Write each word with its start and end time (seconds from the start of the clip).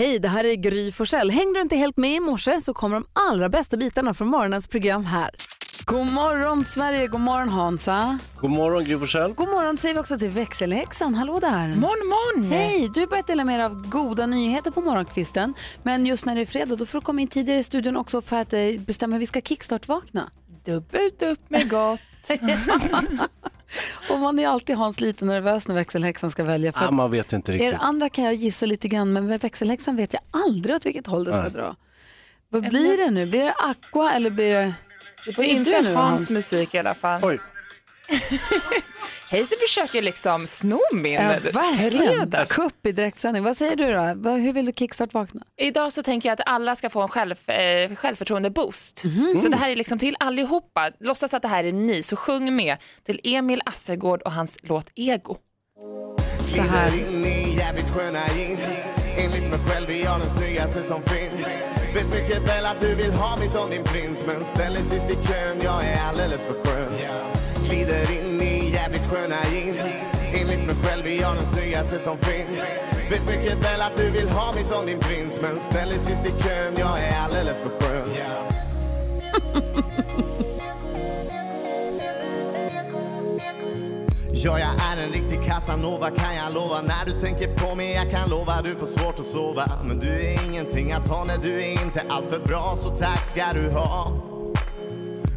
Hej, 0.00 0.18
det 0.18 0.28
här 0.28 0.44
är 0.44 0.54
Gry 0.54 0.92
Forssell. 0.92 1.30
Hängde 1.30 1.58
du 1.58 1.62
inte 1.62 1.76
helt 1.76 1.96
med 1.96 2.16
i 2.16 2.20
morse 2.20 2.60
så 2.60 2.74
kommer 2.74 2.96
de 2.96 3.06
allra 3.12 3.48
bästa 3.48 3.76
bitarna 3.76 4.14
från 4.14 4.28
morgonens 4.28 4.68
program 4.68 5.04
här. 5.04 5.30
God 5.84 6.06
morgon 6.06 6.64
Sverige, 6.64 7.06
god 7.06 7.20
morgon 7.20 7.48
Hansa. 7.48 8.18
God 8.40 8.50
morgon 8.50 8.84
Gry 8.84 8.98
Forssell. 8.98 9.32
God 9.32 9.48
morgon 9.48 9.78
säger 9.78 9.94
vi 9.94 10.00
också 10.00 10.18
till 10.18 10.30
växelhäxan. 10.30 11.14
Hallå 11.14 11.40
där. 11.40 11.68
Morgon, 11.68 12.08
morgon. 12.08 12.52
Hej, 12.52 12.90
du 12.94 13.00
har 13.00 13.06
börjat 13.06 13.26
dela 13.26 13.44
med 13.44 13.60
dig 13.60 13.66
av 13.66 13.88
goda 13.88 14.26
nyheter 14.26 14.70
på 14.70 14.80
morgonkvisten. 14.80 15.54
Men 15.82 16.06
just 16.06 16.24
när 16.24 16.34
det 16.34 16.40
är 16.40 16.46
fredag 16.46 16.76
då 16.76 16.86
får 16.86 16.98
du 17.00 17.04
komma 17.04 17.20
in 17.20 17.28
tidigare 17.28 17.58
i 17.58 17.62
studion 17.62 17.96
också 17.96 18.22
för 18.22 18.36
att 18.36 18.52
eh, 18.52 18.60
bestämma 18.78 19.14
hur 19.14 19.20
vi 19.20 19.26
ska 19.26 19.40
kickstart-vakna. 19.40 20.30
Dubbelt 20.64 21.22
upp 21.22 21.50
med 21.50 21.70
gott. 21.70 22.00
Och 24.10 24.18
man 24.18 24.38
är 24.38 24.48
alltid 24.48 24.76
Hans 24.76 25.00
lite 25.00 25.24
nervös 25.24 25.68
när 25.68 25.74
växelhäxan 25.74 26.30
ska 26.30 26.44
välja. 26.44 26.72
För 26.72 26.80
Ah, 26.80 26.88
att 26.88 26.94
man 26.94 27.10
vet 27.10 27.32
inte 27.32 27.52
er 27.52 27.58
riktigt. 27.58 27.80
andra 27.80 28.08
kan 28.08 28.24
jag 28.24 28.34
gissa 28.34 28.66
lite 28.66 28.88
grann 28.88 29.12
men 29.12 29.26
med 29.26 29.40
växelhäxan 29.40 29.96
vet 29.96 30.12
jag 30.12 30.22
aldrig 30.30 30.76
åt 30.76 30.86
vilket 30.86 31.06
håll 31.06 31.24
det 31.24 31.32
ska 31.32 31.48
dra. 31.48 31.76
Vad 32.48 32.68
blir 32.68 32.96
det 32.96 33.10
nu? 33.10 33.26
Blir 33.26 33.44
det 33.44 33.52
Aqua 33.58 34.12
eller 34.12 34.30
blir 34.30 34.50
det... 34.50 34.74
Det 35.26 35.38
är 35.38 35.44
är 35.44 35.48
inte 35.48 35.70
du 35.70 35.88
nu, 35.88 35.94
Hans 35.94 36.10
Hans? 36.10 36.30
musik 36.30 36.74
i 36.74 36.78
alla 36.78 36.94
fall. 36.94 37.20
Oj, 37.24 37.40
Hayes 39.30 39.54
försöker 39.66 40.02
liksom 40.02 40.46
sno 40.46 40.80
min 40.92 41.12
Ja, 41.12 41.34
verkligen. 41.52 42.46
Kupp 42.46 42.86
i 42.86 42.92
direktsändning. 42.92 43.42
Vad 43.44 43.56
säger 43.56 43.76
du 43.76 44.14
då? 44.22 44.30
Hur 44.30 44.52
vill 44.52 44.66
du 44.66 44.72
kickstart-vakna? 44.72 45.40
Idag 45.56 45.92
så 45.92 46.02
tänker 46.02 46.28
jag 46.28 46.40
att 46.40 46.48
alla 46.48 46.76
ska 46.76 46.90
få 46.90 47.02
en 47.02 47.08
själv, 47.08 47.34
eh, 47.50 47.90
självförtroende-boost. 47.96 49.04
Mhm. 49.04 49.40
Så 49.42 49.48
det 49.48 49.56
här 49.56 49.70
är 49.70 49.76
liksom 49.76 49.98
till 49.98 50.16
allihopa. 50.20 50.90
Låtsas 51.00 51.34
att 51.34 51.42
det 51.42 51.48
här 51.48 51.64
är 51.64 51.72
ni, 51.72 52.02
så 52.02 52.16
sjung 52.16 52.56
med 52.56 52.76
till 53.06 53.20
Emil 53.24 53.62
Assergård 53.66 54.22
och 54.22 54.32
hans 54.32 54.58
låt 54.62 54.86
Ego. 54.94 55.36
Så 56.40 56.62
här. 56.62 56.90
jävligt 57.58 57.88
sköna 57.94 58.18
jeans 58.36 58.90
Enligt 59.18 59.50
mig 59.50 59.58
själv 59.68 59.90
är 59.90 60.04
jag 60.04 60.20
den 60.20 60.30
snyggaste 60.30 60.82
som 60.82 61.02
finns 61.02 61.62
Vet 61.94 62.10
mycket 62.10 62.48
väl 62.48 62.66
att 62.66 62.80
du 62.80 62.94
vill 62.94 63.10
ha 63.12 63.36
mig 63.36 63.48
som 63.48 63.70
din 63.70 63.84
prins 63.84 64.26
Men 64.26 64.44
ställ 64.44 64.74
dig 64.74 64.82
sist 64.84 65.10
i 65.10 65.14
kön, 65.14 65.58
jag 65.62 65.84
är 65.84 66.02
alldeles 66.08 66.46
för 66.46 66.52
skön 66.52 66.92
Glider 67.70 68.10
in 68.10 68.40
i 68.42 68.70
jävligt 68.72 69.06
sköna 69.06 69.36
jeans. 69.52 70.06
Enligt 70.34 70.66
mig 70.66 70.76
själv 70.82 71.06
är 71.06 71.20
jag 71.20 71.36
den 71.36 71.46
snyggaste 71.46 71.98
som 71.98 72.18
finns. 72.18 72.78
Vet 73.10 73.26
mycket 73.26 73.64
väl 73.64 73.80
att 73.80 73.96
du 73.96 74.10
vill 74.10 74.28
ha 74.28 74.52
mig 74.52 74.64
som 74.64 74.86
din 74.86 74.98
prins 74.98 75.40
Men 75.42 75.60
ställ 75.60 75.88
dig 75.88 75.98
sist 75.98 76.26
i 76.26 76.42
kön, 76.42 76.74
jag 76.78 77.00
är 77.00 77.18
alldeles 77.24 77.62
för 77.62 77.70
skön. 77.70 78.08
Ja, 84.44 84.58
jag 84.58 84.68
är 84.68 85.02
en 85.04 85.12
riktig 85.12 85.44
casanova 85.46 86.10
kan 86.10 86.34
jag 86.36 86.54
lova. 86.54 86.80
När 86.80 87.06
du 87.06 87.18
tänker 87.18 87.56
på 87.56 87.74
mig, 87.74 87.92
jag 87.92 88.10
kan 88.10 88.30
lova. 88.30 88.62
Du 88.62 88.76
får 88.76 88.86
svårt 88.86 89.18
att 89.18 89.26
sova 89.26 89.72
Men 89.84 89.98
du 89.98 90.08
är 90.08 90.44
ingenting 90.44 90.92
att 90.92 91.06
ha, 91.06 91.24
nej 91.24 91.38
du 91.42 91.62
är 91.62 91.70
inte 91.70 92.02
allt 92.08 92.30
för 92.30 92.38
bra 92.38 92.74
Så 92.76 92.90
tack 92.90 93.26
ska 93.26 93.52
du 93.54 93.70
ha 93.70 94.12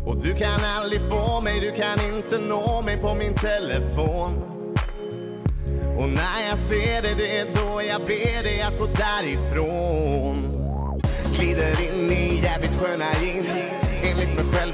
och 0.05 0.17
du 0.17 0.33
kan 0.33 0.59
aldrig 0.77 1.01
få 1.01 1.41
mig, 1.41 1.59
du 1.59 1.71
kan 1.71 2.15
inte 2.15 2.37
nå 2.37 2.81
mig 2.81 2.97
på 2.97 3.13
min 3.13 3.33
telefon. 3.33 4.43
Och 5.97 6.09
när 6.09 6.47
jag 6.49 6.57
ser 6.57 7.01
dig, 7.01 7.15
det 7.15 7.37
är 7.37 7.45
då 7.45 7.81
jag 7.83 8.01
ber 8.01 8.43
dig 8.43 8.61
att 8.61 8.79
gå 8.79 8.85
därifrån. 8.85 10.49
Glider 11.35 11.81
in 11.81 12.11
i 12.11 12.39
jävligt 12.43 12.79
sköna 12.79 13.05
jeans. 13.21 13.82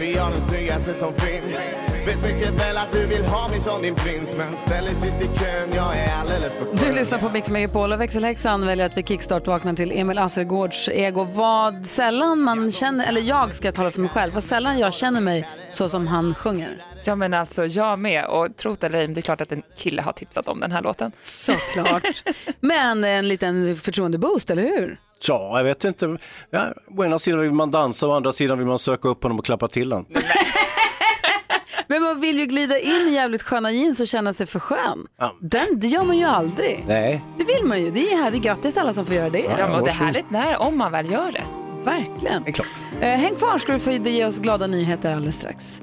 Är 0.01 0.15
jag 0.15 0.31
den 0.31 0.41
snyggaste 0.41 0.93
som 0.93 1.13
finns 1.13 1.75
Vet 2.05 2.23
mycket 2.23 2.61
väl 2.61 2.77
att 2.77 2.91
du 2.91 3.05
vill 3.05 3.25
ha 3.25 3.49
mig 3.49 3.59
som 3.59 3.81
din 3.81 3.95
prins 3.95 4.35
Men 4.37 4.55
ställ 4.55 4.85
dig 4.85 4.95
sist 4.95 5.21
i 5.21 5.25
kön, 5.25 5.69
jag 5.75 5.97
är 5.97 6.13
alldeles 6.21 6.57
för 6.57 6.65
skön 6.65 6.75
Du 6.75 6.91
lyssnar 6.91 7.19
på 7.19 7.29
Mix 7.29 7.49
Megapol 7.49 7.93
och 7.93 8.01
växelhäxan 8.01 8.65
väljer 8.65 8.85
att 8.85 8.97
vi 8.97 9.03
kickstart-vaknar 9.03 9.73
till 9.73 9.91
Emil 9.91 10.17
Assergårds 10.17 10.89
ego. 10.89 11.23
Vad 11.23 11.85
sällan 11.85 12.41
man 12.41 12.71
känner, 12.71 13.07
eller 13.07 13.21
jag 13.21 13.55
ska 13.55 13.71
tala 13.71 13.91
för 13.91 14.01
mig 14.01 14.09
själv, 14.09 14.33
vad 14.33 14.43
sällan 14.43 14.79
jag 14.79 14.93
känner 14.93 15.21
mig 15.21 15.47
så 15.69 15.89
som 15.89 16.07
han 16.07 16.35
sjunger. 16.35 16.77
Ja 17.03 17.15
men 17.15 17.33
alltså 17.33 17.65
jag 17.65 17.99
med 17.99 18.25
och 18.25 18.55
trot 18.55 18.83
eller 18.83 18.99
ej, 18.99 19.07
det 19.07 19.19
är 19.19 19.21
klart 19.21 19.41
att 19.41 19.51
en 19.51 19.61
kille 19.77 20.01
har 20.01 20.11
tipsat 20.11 20.47
om 20.47 20.59
den 20.59 20.71
här 20.71 20.81
låten. 20.81 21.11
Såklart. 21.23 22.23
Men 22.59 23.03
en 23.03 23.27
liten 23.27 23.75
förtroendeboost, 23.75 24.51
eller 24.51 24.63
hur? 24.63 24.97
Ja, 25.27 25.57
jag 25.57 25.63
vet 25.63 25.83
inte. 25.83 26.17
Ja, 26.49 26.73
å 26.97 27.03
ena 27.05 27.19
sidan 27.19 27.39
vill 27.39 27.53
man 27.53 27.71
dansa, 27.71 28.07
å 28.07 28.11
andra 28.11 28.33
sidan 28.33 28.57
vill 28.57 28.67
man 28.67 28.79
söka 28.79 29.07
upp 29.07 29.23
honom 29.23 29.39
och 29.39 29.45
klappa 29.45 29.67
till 29.67 29.91
honom. 29.91 30.05
Men 31.87 32.01
man 32.03 32.19
vill 32.19 32.39
ju 32.39 32.45
glida 32.45 32.79
in 32.79 33.07
i 33.07 33.13
jävligt 33.13 33.43
sköna 33.43 33.71
jeans 33.71 33.99
och 33.99 34.07
känna 34.07 34.33
sig 34.33 34.45
för 34.47 34.59
skön. 34.59 35.07
Ja. 35.19 35.33
Den, 35.41 35.79
det 35.79 35.87
gör 35.87 36.03
man 36.03 36.17
ju 36.17 36.23
aldrig. 36.23 36.83
Nej, 36.87 37.23
Det 37.37 37.43
vill 37.43 37.63
man 37.63 37.81
ju. 37.81 37.91
Det 37.91 38.13
är 38.13 38.17
härligt. 38.17 38.41
Grattis 38.41 38.73
till 38.73 38.81
alla 38.81 38.93
som 38.93 39.05
får 39.05 39.15
göra 39.15 39.29
det. 39.29 39.39
Ja, 39.57 39.69
men 39.69 39.83
det 39.83 39.89
är 39.89 39.93
härligt 39.93 40.29
när, 40.29 40.61
om 40.61 40.77
man 40.77 40.91
väl 40.91 41.11
gör 41.11 41.31
det. 41.31 41.43
Verkligen. 41.83 42.43
det 42.43 42.49
är 42.49 42.53
klart. 42.53 42.67
Eh, 43.01 43.07
häng 43.09 43.35
kvar 43.35 43.57
ska 43.57 43.71
du 43.71 43.79
få 43.79 43.91
ge 43.91 44.25
oss 44.25 44.39
glada 44.39 44.67
nyheter 44.67 45.15
alldeles 45.15 45.35
strax. 45.35 45.81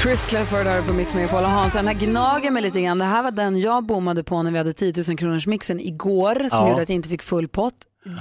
Chris 0.00 0.26
Clafford 0.26 0.66
här 0.66 0.82
på 0.82 0.92
Mix 0.92 1.14
Megapol 1.14 1.42
och 1.44 1.50
Hans. 1.50 1.72
Den 1.74 1.86
här 1.86 1.94
gnager 1.94 2.50
mig 2.50 2.62
lite 2.62 2.80
grann. 2.80 2.98
Det 2.98 3.04
här 3.04 3.22
var 3.22 3.30
den 3.30 3.60
jag 3.60 3.86
bommade 3.86 4.24
på 4.24 4.42
när 4.42 4.50
vi 4.50 4.58
hade 4.58 4.72
10 4.72 4.92
000 5.08 5.16
kronors 5.16 5.46
mixen 5.46 5.80
igår 5.80 6.34
som 6.34 6.48
Ja. 6.50 6.68
gjorde 6.70 6.82
att 6.82 6.88
jag 6.88 6.96
inte 6.96 7.08
fick 7.08 7.22
full 7.22 7.48
pott. 7.48 7.74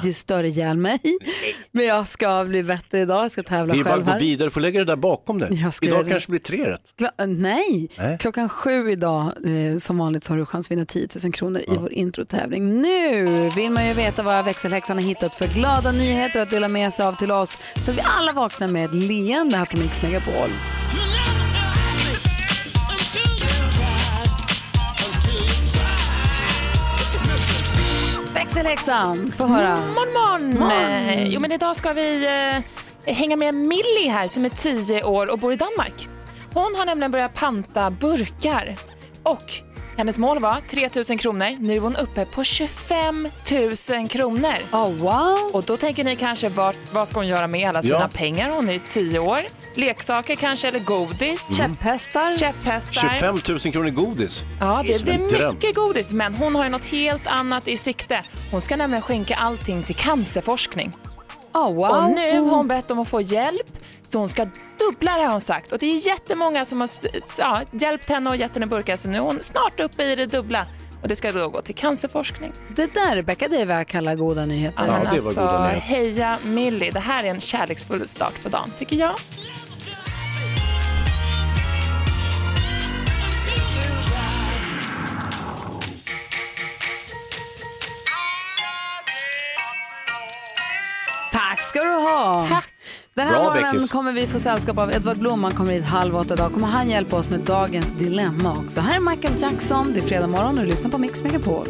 Det 0.03 0.13
stör 0.13 0.43
ihjäl 0.43 0.77
mig. 0.77 0.99
Men 1.71 1.85
jag 1.85 2.07
ska 2.07 2.45
bli 2.45 2.63
bättre 2.63 2.99
idag. 3.01 3.23
Jag 3.23 3.31
ska 3.31 3.43
tävla 3.43 3.73
Det 3.73 3.75
är 3.75 3.77
ju 3.77 3.83
bara 3.83 3.89
själv 3.89 4.01
att 4.01 4.05
gå 4.07 4.11
här. 4.11 4.19
vidare, 4.19 4.45
du 4.45 4.51
får 4.51 4.61
lägga 4.61 4.79
det 4.79 4.85
där 4.85 4.95
bakom 4.95 5.39
dig. 5.39 5.49
Idag 5.81 6.05
det. 6.05 6.09
kanske 6.11 6.29
blir 6.29 6.39
tre 6.39 6.71
rätt. 6.71 6.93
Kla- 6.99 7.21
äh, 7.23 7.27
nej. 7.27 7.89
Nej. 7.97 8.17
klockan 8.19 8.49
sju 8.49 8.91
idag 8.91 9.21
eh, 9.23 9.77
som 9.77 9.97
vanligt 9.97 10.23
så 10.23 10.33
har 10.33 10.37
du 10.37 10.45
chans 10.45 10.67
att 10.67 10.71
vinna 10.71 10.85
10 10.85 11.07
000 11.23 11.33
kronor 11.33 11.61
i 11.61 11.77
vår 11.79 11.93
introtävling. 11.93 12.81
Nu 12.81 13.49
vill 13.55 13.69
man 13.71 13.87
ju 13.87 13.93
veta 13.93 14.23
vad 14.23 14.45
växelhäxan 14.45 14.97
har 14.97 15.03
hittat 15.03 15.35
för 15.35 15.47
glada 15.47 15.91
nyheter 15.91 16.39
att 16.39 16.49
dela 16.49 16.67
med 16.67 16.93
sig 16.93 17.05
av 17.05 17.13
till 17.15 17.31
oss 17.31 17.57
så 17.85 17.91
att 17.91 17.97
vi 17.97 18.01
alla 18.19 18.33
vaknar 18.33 18.67
med 18.67 18.85
ett 18.85 18.95
leende 18.95 19.57
här 19.57 19.65
på 19.65 19.77
Mix 19.77 20.01
Megapol. 20.01 20.49
Växelhäxan, 28.51 29.31
få 29.37 29.45
höra. 29.45 29.75
Morgon, 29.77 30.59
morgon! 30.59 30.71
Eh, 30.71 31.27
Jo, 31.27 31.39
men 31.39 31.51
idag 31.51 31.75
ska 31.75 31.93
vi 31.93 32.25
eh, 33.05 33.13
hänga 33.13 33.35
med 33.35 33.53
Millie 33.55 34.09
här 34.09 34.27
som 34.27 34.45
är 34.45 34.49
10 34.49 35.03
år 35.03 35.31
och 35.31 35.39
bor 35.39 35.53
i 35.53 35.55
Danmark. 35.55 36.09
Hon 36.53 36.75
har 36.75 36.85
nämligen 36.85 37.11
börjat 37.11 37.33
panta 37.33 37.91
burkar 37.91 38.77
och 39.23 39.51
hennes 40.01 40.17
mål 40.17 40.39
var 40.39 40.57
3 40.67 40.89
000 41.09 41.19
kronor. 41.19 41.55
Nu 41.59 41.75
är 41.75 41.79
hon 41.79 41.95
uppe 41.95 42.25
på 42.25 42.43
25 42.43 43.27
000 43.99 44.09
kronor. 44.09 44.53
Oh, 44.71 44.89
wow. 44.93 45.49
Och 45.53 45.63
då 45.63 45.77
tänker 45.77 46.03
ni 46.03 46.15
kanske, 46.15 46.49
vad, 46.49 46.75
vad 46.91 47.07
ska 47.07 47.19
hon 47.19 47.27
göra 47.27 47.47
med 47.47 47.69
alla 47.69 47.81
sina 47.81 47.93
Ja. 47.99 48.09
pengar? 48.13 48.49
Hon 48.49 48.69
är 48.69 48.79
10 48.87 49.19
år. 49.19 49.39
Leksaker 49.75 50.35
kanske, 50.35 50.67
eller 50.67 50.79
godis. 50.79 51.57
Käpphästar. 51.57 52.37
Käpphästar. 52.37 53.09
25 53.09 53.39
000 53.49 53.59
kronor 53.59 53.89
godis. 53.89 54.43
Ja, 54.59 54.83
Det 54.85 54.93
är 54.93 55.05
det 55.05 55.11
en 55.11 55.27
blir 55.27 55.39
dröm. 55.39 55.53
mycket 55.53 55.75
godis, 55.75 56.13
men 56.13 56.33
hon 56.33 56.55
har 56.55 56.63
ju 56.63 56.69
något 56.69 56.85
helt 56.85 57.27
annat 57.27 57.67
i 57.67 57.77
sikte. 57.77 58.21
Hon 58.51 58.61
ska 58.61 58.77
nämligen 58.77 59.01
skänka 59.01 59.35
allting 59.35 59.83
till 59.83 59.95
cancerforskning. 59.95 60.91
Oh, 61.53 61.73
wow. 61.73 61.89
Och 61.89 62.09
nu 62.09 62.39
har 62.39 62.55
hon 62.55 62.67
bett 62.67 62.91
om 62.91 62.99
att 62.99 63.09
få 63.09 63.21
hjälp, 63.21 63.77
så 64.07 64.19
hon 64.19 64.29
ska 64.29 64.45
dubbla 64.79 65.17
det 65.17 65.23
har 65.23 65.31
hon 65.31 65.41
sagt. 65.41 65.71
Och 65.71 65.79
det 65.79 65.85
är 65.85 66.07
jättemånga 66.07 66.65
som 66.65 66.81
har 66.81 66.89
ja, 67.37 67.61
hjälpt 67.71 68.09
henne 68.09 68.29
och 68.29 68.35
gett 68.35 68.53
henne 68.53 68.67
burkar, 68.67 68.95
så 68.95 69.09
nu 69.09 69.17
är 69.17 69.21
hon 69.21 69.37
snart 69.41 69.79
uppe 69.79 70.03
i 70.03 70.15
det 70.15 70.25
dubbla. 70.25 70.65
Och 71.01 71.07
det 71.07 71.15
ska 71.15 71.31
då 71.31 71.49
gå 71.49 71.61
till 71.61 71.75
cancerforskning. 71.75 72.53
Det 72.75 72.93
där, 72.93 73.15
Rebecka, 73.15 73.47
det 73.47 73.61
är 73.61 73.65
vad 73.65 73.75
jag 73.75 73.87
kallar 73.87 74.15
goda 74.15 74.45
nyheter. 74.45 74.85
Ja, 74.87 74.93
det 74.93 74.99
var 74.99 75.05
alltså, 75.05 75.41
goda 75.41 75.67
nyheter. 75.67 75.79
heja 75.81 76.39
Millie. 76.43 76.91
Det 76.91 76.99
här 76.99 77.23
är 77.23 77.27
en 77.27 77.39
kärleksfull 77.39 78.07
start 78.07 78.43
på 78.43 78.49
dagen, 78.49 78.71
tycker 78.77 78.95
jag. 78.95 79.15
Ska 91.71 91.83
du 91.83 91.89
ha. 91.89 92.45
Tack. 92.49 92.67
Den 93.13 93.27
här 93.27 93.33
Bra, 93.33 93.43
morgonen 93.43 93.71
Beckis. 93.73 93.91
kommer 93.91 94.11
vi 94.11 94.27
få 94.27 94.39
sällskap 94.39 94.77
av 94.77 94.91
Edvard 94.91 95.17
Blom. 95.17 95.43
Han 95.43 95.53
kommer 95.53 95.73
hit 95.73 95.83
halv 95.83 96.15
åtta 96.15 96.33
idag. 96.33 96.53
Kommer 96.53 96.67
han 96.67 96.89
hjälpa 96.89 97.17
oss 97.17 97.29
med 97.29 97.39
dagens 97.39 97.93
dilemma 97.93 98.51
också. 98.57 98.79
Här 98.81 98.95
är 98.95 98.99
Michael 98.99 99.33
Jackson. 99.41 99.93
Det 99.93 99.99
är 99.99 100.01
fredag 100.07 100.27
morgon 100.27 100.57
och 100.57 100.63
du 100.63 100.69
lyssnar 100.69 100.91
på 100.91 100.97
Mix 100.97 101.23
Megapol. 101.23 101.67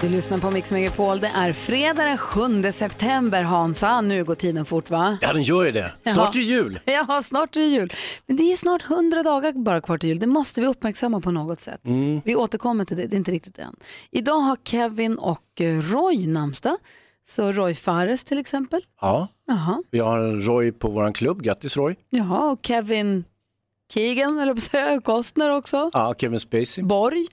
Du 0.00 0.08
lyssnar 0.08 0.38
på 0.38 0.50
Mix 0.50 0.72
Megapol. 0.72 1.20
Det 1.20 1.30
är 1.34 1.52
fredag 1.52 2.04
den 2.04 2.18
7 2.18 2.72
september, 2.72 3.42
Hansa. 3.42 4.00
Nu 4.00 4.24
går 4.24 4.34
tiden 4.34 4.64
fort, 4.64 4.90
va? 4.90 5.18
Ja, 5.20 5.32
den 5.32 5.42
gör 5.42 5.64
ju 5.64 5.72
det. 5.72 5.92
Snart 6.12 6.34
är 6.34 6.38
det 6.38 6.44
jul. 6.44 6.80
Ja, 6.84 7.22
snart 7.24 7.56
är 7.56 7.60
det 7.60 7.66
jul. 7.66 7.92
Men 8.26 8.36
det 8.36 8.52
är 8.52 8.56
snart 8.56 8.90
100 8.90 9.22
dagar 9.22 9.52
bara 9.52 9.80
kvar 9.80 9.98
till 9.98 10.08
jul. 10.08 10.18
Det 10.18 10.26
måste 10.26 10.60
vi 10.60 10.66
uppmärksamma 10.66 11.20
på 11.20 11.30
något 11.30 11.60
sätt. 11.60 11.80
Vi 12.24 12.34
återkommer 12.36 12.84
till 12.84 12.96
det, 12.96 13.06
det 13.06 13.16
är 13.16 13.18
inte 13.18 13.30
riktigt 13.30 13.58
än. 13.58 13.76
Idag 14.10 14.38
har 14.38 14.56
Kevin 14.64 15.18
och 15.18 15.60
eh, 15.60 15.80
Roy 15.80 16.26
namnsdag. 16.26 16.76
Så 17.28 17.52
Roy 17.52 17.74
Fares 17.74 18.24
till 18.24 18.38
exempel. 18.38 18.80
Ja, 19.00 19.28
Jaha. 19.46 19.82
vi 19.90 19.98
har 19.98 20.18
en 20.18 20.40
Roy 20.46 20.72
på 20.72 20.88
vår 20.88 21.12
klubb. 21.14 21.42
Grattis 21.42 21.76
Roy. 21.76 21.96
Jaha, 22.10 22.50
och 22.50 22.60
Kevin 22.62 23.24
Keegan, 23.92 24.38
eller 24.38 24.56
säga, 24.56 25.00
Costner 25.00 25.50
också. 25.50 25.90
Ja, 25.92 26.14
Kevin 26.18 26.40
Spacey. 26.40 26.84
Borg. 26.84 27.26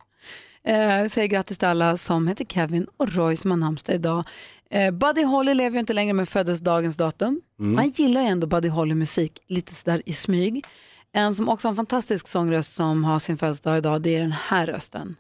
Eh, 0.64 1.06
säger 1.08 1.28
grattis 1.28 1.58
till 1.58 1.68
alla 1.68 1.98
som 1.98 2.28
heter 2.28 2.46
Kevin 2.46 2.88
och 2.98 3.14
Roy 3.14 3.36
som 3.38 3.52
har 3.52 3.58
namnsdag 3.58 3.96
idag. 3.96 4.24
Eh, 4.70 4.92
Buddy 4.92 5.24
Holly 5.24 5.54
lever 5.54 5.74
ju 5.76 5.80
inte 5.80 5.94
längre 5.94 6.14
men 6.14 6.26
föddes 6.26 6.60
dagens 6.60 6.98
datum. 6.98 7.42
Man 7.56 7.90
gillar 7.90 8.22
ju 8.22 8.28
ändå 8.28 8.48
Buddy 8.48 8.70
Holly-musik 8.70 9.40
lite 9.48 9.76
sådär 9.76 10.02
i 10.06 10.14
smyg. 10.14 10.66
En 11.14 11.36
som 11.36 11.50
också 11.50 11.68
har 11.68 11.72
en 11.72 11.76
fantastisk 11.76 12.28
sångröst 12.28 12.74
som 12.74 13.04
har 13.04 13.20
sin 13.20 13.38
födelsedag 13.38 13.78
idag, 13.78 14.02
det 14.02 14.16
är 14.16 14.22
den 14.22 14.32
här 14.32 14.66
rösten. 14.68 15.16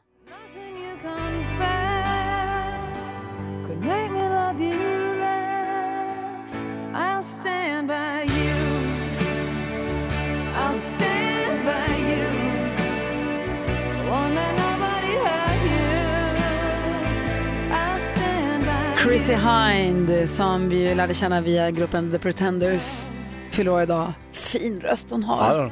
Chrissy 19.03 19.33
Hind 19.33 20.29
som 20.29 20.69
vi 20.69 20.95
lärde 20.95 21.13
känna 21.13 21.41
via 21.41 21.71
gruppen 21.71 22.11
The 22.11 22.19
Pretenders 22.19 23.05
fyller 23.51 23.71
år 23.71 23.81
idag. 23.81 24.13
Fin 24.31 24.79
röst 24.81 25.07
hon 25.09 25.23
har. 25.23 25.55
Ja, 25.57 25.71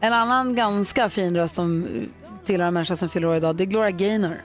En 0.00 0.12
annan 0.12 0.54
ganska 0.54 1.08
fin 1.08 1.36
röst 1.36 1.54
som 1.54 1.86
tillhör 2.44 2.68
en 2.68 2.74
människa 2.74 2.96
som 2.96 3.08
fyller 3.08 3.28
år 3.28 3.36
idag, 3.36 3.56
det 3.56 3.64
är 3.64 3.66
Gloria 3.66 3.90
Gaynor. 3.90 4.36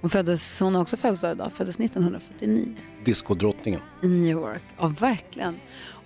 Hon, 0.00 0.10
föddes, 0.10 0.60
hon 0.60 0.74
har 0.74 0.82
också 0.82 0.96
födelsedag 0.96 1.34
idag, 1.34 1.52
föddes 1.52 1.80
1949 1.80 2.74
diskodrottningen. 3.04 3.80
i 4.02 4.08
New 4.08 4.30
York. 4.30 4.62
Ja, 4.78 4.86
verkligen. 5.00 5.56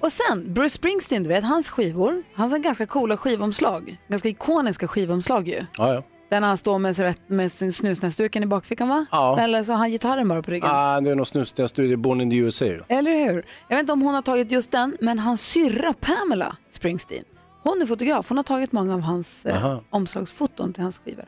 Och 0.07 0.13
sen 0.13 0.55
Bruce 0.55 0.75
Springsteen, 0.75 1.23
du 1.23 1.29
vet 1.29 1.45
hans 1.45 1.71
skivor. 1.71 2.23
Han 2.35 2.51
har 2.51 2.59
ganska 2.59 2.87
coola 2.87 3.17
skivomslag. 3.17 3.97
Ganska 4.09 4.29
ikoniska 4.29 4.89
skivomslag 4.89 5.49
ju. 5.49 5.67
Ja, 5.79 5.95
ja. 5.95 6.03
När 6.31 6.41
han 6.41 6.59
står 6.59 6.79
med, 6.79 7.17
med 7.27 7.53
sin 7.53 7.73
snusnäsduken 7.73 8.43
i 8.43 8.47
bakfickan 8.47 8.89
va? 8.89 9.07
Ja. 9.11 9.41
Eller 9.41 9.63
så 9.63 9.73
har 9.73 9.79
han 9.79 9.91
gitarren 9.91 10.29
bara 10.29 10.43
på 10.43 10.51
ryggen. 10.51 10.69
Ah, 10.73 11.01
det 11.01 11.11
är 11.11 11.15
någon 11.15 11.27
snusiga 11.27 11.69
studier, 11.69 11.97
Born 11.97 12.21
in 12.21 12.31
the 12.31 12.37
USA. 12.37 12.65
Eller 12.89 13.11
hur? 13.11 13.47
Jag 13.69 13.77
vet 13.77 13.81
inte 13.81 13.93
om 13.93 14.03
hon 14.03 14.15
har 14.15 14.23
tagit 14.23 14.53
just 14.53 14.71
den, 14.71 14.97
men 15.01 15.19
hans 15.19 15.47
syrra 15.47 15.95
Pamela 16.01 16.57
Springsteen, 16.71 17.25
hon 17.63 17.83
är 17.83 17.87
fotograf. 17.87 18.29
Hon 18.29 18.37
har 18.37 18.45
tagit 18.45 18.73
många 18.73 18.95
av 18.95 19.01
hans 19.01 19.47
eh, 19.47 19.79
omslagsfoton 19.91 20.73
till 20.73 20.83
hans 20.83 20.99
skivor. 20.99 21.25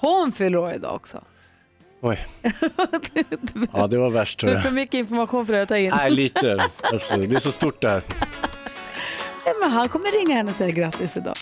Hon 0.00 0.32
fyller 0.32 0.58
år 0.58 0.72
idag 0.72 0.94
också. 0.94 1.20
Oj. 2.00 2.18
Ja, 3.72 3.86
det 3.86 3.98
var 3.98 4.10
värst 4.10 4.38
tror 4.40 4.48
Det 4.50 4.52
är 4.52 4.56
jag. 4.56 4.64
för 4.64 4.70
mycket 4.72 4.94
information 4.94 5.46
för 5.46 5.54
att 5.54 5.68
ta 5.68 5.76
in. 5.76 5.92
Nej, 5.96 6.10
lite. 6.10 6.64
Alltså, 6.82 7.16
det 7.16 7.36
är 7.36 7.40
så 7.40 7.52
stort 7.52 7.80
det 7.82 7.90
här. 7.90 8.02
Men 9.60 9.70
han 9.70 9.88
kommer 9.88 10.12
ringa 10.20 10.36
henne 10.36 10.50
och 10.50 10.56
säga 10.56 10.70
grattis 10.70 11.16
idag. 11.16 11.34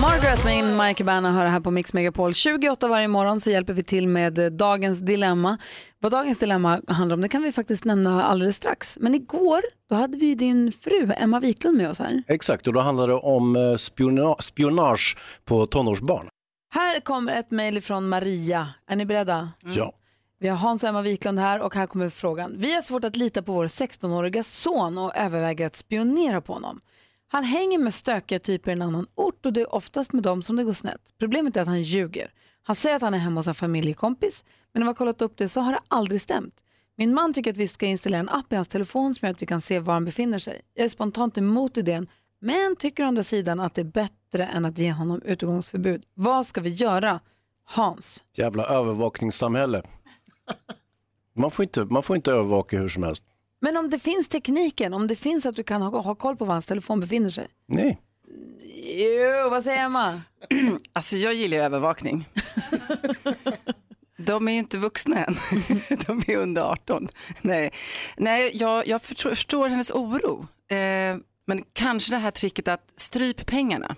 Margaret 0.00 0.44
med 0.44 0.58
in 0.58 0.76
Mike 0.76 1.04
Berna 1.04 1.32
hör 1.32 1.46
här 1.46 1.60
på 1.60 1.70
Mix 1.70 1.92
Megapol. 1.92 2.34
28 2.34 2.88
varje 2.88 3.08
morgon 3.08 3.40
så 3.40 3.50
hjälper 3.50 3.72
vi 3.72 3.82
till 3.82 4.08
med 4.08 4.38
eh, 4.38 4.46
dagens 4.46 5.00
dilemma. 5.00 5.58
Vad 6.00 6.12
dagens 6.12 6.38
dilemma 6.38 6.80
handlar 6.88 7.14
om 7.14 7.20
det 7.20 7.28
kan 7.28 7.42
vi 7.42 7.52
faktiskt 7.52 7.84
nämna 7.84 8.24
alldeles 8.24 8.56
strax. 8.56 8.98
Men 9.00 9.14
igår 9.14 9.60
då 9.90 9.94
hade 9.96 10.18
vi 10.18 10.34
din 10.34 10.72
fru 10.72 11.12
Emma 11.16 11.40
Wiklund 11.40 11.76
med 11.76 11.90
oss 11.90 11.98
här. 11.98 12.22
Exakt, 12.28 12.66
och 12.66 12.72
då 12.72 12.80
handlar 12.80 13.08
det 13.08 13.14
om 13.14 13.56
eh, 13.56 13.76
spiona 13.76 14.34
spionage 14.40 15.16
på 15.44 15.66
tonårsbarn. 15.66 16.28
Här 16.72 17.00
kommer 17.00 17.36
ett 17.36 17.50
mejl 17.50 17.82
från 17.82 18.08
Maria. 18.08 18.68
Är 18.86 18.96
ni 18.96 19.04
beredda? 19.04 19.50
Ja. 19.62 19.92
Vi 20.38 20.48
har 20.48 20.56
Hans 20.56 20.82
och 20.82 20.88
Emma 20.88 21.02
Wiklund 21.02 21.38
här 21.38 21.60
och 21.60 21.74
här 21.74 21.86
kommer 21.86 22.10
frågan. 22.10 22.54
Vi 22.58 22.74
har 22.74 22.82
svårt 22.82 23.04
att 23.04 23.16
lita 23.16 23.42
på 23.42 23.52
vår 23.52 23.66
16-åriga 23.66 24.42
son 24.42 24.98
och 24.98 25.16
överväger 25.16 25.66
att 25.66 25.76
spionera 25.76 26.40
på 26.40 26.52
honom. 26.52 26.80
Han 27.28 27.44
hänger 27.44 27.78
med 27.78 27.94
stökiga 27.94 28.38
typer 28.38 28.70
i 28.70 28.72
en 28.72 28.82
annan 28.82 29.06
ort 29.14 29.46
och 29.46 29.52
det 29.52 29.60
är 29.60 29.74
oftast 29.74 30.12
med 30.12 30.22
dem 30.22 30.42
som 30.42 30.56
det 30.56 30.64
går 30.64 30.72
snett. 30.72 31.00
Problemet 31.18 31.56
är 31.56 31.60
att 31.60 31.66
han 31.66 31.82
ljuger. 31.82 32.32
Han 32.62 32.76
säger 32.76 32.96
att 32.96 33.02
han 33.02 33.14
är 33.14 33.18
hemma 33.18 33.40
hos 33.40 33.48
en 33.48 33.54
familjekompis 33.54 34.44
men 34.72 34.80
när 34.80 34.84
vi 34.84 34.88
har 34.88 34.94
kollat 34.94 35.22
upp 35.22 35.36
det 35.36 35.48
så 35.48 35.60
har 35.60 35.72
det 35.72 35.80
aldrig 35.88 36.20
stämt. 36.20 36.54
Min 36.96 37.14
man 37.14 37.34
tycker 37.34 37.50
att 37.50 37.56
vi 37.56 37.68
ska 37.68 37.86
installera 37.86 38.20
en 38.20 38.28
app 38.28 38.52
i 38.52 38.56
hans 38.56 38.68
telefon 38.68 39.14
som 39.14 39.26
gör 39.26 39.34
att 39.34 39.42
vi 39.42 39.46
kan 39.46 39.60
se 39.60 39.78
var 39.78 39.94
han 39.94 40.04
befinner 40.04 40.38
sig. 40.38 40.62
Jag 40.74 40.84
är 40.84 40.88
spontant 40.88 41.38
emot 41.38 41.76
idén 41.76 42.06
men 42.40 42.76
tycker 42.76 43.04
å 43.04 43.06
andra 43.06 43.22
sidan 43.22 43.60
att 43.60 43.74
det 43.74 43.80
är 43.80 43.84
bättre 43.84 44.46
än 44.46 44.64
att 44.64 44.78
ge 44.78 44.92
honom 44.92 45.22
utegångsförbud. 45.24 46.04
Vad 46.14 46.46
ska 46.46 46.60
vi 46.60 46.70
göra? 46.70 47.20
Hans. 47.64 48.24
Jävla 48.36 48.64
övervakningssamhälle. 48.64 49.82
Man 51.36 51.50
får, 51.50 51.62
inte, 51.62 51.84
man 51.84 52.02
får 52.02 52.16
inte 52.16 52.32
övervaka 52.32 52.78
hur 52.78 52.88
som 52.88 53.02
helst. 53.02 53.24
Men 53.60 53.76
om 53.76 53.90
det 53.90 53.98
finns 53.98 54.28
tekniken, 54.28 54.94
om 54.94 55.06
det 55.06 55.16
finns 55.16 55.46
att 55.46 55.56
du 55.56 55.62
kan 55.62 55.82
ha, 55.82 56.00
ha 56.00 56.14
koll 56.14 56.36
på 56.36 56.44
var 56.44 56.52
hans 56.54 56.66
telefon 56.66 57.00
befinner 57.00 57.30
sig. 57.30 57.48
Nej. 57.66 58.00
Jo, 58.84 59.50
vad 59.50 59.64
säger 59.64 59.84
Emma? 59.84 60.20
Alltså 60.92 61.16
jag 61.16 61.34
gillar 61.34 61.56
ju 61.56 61.62
övervakning. 61.62 62.28
De 64.18 64.48
är 64.48 64.52
ju 64.52 64.58
inte 64.58 64.78
vuxna 64.78 65.24
än. 65.24 65.36
De 66.06 66.22
är 66.26 66.36
under 66.36 66.62
18. 66.62 67.08
Nej, 67.42 67.72
Nej 68.16 68.50
jag, 68.54 68.86
jag 68.86 69.02
förstår, 69.02 69.30
förstår 69.30 69.68
hennes 69.68 69.90
oro. 69.90 70.46
Eh, 70.68 71.16
men 71.50 71.64
kanske 71.72 72.12
det 72.12 72.18
här 72.18 72.30
tricket 72.30 72.68
att 72.68 72.92
stryp 72.96 73.46
pengarna. 73.46 73.96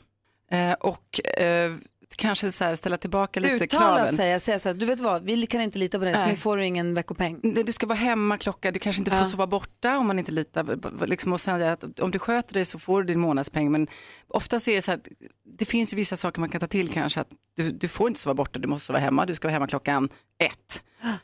Eh, 0.51 0.73
och 0.73 1.21
eh, 1.41 1.73
kanske 2.17 2.53
så 2.53 2.65
här 2.65 2.75
ställa 2.75 2.97
tillbaka 2.97 3.41
lite 3.41 3.55
Uttalat 3.65 3.97
kraven. 3.99 4.17
säga, 4.17 4.41
säga 4.41 4.59
så 4.59 4.69
här, 4.69 4.75
du 4.75 4.87
vet 4.87 5.01
vad, 5.01 5.25
vi 5.25 5.47
kan 5.47 5.61
inte 5.61 5.79
lita 5.79 5.99
på 5.99 6.05
dig 6.05 6.15
så 6.15 6.27
nu 6.27 6.37
får 6.37 6.57
du 6.57 6.65
ingen 6.65 6.95
veckopeng. 6.95 7.41
Du 7.65 7.73
ska 7.73 7.87
vara 7.87 7.99
hemma 7.99 8.39
klocka, 8.39 8.71
du 8.71 8.79
kanske 8.79 9.01
inte 9.01 9.11
får 9.11 9.19
Ja. 9.19 9.25
sova 9.25 9.47
borta 9.47 9.99
om 9.99 10.07
man 10.07 10.19
inte 10.19 10.33
litar. 10.33 11.07
Liksom, 11.07 11.33
och 11.33 11.41
säga 11.41 11.73
att 11.73 12.01
om 12.01 12.11
du 12.11 12.19
sköter 12.19 12.55
dig 12.55 12.65
så 12.65 12.79
får 12.79 13.03
du 13.03 13.07
din 13.07 13.21
månadspeng. 13.21 13.73
Men 13.73 13.87
oftast 14.29 14.69
är 14.69 14.75
det 14.75 14.83
så 14.83 14.91
här, 14.91 15.01
det 15.59 15.65
finns 15.65 15.93
ju 15.93 15.97
vissa 15.97 16.17
saker 16.17 16.41
man 16.41 16.49
kan 16.49 16.61
ta 16.61 16.67
till 16.67 16.89
kanske. 16.93 17.21
Att 17.21 17.29
du, 17.57 17.71
du 17.71 17.89
får 17.89 18.09
inte 18.09 18.21
sova 18.21 18.35
borta, 18.35 18.59
du 18.59 18.69
måste 18.69 18.87
sova 18.87 18.99
hemma, 18.99 19.27
du 19.27 19.35
ska 19.35 19.49
vara 19.49 19.53
hemma 19.53 19.67
klockan 19.67 20.09
ett. 20.39 20.83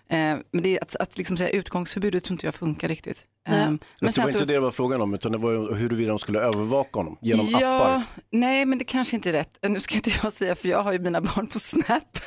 Eh, 0.08 0.36
men 0.52 0.62
det 0.62 0.80
att, 0.80 0.96
att 0.96 1.18
liksom 1.18 1.36
säga 1.36 1.50
utgångsförbudet 1.50 2.24
tror 2.24 2.34
inte 2.34 2.46
jag 2.46 2.54
funkar 2.54 2.88
riktigt. 2.88 3.24
Eh, 3.48 3.54
men 3.54 3.78
Men 4.00 4.12
det 4.12 4.18
var 4.18 4.28
inte 4.28 4.38
så- 4.38 4.44
det 4.44 4.52
det 4.54 4.60
var 4.60 4.70
frågan 4.70 5.00
om, 5.00 5.14
utan 5.14 5.32
det 5.32 5.38
var 5.38 5.74
huruvida 5.74 6.08
de 6.08 6.18
skulle 6.18 6.40
övervaka 6.40 6.98
honom 6.98 7.18
genom 7.20 7.46
ja, 7.48 7.76
appar. 7.76 8.02
Nej, 8.30 8.64
men 8.64 8.78
det 8.78 8.84
kanske 8.84 9.16
inte 9.16 9.28
är 9.28 9.32
rätt. 9.32 9.58
Eh, 9.62 9.70
Nu 9.70 9.80
ska 9.80 9.94
inte 9.94 10.10
jag 10.22 10.32
säga, 10.32 10.54
för 10.54 10.68
jag 10.68 10.82
har 10.82 10.92
ju 10.92 10.98
mina 10.98 11.20
barn 11.20 11.46
på 11.46 11.58
Snap. 11.58 12.18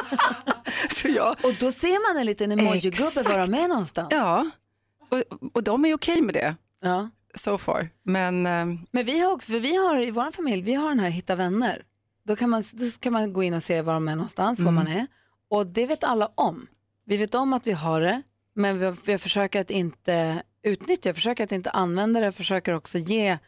så 0.90 1.08
jag, 1.08 1.30
Och 1.44 1.52
då 1.60 1.72
ser 1.72 2.12
man 2.12 2.20
en 2.20 2.26
liten 2.26 2.52
emoji-gubbe 2.52 3.28
vara 3.28 3.46
med 3.46 3.68
någonstans. 3.68 4.08
ja, 4.10 4.50
och, 5.10 5.22
och 5.54 5.62
de 5.62 5.84
är 5.84 5.94
okej 5.94 6.20
med 6.22 6.34
det. 6.34 6.54
Ja. 6.82 7.10
So 7.34 7.58
far. 7.58 7.88
Men 8.04 8.46
ehm, 8.46 8.78
Men 8.90 9.04
vi 9.04 9.20
har 9.20 9.32
också, 9.32 9.52
för 9.52 9.60
vi 9.60 9.76
har 9.76 10.02
i 10.02 10.10
vår 10.10 10.30
familj, 10.30 10.62
vi 10.62 10.74
har 10.74 10.88
den 10.88 11.00
här 11.00 11.08
hitta 11.10 11.34
vänner. 11.36 11.82
Då 12.26 12.36
kan 12.36 12.50
man, 12.50 12.64
då 12.72 12.84
kan 13.00 13.12
man 13.12 13.32
gå 13.32 13.42
in 13.42 13.54
och 13.54 13.62
se 13.62 13.82
var 13.82 13.92
de 13.94 14.08
är 14.08 14.16
någonstans, 14.16 14.60
var 14.60 14.72
man 14.72 14.88
är. 14.88 15.06
Och 15.50 15.66
det 15.66 15.86
vet 15.86 16.04
alla 16.04 16.30
om. 16.34 16.66
Vi 17.06 17.16
vet 17.16 17.34
om 17.34 17.52
att 17.52 17.66
vi 17.66 17.72
har 17.72 18.00
det, 18.00 18.22
men 18.56 18.78
vi, 18.78 18.92
vi 19.06 19.18
försöker 19.18 19.60
att 19.60 19.70
inte 19.70 20.42
utnyttja, 20.62 21.14
försöker 21.14 21.44
att 21.44 21.52
inte 21.52 21.70
använda 21.70 22.20
det, 22.20 22.32
försöker 22.32 22.72
också 22.72 22.98
ge 22.98 23.38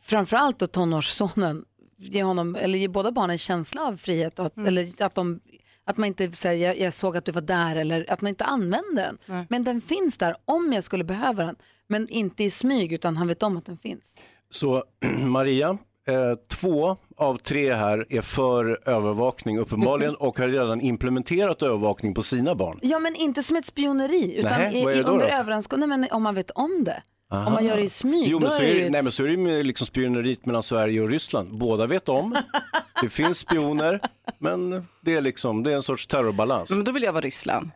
framförallt 0.00 0.58
då 0.58 0.66
tonårssonen, 0.66 1.64
ge 1.96 2.22
honom, 2.22 2.54
eller 2.54 2.78
ge 2.78 2.88
båda 2.88 3.12
barnen 3.12 3.30
en 3.30 3.38
känsla 3.38 3.82
av 3.82 3.96
frihet, 3.96 4.38
att, 4.38 4.58
eller 4.58 5.02
att, 5.02 5.14
de, 5.14 5.40
att 5.84 5.96
man 5.96 6.06
inte 6.06 6.32
säger 6.32 6.66
jag, 6.66 6.78
jag 6.80 6.92
såg 6.92 7.16
att 7.16 7.24
du 7.24 7.32
var 7.32 7.40
där, 7.40 7.76
eller 7.76 8.12
att 8.12 8.20
man 8.20 8.28
inte 8.28 8.44
använder 8.44 9.02
den. 9.02 9.46
Men 9.48 9.64
den 9.64 9.80
finns 9.80 10.18
där 10.18 10.36
om 10.44 10.72
jag 10.72 10.84
skulle 10.84 11.04
behöva 11.04 11.44
den, 11.44 11.56
men 11.86 12.08
inte 12.08 12.44
i 12.44 12.50
smyg, 12.50 12.92
utan 12.92 13.16
han 13.16 13.28
vet 13.28 13.42
om 13.42 13.56
att 13.56 13.66
den 13.66 13.78
finns. 13.78 14.02
Så 14.50 14.84
Maria, 15.18 15.78
eh, 16.08 16.34
två 16.48 16.96
av 17.16 17.36
tre 17.36 17.74
här 17.74 18.06
är 18.08 18.20
för 18.20 18.80
övervakning 18.88 19.58
uppenbarligen 19.58 20.14
och 20.20 20.38
har 20.38 20.48
redan 20.48 20.80
implementerat 20.80 21.62
övervakning 21.62 22.14
på 22.14 22.22
sina 22.22 22.54
barn. 22.54 22.78
Ja, 22.82 22.98
men 22.98 23.14
inte 23.16 23.42
som 23.42 23.56
ett 23.56 23.66
spioneri, 23.66 24.36
utan 24.36 24.52
Nähä, 24.52 24.72
i, 24.72 24.78
i, 24.80 25.02
under 25.02 25.04
då? 25.04 25.34
överenskom- 25.34 25.76
nej, 25.76 25.88
men 25.88 26.06
om 26.10 26.22
man 26.22 26.34
vet 26.34 26.50
om 26.50 26.84
det. 26.84 27.02
Om 27.30 27.52
man 27.52 27.64
gör 27.66 27.76
det 27.76 27.82
i 27.82 27.88
smyg, 27.90 28.28
Jo, 28.28 28.40
men 28.40 28.50
så 28.50 28.62
är 28.62 28.66
det 28.66 28.80
ju... 28.80 28.90
nej, 28.90 29.02
men 29.02 29.12
så 29.12 29.22
är 29.24 29.28
det 29.28 29.32
ju 29.34 29.62
liksom 29.62 29.86
spioneriet 29.86 30.46
mellan 30.46 30.62
Sverige 30.62 31.00
och 31.00 31.08
Ryssland. 31.10 31.58
Båda 31.58 31.86
vet 31.86 32.08
om, 32.08 32.36
det 33.02 33.08
finns 33.08 33.38
spioner, 33.38 34.00
men 34.38 34.86
det 35.00 35.14
är, 35.14 35.20
liksom, 35.20 35.62
det 35.62 35.70
är 35.72 35.74
en 35.76 35.82
sorts 35.82 36.06
terrorbalans. 36.06 36.70
men 36.70 36.84
då 36.84 36.92
vill 36.92 37.02
jag 37.02 37.12
vara 37.12 37.20
Ryssland. 37.24 37.70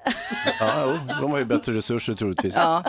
Ja, 0.61 0.73
jo, 0.87 0.99
de 1.21 1.31
har 1.31 1.39
ju 1.39 1.45
bättre 1.45 1.73
resurser 1.73 2.15
troligtvis. 2.15 2.55
Ja. 2.57 2.85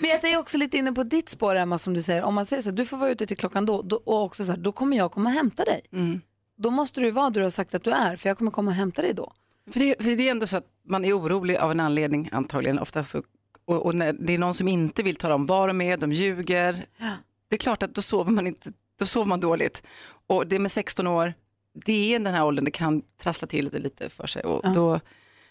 Men 0.00 0.10
jag 0.10 0.24
är 0.24 0.38
också 0.38 0.58
lite 0.58 0.76
inne 0.76 0.92
på 0.92 1.02
ditt 1.02 1.28
spår, 1.28 1.54
Emma, 1.54 1.78
som 1.78 1.94
du 1.94 2.02
säger. 2.02 2.22
Om 2.22 2.34
man 2.34 2.46
säger 2.46 2.62
så 2.62 2.68
här, 2.68 2.76
du 2.76 2.84
får 2.84 2.96
vara 2.96 3.10
ute 3.10 3.26
till 3.26 3.36
klockan 3.36 3.66
då, 3.66 3.82
då 3.82 3.96
och 3.96 4.22
också 4.22 4.44
så 4.44 4.52
här, 4.52 4.58
då 4.58 4.72
kommer 4.72 4.96
jag 4.96 5.12
komma 5.12 5.30
och 5.30 5.34
hämta 5.34 5.64
dig. 5.64 5.80
Mm. 5.92 6.20
Då 6.56 6.70
måste 6.70 7.00
du 7.00 7.10
vara 7.10 7.30
där 7.30 7.40
du 7.40 7.44
har 7.44 7.50
sagt 7.50 7.74
att 7.74 7.84
du 7.84 7.90
är, 7.90 8.16
för 8.16 8.28
jag 8.28 8.38
kommer 8.38 8.50
komma 8.50 8.70
och 8.70 8.74
hämta 8.74 9.02
dig 9.02 9.12
då. 9.14 9.32
För, 9.72 9.80
det, 9.80 9.94
för 10.04 10.16
det 10.16 10.28
är 10.28 10.30
ändå 10.30 10.46
så 10.46 10.56
att 10.56 10.66
man 10.88 11.04
är 11.04 11.18
orolig 11.18 11.56
av 11.56 11.70
en 11.70 11.80
anledning 11.80 12.28
antagligen. 12.32 12.78
Ofta 12.78 13.04
så, 13.04 13.22
och, 13.64 13.86
och 13.86 13.94
när 13.94 14.12
det 14.12 14.34
är 14.34 14.38
någon 14.38 14.54
som 14.54 14.68
inte 14.68 15.02
vill 15.02 15.16
tala 15.16 15.34
om 15.34 15.46
vad 15.46 15.68
de 15.68 15.80
är, 15.80 15.96
de 15.96 16.12
ljuger. 16.12 16.86
Det 17.48 17.56
är 17.56 17.58
klart 17.58 17.82
att 17.82 17.94
då 17.94 18.02
sover 18.02 18.32
man, 18.32 18.46
inte, 18.46 18.72
då 18.98 19.06
sover 19.06 19.26
man 19.26 19.40
dåligt. 19.40 19.82
Och 20.26 20.46
det 20.46 20.58
med 20.58 20.70
16 20.72 21.06
år, 21.06 21.34
det 21.84 22.14
är 22.14 22.18
den 22.18 22.34
här 22.34 22.44
åldern 22.44 22.64
det 22.64 22.70
kan 22.70 23.02
trassla 23.22 23.46
till 23.46 23.68
det 23.68 23.78
lite 23.78 24.10
för 24.10 24.26
sig. 24.26 24.42
Och 24.42 24.72
då, 24.72 25.00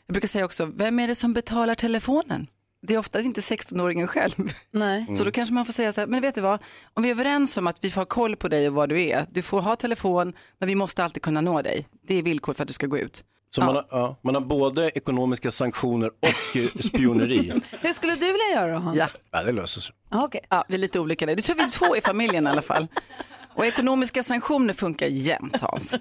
jag 0.05 0.13
brukar 0.13 0.27
säga 0.27 0.45
också, 0.45 0.65
vem 0.65 0.99
är 0.99 1.07
det 1.07 1.15
som 1.15 1.33
betalar 1.33 1.75
telefonen? 1.75 2.47
Det 2.81 2.93
är 2.93 2.97
ofta 2.97 3.21
inte 3.21 3.41
16-åringen 3.41 4.07
själv. 4.07 4.53
Nej. 4.71 5.15
Så 5.15 5.23
då 5.23 5.31
kanske 5.31 5.53
man 5.53 5.65
får 5.65 5.73
säga 5.73 5.93
så 5.93 6.01
här, 6.01 6.07
men 6.07 6.21
vet 6.21 6.35
du 6.35 6.41
vad, 6.41 6.59
om 6.93 7.03
vi 7.03 7.09
är 7.09 7.13
överens 7.13 7.57
om 7.57 7.67
att 7.67 7.77
vi 7.81 7.91
får 7.91 8.01
ha 8.01 8.05
koll 8.05 8.35
på 8.35 8.47
dig 8.47 8.67
och 8.67 8.73
vad 8.73 8.89
du 8.89 9.01
är, 9.01 9.25
du 9.31 9.41
får 9.41 9.61
ha 9.61 9.75
telefon, 9.75 10.33
men 10.59 10.67
vi 10.67 10.75
måste 10.75 11.03
alltid 11.03 11.23
kunna 11.23 11.41
nå 11.41 11.61
dig. 11.61 11.87
Det 12.07 12.15
är 12.15 12.21
villkor 12.23 12.53
för 12.53 12.63
att 12.63 12.67
du 12.67 12.73
ska 12.73 12.87
gå 12.87 12.97
ut. 12.97 13.23
Så 13.55 13.61
man, 13.63 13.75
har, 13.75 13.85
ja, 13.89 14.19
man 14.23 14.35
har 14.35 14.41
både 14.41 14.89
ekonomiska 14.89 15.51
sanktioner 15.51 16.09
och 16.19 16.57
eh, 16.57 16.69
spioneri. 16.81 17.53
Hur 17.81 17.93
skulle 17.93 18.13
du 18.13 18.19
vilja 18.25 18.51
göra 18.53 18.73
då, 18.73 18.79
Hans? 18.79 18.97
Ja. 18.97 19.07
Ja, 19.31 19.43
det 19.43 19.51
löser 19.51 19.81
sig. 19.81 19.95
Ah, 20.09 20.23
okej. 20.23 20.41
Ja, 20.49 20.65
vi 20.67 20.75
är 20.75 20.79
lite 20.79 20.99
olika 20.99 21.25
där. 21.25 21.35
Det 21.35 21.41
tror 21.41 21.55
vi 21.55 21.63
är 21.63 21.69
två 21.69 21.95
i 21.97 22.01
familjen 22.01 22.47
i 22.47 22.49
alla 22.49 22.61
fall. 22.61 22.87
Och 23.53 23.65
ekonomiska 23.65 24.23
sanktioner 24.23 24.73
funkar 24.73 25.07
jämt 25.07 25.55
Hans. 25.61 25.95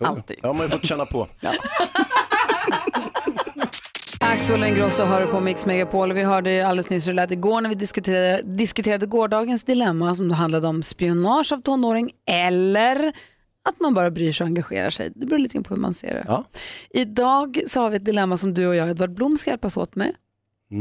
Alltid. 0.00 0.38
Ja, 0.42 0.48
man 0.48 0.56
har 0.56 0.64
ju 0.64 0.70
fått 0.70 0.86
känna 0.86 1.06
på. 1.06 1.28
Axel 4.40 4.64
Ingrosso 4.64 5.02
hör 5.02 5.26
på 5.26 5.40
Mix 5.40 5.66
Megapol. 5.66 6.12
Vi 6.12 6.22
hörde 6.22 6.66
alldeles 6.66 6.90
nyss 6.90 7.08
hur 7.08 7.12
det 7.12 7.16
lät 7.16 7.30
igår 7.30 7.60
när 7.60 7.68
vi 7.68 7.74
diskuterade, 7.74 8.42
diskuterade 8.42 9.06
gårdagens 9.06 9.64
dilemma 9.64 10.14
som 10.14 10.28
då 10.28 10.34
handlade 10.34 10.68
om 10.68 10.82
spionage 10.82 11.52
av 11.52 11.58
tonåring 11.58 12.10
eller 12.26 13.12
att 13.68 13.80
man 13.80 13.94
bara 13.94 14.10
bryr 14.10 14.32
sig 14.32 14.44
och 14.44 14.48
engagerar 14.48 14.90
sig. 14.90 15.12
Det 15.14 15.26
beror 15.26 15.38
lite 15.38 15.62
på 15.62 15.74
hur 15.74 15.80
man 15.80 15.94
ser 15.94 16.14
det. 16.14 16.24
Ja. 16.26 16.44
Idag 16.90 17.62
så 17.66 17.80
har 17.80 17.90
vi 17.90 17.96
ett 17.96 18.04
dilemma 18.04 18.36
som 18.36 18.54
du 18.54 18.66
och 18.66 18.74
jag, 18.74 18.90
Edvard 18.90 19.14
Blom, 19.14 19.36
ska 19.36 19.50
hjälpas 19.50 19.76
åt 19.76 19.94
med. 19.94 20.14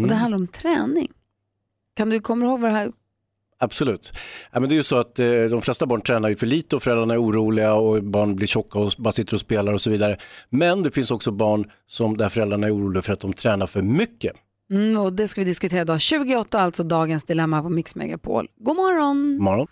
Och 0.02 0.08
det 0.08 0.16
handlar 0.16 0.38
om 0.38 0.48
träning. 0.48 1.12
Kan 1.96 2.10
du 2.10 2.20
komma 2.20 2.46
ihåg 2.46 2.60
vad 2.60 2.72
det 2.72 2.78
här 2.78 2.92
Absolut. 3.62 4.12
Ja, 4.52 4.60
men 4.60 4.70
det 4.70 4.76
är 4.76 4.78
ju 4.78 4.84
så 4.84 4.98
att 4.98 5.20
eh, 5.20 5.26
de 5.28 5.62
flesta 5.62 5.86
barn 5.86 6.02
tränar 6.02 6.30
ju 6.30 6.36
för 6.36 6.48
lite 6.48 6.76
och 6.76 6.84
föräldrarna 6.84 7.14
är 7.14 7.24
oroliga 7.24 7.74
och 7.74 8.04
barn 8.04 8.36
blir 8.36 8.48
tjocka 8.48 8.80
och 8.80 8.92
bara 8.98 9.12
sitter 9.12 9.34
och 9.34 9.40
spelar 9.40 9.74
och 9.74 9.82
så 9.82 9.90
vidare. 9.90 10.18
Men 10.50 10.84
det 10.84 10.92
finns 10.92 11.12
också 11.12 11.32
barn 11.32 11.72
som 11.88 12.18
där 12.18 12.30
föräldrarna 12.30 12.68
är 12.68 12.76
oroliga 12.76 13.02
för 13.02 13.14
att 13.14 13.20
de 13.20 13.34
tränar 13.34 13.68
för 13.68 13.82
mycket. 13.82 14.34
Mm, 14.72 14.98
och 14.98 15.14
det 15.14 15.28
ska 15.28 15.42
vi 15.42 15.46
diskutera 15.46 15.82
idag. 15.82 16.02
28 16.02 16.60
alltså 16.60 16.84
dagens 16.84 17.24
dilemma 17.24 17.62
på 17.62 17.70
Mix 17.70 17.96
Megapol. 17.96 18.48
God 18.58 18.76
morgon! 18.76 19.38
Morgon. 19.42 19.68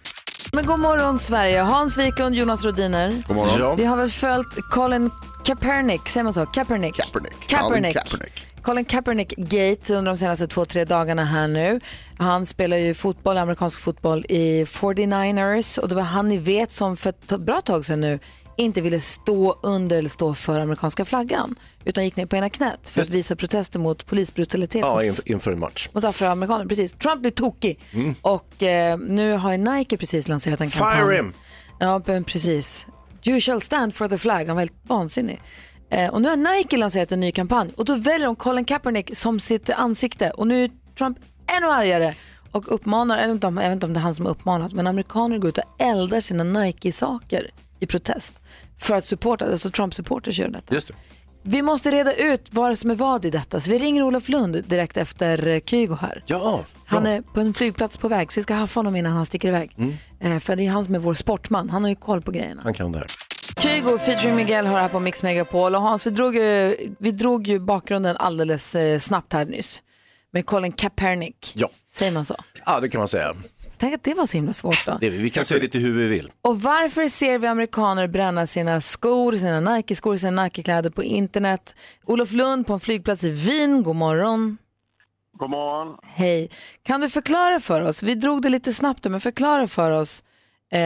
Men 0.54 0.66
god 0.66 0.80
morgon 0.80 1.20
Sverige. 1.20 1.62
Hans 1.62 1.98
Wiklund, 1.98 2.36
Jonas 2.36 2.66
Rodiner. 2.66 3.24
God 3.28 3.36
morgon. 3.36 3.60
Ja. 3.60 3.76
Vi 3.76 3.86
har 3.86 3.98
väl 3.98 4.10
följt 4.10 4.48
Colin 4.74 5.12
Kaepernick, 5.46 6.08
säger 6.08 6.24
man 6.24 6.34
så? 6.34 6.46
Kaepernick? 6.46 6.96
Kaepernick. 6.96 7.48
Kaepernick. 7.48 7.96
Kaepernick. 7.96 8.47
Colin 8.68 8.86
Kaepernick-gate 8.86 9.94
under 9.94 10.12
de 10.12 10.18
senaste 10.18 10.48
två, 10.48 10.66
tre 10.66 10.86
dagarna 10.86 11.26
här 11.26 11.48
nu. 11.48 11.80
Han 12.18 12.46
spelar 12.46 12.78
ju 12.78 12.94
fotboll, 12.94 13.38
amerikansk 13.38 13.80
fotboll 13.82 14.26
i 14.30 14.64
49ers 14.64 15.80
och 15.80 15.90
det 15.90 15.96
var 15.96 16.02
han 16.02 16.28
ni 16.28 16.38
vet 16.38 16.72
som 16.72 16.98
för 16.98 17.10
ett 17.10 17.28
bra 17.28 17.62
tag 17.62 17.86
sedan 17.86 18.02
nu 18.02 18.20
inte 18.58 18.82
ville 18.82 19.00
stå 19.00 19.60
under 19.64 19.98
eller 19.98 20.10
stå 20.10 20.34
för 20.34 20.60
amerikanska 20.60 21.06
flaggan 21.06 21.56
utan 21.86 22.04
gick 22.04 22.16
ner 22.16 22.26
på 22.26 22.36
ena 22.36 22.50
knät 22.50 22.90
för 22.90 23.02
att 23.02 23.10
visa 23.10 23.36
protester 23.36 23.80
mot 23.80 24.06
polisbrutalitet 24.06 24.82
Ja, 24.82 25.02
inför 25.26 25.52
en 25.52 25.60
match. 25.60 25.90
mot 25.92 26.04
afroamerikaner. 26.04 26.66
Precis. 26.66 26.94
Trump 26.94 27.22
blir 27.22 27.32
tokig. 27.32 27.80
Och 28.22 28.64
eh, 28.64 28.98
nu 28.98 29.34
har 29.34 29.52
ju 29.52 29.58
Nike 29.58 29.98
precis 29.98 30.28
lanserat 30.28 30.62
en 30.62 30.70
kampanj. 30.70 30.98
Fire 30.98 31.16
him! 31.16 31.34
Ja, 31.80 32.02
precis. 32.26 32.88
You 33.24 33.40
shall 33.40 33.62
stand 33.62 33.96
for 33.96 34.08
the 34.08 34.18
flag. 34.18 34.46
Han 34.46 34.56
var 34.56 34.62
helt 34.62 34.74
vansinnig. 34.84 35.42
Eh, 35.90 36.10
och 36.10 36.22
nu 36.22 36.30
har 36.30 36.36
Nike 36.58 36.78
lanserat 36.78 37.12
en 37.12 37.20
ny 37.20 37.32
kampanj 37.32 37.72
och 37.78 37.86
då 37.86 37.96
väljer 37.96 38.26
de 38.26 38.36
Colin 38.36 38.66
Kaepernick 38.66 39.18
som 39.18 39.40
sitt 39.40 39.70
ansikte. 39.70 40.30
Och 40.30 40.48
nu 40.48 40.64
är 40.64 40.72
Trump 40.98 41.18
ännu 41.58 41.68
argare 41.68 42.14
och 42.52 42.74
uppmanar, 42.76 43.18
vet, 43.18 43.30
inte 43.30 43.48
jag 43.48 43.54
vet 43.54 43.72
inte 43.72 43.86
om 43.86 43.94
det 43.94 44.00
är 44.00 44.02
han 44.02 44.16
som 44.16 44.26
har 44.26 44.32
uppmanat, 44.32 44.74
men 44.74 44.88
amerikaner 44.88 45.38
går 45.38 45.50
ut 45.50 45.58
och 45.58 45.64
eldar 45.82 46.20
sina 46.22 46.44
Nike-saker 46.44 47.52
i 47.80 47.86
protest. 47.86 48.42
För 48.78 48.96
att 48.96 49.06
supporta, 49.06 49.46
alltså 49.52 49.70
Trump-supporters 49.70 50.40
gör 50.40 50.50
detta. 50.50 50.74
Just 50.74 50.88
det. 50.88 50.94
Vi 51.42 51.62
måste 51.62 51.92
reda 51.92 52.14
ut 52.14 52.50
vad 52.52 52.78
som 52.78 52.92
är 52.92 52.96
vad 52.96 53.26
i 53.26 53.30
detta. 53.30 53.60
Så 53.60 53.72
vi 53.72 53.78
ringer 53.78 54.04
Olof 54.04 54.30
Lund 54.30 54.64
direkt 54.68 54.98
efter 54.98 55.48
eh, 55.48 55.60
Kygo 55.66 55.96
här. 56.02 56.24
Ja, 56.26 56.64
Han 56.86 57.06
är 57.06 57.22
på 57.22 57.40
en 57.40 57.54
flygplats 57.54 57.98
på 57.98 58.08
väg 58.08 58.32
så 58.32 58.40
vi 58.40 58.44
ska 58.44 58.54
haffa 58.54 58.80
honom 58.80 58.96
innan 58.96 59.14
han 59.14 59.26
sticker 59.26 59.48
iväg. 59.48 59.76
Eh, 60.20 60.40
för 60.40 60.56
det 60.56 60.68
är 60.68 60.72
han 60.72 60.86
som 60.86 60.96
är 60.96 61.00
vår 61.00 61.14
sportman. 61.14 61.70
Han 61.70 61.84
har 61.84 61.90
ju 61.90 61.96
koll 61.96 62.22
på 62.22 62.32
grejerna. 62.32 62.62
han 62.64 62.74
kan 62.74 62.92
det 62.92 62.98
här. 63.00 63.08
Kygo 63.60 63.98
featuring 63.98 64.36
Miguel 64.36 64.66
har 64.68 64.80
här 64.80 64.90
på 64.90 65.00
Mix 65.00 65.24
Megapol. 65.24 65.76
Och 65.76 65.82
Hans, 65.82 66.08
vi 66.08 66.12
drog 66.12 66.36
ju, 66.36 66.76
vi 67.00 67.12
drog 67.12 67.48
ju 67.48 67.60
bakgrunden 67.60 68.18
alldeles 68.18 68.76
eh, 68.76 69.00
snabbt 69.00 69.34
här 69.34 69.46
nyss. 69.46 69.84
Med 70.32 70.46
Colin 70.46 70.72
Kaepernick. 70.72 71.54
Ja. 71.56 71.70
Säger 71.94 72.12
man 72.12 72.26
så? 72.26 72.36
ja, 72.66 72.80
det 72.80 72.90
kan 72.90 73.00
man 73.00 73.08
säga. 73.08 73.36
Tänk 73.78 73.94
att 73.96 74.04
det 74.04 74.14
var 74.14 74.26
så 74.26 74.38
himla 74.38 74.54
svårt 74.54 74.86
då. 74.86 74.98
Det, 75.02 75.10
vi 75.10 75.30
kan 75.30 75.46
se 75.46 75.60
lite 75.60 75.78
hur 75.78 75.94
vi 75.94 76.08
vill. 76.08 76.32
Och 76.42 76.62
varför 76.62 77.08
ser 77.08 77.40
vi 77.40 77.48
amerikaner 77.48 78.08
bränna 78.08 78.48
sina 78.48 78.82
skor, 78.82 79.32
sina 79.32 79.60
Nike-skor, 79.60 80.18
sina 80.18 80.44
Nike-kläder 80.44 80.90
på 80.90 81.04
internet? 81.04 81.76
Olof 82.06 82.32
Lund 82.32 82.68
på 82.68 82.74
en 82.74 82.80
flygplats 82.80 83.24
i 83.24 83.30
Wien, 83.30 83.84
god 83.84 83.96
morgon. 83.96 84.58
God 85.40 85.50
morgon. 85.50 85.98
Hej. 86.04 86.50
Kan 86.84 87.02
du 87.02 87.10
förklara 87.10 87.60
för 87.60 87.82
oss, 87.82 88.04
vi 88.04 88.16
drog 88.16 88.42
det 88.42 88.50
lite 88.50 88.74
snabbt 88.74 89.06
men 89.06 89.22
förklara 89.22 89.68
för 89.68 89.92
oss 89.92 90.24
eh, 90.72 90.80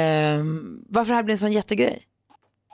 varför 0.89 1.09
det 1.09 1.15
här 1.15 1.23
blir 1.23 1.33
en 1.33 1.39
sån 1.39 1.51
jättegrej. 1.51 2.03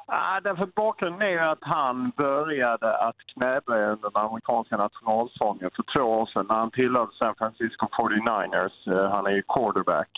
Ah, 0.10 0.40
därför 0.40 0.66
bakgrunden 0.66 1.22
är 1.22 1.38
att 1.38 1.64
han 1.64 2.12
började 2.18 2.98
att 2.98 3.16
knäböja 3.34 3.88
under 3.88 4.10
den 4.10 4.26
amerikanska 4.26 4.78
nationalsången 4.78 5.70
för 5.76 5.84
två 5.94 6.04
år 6.04 6.26
sedan 6.26 6.46
när 6.50 6.56
han 6.56 6.72
tillhörde 6.72 7.12
San 7.12 7.36
Francisco 7.36 7.86
49ers. 7.86 8.92
Eh, 8.94 9.12
han 9.12 9.26
är 9.26 9.32
ju 9.32 9.42
quarterback. 9.42 10.10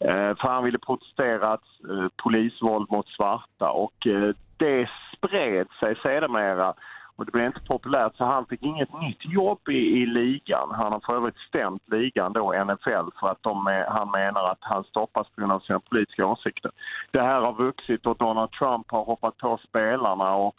Eh, 0.00 0.36
för 0.36 0.48
han 0.48 0.64
ville 0.64 0.78
protestera 0.78 1.52
att 1.52 1.68
eh, 1.90 2.08
polisvåld 2.22 2.90
mot 2.90 3.08
svarta 3.08 3.70
och 3.70 4.06
eh, 4.06 4.34
det 4.56 4.88
spred 5.16 5.66
sig 5.80 5.96
sedermera 6.02 6.74
och 7.18 7.26
det 7.26 7.32
blev 7.32 7.46
inte 7.46 7.60
populärt 7.60 8.16
så 8.16 8.24
han 8.24 8.46
fick 8.46 8.62
inget 8.62 9.00
nytt 9.00 9.24
jobb 9.24 9.68
i, 9.68 10.02
i 10.02 10.06
ligan. 10.06 10.68
Han 10.70 10.92
har 10.92 11.00
för 11.00 11.16
övrigt 11.16 11.38
stämt 11.48 11.82
ligan 11.86 12.32
då, 12.32 12.64
NFL, 12.64 13.10
för 13.20 13.28
att 13.28 13.42
de, 13.42 13.66
är- 13.66 13.86
han 13.90 14.10
menar 14.10 14.44
att 14.44 14.58
han 14.60 14.84
stoppas 14.84 15.28
på 15.28 15.40
grund 15.40 15.52
av 15.52 15.60
sina 15.60 15.80
politiska 15.80 16.26
åsikter. 16.26 16.70
Det 17.10 17.22
här 17.22 17.40
har 17.40 17.52
vuxit 17.52 18.06
och 18.06 18.16
Donald 18.16 18.50
Trump 18.50 18.90
har 18.90 19.04
hoppat 19.04 19.36
på 19.36 19.58
spelarna 19.68 20.34
och 20.34 20.54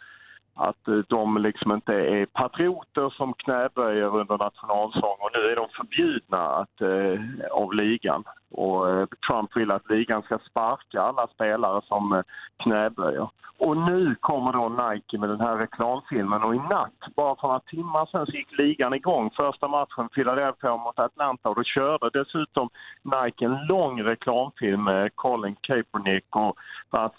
att 0.60 0.88
eh, 0.88 1.02
de 1.08 1.38
liksom 1.38 1.72
inte 1.72 1.94
är 1.94 2.26
patrioter 2.26 3.10
som 3.10 3.34
knäböjer 3.34 4.18
under 4.18 4.38
nationalsång 4.38 5.18
och 5.20 5.32
nu 5.34 5.52
är 5.52 5.56
de 5.56 5.68
förbjudna 5.70 6.38
att, 6.38 6.82
eh, 6.82 7.52
av 7.52 7.74
ligan. 7.74 8.24
Och 8.52 8.90
eh, 8.90 9.08
Trump 9.28 9.58
vill 9.58 9.72
att 9.72 9.90
ligan 9.90 10.22
ska 10.22 10.40
sparka 10.50 11.02
alla 11.02 11.28
spelare 11.28 11.82
som 11.86 12.14
eh, 12.14 12.22
knäböjer. 12.64 13.30
Och 13.58 13.78
nu 13.78 14.16
kommer 14.20 14.54
då 14.54 14.70
Nike 14.70 15.18
med 15.18 15.30
den 15.30 15.42
här 15.42 15.58
reklamfilmen 15.58 16.44
och 16.44 16.56
i 16.56 16.58
natt, 16.58 17.16
bara 17.16 17.36
för 17.36 17.48
några 17.48 17.60
timmar 17.60 18.06
sedan, 18.06 18.26
så 18.26 18.32
gick 18.32 18.58
ligan 18.58 18.94
igång. 18.94 19.30
Första 19.30 19.68
matchen, 19.68 20.10
Philadelphia 20.10 20.78
mot 20.78 21.00
Atlanta 21.00 21.50
och 21.50 21.56
då 21.56 21.64
körde 21.64 22.10
dessutom 22.14 22.70
Nike 23.04 23.46
en 23.46 23.66
lång 23.66 24.04
reklamfilm 24.04 24.84
med 24.84 25.16
Colin 25.16 25.56
Kaepernick 25.62 26.36
och 26.36 26.58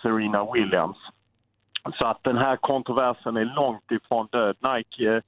Serena 0.02 0.52
Williams. 0.52 0.96
Så 1.98 2.06
att 2.06 2.20
den 2.22 2.36
här 2.36 2.56
kontroversen 2.56 3.36
är 3.36 3.44
långt 3.44 3.90
ifrån 3.90 4.28
död. 4.32 4.56
Nike 4.60 5.16
eh, 5.16 5.22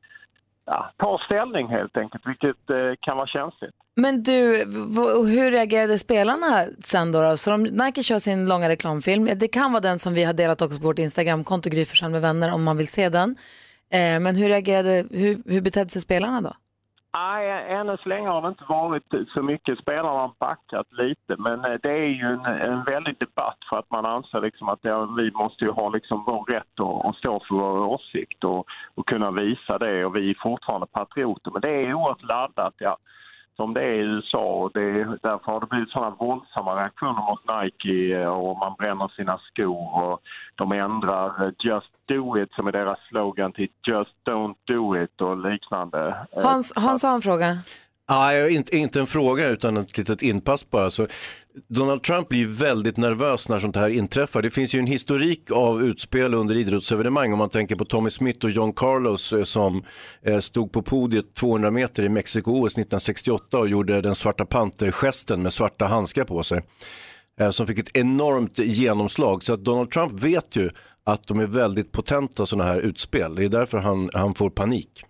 ja, 0.65 0.93
tar 0.97 1.19
ställning 1.27 1.69
helt 1.69 1.97
enkelt, 1.97 2.27
vilket 2.27 2.71
eh, 2.71 2.93
kan 3.01 3.17
vara 3.17 3.27
känsligt. 3.27 3.75
Men 3.97 4.23
du, 4.23 4.65
hur 5.35 5.51
reagerade 5.51 5.99
spelarna 5.99 6.65
sen 6.85 7.13
då? 7.13 7.23
då? 7.23 7.37
Så 7.37 7.51
de, 7.51 7.63
Nike 7.63 8.03
kör 8.03 8.19
sin 8.19 8.49
långa 8.49 8.69
reklamfilm. 8.69 9.29
Det 9.37 9.49
kan 9.49 9.73
vara 9.73 9.81
den 9.81 9.99
som 9.99 10.15
vi 10.15 10.25
har 10.25 10.33
delat 10.33 10.63
också 10.63 10.81
på 10.81 10.87
vårt 10.87 10.99
Instagramkonto, 10.99 11.71
Gry 11.71 11.85
med 12.11 12.23
vänner, 12.23 12.55
om 12.55 12.63
man 12.63 12.77
vill 12.77 12.89
se 12.89 13.09
den. 13.09 13.37
Eh, 13.93 14.21
men 14.21 14.37
hur 14.37 14.49
reagerade, 14.49 15.05
hur, 15.11 15.53
hur 15.53 15.61
betedde 15.61 15.91
sig 15.91 16.03
spelarna 16.03 16.41
då? 16.41 16.53
Nej, 17.14 17.64
ännu 17.69 17.97
så 17.97 18.09
länge 18.09 18.28
har 18.28 18.42
det 18.42 18.49
inte 18.49 18.64
varit 18.69 19.04
så 19.35 19.42
mycket. 19.42 19.78
Spelarna 19.78 20.21
har 20.21 20.33
backat 20.38 20.87
lite, 20.92 21.37
men 21.38 21.64
eh, 21.64 21.78
det 21.83 21.90
är 21.90 22.07
ju 22.07 22.26
en, 22.26 22.45
en 22.45 22.85
väldig 22.85 23.19
debatt 23.19 23.59
för 23.71 23.78
att 23.78 23.90
man 23.90 24.07
anser 24.07 24.40
liksom 24.40 24.69
att 24.69 24.78
ja, 24.83 25.04
vi 25.04 25.31
måste 25.31 25.64
ju 25.64 25.71
ha 25.71 25.88
liksom 25.88 26.25
vår 26.26 26.45
rätt 26.45 26.81
att, 26.81 27.07
att 27.07 27.16
stå 27.16 27.40
för 27.49 27.54
vår 27.54 27.78
åsikt 27.78 28.45
och, 28.45 28.66
och 28.95 29.07
kunna 29.07 29.31
visa 29.31 29.78
det 29.78 30.04
och 30.04 30.16
vi 30.16 30.31
är 30.31 30.37
fortfarande 30.42 30.87
patrioter. 30.87 31.50
Men 31.50 31.61
det 31.61 31.71
är 31.71 31.95
oerhört 31.95 32.23
laddat, 32.23 32.75
ja. 32.78 32.97
Som 33.57 33.75
det 33.75 33.81
är 33.81 33.93
i 33.93 33.99
USA 33.99 34.71
det 34.75 34.81
är, 34.81 35.19
därför 35.23 35.53
har 35.53 35.61
det 35.61 35.67
blivit 35.67 35.91
sådana 35.91 36.17
våldsamma 36.17 36.71
reaktioner 36.83 37.23
mot 37.31 37.63
Nike 37.63 38.21
eh, 38.21 38.29
och 38.29 38.59
man 38.59 38.75
bränner 38.79 39.09
sina 39.09 39.39
skor 39.39 40.03
och 40.03 40.21
de 40.55 40.73
ändrar 40.73 41.45
eh, 41.45 41.53
Just 41.59 41.93
do 42.09 42.39
it 42.39 42.53
som 42.53 42.67
är 42.67 42.73
deras 42.73 42.99
slogan 43.09 43.53
till 43.53 43.69
Just 43.87 44.15
don't 44.25 44.55
do 44.65 45.03
it 45.03 45.21
och 45.21 45.51
liknande. 45.51 46.27
Eh, 46.37 46.43
Hans, 46.43 46.73
Hans 46.77 47.03
har 47.03 47.15
en 47.15 47.23
fråga. 47.23 47.47
Nej, 48.12 48.54
inte, 48.54 48.76
inte 48.76 49.00
en 49.00 49.07
fråga 49.07 49.49
utan 49.49 49.76
ett 49.76 49.99
litet 49.99 50.23
inpass 50.23 50.71
bara. 50.71 50.90
Så 50.90 51.07
Donald 51.69 52.02
Trump 52.02 52.28
blir 52.28 52.47
väldigt 52.47 52.97
nervös 52.97 53.49
när 53.49 53.59
sånt 53.59 53.76
här 53.76 53.88
inträffar. 53.88 54.42
Det 54.42 54.50
finns 54.50 54.75
ju 54.75 54.78
en 54.78 54.87
historik 54.87 55.50
av 55.50 55.83
utspel 55.83 56.35
under 56.35 56.57
idrottsevenemang 56.57 57.33
om 57.33 57.38
man 57.38 57.49
tänker 57.49 57.76
på 57.76 57.85
Tommy 57.85 58.11
Smith 58.11 58.45
och 58.45 58.50
John 58.50 58.73
Carlos 58.73 59.33
eh, 59.33 59.45
som 59.45 59.85
eh, 60.23 60.38
stod 60.38 60.73
på 60.73 60.83
podiet 60.83 61.35
200 61.35 61.71
meter 61.71 62.02
i 62.02 62.09
Mexiko-OS 62.09 62.73
1968 62.73 63.59
och 63.59 63.69
gjorde 63.69 64.00
den 64.00 64.14
svarta 64.14 64.45
pantergesten 64.45 65.42
med 65.42 65.52
svarta 65.52 65.87
handskar 65.87 66.25
på 66.25 66.42
sig. 66.42 66.62
Eh, 67.40 67.50
som 67.50 67.66
fick 67.66 67.78
ett 67.78 67.97
enormt 67.97 68.59
genomslag. 68.59 69.45
Så 69.45 69.52
att 69.54 69.64
Donald 69.64 69.90
Trump 69.90 70.12
vet 70.12 70.57
ju 70.57 70.71
att 71.04 71.26
de 71.26 71.40
är 71.40 71.47
väldigt 71.47 71.92
potenta 71.92 72.47
sådana 72.47 72.71
här 72.71 72.81
utspel. 72.81 73.35
Det 73.35 73.45
är 73.45 73.49
därför 73.49 73.78
han, 73.78 74.11
han 74.14 74.35
får 74.35 74.50
panik. 74.50 75.04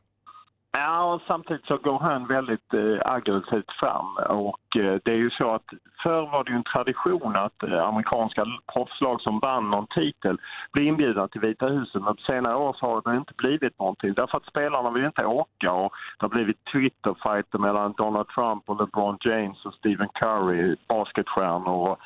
Ja, 0.75 1.15
och 1.15 1.21
samtidigt 1.27 1.67
så 1.67 1.77
går 1.77 1.99
han 1.99 2.27
väldigt 2.27 2.75
eh, 2.75 3.13
aggressivt 3.13 3.73
fram. 3.81 4.17
Och 4.17 4.77
eh, 4.77 5.01
det 5.05 5.11
är 5.11 5.17
ju 5.17 5.31
så 5.31 5.55
att 5.55 5.65
förr 6.03 6.31
var 6.33 6.45
det 6.45 6.51
ju 6.51 6.57
en 6.57 6.73
tradition 6.75 7.37
att 7.37 7.63
eh, 7.63 7.89
amerikanska 7.89 8.45
proffslag 8.73 9.21
som 9.21 9.39
vann 9.39 9.71
någon 9.71 9.87
titel 9.87 10.39
blev 10.73 10.87
inbjudna 10.87 11.29
till 11.29 11.41
Vita 11.41 11.67
huset. 11.67 12.03
Men 12.03 12.17
på 12.17 12.23
senare 12.23 12.57
år 12.57 12.77
så 12.79 12.87
har 12.87 13.03
det 13.13 13.17
inte 13.17 13.35
blivit 13.37 13.79
någonting. 13.79 14.15
Därför 14.15 14.37
att 14.37 14.47
spelarna 14.47 14.91
vill 14.91 15.05
inte 15.05 15.27
åka 15.27 15.73
och 15.73 15.93
det 16.19 16.25
har 16.25 16.29
blivit 16.29 16.65
Twitterfighter 16.73 17.59
mellan 17.59 17.95
Donald 17.97 18.29
Trump 18.29 18.63
och 18.69 18.81
LeBron 18.81 19.19
James 19.21 19.65
och 19.65 19.75
Stephen 19.75 20.09
Curry, 20.15 20.77
basketstjärnor. 20.89 21.89
Och, 21.89 21.99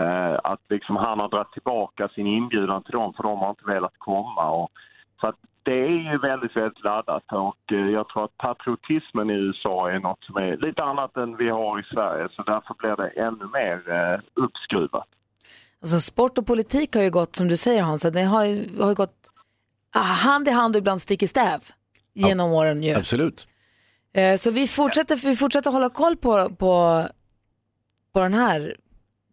eh, 0.00 0.38
att 0.44 0.60
liksom 0.68 0.96
han 0.96 1.20
har 1.20 1.28
dragit 1.28 1.52
tillbaka 1.52 2.08
sin 2.08 2.26
inbjudan 2.26 2.82
till 2.82 2.92
dem 2.92 3.12
för 3.12 3.22
de 3.22 3.38
har 3.38 3.50
inte 3.50 3.66
velat 3.66 3.98
komma. 3.98 4.50
Och, 4.50 4.70
så 5.20 5.26
att 5.26 5.36
det 5.68 5.74
är 5.74 6.12
ju 6.12 6.18
väldigt, 6.18 6.56
väldigt 6.56 6.84
laddat 6.84 7.24
och 7.32 7.72
eh, 7.72 7.88
jag 7.98 8.08
tror 8.08 8.24
att 8.24 8.36
patriotismen 8.36 9.30
i 9.30 9.34
USA 9.34 9.90
är 9.90 9.98
något 9.98 10.24
som 10.24 10.36
är 10.36 10.56
lite 10.66 10.82
annat 10.82 11.16
än 11.16 11.36
vi 11.36 11.48
har 11.48 11.80
i 11.80 11.82
Sverige 11.94 12.28
så 12.36 12.42
därför 12.42 12.74
blir 12.78 12.96
det 12.96 13.08
ännu 13.08 13.46
mer 13.58 13.76
eh, 13.96 14.20
uppskruvat. 14.44 15.08
Alltså 15.82 16.00
sport 16.00 16.38
och 16.38 16.46
politik 16.46 16.94
har 16.94 17.02
ju 17.02 17.10
gått, 17.10 17.36
som 17.36 17.48
du 17.48 17.56
säger 17.56 17.82
Hans, 17.82 18.02
det 18.02 18.22
har 18.22 18.44
ju, 18.44 18.80
har 18.80 18.88
ju 18.88 18.94
gått 18.94 19.18
ah, 19.94 20.00
hand 20.00 20.48
i 20.48 20.50
hand 20.50 20.76
och 20.76 20.80
ibland 20.80 21.02
stick 21.02 21.22
i 21.22 21.28
stäv 21.28 21.60
genom 22.14 22.52
åren 22.52 22.82
ju. 22.82 22.94
Absolut. 22.94 23.48
Eh, 24.12 24.36
Så 24.36 24.50
vi 24.50 24.68
fortsätter, 24.68 25.16
vi 25.16 25.36
fortsätter 25.36 25.70
hålla 25.70 25.88
koll 25.90 26.16
på, 26.16 26.50
på, 26.50 27.04
på 28.12 28.20
den 28.20 28.34
här, 28.34 28.76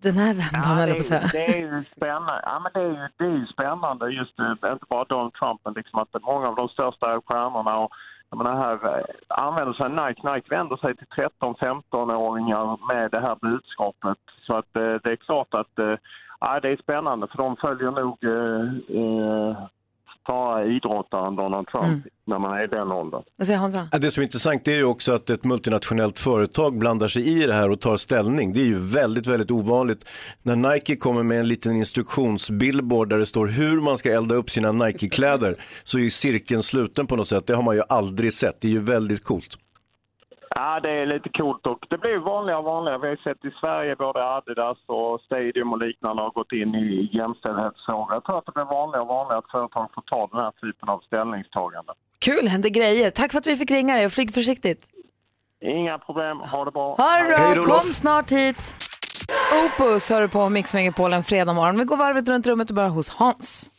den 0.06 0.18
här 0.24 0.34
vändan, 0.42 0.78
Ja, 0.78 0.88
jag 0.88 0.98
på 0.98 1.28
det 1.38 1.46
är 1.56 1.58
ju 1.58 1.84
spännande. 1.96 2.42
Ja, 2.50 2.60
men 2.64 2.72
det, 2.76 2.82
är 2.90 2.94
ju, 3.00 3.08
det 3.18 3.26
är 3.26 3.38
ju 3.42 3.48
spännande 3.56 4.04
just 4.20 4.40
eh, 4.40 4.72
inte 4.74 4.86
bara 4.90 5.06
Donald 5.06 5.34
Trump 5.34 5.60
men 5.66 5.74
liksom 5.74 6.00
att 6.00 6.22
många 6.22 6.48
av 6.48 6.56
de 6.56 6.68
största 6.70 7.22
stjärnorna 7.26 7.74
och 7.78 7.92
jag 8.30 8.38
menar 8.38 8.56
här 8.66 8.98
eh, 8.98 9.06
använder 9.30 9.74
sig 9.74 9.90
Nike. 9.90 10.22
Nike 10.30 10.56
vänder 10.56 10.78
sig 10.78 10.96
till 10.96 11.08
13-15-åringar 11.08 12.66
med 12.94 13.12
det 13.12 13.20
här 13.20 13.36
budskapet. 13.42 14.22
Så 14.48 14.58
att 14.58 14.76
eh, 14.76 14.96
det 15.04 15.12
är 15.12 15.26
klart 15.28 15.54
att 15.54 15.76
ja, 16.40 16.60
det 16.60 16.70
är 16.70 16.78
spännande 16.78 17.28
för 17.28 17.38
de 17.38 17.56
följer 17.56 17.92
nog 17.92 18.18
eh, 18.24 19.58
snarare 20.26 20.76
idrottaren 20.76 21.36
Donald 21.36 21.68
Trump 21.68 21.86
Mm. 21.86 22.02
när 22.28 22.40
man 22.40 22.54
är 22.54 22.64
i 22.64 22.68
den 22.68 22.92
åldern. 22.92 23.24
Det 24.02 24.12
som 24.12 24.22
är 24.22 24.26
intressant 24.26 24.68
är 24.68 24.76
ju 24.76 24.84
också 24.84 25.12
att 25.14 25.30
ett 25.30 25.44
multinationellt 25.44 26.20
företag 26.20 26.78
blandar 26.78 27.08
sig 27.08 27.28
i 27.42 27.46
det 27.48 27.54
här 27.54 27.70
och 27.72 27.80
tar 27.80 27.98
ställning. 27.98 28.54
Det 28.54 28.62
är 28.62 28.66
ju 28.66 28.80
väldigt, 28.80 29.28
väldigt 29.28 29.52
ovanligt. 29.52 30.10
När 30.44 30.56
Nike 30.56 30.96
kommer 30.96 31.24
med 31.24 31.40
en 31.40 31.48
liten 31.48 31.76
instruktionsbillboard 31.76 33.10
där 33.10 33.18
det 33.18 33.26
står 33.26 33.48
hur 33.48 33.82
man 33.82 33.98
ska 33.98 34.12
elda 34.12 34.36
upp 34.36 34.50
sina 34.50 34.72
Nike-kläder 34.72 35.56
så 35.84 35.98
är 35.98 36.02
ju 36.02 36.10
cirkeln 36.10 36.64
sluten 36.64 37.08
på 37.08 37.16
något 37.16 37.28
sätt. 37.28 37.48
Det 37.48 37.56
har 37.56 37.64
man 37.64 37.76
ju 37.76 37.82
aldrig 37.90 38.34
sett. 38.34 38.62
Det 38.62 38.68
är 38.68 38.72
ju 38.72 38.80
väldigt 38.82 39.24
coolt. 39.24 39.58
Ja, 40.58 40.80
det 40.80 40.90
är 40.90 41.06
lite 41.06 41.30
coolt 41.30 41.66
och 41.66 41.86
det 41.90 41.98
blir 41.98 42.18
vanligare 42.18 42.60
och 42.60 42.66
vanligare. 42.66 42.98
Vi 42.98 43.08
har 43.08 43.16
sett 43.16 43.46
i 43.46 43.52
Sverige 43.62 43.96
både 43.96 44.20
Adidas 44.36 44.78
och 44.86 45.22
Stadium 45.22 45.74
och 45.74 45.82
liknande 45.86 46.22
har 46.22 46.32
gått 46.32 46.52
in 46.52 46.76
i 46.76 47.10
jämställdhetsfrågor. 47.18 48.14
Jag 48.14 48.24
tror 48.24 48.38
att 48.38 48.46
det 48.46 48.52
blir 48.52 48.64
vanligare 48.64 49.02
och 49.02 49.08
vanligare 49.08 49.40
att 49.40 49.52
företag 49.52 49.90
får 49.96 50.02
ta 50.02 50.28
den 50.32 50.40
här 50.44 50.52
typen 50.52 50.90
av 50.90 51.00
ställningstagande. 51.00 51.94
Kul, 52.26 52.48
händer 52.48 52.70
grejer. 52.70 53.10
Tack 53.10 53.32
för 53.32 53.40
att 53.40 53.48
vi 53.48 53.56
fick 53.58 53.72
ringa 53.72 53.94
dig 53.96 54.06
och 54.06 54.12
flyg 54.12 54.34
försiktigt. 54.34 54.82
Inga 55.62 55.98
problem, 55.98 56.38
ha 56.40 56.66
det 56.66 56.72
bra. 56.72 56.96
Ha 56.96 57.18
det 57.30 57.38
Hej 57.38 57.56
bra, 57.56 57.64
kom 57.64 57.80
snart 57.80 58.32
hit. 58.32 58.78
Opus 59.66 60.10
hör 60.10 60.22
du 60.22 60.28
på 60.28 60.50
Mix 60.50 60.74
Megapol 60.74 61.14
en 61.14 61.24
fredag 61.24 61.54
morgon. 61.54 61.78
Vi 61.78 61.84
går 61.84 61.98
varvet 61.98 62.30
runt 62.30 62.48
rummet 62.48 62.70
och 62.70 62.76
börjar 62.76 62.90
hos 62.90 63.10
Hans. 63.10 63.72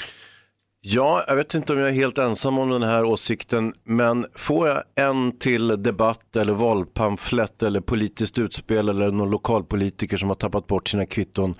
Ja, 0.81 1.25
jag 1.29 1.37
vet 1.37 1.55
inte 1.55 1.73
om 1.73 1.79
jag 1.79 1.89
är 1.89 1.93
helt 1.93 2.19
ensam 2.19 2.59
om 2.59 2.71
den 2.71 2.83
här 2.83 3.05
åsikten, 3.05 3.73
men 3.85 4.27
får 4.35 4.69
jag 4.69 4.83
en 4.95 5.39
till 5.39 5.83
debatt 5.83 6.37
eller 6.37 6.53
valpamflett 6.53 7.63
eller 7.63 7.81
politiskt 7.81 8.39
utspel 8.39 8.89
eller 8.89 9.11
någon 9.11 9.31
lokalpolitiker 9.31 10.17
som 10.17 10.29
har 10.29 10.37
tappat 10.37 10.67
bort 10.67 10.89
sina 10.89 11.07
kvitton 11.07 11.55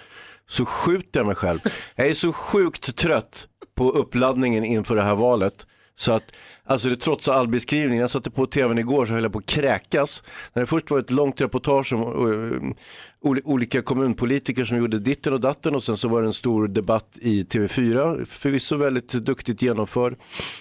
så 0.49 0.65
skjuter 0.65 1.21
jag 1.21 1.27
mig 1.27 1.37
själv. 1.37 1.59
Jag 1.97 2.07
är 2.07 2.15
så 2.15 2.33
sjukt 2.33 2.97
trött 2.97 3.49
på 3.77 3.91
uppladdningen 3.91 4.65
inför 4.65 4.97
det 4.97 5.03
här 5.03 5.15
valet. 5.15 5.67
Så 5.99 6.13
att, 6.13 6.33
alltså 6.65 6.89
det 6.89 6.97
trotsar 6.97 7.33
all 7.33 7.49
beskrivning. 7.49 7.99
Jag 7.99 8.11
satte 8.11 8.31
på 8.31 8.47
tvn 8.47 8.79
igår 8.79 9.07
så 9.07 9.15
höll 9.15 9.23
jag 9.23 9.33
på 9.33 9.39
att 9.39 9.47
kräkas. 9.47 10.23
När 10.53 10.63
det 10.63 10.67
först 10.67 10.91
var 10.91 10.99
ett 10.99 11.11
långt 11.11 11.41
reportage 11.41 11.93
om 11.93 12.27
uh, 12.27 13.39
olika 13.45 13.83
kommunpolitiker 13.83 14.65
som 14.65 14.77
gjorde 14.77 14.99
ditten 14.99 15.33
och 15.33 15.41
datten 15.41 15.75
och 15.75 15.85
sen 15.85 15.97
så 15.97 16.09
var 16.09 16.23
det 16.23 16.29
en 16.29 16.33
stor 16.33 16.69
debatt 16.69 17.19
i 17.21 17.43
TV4. 17.45 18.25
Förvisso 18.25 18.77
väldigt 18.77 19.13
duktigt 19.13 19.63
genomförd 19.63 20.17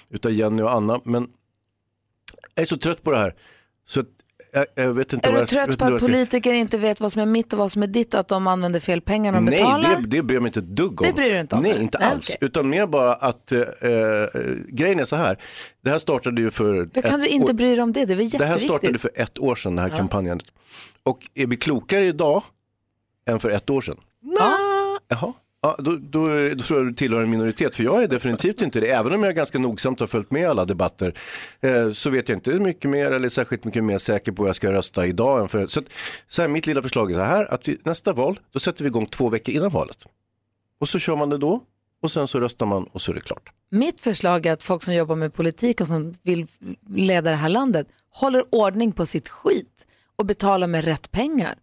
utav 0.09 0.31
Jenny 0.31 0.61
och 0.61 0.73
Anna. 0.73 0.99
Men 1.03 1.27
jag 2.55 2.61
är 2.61 2.65
så 2.65 2.77
trött 2.77 3.03
på 3.03 3.11
det 3.11 3.17
här. 3.17 3.35
Så 3.87 3.99
att, 3.99 4.07
jag, 4.55 4.65
jag 4.85 4.93
vet 4.93 5.13
inte 5.13 5.29
Är 5.29 5.31
vad 5.33 5.39
du 5.49 5.55
jag, 5.55 5.67
trött 5.67 5.77
på 5.79 5.85
att 5.95 6.01
politiker 6.01 6.53
inte 6.53 6.77
vet 6.77 6.99
vad 7.01 7.11
som 7.11 7.21
är 7.21 7.25
mitt 7.25 7.53
och 7.53 7.59
vad 7.59 7.71
som 7.71 7.83
är 7.83 7.87
ditt, 7.87 8.13
att 8.13 8.27
de 8.27 8.47
använder 8.47 8.79
fel 8.79 9.01
pengar 9.01 9.31
när 9.31 9.39
de 9.39 9.45
Nej, 9.45 9.57
betalar? 9.57 9.95
det, 10.01 10.07
det 10.07 10.21
bryr 10.23 10.35
jag 10.35 10.41
mig 10.43 10.49
inte 10.49 10.59
ett 10.59 10.65
dugg 10.75 11.01
om. 11.01 11.07
Det 11.07 11.13
bryr 11.13 11.33
du 11.33 11.39
inte 11.39 11.55
om? 11.55 11.63
Nej, 11.63 11.81
inte 11.81 11.97
Nej, 11.99 12.07
alls. 12.11 12.29
okej. 12.35 12.47
Utan 12.47 12.69
mer 12.69 12.87
bara 12.87 13.13
att 13.13 13.51
eh, 13.51 13.59
eh, 13.59 14.27
grejen 14.67 14.99
är 14.99 15.05
så 15.05 15.15
här. 15.15 15.37
Det 15.83 15.89
här 15.89 15.97
startade 15.99 16.41
ju 16.41 16.51
för 16.51 16.89
Hur 16.93 17.01
kan 17.01 17.19
du 17.19 17.27
inte 17.27 17.51
år- 17.51 17.55
bry 17.55 17.75
dig 17.75 17.81
om 17.83 17.93
det? 17.93 18.05
Det 18.05 18.13
är 18.13 18.17
väl 18.17 18.29
Det 18.29 18.37
här 18.37 18.45
jätteviktigt? 18.53 18.69
startade 18.69 18.99
för 18.99 19.11
ett 19.15 19.39
år 19.39 19.55
sedan, 19.55 19.75
det 19.75 19.81
här 19.81 19.89
kampanjandet. 19.89 20.47
Och 21.03 21.19
är 21.33 21.47
vi 21.47 21.55
klokare 21.57 22.05
idag 22.05 22.43
än 23.27 23.39
för 23.39 23.49
ett 23.49 23.69
år 23.69 23.81
sedan? 23.81 23.97
Ja. 24.39 24.57
Jaha. 25.07 25.33
Ja, 25.65 25.75
då, 25.79 25.95
då, 25.95 26.27
då 26.49 26.63
tror 26.63 26.79
jag 26.79 26.87
du 26.87 26.93
tillhör 26.93 27.23
en 27.23 27.29
minoritet, 27.29 27.75
för 27.75 27.83
jag 27.83 28.03
är 28.03 28.07
definitivt 28.07 28.61
inte 28.61 28.79
det. 28.79 28.87
Även 28.87 29.13
om 29.13 29.23
jag 29.23 29.35
ganska 29.35 29.59
nogsamt 29.59 29.99
har 29.99 30.07
följt 30.07 30.31
med 30.31 30.49
alla 30.49 30.65
debatter 30.65 31.13
eh, 31.61 31.91
så 31.91 32.09
vet 32.09 32.29
jag 32.29 32.37
inte 32.37 32.51
mycket 32.51 32.91
mer 32.91 33.11
eller 33.11 33.29
särskilt 33.29 33.65
mycket 33.65 33.83
mer 33.83 33.97
säker 33.97 34.31
på 34.31 34.43
vad 34.43 34.49
jag 34.49 34.55
ska 34.55 34.71
rösta 34.71 35.05
idag. 35.05 35.41
Än 35.41 35.47
för, 35.47 35.67
så 35.67 35.79
att, 35.79 35.85
så 36.27 36.41
här, 36.41 36.49
mitt 36.49 36.67
lilla 36.67 36.81
förslag 36.81 37.11
är 37.11 37.15
så 37.15 37.21
här, 37.21 37.53
att 37.53 37.67
vi, 37.67 37.77
nästa 37.83 38.13
val, 38.13 38.39
då 38.51 38.59
sätter 38.59 38.83
vi 38.83 38.87
igång 38.87 39.05
två 39.05 39.29
veckor 39.29 39.55
innan 39.55 39.69
valet. 39.69 40.05
Och 40.79 40.89
så 40.89 40.99
kör 40.99 41.15
man 41.15 41.29
det 41.29 41.37
då 41.37 41.61
och 42.01 42.11
sen 42.11 42.27
så 42.27 42.39
röstar 42.39 42.65
man 42.65 42.83
och 42.83 43.01
så 43.01 43.11
är 43.11 43.15
det 43.15 43.21
klart. 43.21 43.49
Mitt 43.71 44.01
förslag 44.01 44.45
är 44.45 44.51
att 44.51 44.63
folk 44.63 44.83
som 44.83 44.93
jobbar 44.93 45.15
med 45.15 45.33
politik 45.33 45.81
och 45.81 45.87
som 45.87 46.13
vill 46.23 46.47
leda 46.89 47.29
det 47.29 47.35
här 47.35 47.49
landet 47.49 47.87
håller 48.09 48.43
ordning 48.49 48.91
på 48.91 49.05
sitt 49.05 49.29
skit 49.29 49.87
och 50.15 50.25
betalar 50.25 50.67
med 50.67 50.85
rätt 50.85 51.11
pengar. 51.11 51.55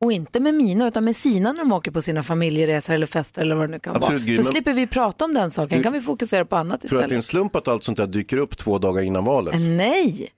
Och 0.00 0.12
inte 0.12 0.40
med 0.40 0.54
mina 0.54 0.86
utan 0.88 1.04
med 1.04 1.16
sina 1.16 1.52
när 1.52 1.58
de 1.58 1.72
åker 1.72 1.90
på 1.90 2.02
sina 2.02 2.22
familjeresor 2.22 2.94
eller 2.94 3.06
fester 3.06 3.42
eller 3.42 3.54
vad 3.54 3.68
det 3.68 3.72
nu 3.72 3.78
kan 3.78 3.96
Absolut, 3.96 4.20
vara. 4.20 4.26
Gry, 4.28 4.36
Då 4.36 4.42
slipper 4.42 4.72
vi 4.72 4.86
prata 4.86 5.24
om 5.24 5.34
den 5.34 5.50
saken, 5.50 5.78
Du- 5.78 5.84
kan 5.84 5.92
vi 5.92 6.00
fokusera 6.00 6.44
på 6.44 6.56
annat 6.56 6.80
Tror 6.80 6.90
du 6.98 7.04
att 7.04 7.08
det 7.08 7.12
är 7.12 7.16
en 7.16 7.18
istället. 7.18 7.24
slump 7.24 7.56
att 7.56 7.68
allt 7.68 7.84
sånt 7.84 7.98
där 7.98 8.06
dyker 8.06 8.36
upp 8.36 8.56
två 8.56 8.78
dagar 8.78 9.02
innan 9.02 9.24
valet? 9.24 9.54
Nej, 9.68 10.28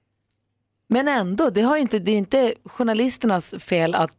men 0.88 1.09
ändå, 1.09 1.51
det, 1.51 1.62
har 1.62 1.77
inte, 1.77 1.98
det 1.98 2.12
är 2.12 2.16
inte 2.18 2.55
journalisternas 2.64 3.55
fel 3.59 3.94
att 3.94 4.11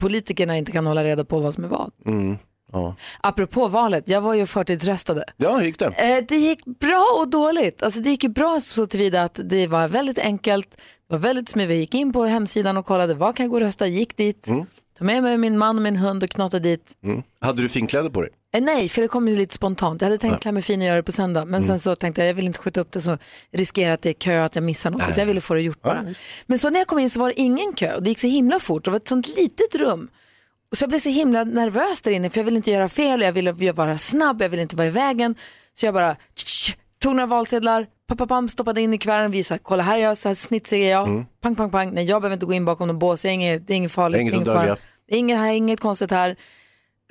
politikerna 0.00 0.56
inte 0.56 0.72
kan 0.72 0.86
hålla 0.86 1.04
reda 1.04 1.24
på 1.24 1.38
vad 1.38 1.54
som 1.54 1.64
är 1.64 1.68
vad. 1.68 1.90
Mm, 2.06 2.38
ja. 2.72 2.94
Apropå 3.20 3.68
valet, 3.68 4.04
jag 4.08 4.20
var 4.20 4.34
ju 4.34 4.46
förtidsröstade. 4.46 5.24
ja, 5.36 5.56
hur 5.58 5.64
gick 5.66 5.78
det? 5.78 5.86
Eh, 5.86 6.24
det 6.28 6.36
gick 6.36 6.64
bra 6.64 7.06
och 7.20 7.28
dåligt. 7.28 7.82
Alltså, 7.82 8.00
det 8.00 8.10
gick 8.10 8.22
ju 8.24 8.30
bra 8.30 8.60
så 8.60 8.86
tillvida 8.86 9.22
att 9.22 9.40
det 9.44 9.66
var 9.66 9.88
väldigt 9.88 10.18
enkelt, 10.18 10.70
det 10.76 11.14
var 11.14 11.18
väldigt 11.18 11.48
smidigt. 11.48 11.70
Vi 11.70 11.76
gick 11.80 11.94
in 11.94 12.12
på 12.12 12.24
hemsidan 12.24 12.76
och 12.76 12.86
kollade 12.86 13.14
var 13.14 13.32
kan 13.32 13.44
jag 13.44 13.50
gå 13.50 13.56
och 13.56 13.60
rösta, 13.60 13.86
gick 13.86 14.16
dit, 14.16 14.48
tog 14.98 15.06
med 15.06 15.22
mig 15.22 15.38
min 15.38 15.58
man 15.58 15.76
och 15.76 15.82
min 15.82 15.96
hund 15.96 16.22
och 16.22 16.30
knatade 16.30 16.68
dit. 16.68 16.96
Mm. 17.04 17.22
Hade 17.40 17.62
du 17.62 17.68
finkläder 17.68 18.10
på 18.10 18.20
dig? 18.22 18.30
Eh, 18.54 18.62
nej, 18.62 18.88
för 18.88 19.02
det 19.02 19.08
kom 19.08 19.28
ju 19.28 19.36
lite 19.36 19.54
spontant. 19.54 20.00
Jag 20.00 20.06
hade 20.06 20.18
tänkt 20.18 20.42
klä 20.42 20.52
mig 20.52 20.62
fin 20.62 20.80
och 20.80 20.86
göra 20.86 20.96
det 20.96 21.02
på 21.02 21.12
söndag, 21.12 21.44
men 21.44 21.62
sen 21.62 21.80
så 21.80 21.94
tänkte 21.94 22.20
jag 22.20 22.28
jag 22.28 22.34
vill 22.34 22.46
inte 22.46 22.58
skjuta 22.58 22.80
upp 22.80 22.92
det 22.92 23.00
så 23.00 23.18
riskerar 23.52 23.94
att 23.94 24.02
det 24.02 24.08
är 24.08 24.12
kö 24.14 24.44
att 24.44 24.54
jag 24.54 24.64
missar 24.64 24.90
något. 24.90 25.16
Jag 25.16 25.26
ville 25.26 25.40
få 25.40 25.54
det 25.54 25.60
gjort 25.60 25.82
bara. 25.82 26.14
Men 26.46 26.58
så 26.58 26.70
när 26.70 26.78
jag 26.80 26.86
kom 26.86 26.98
in 26.98 27.10
så 27.10 27.20
var 27.20 27.28
det 27.28 27.40
ingen 27.40 27.72
kö 27.72 27.94
och 27.94 28.02
det 28.02 28.08
gick 28.10 28.18
så 28.18 28.26
himla 28.26 28.60
fort. 28.60 28.84
Det 28.84 28.90
var 28.90 28.96
ett 28.96 29.08
sånt 29.08 29.28
litet 29.36 29.74
rum. 29.74 30.08
Och 30.70 30.78
så 30.78 30.82
jag 30.82 30.88
blev 30.88 30.98
så 30.98 31.08
himla 31.08 31.44
nervös 31.44 32.02
där 32.02 32.10
inne 32.10 32.30
för 32.30 32.40
jag 32.40 32.44
ville 32.44 32.56
inte 32.56 32.70
göra 32.70 32.88
fel, 32.88 33.20
jag 33.20 33.32
ville 33.32 33.72
vara 33.72 33.98
snabb, 33.98 34.42
jag 34.42 34.48
ville 34.48 34.62
inte 34.62 34.76
vara 34.76 34.86
i 34.86 34.90
vägen. 34.90 35.34
Så 35.74 35.86
jag 35.86 35.94
bara 35.94 36.16
tsch, 36.34 36.46
tog 36.98 37.14
några 37.14 37.26
valsedlar, 37.26 37.86
pam, 38.08 38.16
pam, 38.16 38.28
pam, 38.28 38.48
stoppade 38.48 38.80
in 38.80 38.94
i 38.94 38.98
kuverten, 38.98 39.30
visade, 39.30 39.60
kolla 39.62 39.82
här 39.82 39.98
är 39.98 40.02
jag, 40.02 40.18
så 40.18 40.28
här 40.28 40.34
snitsig 40.34 40.82
är 40.84 40.90
jag, 40.90 41.24
pang, 41.40 41.54
pang, 41.56 41.70
pang. 41.70 41.90
Nej, 41.94 42.04
jag 42.04 42.22
behöver 42.22 42.34
inte 42.34 42.46
gå 42.46 42.52
in 42.52 42.64
bakom 42.64 42.86
någon 42.88 42.98
bås, 42.98 43.24
är 43.24 43.28
inget, 43.28 43.66
det 43.66 43.72
är 43.72 43.76
inget 43.76 43.92
farligt, 43.92 44.20
Inget. 44.20 44.44
Det 44.44 45.14
är 45.14 45.18
inget, 45.18 45.38
här, 45.38 45.52
inget 45.52 45.80
konstigt 45.80 46.10
här. 46.10 46.36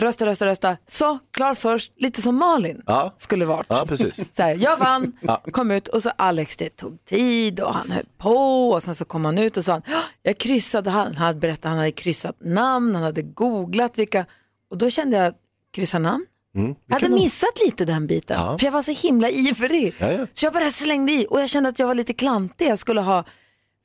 Rösta, 0.02 0.26
rösta, 0.26 0.46
rösta. 0.46 0.78
Så, 0.88 1.20
klar 1.34 1.54
först, 1.54 1.94
lite 1.96 2.22
som 2.22 2.36
Malin 2.38 2.82
Ja. 2.86 3.14
skulle 3.18 3.46
varit. 3.46 3.66
Ja, 3.70 3.86
precis. 3.88 4.16
Så 4.32 4.44
här, 4.44 4.56
jag 4.56 4.78
vann, 4.78 5.14
kom 5.52 5.72
ut 5.72 5.88
och 5.88 6.04
så 6.04 6.10
Alex 6.16 6.56
det 6.58 6.70
tog 6.70 7.06
tid 7.06 7.60
och 7.60 7.74
han 7.74 7.92
höll 7.92 8.06
på 8.18 8.70
och 8.72 8.84
sen 8.84 8.96
så 8.96 9.06
kom 9.06 9.26
han 9.26 9.38
ut 9.38 9.58
och 9.58 9.66
sa 9.66 9.82
"Ja, 9.86 10.02
jag 10.24 10.38
kryssade, 10.38 10.90
han 10.90 11.16
hade 11.16 11.40
berättat 11.40 11.70
han 11.70 11.78
hade 11.78 11.92
kryssat 11.92 12.36
namn, 12.40 12.96
han 12.96 13.04
hade 13.04 13.22
googlat 13.22 13.98
vilka 13.98 14.26
och 14.72 14.78
då 14.78 14.90
kände 14.90 15.18
jag, 15.18 15.34
kryssa 15.74 16.00
namn? 16.00 16.26
Mm. 16.58 16.76
Jag 16.88 16.94
hade 17.00 17.10
missat 17.10 17.60
lite 17.66 17.86
den 17.86 18.08
biten, 18.08 18.38
Ja. 18.40 18.58
för 18.58 18.66
jag 18.66 18.72
var 18.72 18.82
så 18.82 18.92
himla 19.08 19.30
ivrig. 19.30 19.94
Ja, 20.00 20.12
ja. 20.12 20.28
Så 20.34 20.46
jag 20.46 20.54
bara 20.54 20.70
slängde 20.70 21.12
i 21.12 21.28
och 21.30 21.42
jag 21.42 21.50
kände 21.50 21.70
att 21.70 21.80
jag 21.80 21.88
var 21.88 21.96
lite 21.96 22.14
klantig. 22.14 22.68
Jag 22.68 22.80
skulle 22.80 23.02
ha, 23.02 23.24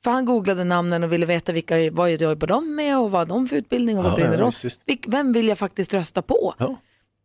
för 0.03 0.11
han 0.11 0.25
googlade 0.25 0.63
namnen 0.63 1.03
och 1.03 1.13
ville 1.13 1.25
veta 1.25 1.51
vilka, 1.51 1.75
vad 1.91 2.11
jobbar 2.11 2.47
de 2.47 2.75
med 2.75 2.97
och 2.99 3.11
vad 3.11 3.27
de 3.27 3.47
för 3.47 3.55
utbildning 3.55 3.97
och 3.97 4.03
vad 4.03 4.15
brinner 4.15 4.37
de? 4.37 4.49
Vilk- 4.51 5.03
Vem 5.07 5.33
vill 5.33 5.47
jag 5.47 5.57
faktiskt 5.57 5.93
rösta 5.93 6.21
på? 6.21 6.53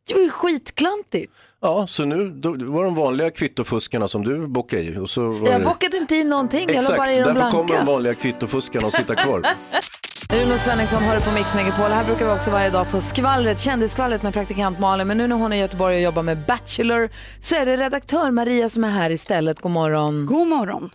Det 0.08 0.14
var 0.14 0.20
ju 0.22 0.30
skitklantigt. 0.30 1.32
Ja, 1.60 1.86
så 1.86 2.04
nu 2.04 2.30
då, 2.30 2.50
var 2.50 2.84
de 2.84 2.94
vanliga 2.94 3.30
kvittofuskarna 3.30 4.08
som 4.08 4.24
du 4.24 4.46
bockade 4.46 4.82
i. 4.82 4.98
Och 4.98 5.10
så 5.10 5.20
Jag 5.46 5.60
det... 5.60 5.64
bockade 5.64 5.96
inte 5.96 6.14
i 6.16 6.24
någonting, 6.24 6.60
jag 6.60 6.68
la 6.74 6.78
Exakt, 6.78 6.98
bara 6.98 7.12
i 7.12 7.16
de 7.16 7.22
därför 7.22 7.40
kommer 7.50 7.62
de 7.62 7.66
blanka. 7.66 7.84
vanliga 7.84 8.14
kvittofuskarna 8.14 8.86
att 8.86 8.92
sitta 8.94 9.14
kvar. 9.14 9.46
Uno 10.32 10.58
Svenningsson 10.58 11.02
har 11.02 11.14
du 11.14 11.20
på 11.20 11.30
Mix 11.30 11.54
Megapol. 11.54 11.90
Här 11.90 12.04
brukar 12.04 12.24
vi 12.26 12.32
också 12.32 12.50
varje 12.50 12.70
dag 12.70 12.86
få 12.86 13.00
skvallret, 13.00 13.60
kändisskvallret 13.60 14.22
med 14.22 14.32
praktikant 14.32 14.78
Malin. 14.78 15.06
Men 15.06 15.18
nu 15.18 15.26
när 15.26 15.36
hon 15.36 15.52
är 15.52 15.56
i 15.56 15.60
Göteborg 15.60 15.96
och 15.96 16.02
jobbar 16.02 16.22
med 16.22 16.38
Bachelor 16.46 17.08
så 17.40 17.54
är 17.54 17.66
det 17.66 17.76
redaktör 17.76 18.30
Maria 18.30 18.68
som 18.68 18.84
är 18.84 18.88
här 18.88 19.10
istället. 19.10 19.60
God 19.60 19.72
morgon. 19.72 20.26
God 20.26 20.46
morgon. 20.48 20.90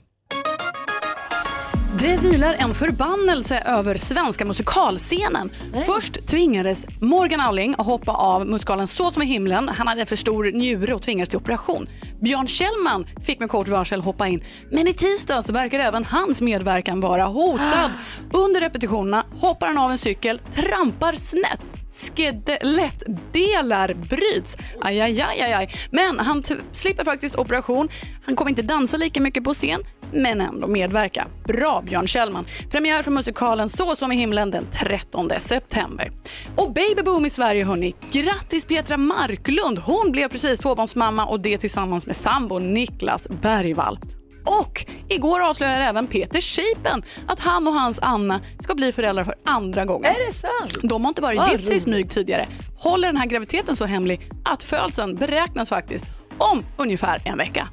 Det 2.03 2.17
vilar 2.17 2.55
en 2.59 2.73
förbannelse 2.73 3.63
över 3.65 3.97
svenska 3.97 4.45
musikalscenen. 4.45 5.49
Först 5.85 6.27
tvingades 6.27 7.01
Morgan 7.01 7.39
Alling 7.39 7.75
att 7.77 7.85
hoppa 7.85 8.11
av 8.11 8.47
musikalen 8.47 8.87
Så 8.87 9.11
som 9.11 9.21
i 9.21 9.25
himlen. 9.25 9.69
Han 9.69 9.87
hade 9.87 10.05
för 10.05 10.15
stor 10.15 10.51
njure 10.51 10.93
och 10.93 11.01
tvingades 11.01 11.29
till 11.29 11.37
operation. 11.37 11.87
Björn 12.21 12.47
Kjellman 12.47 13.05
fick 13.25 13.39
med 13.39 13.49
kort 13.49 13.67
varsel 13.67 14.01
hoppa 14.01 14.27
in. 14.27 14.43
Men 14.71 14.87
i 14.87 14.93
tisdags 14.93 15.49
verkar 15.49 15.79
även 15.79 16.05
hans 16.05 16.41
medverkan 16.41 16.99
vara 16.99 17.23
hotad. 17.23 17.91
Under 18.31 18.61
repetitionerna 18.61 19.25
hoppar 19.39 19.67
han 19.67 19.77
av 19.77 19.91
en 19.91 19.97
cykel, 19.97 20.41
trampar 20.55 21.13
snett 21.13 21.61
skelettdelar 21.93 23.93
bryts. 23.93 24.57
Aj, 24.81 25.01
aj, 25.01 25.21
aj, 25.21 25.53
aj. 25.53 25.69
Men 25.91 26.19
han 26.19 26.43
slipper 26.71 27.03
faktiskt 27.03 27.35
operation. 27.35 27.89
Han 28.25 28.35
kommer 28.35 28.49
inte 28.49 28.61
dansa 28.61 28.97
lika 28.97 29.21
mycket 29.21 29.43
på 29.43 29.53
scen, 29.53 29.83
men 30.13 30.41
ändå 30.41 30.67
medverka. 30.67 31.27
Bra 31.47 31.81
Björn 31.85 32.07
Kjellman. 32.07 32.45
Premiär 32.71 33.01
för 33.01 33.11
musikalen 33.11 33.69
Så 33.69 33.95
som 33.95 34.11
i 34.11 34.15
himlen 34.15 34.51
den 34.51 34.67
13 34.73 35.29
september. 35.39 36.11
Och 36.55 36.73
baby 36.73 37.01
boom 37.05 37.25
i 37.25 37.29
Sverige 37.29 37.65
hörni. 37.65 37.95
Grattis 38.11 38.65
Petra 38.65 38.97
Marklund. 38.97 39.79
Hon 39.79 40.11
blev 40.11 40.27
precis 40.27 40.59
tvåbarnsmamma 40.59 41.25
och 41.25 41.39
det 41.39 41.57
tillsammans 41.57 42.07
med 42.07 42.15
sambo 42.15 42.59
Niklas 42.59 43.27
Bergvall. 43.41 43.99
Och 44.45 44.85
igår 45.09 45.39
avslöjade 45.39 45.83
även 45.83 46.07
Peter 46.07 46.41
Scheipen 46.41 47.03
att 47.27 47.39
han 47.39 47.67
och 47.67 47.73
hans 47.73 47.99
Anna 48.01 48.41
ska 48.59 48.75
bli 48.75 48.91
föräldrar 48.91 49.23
för 49.23 49.35
andra 49.45 49.85
gången. 49.85 50.05
Är 50.05 50.27
det 50.27 50.33
sant? 50.33 50.77
De 50.83 51.01
har 51.01 51.09
inte 51.09 51.21
bara 51.21 51.51
gift 51.51 51.67
sig 51.67 51.75
i 51.75 51.79
smyg 51.79 52.09
tidigare. 52.09 52.47
Håller 52.77 53.07
den 53.07 53.17
här 53.17 53.25
graviditeten 53.25 53.75
så 53.75 53.85
hemlig 53.85 54.29
att 54.45 54.63
födseln 54.63 55.15
beräknas 55.15 55.69
faktiskt 55.69 56.05
om 56.37 56.65
ungefär 56.77 57.21
en 57.25 57.37
vecka. 57.37 57.67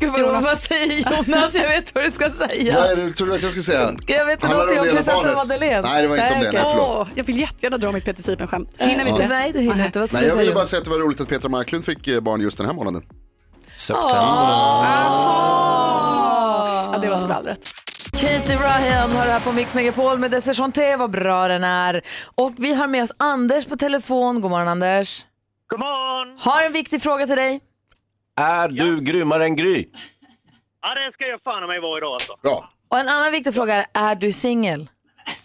Gud 0.00 0.10
vad 0.10 0.20
Jonas, 0.20 0.32
Jonas. 0.34 0.44
vad 0.44 0.58
säger 0.58 1.26
Jonas? 1.28 1.54
Jag 1.54 1.68
vet 1.68 1.94
vad 1.94 2.04
du 2.04 2.10
ska 2.10 2.30
säga. 2.30 2.74
Vad 2.74 2.90
är 2.90 2.96
det 2.96 3.12
tror 3.12 3.26
du 3.26 3.34
att 3.34 3.42
jag 3.42 3.52
ska 3.52 3.60
säga? 3.62 3.94
Jag 4.06 4.26
vet 4.26 4.42
inte 4.42 4.54
någonting 4.54 4.80
om 4.80 4.86
prinsessan? 4.86 5.34
Madeleine. 5.34 5.82
Nej, 5.82 6.02
det 6.02 6.08
var 6.08 6.16
inte 6.16 6.34
om 6.34 6.40
det. 6.40 6.52
Nej, 6.52 6.64
förlåt. 6.70 6.88
Åh, 6.88 7.08
jag 7.14 7.24
vill 7.24 7.40
jättegärna 7.40 7.76
dra 7.76 7.92
mitt 7.92 8.04
Peter 8.04 8.22
Sipen-skämt. 8.22 8.74
Hinner 8.78 9.04
vi 9.04 9.10
inte? 9.10 9.28
Nej, 9.28 9.52
det 9.52 9.60
hinner 9.60 9.86
inte. 9.86 9.98
Vad 9.98 10.08
ska 10.08 10.18
Nej, 10.18 10.28
jag 10.28 10.36
ville 10.36 10.54
bara 10.54 10.66
säga 10.66 10.78
att 10.78 10.84
det 10.84 10.90
var 10.90 10.98
roligt 10.98 11.20
att 11.20 11.28
Petra 11.28 11.48
Marklund 11.48 11.84
fick 11.84 12.08
eh, 12.08 12.20
barn 12.20 12.40
just 12.40 12.56
den 12.56 12.66
här 12.66 12.72
månaden. 12.74 13.02
September. 13.76 14.08
Ja, 16.92 16.98
det 17.02 17.08
var 17.08 17.16
skvallret. 17.16 17.68
Katie 18.12 18.56
Ryan 18.56 19.10
har 19.10 19.26
det 19.26 19.32
här 19.32 19.40
på 19.40 19.52
Mix 19.52 19.74
Megapol 19.74 20.18
med 20.18 20.30
Desi 20.30 20.54
Chanté, 20.54 20.96
vad 20.96 21.10
bra 21.10 21.48
den 21.48 21.64
är. 21.64 22.00
Och 22.34 22.52
vi 22.58 22.74
har 22.74 22.86
med 22.86 23.02
oss 23.02 23.12
Anders 23.16 23.66
på 23.66 23.76
telefon. 23.76 24.40
God 24.40 24.50
morgon 24.50 24.68
Anders. 24.68 25.24
God 25.68 25.80
morgon! 25.80 26.38
Har 26.40 26.62
en 26.62 26.72
viktig 26.72 27.02
fråga 27.02 27.26
till 27.26 27.36
dig. 27.36 27.60
Är 28.38 28.68
du 28.68 29.00
grymmare 29.00 29.44
än 29.44 29.56
Gry? 29.56 29.86
Ja, 30.82 30.94
det 30.94 31.12
ska 31.14 31.24
jag 31.26 31.42
fan 31.42 31.66
mig 31.66 31.80
vara 31.80 31.98
idag 31.98 32.12
alltså. 32.12 32.36
Bra. 32.42 32.70
Och 32.88 32.98
en 32.98 33.08
annan 33.08 33.32
viktig 33.32 33.54
fråga 33.54 33.74
är, 33.74 33.86
är 33.94 34.14
du 34.14 34.32
singel? 34.32 34.88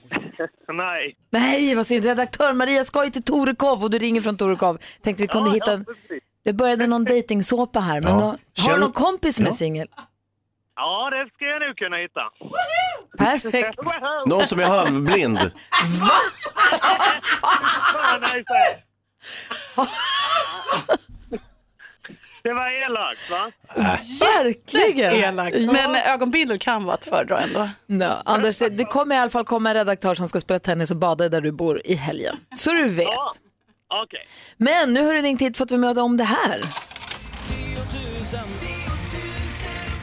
Nej. 0.74 1.16
Nej, 1.32 1.76
vad 1.76 1.88
synd. 1.88 2.06
Redaktör 2.06 2.54
Maria 2.54 2.84
ska 2.84 3.04
ju 3.06 3.10
till 3.12 3.24
Torekov 3.24 3.84
och 3.84 3.90
du 3.90 3.98
ringer 4.00 4.22
från 4.22 4.38
Torekov. 4.38 4.78
Tänkte 5.02 5.24
vi 5.24 5.28
kunde 5.28 5.50
Ja, 5.50 5.54
hitta 5.54 5.72
ja, 5.72 5.74
en... 5.74 5.86
precis. 5.86 6.24
Det 6.46 6.54
började 6.54 6.88
någon 6.88 7.04
dejtingsåpa 7.04 7.80
här, 7.80 8.02
men 8.02 8.12
Ja. 8.14 8.20
då, 8.20 8.26
har 8.26 8.38
du 8.56 8.62
Känn- 8.62 8.80
någon 8.80 8.92
kompis 8.92 9.36
som 9.36 9.46
är 9.46 9.50
Ja. 9.50 9.56
singel? 9.56 9.88
Ja, 10.76 11.10
det 11.10 11.30
ska 11.36 11.46
jag 11.46 11.62
nog 11.62 11.78
kunna 11.78 11.98
hitta. 11.98 12.22
Perfekt. 13.18 13.78
Någon 14.26 14.48
som 14.48 14.60
är 14.60 14.66
halvblind? 14.66 15.38
Fan, 17.42 18.22
nej, 18.22 18.44
Det 22.44 22.54
var 22.54 22.86
elakt, 22.86 23.32
va? 23.32 23.52
Verkligen. 24.20 25.14
Elakt. 25.14 25.56
Men 25.60 25.96
ögonbindel 25.96 26.60
kan 26.60 26.84
vara 26.84 26.96
att 26.96 27.06
föredra 27.06 27.40
ändå. 27.40 27.70
Ja, 27.88 28.22
Anders, 28.26 28.58
det, 28.58 28.70
det 28.70 28.86
kommer 28.86 29.16
i 29.16 29.18
alla 29.20 29.30
fall 29.30 29.46
komma 29.46 29.70
en 29.70 29.76
redaktör 29.76 30.14
som 30.14 30.28
ska 30.28 30.40
spela 30.40 30.60
tennis 30.60 30.92
och 30.92 30.98
bada 30.98 31.30
där 31.30 31.42
du 31.42 31.52
bor 31.52 31.82
i 31.86 31.96
helgen. 31.96 32.36
Så 32.56 32.72
du 32.72 32.90
vet. 32.90 33.08
Ja. 33.08 33.34
Okej. 34.04 34.28
Men 34.58 34.94
nu 34.94 35.06
har 35.06 35.14
du 35.14 35.22
ringt 35.22 35.42
hit 35.42 35.58
för 35.58 35.64
att 35.66 35.72
vi 35.72 35.78
möter 35.78 36.02
om 36.02 36.18
det 36.18 36.24
här. 36.24 36.62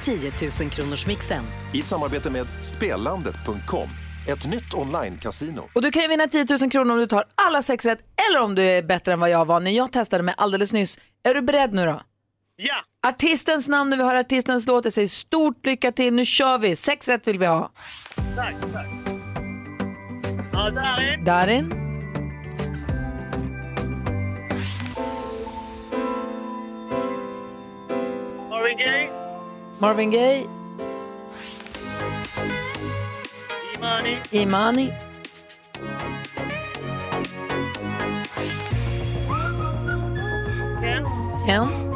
10 0.04 0.32
000 0.60 0.70
kronors 0.70 1.06
mixen. 1.06 1.44
I 1.74 1.82
samarbete 1.82 2.30
med 2.30 2.46
Spelandet.com, 2.62 3.88
ett 4.28 4.46
nytt 4.46 4.74
online-casino. 4.74 5.62
Och 5.74 5.82
du 5.82 5.90
kan 5.90 6.02
ju 6.02 6.08
vinna 6.08 6.26
10 6.26 6.46
000 6.60 6.70
kronor 6.70 6.92
om 6.92 6.98
du 7.00 7.06
tar 7.06 7.24
alla 7.46 7.62
sex 7.62 7.84
rätt 7.84 7.98
eller 8.30 8.40
om 8.42 8.54
du 8.54 8.62
är 8.62 8.82
bättre 8.82 9.12
än 9.12 9.20
vad 9.20 9.30
jag 9.30 9.44
var 9.44 9.60
när 9.60 9.70
jag 9.70 9.92
testade 9.92 10.22
mig 10.22 10.34
alldeles 10.38 10.72
nyss. 10.72 10.98
Är 11.28 11.34
du 11.34 11.42
beredd 11.42 11.72
nu 11.74 11.86
då? 11.86 12.00
Ja, 12.62 13.08
Artistens 13.08 13.68
namn 13.68 13.90
när 13.90 13.96
vi 13.96 14.02
hör 14.02 14.14
artistens 14.14 14.66
låt. 14.66 14.84
Jag 14.84 14.94
säger 14.94 15.08
stort 15.08 15.66
lycka 15.66 15.92
till. 15.92 16.14
Nu 16.14 16.24
kör 16.24 16.58
vi. 16.58 16.76
Sex 16.76 17.08
rätt 17.08 17.28
vill 17.28 17.38
vi 17.38 17.46
ha. 17.46 17.70
tack, 18.36 18.54
tack. 18.72 18.86
Ja, 20.52 20.70
Darin. 20.70 21.24
Darin, 21.24 21.68
Marvin 28.50 28.78
Gaye. 28.78 29.10
Marvin 29.78 30.10
Gaye, 30.10 30.46
Imani. 33.76 34.18
Imani, 34.30 34.92
Ken. 40.80 41.04
Ken, 41.46 41.89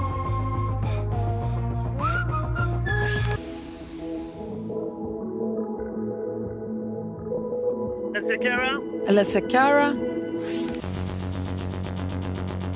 Ezekiel. 8.35 8.81
Alessia 9.09 9.41
Cara, 9.41 9.95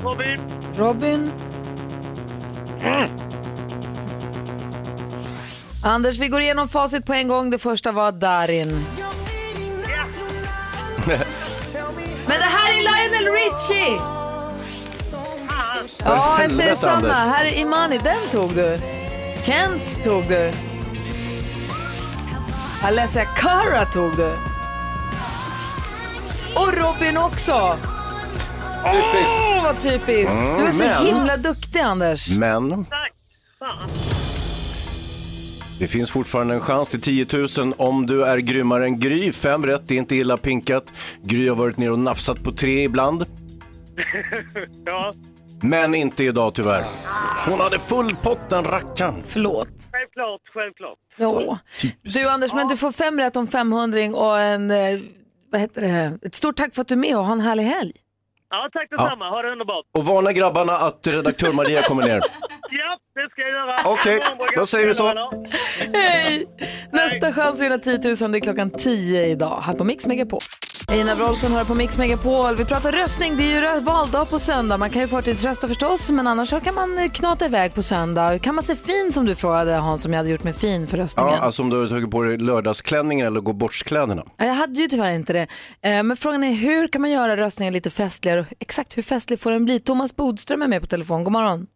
Robin. 0.02 0.40
Robin. 0.76 1.32
Anders, 5.82 6.18
vi 6.18 6.28
går 6.28 6.40
igenom 6.40 6.68
facit 6.68 7.06
på 7.06 7.12
en 7.12 7.28
gång. 7.28 7.50
Det 7.50 7.58
första 7.58 7.92
var 7.92 8.12
Darin. 8.12 8.68
Men 12.26 12.38
det 12.38 12.44
här 12.44 12.70
är 12.70 12.82
Lionel 12.82 13.32
Richie! 13.34 14.00
Ja, 16.04 16.42
jag 16.42 16.50
säger 16.50 16.74
samma. 16.74 17.12
Här 17.12 17.44
är 17.44 17.60
Imani, 17.60 17.98
den 17.98 18.28
tog 18.32 18.54
du. 18.54 18.78
Kent 19.44 20.04
tog 20.04 20.28
du. 20.28 20.52
Alessia 22.82 23.24
Cara 23.24 23.84
tog 23.84 24.16
du. 24.16 24.47
Och 26.58 26.72
Robin 26.74 27.16
också. 27.16 27.78
Typiskt. 28.92 29.40
Åh, 29.56 29.62
vad 29.62 29.80
typiskt. 29.80 30.32
Du 30.58 30.64
är 30.64 30.72
så 30.72 30.84
men- 30.84 31.06
himla 31.06 31.36
duktig, 31.36 31.80
Anders. 31.80 32.28
Men 32.36 32.84
Tack. 32.84 33.12
Fan. 33.58 33.90
det 35.78 35.86
finns 35.88 36.10
fortfarande 36.10 36.54
en 36.54 36.60
chans 36.60 36.88
till 36.88 37.00
10 37.00 37.26
000 37.58 37.74
om 37.78 38.06
du 38.06 38.24
är 38.24 38.38
grymmare 38.38 38.84
än 38.84 39.00
Gry. 39.00 39.32
Fem 39.32 39.66
rätt, 39.66 39.82
det 39.88 39.94
är 39.94 39.98
inte 39.98 40.16
illa 40.16 40.36
pinkat. 40.36 40.84
Gry 41.22 41.48
har 41.48 41.56
varit 41.56 41.78
ner 41.78 41.92
och 41.92 41.98
nafsat 41.98 42.42
på 42.44 42.52
tre 42.52 42.82
ibland. 42.84 43.22
Ja, 44.86 45.12
Men 45.62 45.94
inte 45.94 46.24
idag 46.24 46.54
tyvärr. 46.54 46.84
Hon 47.48 47.60
hade 47.60 47.78
full 47.78 48.16
pott 48.22 48.50
den 48.50 48.64
rackaren. 48.64 49.14
Förlåt. 49.26 49.68
självklart, 49.92 50.40
självklart. 50.54 50.98
Ja. 51.16 51.58
Du, 52.02 52.28
Anders, 52.28 52.52
men 52.54 52.68
du 52.68 52.76
får 52.76 52.92
fem 52.92 53.18
rätt 53.20 53.36
om 53.36 53.46
500 53.46 54.00
och 54.14 54.40
en, 54.40 54.70
eh, 54.70 54.98
vad 55.50 55.61
heter 55.61 55.80
det? 55.80 56.18
ett 56.22 56.34
stort 56.34 56.56
tack 56.56 56.74
för 56.74 56.80
att 56.82 56.88
du 56.88 56.94
är 56.94 56.98
med 56.98 57.16
och 57.16 57.24
ha 57.24 57.32
en 57.32 57.40
härlig 57.40 57.64
helg. 57.64 57.92
Ja, 58.50 58.68
tack 58.72 58.90
detsamma. 58.90 59.30
Ha 59.30 59.42
det 59.42 59.52
underbart. 59.52 59.84
Och 59.96 60.04
varna 60.04 60.32
grabbarna 60.32 60.72
att 60.72 61.06
redaktör 61.06 61.52
Maria 61.52 61.82
kommer 61.82 62.02
ner. 62.02 62.20
Ja, 62.70 62.98
det 63.14 63.30
ska 63.30 63.40
jag 63.40 63.50
göra. 63.50 63.76
Okej, 63.84 64.20
då 64.56 64.66
säger 64.66 64.87
vi 64.87 64.94
så. 64.94 65.32
Hej! 65.92 66.46
Nästa 66.92 67.32
chans 67.32 67.56
att 67.56 67.62
vinna 67.62 67.78
10 67.78 67.92
000 68.20 68.32
det 68.32 68.38
är 68.38 68.40
klockan 68.40 68.70
10 68.70 69.26
idag 69.26 69.62
här 69.66 69.74
på 69.74 69.84
Mix 69.84 70.06
Megapol. 70.06 70.40
Einar 70.88 71.14
Wroldsen 71.16 71.53
hör 71.53 71.64
på 71.64 71.74
Mix 71.74 71.98
Megapol. 71.98 72.57
Vi 72.57 72.64
pratar 72.64 72.92
röstning. 72.92 73.37
Det 73.37 73.42
är 73.53 73.74
ju 73.74 73.81
valdag 73.81 74.24
på 74.31 74.38
söndag. 74.38 74.77
Man 74.77 74.90
kan 74.90 75.03
ju 75.03 75.09
förtidsrösta 75.09 75.68
förstås, 75.68 76.11
men 76.11 76.27
annars 76.27 76.48
så 76.51 76.61
kan 76.61 76.74
man 76.74 76.98
eh, 76.98 77.09
knata 77.11 77.46
iväg 77.46 77.74
på 77.74 77.83
söndag. 77.83 78.38
Kan 78.38 78.55
man 78.55 78.64
se 78.64 78.74
fin 78.77 79.12
som 79.12 79.24
du 79.27 79.35
frågade 79.35 79.72
Hans, 79.72 80.03
som 80.03 80.12
jag 80.12 80.18
hade 80.18 80.31
gjort 80.31 80.44
mig 80.44 80.53
fin 80.53 80.87
för 80.87 80.96
röstningen? 80.96 81.33
Ja, 81.33 81.38
alltså 81.40 81.62
om 81.62 81.70
du 81.70 81.81
har 81.81 81.88
tagit 81.88 82.11
på 82.11 82.22
dig 82.22 82.38
lördagsklänningen 82.38 83.27
eller 83.27 83.40
gå 83.40 83.53
bortskläderna. 83.53 84.22
Ja, 84.37 84.44
Jag 84.44 84.55
hade 84.55 84.81
ju 84.81 84.87
tyvärr 84.88 85.11
inte 85.12 85.33
det. 85.33 85.46
Eh, 85.88 86.03
Men 86.03 86.16
frågan 86.16 86.44
är 86.44 86.53
hur 86.53 86.88
kan 86.88 87.01
man 87.01 87.11
göra 87.11 87.37
röstningen 87.37 87.74
lite 87.74 87.90
festligare? 87.90 88.40
Och 88.40 88.46
Exakt 88.61 88.96
hur 88.98 89.03
festlig 89.03 89.40
får 89.40 89.51
den 89.51 89.64
bli? 89.64 89.81
Thomas 89.81 90.16
Bodström 90.16 90.62
är 90.62 90.66
med 90.66 90.81
på 90.81 90.87
telefon. 90.87 91.24
God 91.24 91.33
morgon. 91.33 91.66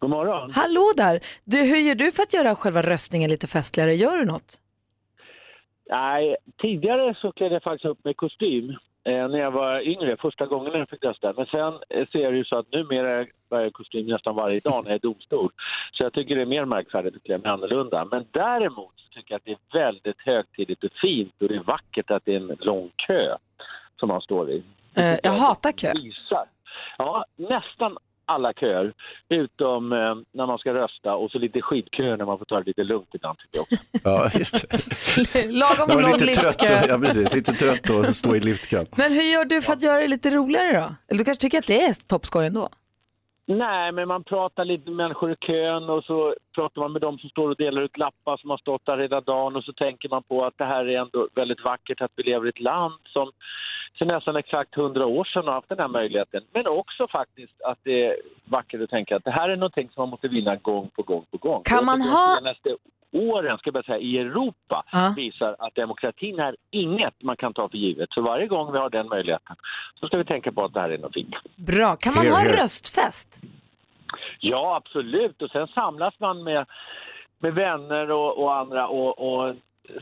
God 0.00 0.10
morgon. 0.10 0.52
Hallå 0.54 0.92
där! 0.96 1.20
Du, 1.44 1.58
hur 1.62 1.76
gör 1.76 1.94
du 1.94 2.12
för 2.12 2.22
att 2.22 2.34
göra 2.34 2.54
själva 2.56 2.82
röstningen 2.82 3.30
lite 3.30 3.46
festligare? 3.46 3.94
Gör 3.96 4.16
du 4.16 4.24
något? 4.24 4.58
Nej, 5.90 6.36
tidigare 6.58 7.14
så 7.14 7.32
klädde 7.32 7.54
jag 7.54 7.62
faktiskt 7.62 7.84
upp 7.84 8.04
mig 8.04 8.10
i 8.10 8.14
kostym 8.14 8.70
eh, 9.04 9.28
när 9.28 9.38
jag 9.38 9.50
var 9.50 9.80
yngre, 9.80 10.16
första 10.16 10.46
gången 10.46 10.72
jag 10.72 10.88
fick 10.88 11.04
rösta. 11.04 11.32
Men 11.36 11.46
sen 11.46 11.74
eh, 11.88 12.06
så 12.12 12.18
är 12.18 12.32
det 12.32 12.36
ju 12.38 12.44
så 12.44 12.56
att 12.56 12.72
numera 12.72 13.26
bär 13.50 13.60
jag 13.60 13.72
kostym 13.72 14.06
nästan 14.06 14.34
varje 14.34 14.60
dag 14.60 14.84
när 14.84 14.90
jag 14.90 14.94
är 14.94 15.08
domstol. 15.08 15.50
Så 15.92 16.02
jag 16.02 16.12
tycker 16.12 16.36
det 16.36 16.42
är 16.42 16.46
mer 16.46 16.64
märkvärdigt 16.64 17.16
att 17.16 17.22
klä 17.22 17.38
mig 17.38 17.50
annorlunda. 17.50 18.04
Men 18.10 18.24
däremot 18.30 18.92
så 18.96 19.10
tycker 19.14 19.32
jag 19.32 19.36
att 19.36 19.44
det 19.44 19.78
är 19.78 19.82
väldigt 19.82 20.20
högtidligt 20.20 20.84
och 20.84 20.92
fint 20.92 21.34
och 21.42 21.48
det 21.48 21.54
är 21.54 21.62
vackert 21.62 22.10
att 22.10 22.24
det 22.24 22.32
är 22.32 22.36
en 22.36 22.56
lång 22.60 22.90
kö 22.96 23.36
som 24.00 24.08
man 24.08 24.20
står 24.20 24.50
i. 24.50 24.62
Eh, 24.94 25.16
jag 25.22 25.32
hatar 25.32 25.72
kö. 25.72 25.92
Visar. 25.94 26.44
Ja, 26.98 27.24
nästan 27.36 27.96
alla 28.34 28.52
köer 28.52 28.92
utom 29.28 29.92
eh, 29.92 30.14
när 30.32 30.46
man 30.46 30.58
ska 30.58 30.74
rösta 30.74 31.14
och 31.14 31.30
så 31.30 31.38
lite 31.38 31.62
skitköer 31.62 32.16
när 32.16 32.24
man 32.24 32.38
får 32.38 32.44
ta 32.44 32.58
det 32.58 32.66
lite 32.66 32.84
lugnt 32.84 33.08
ibland 33.12 33.38
tycker 33.38 33.58
jag 33.58 33.62
också. 33.62 33.76
Ja, 34.04 34.30
just. 34.38 34.64
Lagom 35.34 36.02
lång 36.02 36.12
lite 36.12 36.40
trött, 36.40 36.62
liftkö. 36.62 36.80
och, 36.80 36.90
ja, 36.90 36.98
precis, 36.98 37.34
lite 37.34 37.52
trött 37.52 37.90
och 37.90 38.06
stå 38.20 38.36
i 38.36 38.40
liftkön. 38.40 38.86
Men 38.96 39.12
hur 39.12 39.22
gör 39.22 39.44
du 39.44 39.62
för 39.62 39.72
att 39.72 39.82
göra 39.82 40.00
det 40.00 40.08
lite 40.08 40.30
roligare 40.30 40.72
då? 40.72 40.94
Eller 41.08 41.18
du 41.18 41.24
kanske 41.24 41.42
tycker 41.42 41.58
att 41.58 41.66
det 41.66 41.84
är 41.84 42.08
toppskoj 42.08 42.46
ändå? 42.46 42.68
Nej, 43.46 43.92
men 43.92 44.08
man 44.08 44.24
pratar 44.24 44.64
lite 44.64 44.90
med 44.90 44.96
människor 44.96 45.32
i 45.32 45.36
kön 45.36 45.90
och 45.90 46.04
så 46.04 46.34
pratar 46.54 46.80
man 46.80 46.92
med 46.92 47.02
dem 47.02 47.18
som 47.18 47.30
står 47.30 47.48
och 47.50 47.56
delar 47.56 47.82
ut 47.82 47.98
lappar 47.98 48.36
som 48.36 48.50
har 48.50 48.58
stått 48.58 48.86
där 48.86 48.98
hela 48.98 49.20
dagen 49.20 49.56
och 49.56 49.64
så 49.64 49.72
tänker 49.72 50.08
man 50.08 50.22
på 50.22 50.44
att 50.44 50.58
det 50.58 50.64
här 50.64 50.88
är 50.88 50.98
ändå 50.98 51.28
väldigt 51.34 51.64
vackert 51.64 52.00
att 52.00 52.12
vi 52.16 52.22
lever 52.22 52.46
i 52.46 52.48
ett 52.48 52.60
land 52.60 53.00
som 53.04 53.30
för 54.00 54.04
nästan 54.06 54.36
exakt 54.36 54.74
hundra 54.74 55.06
år 55.06 55.24
sedan 55.24 55.44
har 55.46 55.52
haft 55.54 55.68
den 55.68 55.78
här 55.78 55.88
möjligheten. 55.88 56.42
Men 56.52 56.66
också 56.66 57.08
faktiskt 57.08 57.62
att 57.62 57.78
det 57.82 58.06
är 58.06 58.16
vackert 58.44 58.80
att 58.82 58.90
tänka 58.90 59.16
att 59.16 59.24
det 59.24 59.30
här 59.30 59.48
är 59.48 59.56
någonting 59.56 59.88
som 59.94 60.00
man 60.02 60.08
måste 60.08 60.28
vinna 60.28 60.56
gång 60.56 60.90
på 60.96 61.02
gång 61.02 61.24
på 61.30 61.36
gång. 61.36 61.62
Kan 61.64 61.78
Och 61.78 61.84
man 61.84 62.00
ha- 62.00 62.34
De 62.34 62.38
senaste 62.38 62.76
åren, 63.12 63.58
ska 63.58 63.70
jag 63.74 63.84
säga, 63.84 63.98
i 63.98 64.18
Europa 64.18 64.84
Ja. 64.92 65.12
visar 65.16 65.56
att 65.58 65.74
demokratin 65.74 66.38
är 66.38 66.56
inget 66.70 67.22
man 67.22 67.36
kan 67.36 67.52
ta 67.52 67.68
för 67.68 67.78
givet. 67.78 68.08
Så 68.12 68.20
varje 68.22 68.46
gång 68.46 68.72
vi 68.72 68.78
har 68.78 68.90
den 68.90 69.08
möjligheten 69.08 69.56
så 70.00 70.06
ska 70.06 70.16
vi 70.16 70.24
tänka 70.24 70.52
på 70.52 70.64
att 70.64 70.74
det 70.74 70.80
här 70.80 70.90
är 70.90 70.98
något 70.98 71.14
fint. 71.14 71.34
Bra. 71.56 71.96
Kan 71.96 72.14
man 72.14 72.26
ha 72.28 72.44
röstfest? 72.62 73.40
Ja, 74.40 74.76
absolut. 74.76 75.42
Och 75.42 75.50
sen 75.50 75.66
samlas 75.68 76.14
man 76.20 76.42
med, 76.44 76.66
med 77.38 77.54
vänner 77.54 78.10
och, 78.10 78.38
och 78.42 78.54
andra 78.56 78.88
och, 78.88 79.18
och 79.18 79.54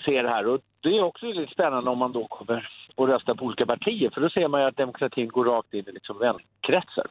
ser 0.05 0.23
det 0.23 0.29
här. 0.29 0.47
Och 0.47 0.61
det 0.81 0.89
är 0.99 1.03
också 1.03 1.27
lite 1.27 1.53
spännande 1.53 1.91
om 1.91 1.99
man 1.99 2.13
då 2.13 2.27
kommer 2.27 2.69
och 2.99 3.09
röstar 3.09 3.35
på 3.35 3.45
olika 3.45 3.67
partier. 3.67 4.11
För 4.11 4.21
då 4.21 4.31
ser 4.31 4.49
man 4.49 4.61
ju 4.61 4.67
att 4.67 4.77
demokratin 4.77 5.29
går 5.29 5.45
rakt 5.45 5.75
in 5.75 5.85
i 5.89 5.93
liksom 5.93 6.19
vänkretsar. 6.19 7.07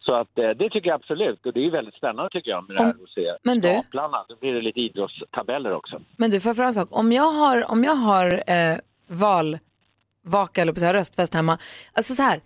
Så 0.00 0.14
att 0.14 0.38
eh, 0.38 0.50
det 0.50 0.70
tycker 0.70 0.88
jag 0.88 0.94
absolut. 0.94 1.46
Och 1.46 1.52
det 1.52 1.66
är 1.66 1.70
väldigt 1.70 1.94
spännande 1.94 2.30
tycker 2.30 2.50
jag 2.50 2.68
med 2.68 2.76
det 2.76 2.82
här 2.82 2.90
att 2.90 3.10
se 3.14 3.32
men 3.42 3.60
du- 3.60 3.68
staplarna. 3.68 4.24
Då 4.28 4.36
blir 4.36 4.54
det 4.54 4.60
lite 4.60 4.80
idrottstabeller 4.80 5.72
också. 5.72 6.00
Men 6.16 6.30
du, 6.30 6.40
får 6.40 6.48
jag 6.48 6.56
fråga 6.56 6.66
en 6.66 6.72
sak? 6.74 6.88
Om 6.90 7.12
jag 7.12 7.32
har, 7.32 7.70
om 7.70 7.84
jag 7.84 7.94
har 7.94 8.32
eh, 8.50 8.76
valvaka 9.08 10.62
eller 10.62 10.72
på 10.72 10.80
så 10.80 10.86
här 10.86 10.94
röstfest 10.94 11.34
hemma, 11.34 11.58
alltså 11.92 12.14
så 12.14 12.22
här, 12.22 12.36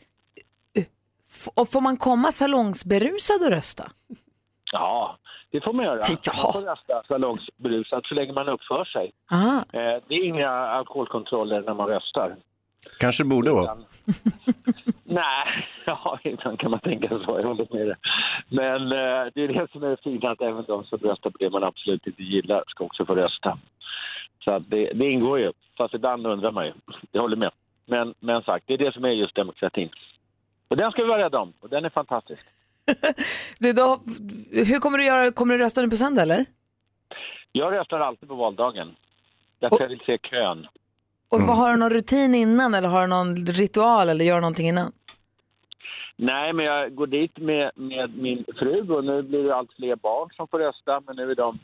eh, 0.77 0.85
f- 1.29 1.49
och 1.55 1.69
får 1.69 1.81
man 1.81 1.97
komma 1.97 2.33
salongsberusad 2.33 3.43
och 3.43 3.51
rösta? 3.51 3.85
Ja, 4.73 5.17
det 5.51 5.61
får 5.65 5.73
man 5.73 5.85
göra. 5.85 5.97
Man 5.97 6.53
får 6.53 6.71
rösta 6.71 7.03
salongsberusat 7.09 8.07
så 8.07 8.15
länge 8.15 8.33
man 8.33 8.49
uppför 8.49 8.85
sig. 8.85 9.13
Aha. 9.33 9.57
Eh, 9.73 10.03
det 10.09 10.15
är 10.15 10.25
inga 10.25 10.51
alkoholkontroller 10.51 11.61
när 11.61 11.75
man 11.75 11.89
röstar. 11.89 12.37
Kanske 12.99 13.25
borde 13.25 13.51
vara. 13.51 13.75
Nej, 15.05 15.67
ja, 15.85 16.19
ibland 16.25 16.59
kan 16.59 16.71
man 16.71 16.81
tänka 16.81 17.09
så. 17.09 17.39
Jag 17.41 17.49
håller 17.49 17.75
med 17.77 17.87
dig. 17.87 17.97
Men 18.49 18.83
eh, 18.83 19.33
det 19.35 19.43
är 19.43 19.49
det 19.49 19.71
som 19.73 19.83
är 19.83 19.97
fint 20.05 20.25
att 20.25 20.41
även 20.41 20.65
de 20.65 20.85
som 20.85 20.99
röstar 20.99 21.31
på 21.31 21.39
det 21.39 21.51
man 21.51 21.65
absolut 21.65 22.07
inte 22.07 22.23
gillar 22.23 22.65
ska 22.67 22.85
också 22.85 23.07
få 23.07 23.15
rösta. 23.15 23.59
Så 24.45 24.51
att 24.51 24.71
det, 24.71 24.93
det 24.93 25.11
ingår 25.11 25.39
ju. 25.39 25.53
Fast 25.77 25.95
ibland 25.95 26.27
undrar 26.27 26.53
man 26.53 26.67
ju. 26.67 26.73
Jag 27.13 27.23
håller 27.23 27.37
med. 27.37 27.51
Men, 27.87 28.15
men 28.21 28.43
sagt, 28.43 28.65
det 28.67 28.75
är 28.75 28.79
det 28.79 28.93
som 28.95 29.05
är 29.05 29.09
just 29.09 29.35
demokratin. 29.35 29.89
Och 30.69 30.77
den 30.77 30.91
ska 30.91 31.03
vi 31.03 31.09
vara 31.09 31.25
rädda 31.25 31.39
om. 31.39 31.53
Och 31.61 31.69
den 31.69 31.85
är 31.85 31.91
fantastisk. 31.91 32.43
Du, 33.59 33.73
då, 33.73 34.01
hur 34.51 34.79
kommer 34.79 34.99
du 34.99 35.05
göra? 35.05 35.33
Kommer 35.33 35.59
du 35.59 35.65
rösta 35.65 35.83
nu 35.83 35.91
på 35.91 35.97
söndag 35.97 36.23
eller? 36.23 36.47
Jag 37.53 37.73
röstar 37.73 38.01
alltid 38.01 38.29
på 38.29 38.35
valdagen. 38.35 38.89
Därför 39.61 39.81
jag 39.81 39.89
vill 39.89 40.03
se 40.07 40.19
kön. 40.19 40.67
Och 41.29 41.41
vad, 41.41 41.57
har 41.57 41.71
du 41.71 41.77
någon 41.77 41.91
rutin 41.91 42.35
innan 42.35 42.75
eller 42.75 42.89
har 42.89 43.01
du 43.01 43.07
någon 43.07 43.37
ritual 43.37 44.09
eller 44.09 44.25
gör 44.25 44.35
du 44.35 44.41
någonting 44.41 44.69
innan? 44.69 44.93
Nej, 46.17 46.53
men 46.53 46.65
jag 46.67 46.95
går 46.95 47.07
dit 47.07 47.39
med, 47.39 47.71
med 47.75 48.17
min 48.17 48.45
fru 48.59 48.93
och 48.95 49.05
nu 49.05 49.23
blir 49.23 49.45
det 49.45 49.57
allt 49.57 49.73
fler 49.73 49.97
barn 49.97 50.31
som 50.37 50.49
får 50.49 50.59
rösta. 50.59 51.01
Men 51.07 51.17
nu 51.17 51.31
är 51.31 51.35
de, 51.35 51.59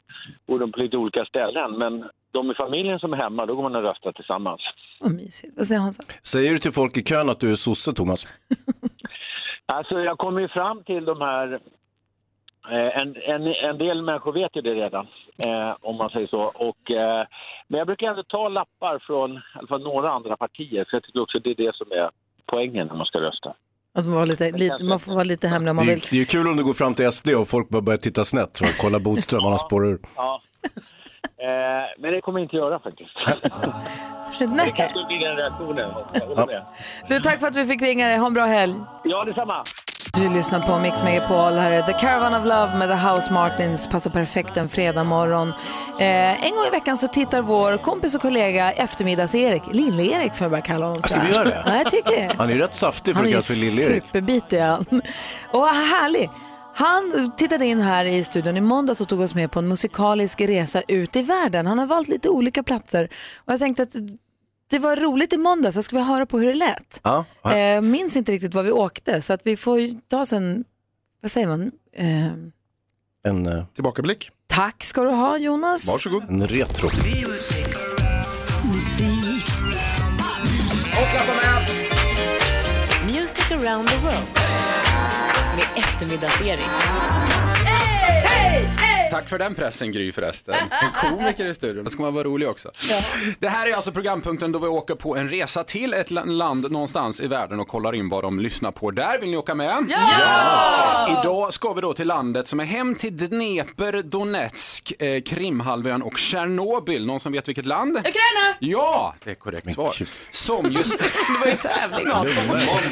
bor 0.46 0.58
de 0.58 0.72
på 0.72 0.78
lite 0.80 0.96
olika 0.96 1.24
ställen. 1.24 1.78
Men 1.78 2.04
de 2.30 2.50
i 2.50 2.54
familjen 2.54 2.98
som 2.98 3.12
är 3.12 3.16
hemma, 3.16 3.46
då 3.46 3.54
går 3.54 3.62
man 3.62 3.76
och 3.76 3.82
röstar 3.82 4.12
tillsammans. 4.12 4.60
Vad 5.00 5.12
mysigt. 5.12 5.52
Vad 5.56 5.66
säger 5.66 5.80
Hansa? 5.80 6.02
Säger 6.22 6.52
du 6.52 6.58
till 6.58 6.72
folk 6.72 6.96
i 6.96 7.02
kön 7.02 7.30
att 7.30 7.40
du 7.40 7.50
är 7.50 7.54
sosse, 7.54 7.92
Thomas? 7.92 8.26
Alltså 9.66 10.00
jag 10.00 10.18
kommer 10.18 10.40
ju 10.40 10.48
fram 10.48 10.84
till 10.84 11.04
de 11.04 11.20
här... 11.20 11.52
Eh, 12.70 13.00
en, 13.00 13.16
en, 13.16 13.46
en 13.70 13.78
del 13.78 14.02
människor 14.02 14.32
vet 14.32 14.56
ju 14.56 14.60
det 14.60 14.74
redan, 14.74 15.06
eh, 15.46 15.76
om 15.80 15.96
man 15.96 16.10
säger 16.10 16.26
så. 16.26 16.40
Och, 16.40 16.90
eh, 16.90 17.26
men 17.68 17.78
jag 17.78 17.86
brukar 17.86 18.06
ändå 18.06 18.22
ta 18.22 18.48
lappar 18.48 18.98
från 19.06 19.32
i 19.32 19.40
alla 19.54 19.66
fall 19.68 19.82
några 19.82 20.10
andra 20.10 20.36
partier. 20.36 20.84
För 20.90 20.96
jag 20.96 21.02
tycker 21.04 21.20
också 21.22 21.38
det 21.38 21.50
är 21.50 21.54
det 21.54 21.74
som 21.76 21.92
är 21.92 22.10
poängen 22.46 22.86
när 22.86 22.94
man 22.94 23.06
ska 23.06 23.18
rösta. 23.20 23.54
Alltså 23.94 24.08
man, 24.10 24.18
var 24.18 24.26
lite, 24.26 24.50
lite, 24.52 24.84
man 24.84 24.98
får 24.98 25.12
vara 25.12 25.24
lite 25.24 25.48
hemlig 25.48 25.70
om 25.70 25.76
man 25.76 25.86
Det 25.86 25.90
vill. 25.92 26.00
är, 26.00 26.10
det 26.10 26.16
är 26.16 26.18
ju 26.18 26.24
kul 26.24 26.46
om 26.48 26.56
du 26.56 26.64
går 26.64 26.74
fram 26.74 26.94
till 26.94 27.12
SD 27.12 27.28
och 27.30 27.48
folk 27.48 27.68
bara 27.68 27.82
börjar 27.82 27.96
titta 27.98 28.24
snett. 28.24 28.56
Så 28.56 28.64
kolla 28.80 28.98
Bodström, 29.00 29.42
han 29.42 29.52
har 29.52 29.58
spårat 29.58 29.88
ur. 29.88 29.98
Ja. 30.16 30.42
Eh, 31.38 31.84
men 31.98 32.12
det 32.12 32.20
kommer 32.20 32.38
jag 32.40 32.44
inte 32.44 32.56
göra 32.56 32.78
faktiskt. 32.78 33.10
Det 34.38 34.46
Nej. 34.46 34.72
kanske 34.76 35.04
blir 35.06 35.28
den 35.28 35.36
reaktionen. 35.36 35.90
Jag 36.12 36.20
håller 36.26 36.46
med. 36.46 36.62
Du, 37.08 37.18
tack 37.20 37.40
för 37.40 37.46
att 37.46 37.56
vi 37.56 37.66
fick 37.66 37.82
ringa 37.82 38.08
dig. 38.08 38.16
Ha 38.16 38.26
en 38.26 38.34
bra 38.34 38.44
helg. 38.44 38.74
Ja, 39.04 39.24
detsamma. 39.24 39.62
Du 40.14 40.34
lyssnar 40.34 40.60
på 40.60 40.78
Mix 40.78 41.02
Megapol. 41.02 41.52
Här 41.52 41.70
är 41.70 41.82
The 41.82 41.92
Caravan 41.92 42.34
of 42.34 42.44
Love 42.44 42.74
med 42.76 42.88
The 42.88 43.08
House 43.08 43.32
Martins. 43.32 43.88
Passar 43.88 44.10
perfekt 44.10 44.56
en 44.56 44.68
fredag 44.68 45.04
morgon. 45.04 45.48
Eh, 46.00 46.46
en 46.46 46.50
gång 46.54 46.64
i 46.66 46.70
veckan 46.70 46.96
så 46.98 47.06
tittar 47.08 47.42
vår 47.42 47.76
kompis 47.82 48.14
och 48.14 48.22
kollega 48.22 48.72
eftermiddags-Erik, 48.72 49.62
Lill-Erik 49.72 50.34
som 50.34 50.44
jag 50.44 50.50
bara 50.50 50.60
kallar 50.60 50.86
honom. 50.86 51.02
Ska 51.02 51.20
vi 51.20 51.32
göra 51.34 51.44
det? 51.44 51.62
Ja, 51.66 51.76
jag 51.76 51.90
tycker 51.90 52.10
det. 52.10 52.30
Han 52.38 52.50
är 52.50 52.54
rätt 52.54 52.74
saftig 52.74 53.14
för 53.16 53.22
Han 53.22 53.24
att 53.24 53.28
är 53.28 53.32
kallas 53.32 53.46
för 53.46 53.54
Lill-Erik. 53.86 54.04
superbitig 54.04 54.60
han. 54.60 54.84
Och 55.52 55.66
härlig. 55.66 56.30
Han 56.78 57.32
tittade 57.36 57.66
in 57.66 57.80
här 57.80 58.04
i 58.04 58.24
studion 58.24 58.56
i 58.56 58.60
måndags 58.60 59.00
och 59.00 59.08
tog 59.08 59.20
oss 59.20 59.34
med 59.34 59.50
på 59.50 59.58
en 59.58 59.68
musikalisk 59.68 60.40
resa 60.40 60.82
ut 60.88 61.16
i 61.16 61.22
världen. 61.22 61.66
Han 61.66 61.78
har 61.78 61.86
valt 61.86 62.08
lite 62.08 62.28
olika 62.28 62.62
platser 62.62 63.08
och 63.36 63.52
jag 63.52 63.60
tänkte 63.60 63.82
att 63.82 63.94
det 64.70 64.78
var 64.78 64.96
roligt 64.96 65.32
i 65.32 65.36
måndags, 65.36 65.74
så 65.74 65.82
ska 65.82 65.96
vi 65.96 66.02
höra 66.02 66.26
på 66.26 66.38
hur 66.38 66.46
det 66.46 66.54
lät. 66.54 67.00
Ja, 67.02 67.24
ja. 67.42 67.56
Eh, 67.56 67.80
minns 67.80 68.16
inte 68.16 68.32
riktigt 68.32 68.54
var 68.54 68.62
vi 68.62 68.70
åkte 68.70 69.22
så 69.22 69.32
att 69.32 69.40
vi 69.44 69.56
får 69.56 70.00
ta 70.08 70.20
oss 70.20 70.32
en, 70.32 70.64
vad 71.22 71.30
säger 71.30 71.46
man? 71.46 71.72
Eh, 71.96 72.26
En, 73.26 73.46
eh, 73.46 73.64
Tillbakablick. 73.74 74.30
tack 74.46 74.84
ska 74.84 75.02
du 75.04 75.10
ha 75.10 75.38
Jonas. 75.38 75.86
Varsågod. 75.88 76.22
en 76.30 76.46
retro. 76.46 76.86
Och 81.02 81.10
klappa 81.10 81.32
med. 81.42 81.66
Music 83.14 83.50
around 83.50 83.88
the 83.88 83.96
world 83.96 84.26
med 85.56 85.64
eftermiddags-Erik. 85.76 87.45
Tack 89.10 89.28
för 89.28 89.38
den 89.38 89.54
pressen 89.54 89.92
Gry 89.92 90.12
förresten. 90.12 90.54
En 90.54 91.10
komiker 91.10 91.46
i 91.46 91.54
studion, 91.54 91.84
då 91.84 91.90
ska 91.90 92.02
man 92.02 92.14
vara 92.14 92.24
rolig 92.24 92.48
också. 92.48 92.70
Det 93.38 93.48
här 93.48 93.68
är 93.70 93.74
alltså 93.74 93.92
programpunkten 93.92 94.52
då 94.52 94.58
vi 94.58 94.66
åker 94.66 94.94
på 94.94 95.16
en 95.16 95.28
resa 95.28 95.64
till 95.64 95.94
ett 95.94 96.10
la- 96.10 96.24
land 96.24 96.70
någonstans 96.70 97.20
i 97.20 97.26
världen 97.26 97.60
och 97.60 97.68
kollar 97.68 97.94
in 97.94 98.08
vad 98.08 98.24
de 98.24 98.40
lyssnar 98.40 98.70
på 98.70 98.90
där. 98.90 99.18
Vill 99.20 99.30
ni 99.30 99.36
åka 99.36 99.54
med? 99.54 99.86
Ja! 99.88 101.20
Idag 101.22 101.54
ska 101.54 101.72
vi 101.72 101.80
då 101.80 101.94
till 101.94 102.06
landet 102.06 102.48
som 102.48 102.60
är 102.60 102.64
hem 102.64 102.94
till 102.94 103.16
Dnepr, 103.16 104.02
Donetsk, 104.02 104.92
eh, 104.98 105.20
Krimhalvön 105.22 106.02
och 106.02 106.18
Tjernobyl. 106.18 107.06
Någon 107.06 107.20
som 107.20 107.32
vet 107.32 107.48
vilket 107.48 107.66
land? 107.66 107.96
Ukraina! 107.96 108.56
Ja, 108.60 109.14
det 109.24 109.30
är 109.30 109.34
korrekt 109.34 109.72
svar. 109.72 109.94
Som 110.30 110.70
just... 110.70 110.98
Det 111.26 111.38
var 111.40 111.46
ju 111.46 111.56
tävling. 111.56 112.08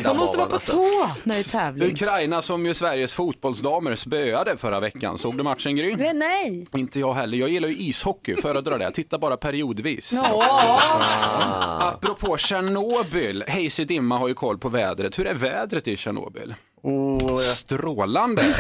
Man 0.05 0.17
måste 0.17 0.37
vara 0.39 0.49
på 0.49 0.59
tå 0.59 1.11
när 1.23 1.35
det 1.35 1.41
är 1.41 1.51
tävling. 1.53 1.93
Ukraina 1.93 2.43
som 2.43 2.67
ju 2.67 2.75
Sveriges 2.75 3.15
fotbollsdamer 3.15 3.97
spöade 3.97 4.57
förra 4.57 4.81
veckan. 4.81 5.19
Såg 5.19 5.37
du 5.37 5.43
matchen 5.43 5.77
Gry? 5.77 5.95
Men 6.05 6.19
nej. 6.19 6.67
Inte 6.75 7.01
jag 7.01 7.15
heller. 7.15 7.39
Jag 7.39 7.49
gillar 7.49 7.69
ju 7.69 7.77
ishockey, 7.77 8.37
föredrar 8.37 8.79
det. 8.79 8.85
Jag 8.85 8.95
tittar 8.95 9.19
bara 9.19 9.37
periodvis. 9.37 10.13
Ja. 10.13 11.01
Apropå 11.81 12.37
Tjernobyl, 12.37 13.45
Hayes 13.49 13.77
Dimma 13.77 14.19
har 14.19 14.29
ju 14.29 14.35
koll 14.35 14.59
på 14.59 14.69
vädret. 14.69 15.19
Hur 15.19 15.27
är 15.27 15.35
vädret 15.35 15.89
i 15.89 15.97
Tjernobyl? 15.97 16.55
Strålande. 17.41 18.43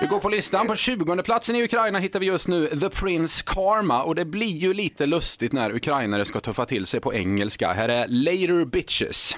Vi 0.00 0.06
går 0.06 0.18
på 0.18 0.28
listan. 0.28 0.66
På 0.66 0.74
20 0.76 1.22
platsen 1.22 1.56
i 1.56 1.64
Ukraina 1.64 1.98
hittar 1.98 2.20
vi 2.20 2.26
just 2.26 2.48
nu 2.48 2.66
The 2.66 2.88
Prince 2.88 3.42
Karma 3.46 4.02
och 4.02 4.14
det 4.14 4.24
blir 4.24 4.56
ju 4.56 4.74
lite 4.74 5.06
lustigt 5.06 5.52
när 5.52 5.74
ukrainare 5.74 6.24
ska 6.24 6.40
tuffa 6.40 6.66
till 6.66 6.86
sig 6.86 7.00
på 7.00 7.14
engelska. 7.14 7.72
Här 7.72 7.88
är 7.88 8.06
Later 8.08 8.64
Bitches. 8.64 9.36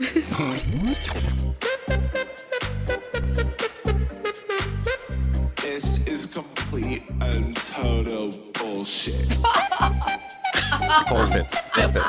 Konstigt. 11.09 11.47
Konstigt. 11.73 12.03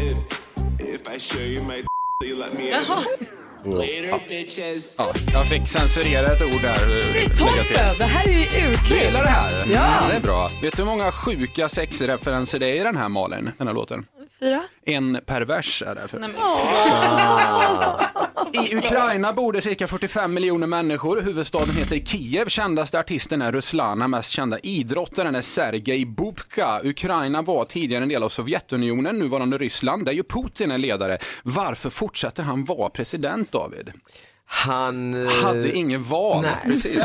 If, 0.00 0.18
if 0.80 1.14
I 1.14 1.18
show 1.18 1.42
you 1.42 1.62
my 1.64 1.84
you 2.24 2.38
let 2.38 2.54
me 2.54 2.68
in. 2.68 2.74
Later 3.64 4.28
bitches. 4.28 4.94
Ja, 4.98 5.04
jag 5.32 5.46
fick 5.46 5.68
censurera 5.68 6.26
ett 6.26 6.42
ord 6.42 6.62
där. 6.62 6.86
Det 7.12 7.24
är 7.24 7.28
toppen. 7.28 7.98
Det 7.98 8.04
här 8.04 8.28
är 8.28 8.32
ju 8.32 8.42
urkul. 8.42 8.98
Du 8.98 9.04
gillar 9.04 9.22
det 9.22 9.28
här? 9.28 9.66
Ja. 9.72 10.06
Det 10.10 10.16
är 10.16 10.20
bra. 10.20 10.50
Vet 10.62 10.76
du 10.76 10.82
hur 10.82 10.90
många 10.90 11.12
sjuka 11.12 11.68
sexreferenser 11.68 12.58
det 12.58 12.66
är 12.66 12.80
i 12.80 12.84
den 12.84 12.96
här 12.96 13.08
Malin, 13.08 13.50
den 13.58 13.66
här 13.66 13.74
låten? 13.74 14.06
Fyra. 14.40 14.62
En 14.84 15.20
per 15.26 15.40
vers 15.40 15.82
är 15.86 15.94
det. 15.94 16.08
För... 16.08 16.18
I 18.52 18.76
Ukraina 18.76 19.32
bor 19.32 19.52
det 19.52 19.60
cirka 19.60 19.88
45 19.88 20.34
miljoner 20.34 20.66
människor. 20.66 21.20
Huvudstaden 21.20 21.74
heter 21.74 21.98
Kiev. 21.98 22.48
Kändaste 22.48 22.98
artisten 22.98 23.42
är 23.42 23.52
Ruslana. 23.52 24.08
Mest 24.08 24.30
kända 24.30 24.58
idrottaren 24.58 25.34
är 25.34 25.42
Sergej 25.42 26.06
Bubka. 26.06 26.80
Ukraina 26.84 27.42
var 27.42 27.64
tidigare 27.64 28.02
en 28.02 28.08
del 28.08 28.22
av 28.22 28.28
Sovjetunionen, 28.28 29.18
nuvarande 29.18 29.58
Ryssland, 29.58 30.04
där 30.04 30.12
ju 30.12 30.22
Putin 30.22 30.70
är 30.70 30.78
ledare. 30.78 31.18
Varför 31.42 31.90
fortsätter 31.90 32.42
han 32.42 32.64
vara 32.64 32.90
president, 32.90 33.52
David? 33.52 33.92
Han... 34.50 35.26
eh, 35.26 35.32
Hade 35.44 35.72
ingen 35.72 36.02
val. 36.02 36.42
Nej. 36.42 36.52
Precis. 36.64 37.04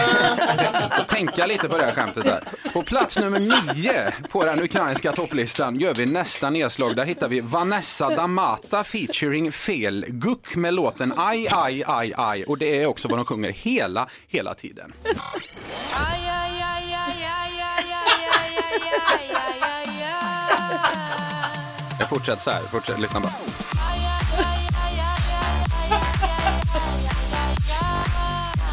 Tänka 1.08 1.46
lite 1.46 1.70
på 1.70 1.78
det 1.78 1.84
här 1.86 1.92
skämtet 1.96 2.26
där. 2.26 2.44
På 2.74 2.84
plats 2.84 3.18
nummer 3.18 3.40
nio 3.40 4.14
på 4.30 4.46
den 4.46 4.64
ukrainska 4.64 5.12
topplistan 5.12 5.80
gör 5.80 5.94
vi 5.94 6.06
nästa 6.06 6.50
nedslag. 6.50 6.96
Där 6.96 7.06
hittar 7.06 7.28
vi 7.28 7.42
Vanessa 7.42 8.16
Damata 8.16 8.84
featuring 8.84 9.52
Fel 9.52 10.06
Guck 10.08 10.56
med 10.56 10.74
låten 10.74 11.14
Aj, 11.18 11.48
aj, 11.52 11.84
aj, 11.88 12.14
aj. 12.18 12.44
Och 12.44 12.58
det 12.58 12.82
är 12.82 12.86
också 12.86 13.08
vad 13.08 13.18
de 13.20 13.26
sjunger 13.26 13.52
hela, 13.52 14.08
hela 14.28 14.54
tiden. 14.54 14.94
Jag 22.00 22.10
fortsätter 22.10 22.42
så 22.42 22.50
här, 22.52 22.62
fortsätt, 22.62 23.00
lyssna 23.00 23.20
bara. 23.20 23.32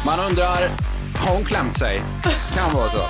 Man 0.05 0.19
undrar, 0.19 0.69
har 1.15 1.35
hon 1.35 1.45
klämt 1.45 1.77
sig? 1.77 2.03
Kan 2.55 2.73
vara 2.73 2.89
så. 2.89 3.05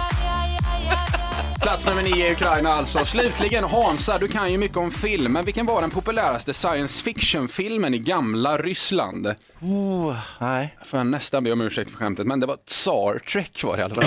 Plats 1.61 1.85
nummer 1.85 2.01
nio 2.01 2.27
i 2.27 2.31
Ukraina 2.31 2.73
alltså. 2.73 3.05
Slutligen 3.05 3.63
Hansa, 3.63 4.17
du 4.17 4.27
kan 4.27 4.51
ju 4.51 4.57
mycket 4.57 4.77
om 4.77 4.91
film, 4.91 5.33
men 5.33 5.45
vilken 5.45 5.65
var 5.65 5.81
den 5.81 5.89
populäraste 5.91 6.53
science 6.53 7.03
fiction-filmen 7.03 7.93
i 7.93 7.97
gamla 7.99 8.57
Ryssland? 8.57 9.35
Oh, 9.61 10.15
nej. 10.39 10.77
Får 10.85 10.99
jag 10.99 11.07
nästan 11.07 11.43
be 11.43 11.51
om 11.51 11.61
ursäkt 11.61 11.91
för 11.91 11.97
skämtet, 11.97 12.27
men 12.27 12.39
det 12.39 12.45
var 12.45 12.57
Star 12.67 13.19
Trek 13.19 13.63
var 13.63 13.77
det 13.77 13.81
i 13.81 13.83
alla 13.83 13.95
fall. 13.95 14.05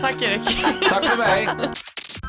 Tack 0.00 0.22
Erik. 0.22 0.64
Tack 0.88 1.04
för 1.04 1.16
mig. 1.16 1.48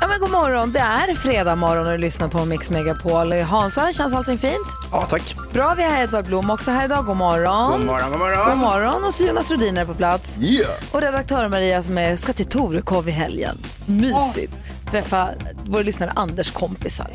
Ja, 0.01 0.07
men 0.07 0.19
god 0.19 0.31
morgon, 0.31 0.71
det 0.71 0.79
är 0.79 1.15
fredag 1.15 1.55
morgon 1.55 1.85
och 1.85 1.91
du 1.91 1.97
lyssnar 1.97 2.27
på 2.27 2.45
Mix 2.45 2.69
Megapol. 2.69 3.33
Hansa, 3.33 3.93
känns 3.93 4.13
allting 4.13 4.37
fint? 4.37 4.67
Ja, 4.91 5.05
tack. 5.09 5.35
Bra, 5.53 5.73
vi 5.77 5.83
har 5.83 5.97
Edvard 5.97 6.25
Blom 6.25 6.49
också 6.49 6.71
här 6.71 6.85
idag. 6.85 7.05
God 7.05 7.17
morgon. 7.17 7.71
God 7.71 7.85
morgon, 7.85 8.09
god 8.11 8.19
morgon. 8.19 8.49
God 8.49 8.57
morgon. 8.57 9.03
Och 9.03 9.13
så 9.13 9.23
Jonas 9.23 9.51
Rhodin 9.51 9.77
är 9.77 9.85
på 9.85 9.93
plats. 9.93 10.37
Yeah. 10.41 10.71
Och 10.91 11.01
redaktör 11.01 11.49
Maria 11.49 11.83
som 11.83 11.97
är, 11.97 12.15
ska 12.15 12.33
till 12.33 12.45
Torekov 12.45 13.09
i 13.09 13.11
helgen. 13.11 13.57
Mysigt. 13.85 14.57
Träffa 14.91 15.29
vår 15.65 15.83
lyssnare 15.83 16.11
Anders 16.15 16.51
kompisar. 16.51 17.11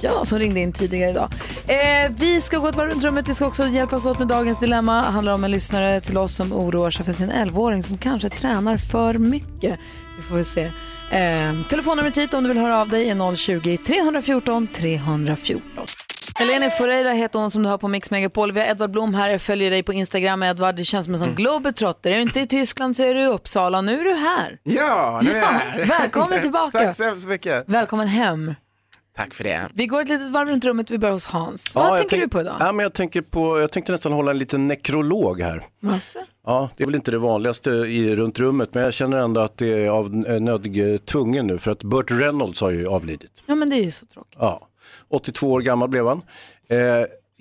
Ja, 0.00 0.24
som 0.24 0.38
ringde 0.38 0.60
in 0.60 0.72
tidigare 0.72 1.10
idag. 1.10 1.28
Eh, 1.66 2.12
vi 2.16 2.40
ska 2.40 2.58
gå 2.58 2.68
ett 2.68 2.76
varv 2.76 2.90
runt 2.90 3.04
rummet. 3.04 3.28
Vi 3.28 3.34
ska 3.34 3.46
också 3.46 3.66
hjälpas 3.66 4.06
åt 4.06 4.18
med 4.18 4.28
dagens 4.28 4.58
dilemma. 4.58 5.02
Det 5.02 5.10
handlar 5.10 5.34
om 5.34 5.44
en 5.44 5.50
lyssnare 5.50 6.00
till 6.00 6.18
oss 6.18 6.34
som 6.36 6.52
oroar 6.52 6.90
sig 6.90 7.04
för 7.06 7.12
sin 7.12 7.30
11-åring 7.30 7.82
som 7.82 7.98
kanske 7.98 8.28
tränar 8.28 8.76
för 8.76 9.14
mycket. 9.14 9.78
Vi 10.16 10.22
får 10.22 10.36
väl 10.36 10.44
se. 10.44 10.70
Eh, 11.12 11.66
telefonnumret 11.68 12.16
hit 12.16 12.34
om 12.34 12.42
du 12.42 12.48
vill 12.48 12.58
höra 12.58 12.80
av 12.80 12.88
dig 12.88 13.10
är 13.10 13.14
020-314 13.14 14.66
314. 14.72 15.62
Helene 16.34 16.70
Foreira 16.70 17.10
heter 17.12 17.38
hon 17.38 17.50
som 17.50 17.62
du 17.62 17.68
har 17.68 17.78
på 17.78 17.88
Mix 17.88 18.10
Megapol. 18.10 18.52
Vi 18.52 18.60
har 18.60 18.66
Edvard 18.66 18.90
Blom 18.90 19.14
här. 19.14 19.30
Jag 19.30 19.40
följer 19.42 19.70
dig 19.70 19.82
på 19.82 19.92
Instagram 19.92 20.42
Edvard. 20.42 20.74
Det 20.76 20.84
känns 20.84 21.04
som 21.06 21.14
en 21.14 21.20
sån 21.20 21.34
globetrotter. 21.34 22.10
Är 22.10 22.14
du 22.16 22.22
inte 22.22 22.40
i 22.40 22.46
Tyskland 22.46 22.96
så 22.96 23.02
är 23.02 23.14
du 23.14 23.20
i 23.20 23.26
Uppsala. 23.26 23.80
Nu 23.80 24.00
är 24.00 24.04
du 24.04 24.14
här. 24.14 24.58
Ja, 24.62 25.20
nu 25.24 25.30
är 25.30 25.34
jag 25.36 25.44
Ja, 25.44 25.48
här. 25.48 25.84
välkommen 25.84 26.40
tillbaka. 26.42 26.78
Tack 26.78 26.96
så 26.96 27.04
hemskt 27.04 27.28
mycket. 27.28 27.64
Välkommen 27.66 28.08
hem. 28.08 28.54
Tack 29.16 29.34
för 29.34 29.44
det. 29.44 29.68
Vi 29.74 29.86
går 29.86 30.00
ett 30.00 30.08
litet 30.08 30.30
varv 30.30 30.48
runt 30.48 30.64
rummet. 30.64 30.90
Vi 30.90 30.98
börjar 30.98 31.12
hos 31.12 31.24
Hans. 31.24 31.74
Vad 31.74 31.84
jag 31.86 31.98
tänker 31.98 32.08
tänk- 32.16 32.22
du 32.22 32.28
på 32.28 32.40
idag? 32.40 32.56
Ja, 32.60 32.72
men 32.72 32.82
jag, 32.82 32.92
tänker 32.94 33.22
på, 33.22 33.60
jag 33.60 33.72
tänkte 33.72 33.92
nästan 33.92 34.12
hålla 34.12 34.30
en 34.30 34.38
liten 34.38 34.68
nekrolog 34.68 35.40
här. 35.40 35.62
Massa. 35.80 36.18
Ja, 36.46 36.70
det 36.76 36.82
är 36.82 36.86
väl 36.86 36.94
inte 36.94 37.10
det 37.10 37.18
vanligaste 37.18 37.70
i, 37.70 38.16
runt 38.16 38.38
rummet, 38.38 38.74
men 38.74 38.82
jag 38.82 38.94
känner 38.94 39.18
ändå 39.18 39.40
att 39.40 39.58
det 39.58 39.84
är 39.84 39.88
av 39.88 40.24
eh, 40.28 40.40
nödig 40.40 41.04
tvungen 41.06 41.46
nu, 41.46 41.58
för 41.58 41.70
att 41.70 41.82
Burt 41.82 42.10
Reynolds 42.10 42.60
har 42.60 42.70
ju 42.70 42.86
avlidit. 42.86 43.42
Ja, 43.46 43.54
men 43.54 43.70
det 43.70 43.76
är 43.76 43.84
ju 43.84 43.90
så 43.90 44.06
tråkigt. 44.06 44.36
Ja, 44.40 44.68
82 45.08 45.52
år 45.52 45.60
gammal 45.60 45.88
blev 45.88 46.06
han. 46.06 46.22
Eh, 46.68 46.78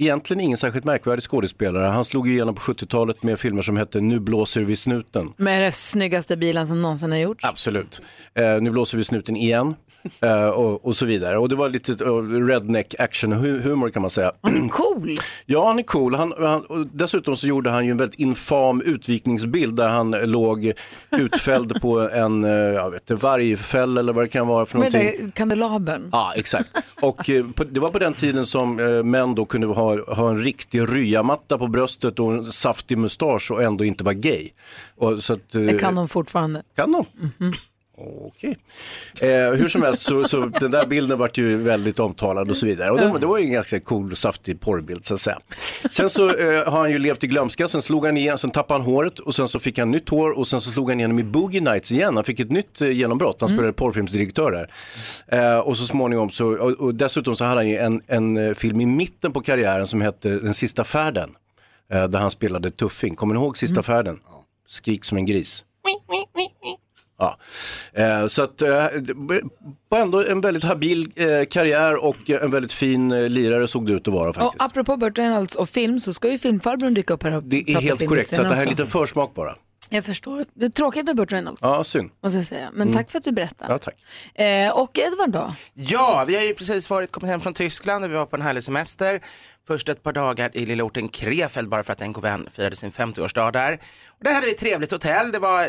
egentligen 0.01 0.41
ingen 0.41 0.57
särskilt 0.57 0.85
märkvärdig 0.85 1.23
skådespelare. 1.23 1.87
Han 1.87 2.05
slog 2.05 2.29
igenom 2.29 2.55
på 2.55 2.61
70-talet 2.61 3.23
med 3.23 3.39
filmer 3.39 3.61
som 3.61 3.77
hette 3.77 4.01
Nu 4.01 4.19
blåser 4.19 4.61
vi 4.61 4.75
snuten. 4.75 5.33
Med 5.37 5.61
den 5.61 5.71
snyggaste 5.71 6.37
bilen 6.37 6.67
som 6.67 6.81
någonsin 6.81 7.11
har 7.11 7.17
gjorts. 7.19 7.45
Absolut. 7.45 8.01
Eh, 8.33 8.61
nu 8.61 8.71
blåser 8.71 8.97
vi 8.97 9.03
snuten 9.03 9.35
igen 9.35 9.75
eh, 10.21 10.45
och, 10.47 10.85
och 10.85 10.95
så 10.95 11.05
vidare. 11.05 11.37
Och 11.37 11.49
det 11.49 11.55
var 11.55 11.69
lite 11.69 11.91
eh, 11.91 12.45
redneck 12.47 12.95
action 12.99 13.33
hu- 13.33 13.61
humor 13.61 13.89
kan 13.89 14.01
man 14.01 14.11
säga. 14.11 14.31
Cool. 14.71 15.15
Ja, 15.45 15.67
han 15.67 15.79
är 15.79 15.83
cool. 15.83 16.15
Han, 16.15 16.33
han, 16.39 16.89
dessutom 16.93 17.35
så 17.37 17.47
gjorde 17.47 17.69
han 17.69 17.85
ju 17.85 17.91
en 17.91 17.97
väldigt 17.97 18.19
infam 18.19 18.81
utvikningsbild 18.81 19.75
där 19.75 19.87
han 19.87 20.11
låg 20.11 20.73
utfälld 21.11 21.81
på 21.81 21.99
en, 22.09 22.43
eh, 22.43 22.49
jag 22.51 22.91
vet 22.91 23.01
inte, 23.01 23.15
vargfäll 23.15 23.97
eller 23.97 24.13
vad 24.13 24.23
det 24.23 24.27
kan 24.29 24.47
vara 24.47 24.65
för 24.65 24.79
Med 24.79 24.93
någonting. 24.93 25.25
det 25.27 25.33
kandelabern. 25.33 26.09
Ja, 26.11 26.33
exakt. 26.35 26.69
Och 27.01 27.29
eh, 27.29 27.45
på, 27.55 27.63
det 27.63 27.79
var 27.79 27.89
på 27.89 27.99
den 27.99 28.13
tiden 28.13 28.45
som 28.45 28.79
eh, 28.79 29.03
män 29.03 29.35
då 29.35 29.45
kunde 29.45 29.67
ha, 29.67 29.90
ha 29.99 30.29
en 30.29 30.43
riktig 30.43 30.81
ryamatta 30.81 31.57
på 31.57 31.67
bröstet 31.67 32.19
och 32.19 32.33
en 32.33 32.51
saftig 32.51 32.97
mustasch 32.97 33.51
och 33.51 33.63
ändå 33.63 33.85
inte 33.85 34.03
vara 34.03 34.13
gay. 34.13 34.49
Och, 34.95 35.23
så 35.23 35.33
att, 35.33 35.55
eh, 35.55 35.61
Det 35.61 35.79
kan 35.79 35.95
de 35.95 36.07
fortfarande. 36.07 36.63
Kan 36.75 36.91
de? 36.91 37.05
Mhm. 37.39 37.53
Okej. 38.27 38.57
Eh, 39.21 39.29
hur 39.29 39.67
som 39.67 39.81
helst 39.81 40.01
så, 40.01 40.27
så 40.27 40.45
den 40.45 40.71
där 40.71 40.85
bilden 40.85 41.19
vart 41.19 41.37
ju 41.37 41.57
väldigt 41.57 41.99
omtalad 41.99 42.49
och 42.49 42.55
så 42.55 42.65
vidare. 42.65 42.91
Och 42.91 42.97
det, 42.97 43.19
det 43.19 43.25
var 43.25 43.37
ju 43.37 43.45
en 43.45 43.51
ganska 43.51 43.79
cool 43.79 44.15
saftig 44.15 44.59
porrbild 44.59 45.05
så 45.05 45.13
att 45.13 45.19
säga. 45.19 45.39
Sen 45.91 46.09
så 46.09 46.35
eh, 46.35 46.71
har 46.71 46.79
han 46.79 46.91
ju 46.91 46.99
levt 46.99 47.23
i 47.23 47.27
glömska, 47.27 47.67
sen 47.67 47.81
slog 47.81 48.05
han 48.05 48.17
igen, 48.17 48.37
sen 48.37 48.49
tappade 48.49 48.79
han 48.79 48.87
håret 48.87 49.19
och 49.19 49.35
sen 49.35 49.47
så 49.47 49.59
fick 49.59 49.79
han 49.79 49.91
nytt 49.91 50.09
hår 50.09 50.39
och 50.39 50.47
sen 50.47 50.61
så 50.61 50.71
slog 50.71 50.89
han 50.89 50.99
igenom 50.99 51.19
i 51.19 51.23
Boogie 51.23 51.61
Nights 51.61 51.91
igen. 51.91 52.15
Han 52.15 52.23
fick 52.23 52.39
ett 52.39 52.51
nytt 52.51 52.81
eh, 52.81 52.91
genombrott, 52.91 53.41
han 53.41 53.49
spelade 53.49 53.73
porrfilmsdirektör 53.73 54.51
där. 54.51 54.67
Eh, 55.27 55.59
och 55.59 55.77
så 55.77 55.85
småningom 55.85 56.29
så, 56.29 56.47
och, 56.47 56.71
och 56.71 56.95
dessutom 56.95 57.35
så 57.35 57.43
hade 57.43 57.59
han 57.59 57.69
ju 57.69 57.77
en, 57.77 58.01
en 58.07 58.37
eh, 58.37 58.53
film 58.53 58.81
i 58.81 58.85
mitten 58.85 59.33
på 59.33 59.41
karriären 59.41 59.87
som 59.87 60.01
hette 60.01 60.29
Den 60.29 60.53
sista 60.53 60.83
färden. 60.83 61.29
Eh, 61.91 62.07
där 62.07 62.19
han 62.19 62.31
spelade 62.31 62.71
tuffing. 62.71 63.15
Kommer 63.15 63.33
ni 63.33 63.39
ihåg 63.39 63.57
Sista 63.57 63.83
färden? 63.83 64.19
Skrik 64.67 65.05
som 65.05 65.17
en 65.17 65.25
gris. 65.25 65.65
Ja. 67.21 67.37
Eh, 67.93 68.27
så 68.27 68.41
att 68.43 68.61
eh, 68.61 68.85
ändå 69.95 70.23
en 70.25 70.41
väldigt 70.41 70.63
habil 70.63 71.11
eh, 71.15 71.45
karriär 71.49 72.03
och 72.05 72.29
en 72.29 72.51
väldigt 72.51 72.73
fin 72.73 73.33
lirare 73.33 73.67
såg 73.67 73.87
det 73.87 73.93
ut 73.93 74.07
att 74.07 74.13
vara 74.13 74.29
Och 74.29 74.35
faktiskt. 74.35 74.61
apropå 74.63 74.97
Burt 74.97 75.17
Reynolds 75.17 75.55
och 75.55 75.69
film 75.69 75.99
så 75.99 76.13
ska 76.13 76.29
ju 76.31 76.37
filmfarbrorn 76.37 76.93
dyka 76.93 77.13
upp 77.13 77.23
här 77.23 77.35
och 77.35 77.43
Det 77.43 77.63
är 77.69 77.81
helt 77.81 78.07
korrekt, 78.07 78.35
så 78.35 78.41
att 78.41 78.49
det 78.49 78.53
här 78.55 78.61
är 78.61 78.65
en 78.65 78.69
liten 78.69 78.87
försmak 78.87 79.33
bara. 79.33 79.55
Jag 79.93 80.05
förstår. 80.05 80.45
Det 80.53 80.65
är 80.65 80.69
tråkigt 80.69 81.05
med 81.05 81.15
Burt 81.15 81.31
Reynolds, 81.31 81.59
Ja, 81.61 81.83
synd. 81.83 82.09
måste 82.23 82.37
jag 82.39 82.45
säga. 82.47 82.69
Men 82.73 82.81
Mm. 82.81 82.93
tack 82.93 83.11
för 83.11 83.17
att 83.17 83.23
du 83.23 83.31
berättar. 83.31 83.65
Ja, 83.69 83.77
tack. 83.77 83.95
Eh, 84.41 84.71
och 84.77 84.99
Edvard 84.99 85.29
då? 85.29 85.53
Ja, 85.73 86.25
vi 86.27 86.35
har 86.35 86.43
ju 86.43 86.53
precis 86.53 86.89
varit, 86.89 87.11
kommit 87.11 87.29
hem 87.29 87.41
från 87.41 87.53
Tyskland 87.53 88.05
och 88.05 88.11
vi 88.11 88.15
var 88.15 88.25
på 88.25 88.35
en 88.35 88.41
härlig 88.41 88.63
semester. 88.63 89.19
Först 89.67 89.89
ett 89.89 90.03
par 90.03 90.13
dagar 90.13 90.49
i 90.53 90.65
lilla 90.65 90.83
orten 90.83 91.07
Krefeld 91.09 91.69
bara 91.69 91.83
för 91.83 91.93
att 91.93 92.01
en 92.01 92.13
god 92.13 92.23
vän 92.23 92.47
firade 92.51 92.75
sin 92.75 92.91
50-årsdag 92.91 93.51
där. 93.51 93.73
Och 94.07 94.23
där 94.23 94.33
hade 94.33 94.45
vi 94.45 94.51
ett 94.51 94.57
trevligt 94.59 94.91
hotell. 94.91 95.31
Det 95.31 95.39
var, 95.39 95.67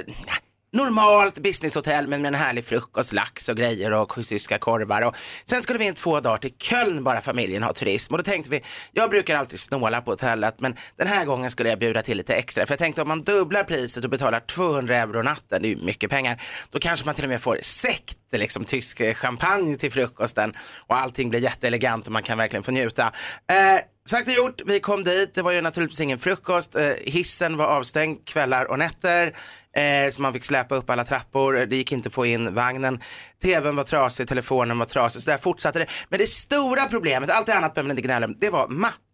normalt 0.72 1.38
businesshotell 1.38 2.06
men 2.06 2.22
med 2.22 2.28
en 2.28 2.35
härlig 2.35 2.64
frukost, 2.64 3.12
lax 3.12 3.48
och 3.48 3.56
grejer 3.56 3.92
och 3.92 4.18
tyska 4.28 4.58
korvar. 4.58 5.02
Och 5.02 5.16
sen 5.44 5.62
skulle 5.62 5.78
vi 5.78 5.85
in 5.85 5.94
två 5.94 6.20
dagar 6.20 6.38
till 6.38 6.54
Köln 6.58 7.04
bara 7.04 7.20
familjen 7.20 7.62
har 7.62 7.72
turism. 7.72 8.14
Och 8.14 8.18
då 8.18 8.24
tänkte 8.24 8.50
vi, 8.50 8.61
jag 8.92 9.11
brukar 9.11 9.37
alltid 9.37 9.61
snåla 9.61 10.00
på 10.00 10.11
hotellet 10.11 10.61
men 10.61 10.76
den 10.96 11.06
här 11.06 11.24
gången 11.24 11.50
skulle 11.50 11.68
jag 11.68 11.78
bjuda 11.78 12.02
till 12.02 12.16
lite 12.16 12.35
extra. 12.35 12.66
För 12.66 12.72
jag 12.72 12.78
tänkte 12.78 13.02
om 13.02 13.08
man 13.08 13.22
dubblar 13.22 13.64
priset 13.64 14.04
och 14.04 14.11
betalar 14.11 14.40
200 14.40 14.96
euro 14.96 15.22
natten, 15.22 15.62
det 15.62 15.68
är 15.68 15.74
ju 15.74 15.85
mycket 15.85 16.11
pengar, 16.11 16.42
då 16.70 16.78
kanske 16.78 17.07
man 17.07 17.14
till 17.14 17.24
och 17.24 17.30
med 17.30 17.40
får 17.40 17.59
sekt, 17.62 18.18
liksom 18.32 18.64
tysk 18.64 19.01
eh, 19.01 19.14
champagne 19.14 19.76
till 19.76 19.92
frukosten. 19.92 20.55
Och 20.86 20.97
allting 20.97 21.30
blir 21.30 21.40
jätteelegant 21.40 22.07
och 22.07 22.12
man 22.12 22.22
kan 22.22 22.38
verkligen 22.38 22.62
få 22.62 22.70
njuta. 22.70 23.12
Eh, 23.51 23.82
Sagt 24.05 24.28
och 24.28 24.34
gjort, 24.34 24.61
vi 24.66 24.80
kom 24.80 25.05
dit, 25.05 25.34
det 25.34 25.42
var 25.42 25.53
ju 25.53 25.61
naturligtvis 25.61 26.01
ingen 26.01 26.18
frukost, 26.18 26.74
eh, 26.74 26.92
hissen 27.05 27.57
var 27.57 27.66
avstängd 27.66 28.26
kvällar 28.26 28.70
och 28.70 28.78
nätter, 28.78 29.32
eh, 29.77 30.11
så 30.11 30.23
man 30.23 30.33
fick 30.33 30.45
släpa 30.45 30.75
upp 30.75 30.91
alla 30.91 31.05
trappor, 31.05 31.53
det 31.53 31.77
gick 31.77 31.93
inte 31.93 32.07
att 32.07 32.14
få 32.14 32.27
in 32.27 32.55
vagnen, 32.55 33.01
tvn 33.43 33.77
var 33.77 33.85
trasig, 33.85 34.29
telefonen 34.29 34.79
var 34.79 34.87
trasig, 34.87 35.23
så 35.23 35.31
där 35.31 35.39
fortsatte 35.39 35.79
det. 35.79 35.87
Men 36.09 36.18
det 36.18 36.27
stora 36.27 36.85
problemet, 36.85 37.31
allt 37.31 37.47
det 37.47 37.55
annat 37.55 37.75
behöver 37.75 37.89
man 37.89 37.97
inte 37.97 38.07
gnälla 38.07 38.27
om, 38.27 38.37
det 38.41 38.51
var 38.51 38.68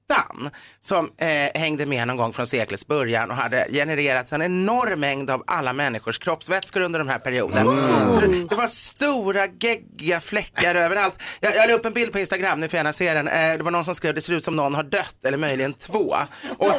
mattan 0.09 0.51
som 0.81 1.11
eh, 1.19 1.61
hängde 1.61 1.87
med 1.87 2.09
någon 2.09 2.17
gång 2.17 2.33
från 2.33 2.47
seklets 2.47 2.87
början 2.87 3.31
och 3.31 3.37
hade 3.37 3.67
genererat 3.71 4.33
en 4.33 4.43
enorm 4.43 5.01
mängd 5.01 5.31
av 5.31 5.45
alla 5.47 5.73
människors 5.73 6.19
kroppsvätskor 6.19 6.81
under 6.81 6.99
den 6.99 7.09
här 7.09 7.19
perioden. 7.19 7.67
Så 8.15 8.21
det, 8.21 8.49
det 8.49 8.55
var 8.55 8.67
stora 8.67 9.47
geggiga 9.47 10.21
fläckar 10.21 10.75
överallt. 10.85 11.23
Jag, 11.41 11.55
jag 11.55 11.69
la 11.69 11.75
upp 11.75 11.87
en 11.87 11.93
bild 11.93 12.13
på 12.13 12.19
Instagram, 12.19 12.61
ni 12.61 12.69
får 12.69 12.77
gärna 12.77 12.93
se 12.93 13.15
den. 13.15 13.29
Eh, 13.29 13.57
det 13.57 13.63
var 13.63 13.71
någon 13.71 13.85
som 13.85 13.95
skrev 13.95 14.15
det 14.15 14.21
ser 14.21 14.33
ut 14.33 14.45
som 14.45 14.57
någon 14.57 14.75
har 14.75 14.83
dött 14.83 15.25
eller 15.25 15.39
möjligen 15.39 15.73
två. 15.73 16.17
Och 16.59 16.75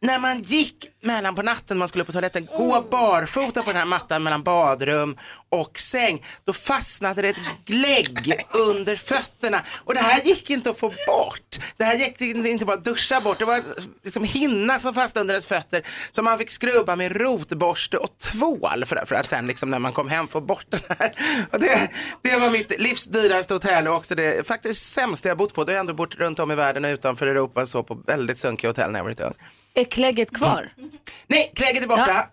när 0.00 0.18
man 0.18 0.40
gick 0.40 0.84
mellan 1.02 1.34
på 1.34 1.42
natten, 1.42 1.78
man 1.78 1.88
skulle 1.88 2.04
på 2.04 2.12
toaletten, 2.12 2.46
gå 2.56 2.86
barfota 2.90 3.62
på 3.62 3.70
den 3.70 3.76
här 3.76 3.86
mattan 3.86 4.22
mellan 4.22 4.42
badrum 4.42 5.16
och 5.48 5.78
säng, 5.78 6.24
då 6.44 6.52
fastnade 6.52 7.22
det 7.22 7.28
ett 7.28 7.36
glägg 7.66 8.32
under 8.68 8.96
fötterna. 8.96 9.62
Och 9.84 9.94
det 9.94 10.00
här 10.00 10.20
gick 10.20 10.50
inte 10.50 10.70
att 10.70 10.78
få 10.78 10.88
bort. 10.88 11.58
Det 11.76 11.84
här 11.84 11.94
gick 11.94 12.20
inte 12.20 12.48
inte 12.58 12.66
bara 12.66 12.76
duscha 12.76 13.20
bort, 13.20 13.38
det 13.38 13.44
var 13.44 13.62
liksom 14.02 14.24
hinna 14.24 14.80
som 14.80 14.94
fastnade 14.94 15.20
under 15.20 15.34
ens 15.34 15.46
fötter 15.46 15.82
som 16.10 16.24
man 16.24 16.38
fick 16.38 16.50
skrubba 16.50 16.96
med 16.96 17.20
rotborste 17.20 17.98
och 17.98 18.18
tvål 18.18 18.84
för, 18.86 19.06
för 19.06 19.14
att 19.14 19.28
sen 19.28 19.46
liksom 19.46 19.70
när 19.70 19.78
man 19.78 19.92
kom 19.92 20.08
hem 20.08 20.28
få 20.28 20.40
bort 20.40 20.66
den 20.68 20.80
här. 20.88 21.12
Och 21.50 21.60
det, 21.60 21.88
det 22.22 22.36
var 22.36 22.50
mitt 22.50 22.80
livs 22.80 23.06
dyraste 23.06 23.54
hotell 23.54 23.88
och 23.88 23.94
också 23.94 24.14
det 24.14 24.46
faktiskt 24.46 24.92
sämsta 24.92 25.28
jag 25.28 25.38
bott 25.38 25.54
på. 25.54 25.64
Då 25.64 25.70
har 25.70 25.74
jag 25.74 25.80
ändå 25.80 25.94
bott 25.94 26.14
runt 26.14 26.38
om 26.38 26.50
i 26.50 26.54
världen 26.54 26.84
och 26.84 26.88
utanför 26.88 27.26
Europa 27.26 27.66
så 27.66 27.82
på 27.82 27.94
väldigt 27.94 28.38
sunkiga 28.38 28.70
hotell 28.70 28.90
när 28.90 28.98
jag 28.98 29.04
varit 29.04 29.20
ung. 29.20 29.34
Är 29.80 29.84
klägget 29.84 30.30
kvar? 30.36 30.68
Nej, 31.26 31.52
klägget 31.54 31.82
är 31.82 31.88
borta. 31.88 32.26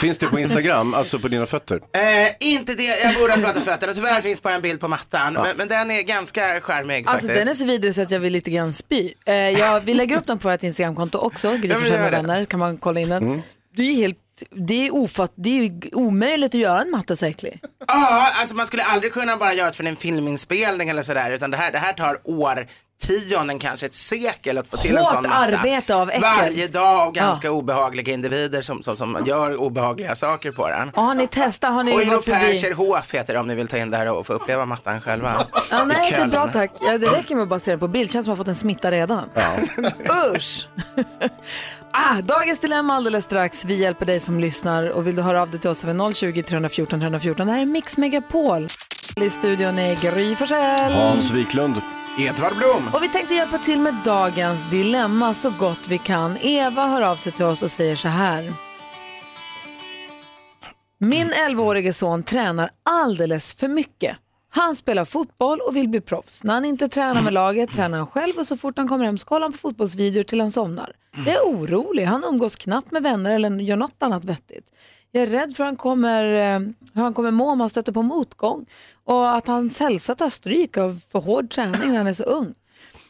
Finns 0.00 0.18
det 0.18 0.26
på 0.26 0.38
Instagram, 0.40 0.94
alltså 0.94 1.18
på 1.18 1.28
dina 1.28 1.46
fötter? 1.46 1.76
Eh, 1.76 2.32
inte 2.40 2.74
det, 2.74 2.82
jag 2.84 3.14
borde 3.14 3.32
ha 3.32 3.40
pratat 3.40 3.64
fötterna. 3.64 3.94
Tyvärr 3.94 4.20
finns 4.20 4.42
bara 4.42 4.54
en 4.54 4.62
bild 4.62 4.80
på 4.80 4.88
mattan. 4.88 5.32
Men, 5.32 5.56
men 5.56 5.68
den 5.68 5.90
är 5.90 6.02
ganska 6.02 6.60
charmig 6.60 7.06
Alltså 7.06 7.26
faktiskt. 7.26 7.44
den 7.44 7.48
är 7.48 7.54
så 7.54 7.66
vidrig 7.66 7.94
så 7.94 8.02
att 8.02 8.10
jag 8.10 8.20
vill 8.20 8.32
lite 8.32 8.50
grann 8.50 8.72
spy. 8.72 9.12
Eh, 9.26 9.34
jag, 9.34 9.80
vi 9.80 9.94
lägger 9.94 10.16
upp 10.16 10.26
den 10.26 10.38
på 10.38 10.50
vårt 10.50 10.62
Instagramkonto 10.62 11.18
också, 11.18 11.56
Gry 11.56 11.74
Forssell 11.74 12.00
med 12.00 12.10
vänner, 12.10 12.44
kan 12.44 12.60
man 12.60 12.78
kolla 12.78 13.00
in 13.00 13.08
den. 13.08 13.22
Mm. 13.22 13.42
Det 13.76 13.82
är 13.82 13.94
helt, 13.94 14.18
det 14.50 14.86
är, 14.86 14.94
ofatt, 14.94 15.32
det 15.34 15.50
är 15.58 15.62
ju 15.62 15.80
omöjligt 15.92 16.54
att 16.54 16.60
göra 16.60 16.80
en 16.80 16.90
matta 16.90 17.16
så 17.16 17.26
äcklig. 17.26 17.60
Ja, 17.86 18.30
alltså 18.40 18.56
man 18.56 18.66
skulle 18.66 18.82
aldrig 18.82 19.12
kunna 19.12 19.36
bara 19.36 19.54
göra 19.54 19.66
det 19.70 19.76
för 19.76 19.84
en 19.84 19.96
filminspelning 19.96 20.88
eller 20.88 21.02
sådär, 21.02 21.30
utan 21.30 21.50
det 21.50 21.56
här, 21.56 21.72
det 21.72 21.78
här 21.78 21.92
tar 21.92 22.18
årtionden, 23.08 23.58
kanske 23.58 23.86
ett 23.86 23.94
sekel 23.94 24.58
att 24.58 24.68
få 24.68 24.76
till 24.76 24.90
en 24.90 24.96
Hårt 24.96 25.08
sån 25.14 25.22
matta. 25.22 25.34
arbete 25.34 25.94
av 25.94 26.10
äckel. 26.10 26.22
Varje 26.22 26.68
dag 26.68 27.00
av 27.00 27.12
ganska 27.12 27.50
obehagliga 27.50 28.12
individer 28.12 28.62
som, 28.62 28.82
som, 28.82 28.96
som 28.96 29.18
gör 29.26 29.56
obehagliga 29.56 30.14
saker 30.14 30.50
på 30.50 30.68
den. 30.68 30.90
Och 30.90 31.02
har 31.02 31.14
ni 31.14 31.26
testat, 31.26 31.72
har 31.72 31.82
ni 31.82 31.92
Och 31.92 31.96
varit 32.06 32.24
förbi? 32.24 32.36
Europäischerhof 32.36 33.14
heter 33.14 33.34
det 33.34 33.40
om 33.40 33.46
ni 33.46 33.54
vill 33.54 33.68
ta 33.68 33.78
in 33.78 33.90
det 33.90 33.96
här 33.96 34.12
och 34.12 34.26
få 34.26 34.32
uppleva 34.32 34.64
mattan 34.64 35.00
själva. 35.00 35.46
Ja, 35.70 35.84
nej, 35.84 36.10
det 36.10 36.16
är 36.16 36.26
bra 36.26 36.48
tack. 36.52 36.70
Ja, 36.80 36.98
det 36.98 37.06
räcker 37.06 37.34
med 37.34 37.42
att 37.42 37.48
bara 37.48 37.60
se 37.60 37.70
den 37.70 37.80
på 37.80 37.88
bild. 37.88 38.10
Känns 38.10 38.24
som 38.24 38.32
att 38.32 38.38
man 38.38 38.44
fått 38.44 38.48
en 38.48 38.54
smitta 38.54 38.90
redan. 38.90 39.24
Usch! 40.36 40.68
ah, 41.92 42.20
dagens 42.22 42.60
dilemma 42.60 42.94
alldeles 42.94 43.24
strax. 43.24 43.64
Vi 43.64 43.74
hjälper 43.74 44.06
dig 44.06 44.20
som 44.20 44.40
lyssnar 44.40 44.90
och 44.90 45.06
vill 45.06 45.16
du 45.16 45.22
höra 45.22 45.42
av 45.42 45.50
dig 45.50 45.60
till 45.60 45.70
oss 45.70 45.84
över 45.84 46.12
020 46.12 46.42
314 46.42 47.00
314. 47.00 47.46
Det 47.46 47.52
här 47.52 47.60
är 47.60 47.66
Mix 47.66 47.96
Megapol. 47.96 48.68
I 49.16 49.30
studion 49.30 49.78
är 49.78 49.94
Gry 49.94 50.36
Forssell. 50.36 50.92
Hans 50.92 51.30
Wiklund. 51.30 51.74
Edvard 52.18 52.56
Blom. 52.56 52.90
Och 52.94 53.02
vi 53.02 53.08
tänkte 53.08 53.34
hjälpa 53.34 53.58
till 53.58 53.80
med 53.80 53.94
dagens 54.04 54.70
dilemma 54.70 55.34
så 55.34 55.50
gott 55.50 55.88
vi 55.88 55.98
kan. 55.98 56.36
Eva 56.40 56.86
hör 56.86 57.02
av 57.02 57.16
sig 57.16 57.32
till 57.32 57.44
oss 57.44 57.62
och 57.62 57.70
säger 57.70 57.96
så 57.96 58.08
här. 58.08 58.52
Min 60.98 61.30
11-årige 61.30 61.92
son 61.92 62.22
tränar 62.22 62.70
alldeles 62.82 63.54
för 63.54 63.68
mycket. 63.68 64.16
Han 64.52 64.76
spelar 64.76 65.04
fotboll 65.04 65.60
och 65.60 65.76
vill 65.76 65.88
bli 65.88 66.00
proffs. 66.00 66.44
När 66.44 66.54
han 66.54 66.64
inte 66.64 66.88
tränar 66.88 67.22
med 67.22 67.32
laget 67.32 67.72
tränar 67.72 67.98
han 67.98 68.06
själv 68.06 68.32
och 68.38 68.46
så 68.46 68.56
fort 68.56 68.78
han 68.78 68.88
kommer 68.88 69.04
hem 69.04 69.18
så 69.18 69.26
kollar 69.26 69.42
han 69.42 69.52
på 69.52 69.58
fotbollsvideor 69.58 70.22
till 70.22 70.40
han 70.40 70.52
somnar. 70.52 70.92
Jag 71.26 71.34
är 71.36 71.42
orolig. 71.42 72.04
Han 72.04 72.24
umgås 72.24 72.56
knappt 72.56 72.90
med 72.90 73.02
vänner 73.02 73.34
eller 73.34 73.50
gör 73.50 73.76
något 73.76 74.02
annat 74.02 74.24
vettigt. 74.24 74.66
Jag 75.12 75.22
är 75.22 75.26
rädd 75.26 75.56
för 75.56 75.64
hur 75.64 75.64
han 75.64 75.76
kommer, 75.76 76.24
eh, 76.24 76.60
hur 76.94 77.02
han 77.02 77.14
kommer 77.14 77.30
må 77.30 77.50
om 77.50 77.60
han 77.60 77.70
stöter 77.70 77.92
på 77.92 78.02
motgång 78.02 78.66
och 79.04 79.36
att 79.36 79.46
hans 79.46 79.80
hälsa 79.80 80.14
tar 80.14 80.28
stryk 80.28 80.76
av 80.76 81.00
för 81.12 81.18
hård 81.18 81.50
träning 81.50 81.88
när 81.90 81.96
han 81.98 82.06
är 82.06 82.12
så 82.12 82.24
ung. 82.24 82.54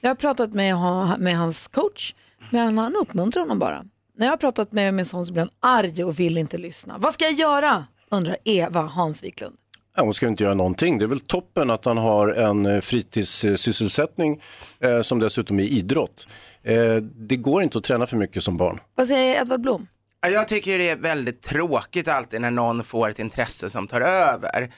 Jag 0.01 0.11
har 0.11 0.15
pratat 0.15 0.53
med, 0.53 0.77
med 1.19 1.39
hans 1.39 1.69
coach, 1.69 2.15
men 2.51 2.79
han 2.79 2.97
uppmuntrar 2.97 3.43
honom 3.43 3.59
bara. 3.59 3.85
När 4.17 4.27
jag 4.27 4.33
har 4.33 4.37
pratat 4.37 4.73
med 4.73 4.95
min 4.95 5.05
son 5.05 5.27
så 5.27 5.33
blir 5.33 5.43
han 5.43 5.51
arg 5.61 6.05
och 6.05 6.21
vill 6.21 6.39
inte 6.39 6.59
lyssna. 6.59 6.99
Vad 6.99 7.15
ska 7.15 7.25
jag 7.25 7.35
göra? 7.35 7.85
undrar 8.11 8.37
Eva 8.45 8.81
Hans 8.81 9.25
Wiklund. 9.25 9.57
Ja, 9.97 10.03
hon 10.03 10.15
ska 10.15 10.29
inte 10.29 10.45
göra 10.45 10.55
någonting. 10.55 10.99
Det 10.99 11.05
är 11.05 11.07
väl 11.07 11.21
toppen 11.21 11.71
att 11.71 11.85
han 11.85 11.99
har 11.99 12.29
en 12.29 12.67
eh, 12.67 12.81
fritidssysselsättning 12.81 14.41
eh, 14.81 15.03
som 15.03 15.19
dessutom 15.21 15.61
är 15.61 15.65
idrott. 15.65 16.29
Eh, 16.63 16.95
det 16.97 17.37
går 17.37 17.63
inte 17.63 17.79
att 17.79 17.85
träna 17.85 18.07
för 18.07 18.17
mycket 18.17 18.43
som 18.43 18.57
barn. 18.57 18.81
Vad 18.95 19.09
säger 19.09 19.41
Edvard 19.41 19.61
Blom? 19.61 19.87
Jag 20.29 20.49
tycker 20.49 20.79
det 20.79 20.91
är 20.91 20.97
väldigt 20.97 21.43
tråkigt 21.43 22.09
alltid 22.09 22.41
när 22.41 22.51
någon 22.51 22.85
får 22.85 23.09
ett 23.09 23.19
intresse 23.19 23.71
som 23.71 23.87
tar 23.87 24.01
över. 24.01 24.71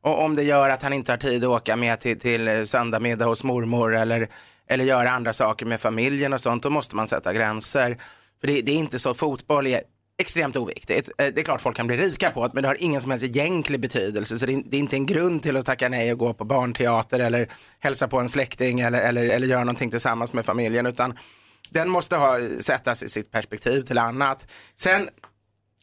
Och 0.00 0.24
om 0.24 0.36
det 0.36 0.42
gör 0.42 0.70
att 0.70 0.82
han 0.82 0.92
inte 0.92 1.12
har 1.12 1.16
tid 1.16 1.44
att 1.44 1.50
åka 1.50 1.76
med 1.76 2.00
till, 2.00 2.20
till 2.20 2.66
söndagsmiddag 2.66 3.24
hos 3.24 3.44
mormor 3.44 3.96
eller, 3.96 4.28
eller 4.66 4.84
göra 4.84 5.10
andra 5.10 5.32
saker 5.32 5.66
med 5.66 5.80
familjen 5.80 6.32
och 6.32 6.40
sånt, 6.40 6.62
då 6.62 6.70
måste 6.70 6.96
man 6.96 7.06
sätta 7.06 7.32
gränser. 7.32 7.98
För 8.40 8.46
det, 8.46 8.60
det 8.60 8.72
är 8.72 8.76
inte 8.76 8.98
så, 8.98 9.14
fotboll 9.14 9.66
är 9.66 9.82
extremt 10.20 10.56
oviktigt. 10.56 11.08
Eh, 11.18 11.26
det 11.34 11.40
är 11.40 11.44
klart 11.44 11.60
folk 11.60 11.76
kan 11.76 11.86
bli 11.86 11.96
rika 11.96 12.30
på 12.30 12.46
det, 12.46 12.54
men 12.54 12.62
det 12.62 12.68
har 12.68 12.82
ingen 12.82 13.00
som 13.00 13.10
helst 13.10 13.26
egentlig 13.26 13.80
betydelse. 13.80 14.38
Så 14.38 14.46
det 14.46 14.54
är, 14.54 14.62
det 14.64 14.76
är 14.76 14.80
inte 14.80 14.96
en 14.96 15.06
grund 15.06 15.42
till 15.42 15.56
att 15.56 15.66
tacka 15.66 15.88
nej 15.88 16.12
och 16.12 16.18
gå 16.18 16.34
på 16.34 16.44
barnteater 16.44 17.20
eller 17.20 17.48
hälsa 17.80 18.08
på 18.08 18.18
en 18.18 18.28
släkting 18.28 18.80
eller, 18.80 19.00
eller, 19.00 19.28
eller 19.28 19.46
göra 19.46 19.64
någonting 19.64 19.90
tillsammans 19.90 20.34
med 20.34 20.44
familjen, 20.44 20.86
utan 20.86 21.18
den 21.70 21.88
måste 21.88 22.16
ha, 22.16 22.38
sättas 22.60 23.02
i 23.02 23.08
sitt 23.08 23.30
perspektiv 23.30 23.82
till 23.82 23.98
annat. 23.98 24.46
Sen 24.74 25.08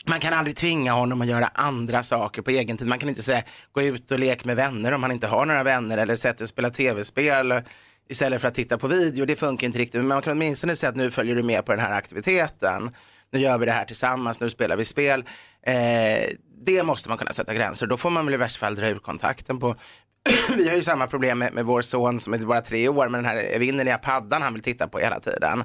man 0.05 0.19
kan 0.19 0.33
aldrig 0.33 0.55
tvinga 0.55 0.93
honom 0.93 1.21
att 1.21 1.27
göra 1.27 1.47
andra 1.53 2.03
saker 2.03 2.41
på 2.41 2.51
egen 2.51 2.77
tid. 2.77 2.87
Man 2.87 2.99
kan 2.99 3.09
inte 3.09 3.23
säga 3.23 3.43
gå 3.71 3.81
ut 3.81 4.11
och 4.11 4.19
lek 4.19 4.45
med 4.45 4.55
vänner 4.55 4.91
om 4.91 5.03
han 5.03 5.11
inte 5.11 5.27
har 5.27 5.45
några 5.45 5.63
vänner 5.63 5.97
eller 5.97 6.15
sätta 6.15 6.43
och 6.43 6.49
spela 6.49 6.69
tv-spel 6.69 7.61
istället 8.09 8.41
för 8.41 8.47
att 8.47 8.55
titta 8.55 8.77
på 8.77 8.87
video. 8.87 9.25
Det 9.25 9.35
funkar 9.35 9.67
inte 9.67 9.79
riktigt. 9.79 10.01
Men 10.01 10.07
man 10.07 10.21
kan 10.21 10.33
åtminstone 10.33 10.75
säga 10.75 10.89
att 10.89 10.95
nu 10.95 11.11
följer 11.11 11.35
du 11.35 11.43
med 11.43 11.65
på 11.65 11.71
den 11.71 11.81
här 11.81 11.97
aktiviteten. 11.97 12.91
Nu 13.31 13.39
gör 13.39 13.57
vi 13.57 13.65
det 13.65 13.71
här 13.71 13.85
tillsammans, 13.85 14.39
nu 14.39 14.49
spelar 14.49 14.75
vi 14.75 14.85
spel. 14.85 15.25
Eh, 15.61 16.29
det 16.65 16.83
måste 16.83 17.09
man 17.09 17.17
kunna 17.17 17.33
sätta 17.33 17.53
gränser. 17.53 17.87
Då 17.87 17.97
får 17.97 18.09
man 18.09 18.25
väl 18.25 18.33
i 18.33 18.37
värsta 18.37 18.59
fall 18.59 18.75
dra 18.75 18.87
ur 18.89 18.99
kontakten 18.99 19.59
på 19.59 19.75
vi 20.57 20.69
har 20.69 20.75
ju 20.75 20.83
samma 20.83 21.07
problem 21.07 21.39
med, 21.39 21.53
med 21.53 21.65
vår 21.65 21.81
son 21.81 22.19
som 22.19 22.33
är 22.33 22.37
bara 22.37 22.61
tre 22.61 22.87
år 22.87 23.09
med 23.09 23.17
den 23.17 23.25
här 23.25 23.55
evinnerliga 23.55 23.97
paddan 23.97 24.41
han 24.41 24.53
vill 24.53 24.63
titta 24.63 24.87
på 24.87 24.99
hela 24.99 25.19
tiden. 25.19 25.63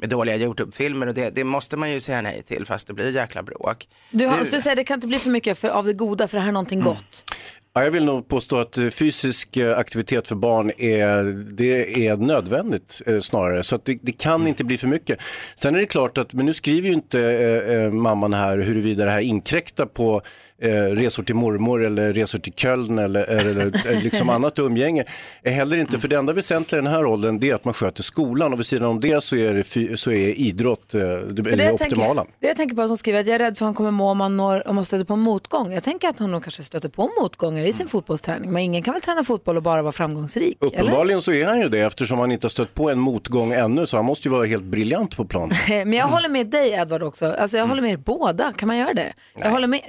Med 0.00 0.08
dåliga 0.08 0.36
Youtube-filmer 0.36 1.06
och 1.06 1.14
det, 1.14 1.30
det 1.30 1.44
måste 1.44 1.76
man 1.76 1.90
ju 1.90 2.00
säga 2.00 2.22
nej 2.22 2.42
till 2.42 2.66
fast 2.66 2.86
det 2.86 2.94
blir 2.94 3.10
jäkla 3.14 3.42
bråk. 3.42 3.88
Du, 4.10 4.26
har, 4.26 4.36
Nu- 4.36 4.44
du 4.50 4.60
säger 4.60 4.76
det 4.76 4.84
kan 4.84 4.94
inte 4.94 5.06
bli 5.06 5.18
för 5.18 5.30
mycket 5.30 5.58
för, 5.58 5.68
av 5.68 5.84
det 5.84 5.92
goda 5.92 6.28
för 6.28 6.36
det 6.36 6.40
här 6.42 6.48
är 6.48 6.52
någonting 6.52 6.80
gott. 6.80 7.30
Ja, 7.78 7.84
jag 7.84 7.90
vill 7.90 8.04
nog 8.04 8.28
påstå 8.28 8.58
att 8.58 8.78
eh, 8.78 8.88
fysisk 8.88 9.56
eh, 9.56 9.78
aktivitet 9.78 10.28
för 10.28 10.34
barn 10.34 10.70
är, 10.78 11.22
det 11.56 12.06
är 12.06 12.16
nödvändigt 12.16 13.02
eh, 13.06 13.20
snarare. 13.20 13.62
Så 13.62 13.78
det, 13.84 13.98
det 14.02 14.12
kan 14.12 14.46
inte 14.46 14.64
bli 14.64 14.76
för 14.76 14.88
mycket. 14.88 15.18
Sen 15.54 15.74
är 15.74 15.78
det 15.78 15.86
klart 15.86 16.18
att, 16.18 16.32
men 16.32 16.46
nu 16.46 16.52
skriver 16.52 16.88
ju 16.88 16.94
inte 16.94 17.20
eh, 17.20 17.90
mamman 17.90 18.32
här 18.32 18.58
huruvida 18.58 19.04
det 19.04 19.10
här 19.10 19.20
inkräktar 19.20 19.86
på 19.86 20.22
eh, 20.62 20.70
resor 20.70 21.22
till 21.22 21.34
mormor 21.34 21.84
eller 21.84 22.12
resor 22.12 22.38
till 22.38 22.52
Köln 22.52 22.98
eller, 22.98 23.24
eller 23.24 24.02
liksom 24.02 24.30
annat 24.30 24.58
umgänge. 24.58 25.04
Heller 25.44 25.76
inte, 25.76 25.98
för 25.98 26.08
det 26.08 26.16
enda 26.16 26.32
väsentliga 26.32 26.80
i 26.80 26.84
den 26.84 26.92
här 26.92 27.06
åldern 27.06 27.40
det 27.40 27.50
är 27.50 27.54
att 27.54 27.64
man 27.64 27.74
sköter 27.74 28.02
skolan 28.02 28.52
och 28.52 28.58
vid 28.58 28.66
sidan 28.66 28.88
om 28.88 29.00
det 29.00 29.24
så 29.24 29.36
är, 29.36 29.54
det 29.54 29.96
så 29.96 30.10
är 30.12 30.28
idrott 30.28 30.94
eh, 30.94 31.00
det, 31.00 31.42
det 31.42 31.64
jag 31.64 31.74
optimala. 31.74 32.24
Tänker, 32.24 32.40
det 32.40 32.46
jag 32.46 32.56
tänker 32.56 32.76
på 32.76 32.82
att 32.82 32.88
hon 32.88 32.98
skriver 32.98 33.20
att 33.20 33.26
jag 33.26 33.34
är 33.34 33.38
rädd 33.38 33.58
för 33.58 33.64
att 33.64 33.68
han 33.68 33.74
kommer 33.74 33.90
må 33.90 34.10
om 34.10 34.20
han, 34.20 34.36
når, 34.36 34.68
om 34.68 34.76
han 34.76 34.84
stöter 34.84 35.04
på 35.04 35.16
motgång. 35.16 35.72
Jag 35.72 35.84
tänker 35.84 36.08
att 36.08 36.18
han 36.18 36.30
nog 36.30 36.42
kanske 36.42 36.62
stöter 36.62 36.88
på 36.88 37.10
motgångar 37.20 37.67
i 37.68 37.72
sin 37.72 37.88
fotbollsträning. 37.88 38.52
Men 38.52 38.62
ingen 38.62 38.82
kan 38.82 38.94
väl 38.94 39.02
träna 39.02 39.24
fotboll 39.24 39.56
och 39.56 39.62
bara 39.62 39.82
vara 39.82 39.92
framgångsrik? 39.92 40.58
Eller? 40.60 40.82
Uppenbarligen 40.82 41.22
så 41.22 41.32
är 41.32 41.46
han 41.46 41.60
ju 41.60 41.68
det 41.68 41.80
eftersom 41.80 42.18
han 42.18 42.32
inte 42.32 42.44
har 42.44 42.50
stött 42.50 42.74
på 42.74 42.90
en 42.90 42.98
motgång 42.98 43.52
ännu 43.52 43.86
så 43.86 43.96
han 43.96 44.04
måste 44.04 44.28
ju 44.28 44.34
vara 44.34 44.46
helt 44.46 44.64
briljant 44.64 45.16
på 45.16 45.24
plan. 45.24 45.52
Men 45.68 45.92
jag 45.92 46.06
håller 46.06 46.28
med 46.28 46.46
dig 46.46 46.72
Edvard 46.72 47.02
också. 47.02 47.32
Alltså, 47.32 47.56
jag 47.56 47.66
håller 47.66 47.82
med 47.82 47.90
er 47.90 47.96
båda. 47.96 48.52
Kan 48.52 48.66
man 48.66 48.76
göra 48.76 48.94
det? 48.94 49.12
Jag 49.38 49.50
håller, 49.50 49.66
med... 49.68 49.80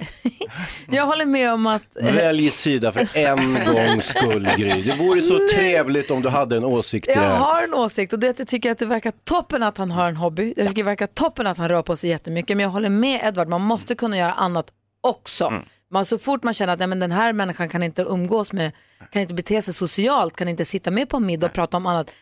jag 0.91 1.05
håller 1.05 1.25
med 1.25 1.53
om 1.53 1.67
att... 1.67 1.97
Välj 2.01 2.49
sida 2.49 2.91
för 2.91 3.07
en 3.13 3.57
gångs 3.73 4.05
skull 4.05 4.49
Gry. 4.57 4.81
Det 4.81 4.95
vore 4.95 5.21
så 5.21 5.39
trevligt 5.53 6.11
om 6.11 6.21
du 6.21 6.29
hade 6.29 6.57
en 6.57 6.65
åsikt 6.65 7.07
i 7.07 7.13
det 7.13 7.19
Jag 7.21 7.29
har 7.29 7.63
en 7.63 7.73
åsikt 7.73 8.13
och 8.13 8.19
det 8.19 8.27
är 8.27 8.31
att 8.31 8.39
jag 8.39 8.47
tycker 8.47 8.71
att 8.71 8.77
det 8.77 8.85
verkar 8.85 9.13
toppen 9.23 9.63
att 9.63 9.77
han 9.77 9.91
har 9.91 10.07
en 10.07 10.15
hobby. 10.15 10.53
Jag 10.57 10.67
tycker 10.67 10.83
det 10.83 10.89
verkar 10.89 11.07
toppen 11.07 11.47
att 11.47 11.57
han 11.57 11.69
rör 11.69 11.81
på 11.81 11.95
sig 11.95 12.09
jättemycket. 12.09 12.57
Men 12.57 12.63
jag 12.63 12.71
håller 12.71 12.89
med 12.89 13.21
Edvard, 13.23 13.47
man 13.47 13.61
måste 13.61 13.95
kunna 13.95 14.17
göra 14.17 14.33
annat 14.33 14.71
också. 15.01 15.45
Mm. 15.45 15.63
Man, 15.91 16.05
så 16.05 16.17
fort 16.17 16.43
man 16.43 16.53
känner 16.53 16.73
att 16.73 16.79
nej, 16.79 16.87
men 16.87 16.99
den 16.99 17.11
här 17.11 17.33
människan 17.33 17.69
kan 17.69 17.83
inte 17.83 18.01
umgås 18.01 18.53
med, 18.53 18.71
kan 19.11 19.21
inte 19.21 19.33
bete 19.33 19.61
sig 19.61 19.73
socialt, 19.73 20.35
kan 20.35 20.47
inte 20.47 20.65
sitta 20.65 20.91
med 20.91 21.09
på 21.09 21.17
en 21.17 21.25
middag 21.25 21.47
och 21.47 21.53
prata 21.53 21.77
om 21.77 21.85
annat. 21.85 22.13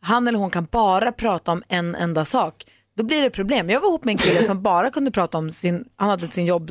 Han 0.00 0.28
eller 0.28 0.38
hon 0.38 0.50
kan 0.50 0.68
bara 0.70 1.12
prata 1.12 1.52
om 1.52 1.62
en 1.68 1.94
enda 1.94 2.24
sak. 2.24 2.64
Då 2.96 3.04
blir 3.04 3.22
det 3.22 3.30
problem. 3.30 3.70
Jag 3.70 3.80
var 3.80 3.88
ihop 3.88 4.04
med 4.04 4.12
en 4.12 4.18
kille 4.18 4.44
som 4.44 4.62
bara 4.62 4.90
kunde 4.90 5.10
prata 5.10 5.38
om 5.38 5.50
sin, 5.50 5.84
han 5.96 6.08
hade 6.10 6.26
sin, 6.26 6.46
jobb, 6.46 6.70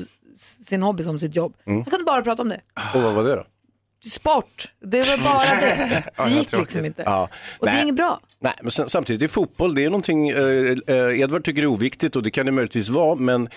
sin 0.67 0.83
hobby 0.83 1.03
som 1.03 1.19
sitt 1.19 1.35
jobb. 1.35 1.53
Mm. 1.65 1.81
Han 1.81 1.85
kunde 1.91 2.05
bara 2.05 2.21
prata 2.21 2.41
om 2.41 2.49
det. 2.49 2.61
Och 2.93 3.01
vad 3.01 3.13
var 3.13 3.23
det 3.23 3.35
då? 3.35 3.43
Sport, 4.09 4.73
det 4.81 5.01
var 5.07 5.17
bara 5.33 5.61
det. 5.61 6.03
Det 6.25 6.29
gick 6.29 6.57
liksom 6.57 6.85
inte. 6.85 7.03
Ja. 7.05 7.29
Och 7.59 7.65
det 7.65 7.71
är 7.71 7.81
inget 7.81 7.95
bra. 7.95 8.19
Nej, 8.41 8.53
men 8.61 8.71
sen, 8.71 8.89
samtidigt 8.89 9.21
är 9.21 9.27
fotboll, 9.27 9.75
det 9.75 9.83
är 9.83 9.89
någonting 9.89 10.29
eh, 10.29 10.75
eh, 10.87 11.19
Edvard 11.19 11.43
tycker 11.43 11.61
är 11.61 11.65
oviktigt 11.65 12.15
och 12.15 12.23
det 12.23 12.31
kan 12.31 12.45
det 12.45 12.51
möjligtvis 12.51 12.89
vara, 12.89 13.15
men 13.15 13.49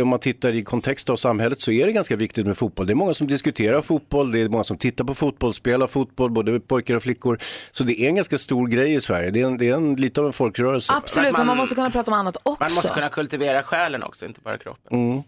om 0.00 0.08
man 0.08 0.18
tittar 0.18 0.52
i 0.52 0.62
kontext 0.64 1.10
av 1.10 1.16
samhället 1.16 1.60
så 1.60 1.72
är 1.72 1.86
det 1.86 1.92
ganska 1.92 2.16
viktigt 2.16 2.46
med 2.46 2.56
fotboll. 2.56 2.86
Det 2.86 2.92
är 2.92 2.94
många 2.94 3.14
som 3.14 3.26
diskuterar 3.26 3.80
fotboll, 3.80 4.32
det 4.32 4.40
är 4.40 4.48
många 4.48 4.64
som 4.64 4.78
tittar 4.78 5.04
på 5.04 5.14
fotboll, 5.14 5.54
spelar 5.54 5.86
fotboll, 5.86 6.30
både 6.30 6.60
pojkar 6.60 6.94
och 6.94 7.02
flickor. 7.02 7.38
Så 7.72 7.84
det 7.84 8.00
är 8.00 8.08
en 8.08 8.14
ganska 8.14 8.38
stor 8.38 8.66
grej 8.66 8.94
i 8.94 9.00
Sverige, 9.00 9.30
det 9.30 9.40
är, 9.40 9.46
en, 9.46 9.58
det 9.58 9.68
är 9.68 9.74
en, 9.74 9.96
lite 9.96 10.20
av 10.20 10.26
en 10.26 10.32
folkrörelse. 10.32 10.92
Absolut, 10.92 11.32
men 11.32 11.46
man 11.46 11.56
måste 11.56 11.74
kunna 11.74 11.90
prata 11.90 12.10
om 12.10 12.18
annat 12.18 12.36
också. 12.42 12.64
Man 12.64 12.74
måste 12.74 12.94
kunna 12.94 13.08
kultivera 13.08 13.62
själen 13.62 14.02
också, 14.02 14.26
inte 14.26 14.40
bara 14.40 14.58
kroppen. 14.58 15.10
Mm. 15.10 15.22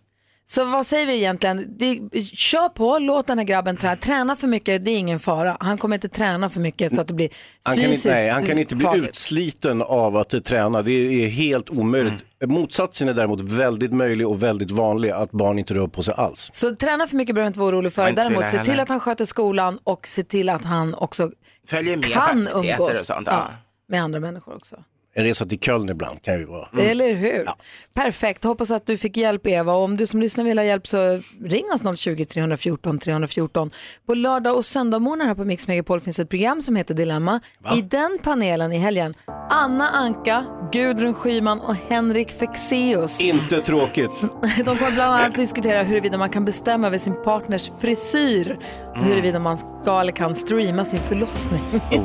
Så 0.50 0.64
vad 0.64 0.86
säger 0.86 1.06
vi 1.06 1.16
egentligen? 1.16 1.76
Det, 1.78 2.00
kör 2.22 2.68
på, 2.68 2.98
låt 2.98 3.26
den 3.26 3.38
här 3.38 3.44
grabben 3.44 3.76
träna. 3.76 3.96
Träna 3.96 4.36
för 4.36 4.46
mycket, 4.46 4.84
det 4.84 4.90
är 4.90 4.98
ingen 4.98 5.20
fara. 5.20 5.56
Han 5.60 5.78
kommer 5.78 5.96
inte 5.96 6.08
träna 6.08 6.50
för 6.50 6.60
mycket 6.60 6.94
så 6.94 7.00
att 7.00 7.08
det 7.08 7.14
blir 7.14 7.30
Han 7.62 7.76
kan, 7.76 7.84
fysiskt 7.84 8.06
inte, 8.06 8.20
nej, 8.20 8.30
han 8.30 8.46
kan 8.46 8.58
inte 8.58 8.76
bli 8.76 8.84
farligt. 8.84 9.08
utsliten 9.08 9.82
av 9.82 10.16
att 10.16 10.44
träna, 10.44 10.82
det 10.82 10.92
är 10.92 11.28
helt 11.28 11.70
omöjligt. 11.70 12.24
Motsatsen 12.46 13.08
är 13.08 13.12
däremot 13.12 13.40
väldigt 13.40 13.92
möjlig 13.92 14.28
och 14.28 14.42
väldigt 14.42 14.70
vanlig, 14.70 15.10
att 15.10 15.30
barn 15.30 15.58
inte 15.58 15.74
rör 15.74 15.86
på 15.86 16.02
sig 16.02 16.14
alls. 16.16 16.50
Så 16.52 16.76
träna 16.76 17.06
för 17.06 17.16
mycket 17.16 17.34
behöver 17.34 17.46
inte 17.46 17.60
vara 17.60 17.68
orolig 17.68 17.92
för. 17.92 18.12
Däremot 18.12 18.50
se 18.50 18.64
till 18.64 18.80
att 18.80 18.88
han 18.88 19.00
sköter 19.00 19.24
skolan 19.24 19.78
och 19.84 20.06
se 20.06 20.22
till 20.22 20.48
att 20.48 20.64
han 20.64 20.94
också 20.94 21.30
Följer 21.66 21.96
med 21.96 22.12
kan 22.12 22.48
umgås 22.54 22.90
och 22.90 22.96
sånt, 22.96 23.26
ja. 23.30 23.48
med 23.88 24.02
andra 24.02 24.20
människor 24.20 24.56
också. 24.56 24.76
En 25.14 25.24
resa 25.24 25.44
till 25.44 25.58
Köln 25.58 25.88
ibland 25.88 26.22
kan 26.22 26.38
ju 26.38 26.44
vara. 26.44 26.68
Eller 26.78 27.14
hur? 27.14 27.48
Perfekt, 27.94 28.44
hoppas 28.44 28.70
att 28.70 28.86
du 28.86 28.96
fick 28.96 29.16
hjälp 29.16 29.46
Eva. 29.46 29.72
Om 29.72 29.96
du 29.96 30.06
som 30.06 30.20
lyssnar 30.20 30.44
vill 30.44 30.58
ha 30.58 30.64
hjälp 30.64 30.86
så 30.86 31.22
ring 31.44 31.64
oss 31.74 32.00
020 32.00 32.24
314 32.24 32.98
314. 32.98 33.70
På 34.06 34.14
lördag 34.14 34.56
och 34.56 34.64
söndagmorgnar 34.64 35.26
här 35.26 35.34
på 35.34 35.44
Mix 35.44 35.68
Megapol 35.68 36.00
finns 36.00 36.18
ett 36.18 36.28
program 36.28 36.62
som 36.62 36.76
heter 36.76 36.94
Dilemma. 36.94 37.40
I 37.76 37.82
den 37.82 38.18
panelen 38.22 38.72
i 38.72 38.78
helgen, 38.78 39.14
Anna 39.50 39.88
Anka, 39.88 40.44
Gudrun 40.72 41.14
Schyman 41.14 41.60
och 41.60 41.74
Henrik 41.74 42.30
Fexeus. 42.30 43.20
Inte 43.20 43.60
tråkigt. 43.60 44.20
De 44.56 44.64
kommer 44.64 44.90
bland 44.94 45.14
annat 45.14 45.34
diskutera 45.34 45.82
huruvida 45.82 46.18
man 46.18 46.30
kan 46.30 46.44
bestämma 46.44 46.86
över 46.86 46.98
sin 46.98 47.22
partners 47.22 47.70
frisyr 47.80 48.58
och 48.90 49.04
huruvida 49.04 49.38
man 49.38 49.56
ska 49.56 50.00
eller 50.00 50.12
kan 50.12 50.34
streama 50.34 50.84
sin 50.84 51.00
förlossning. 51.00 51.80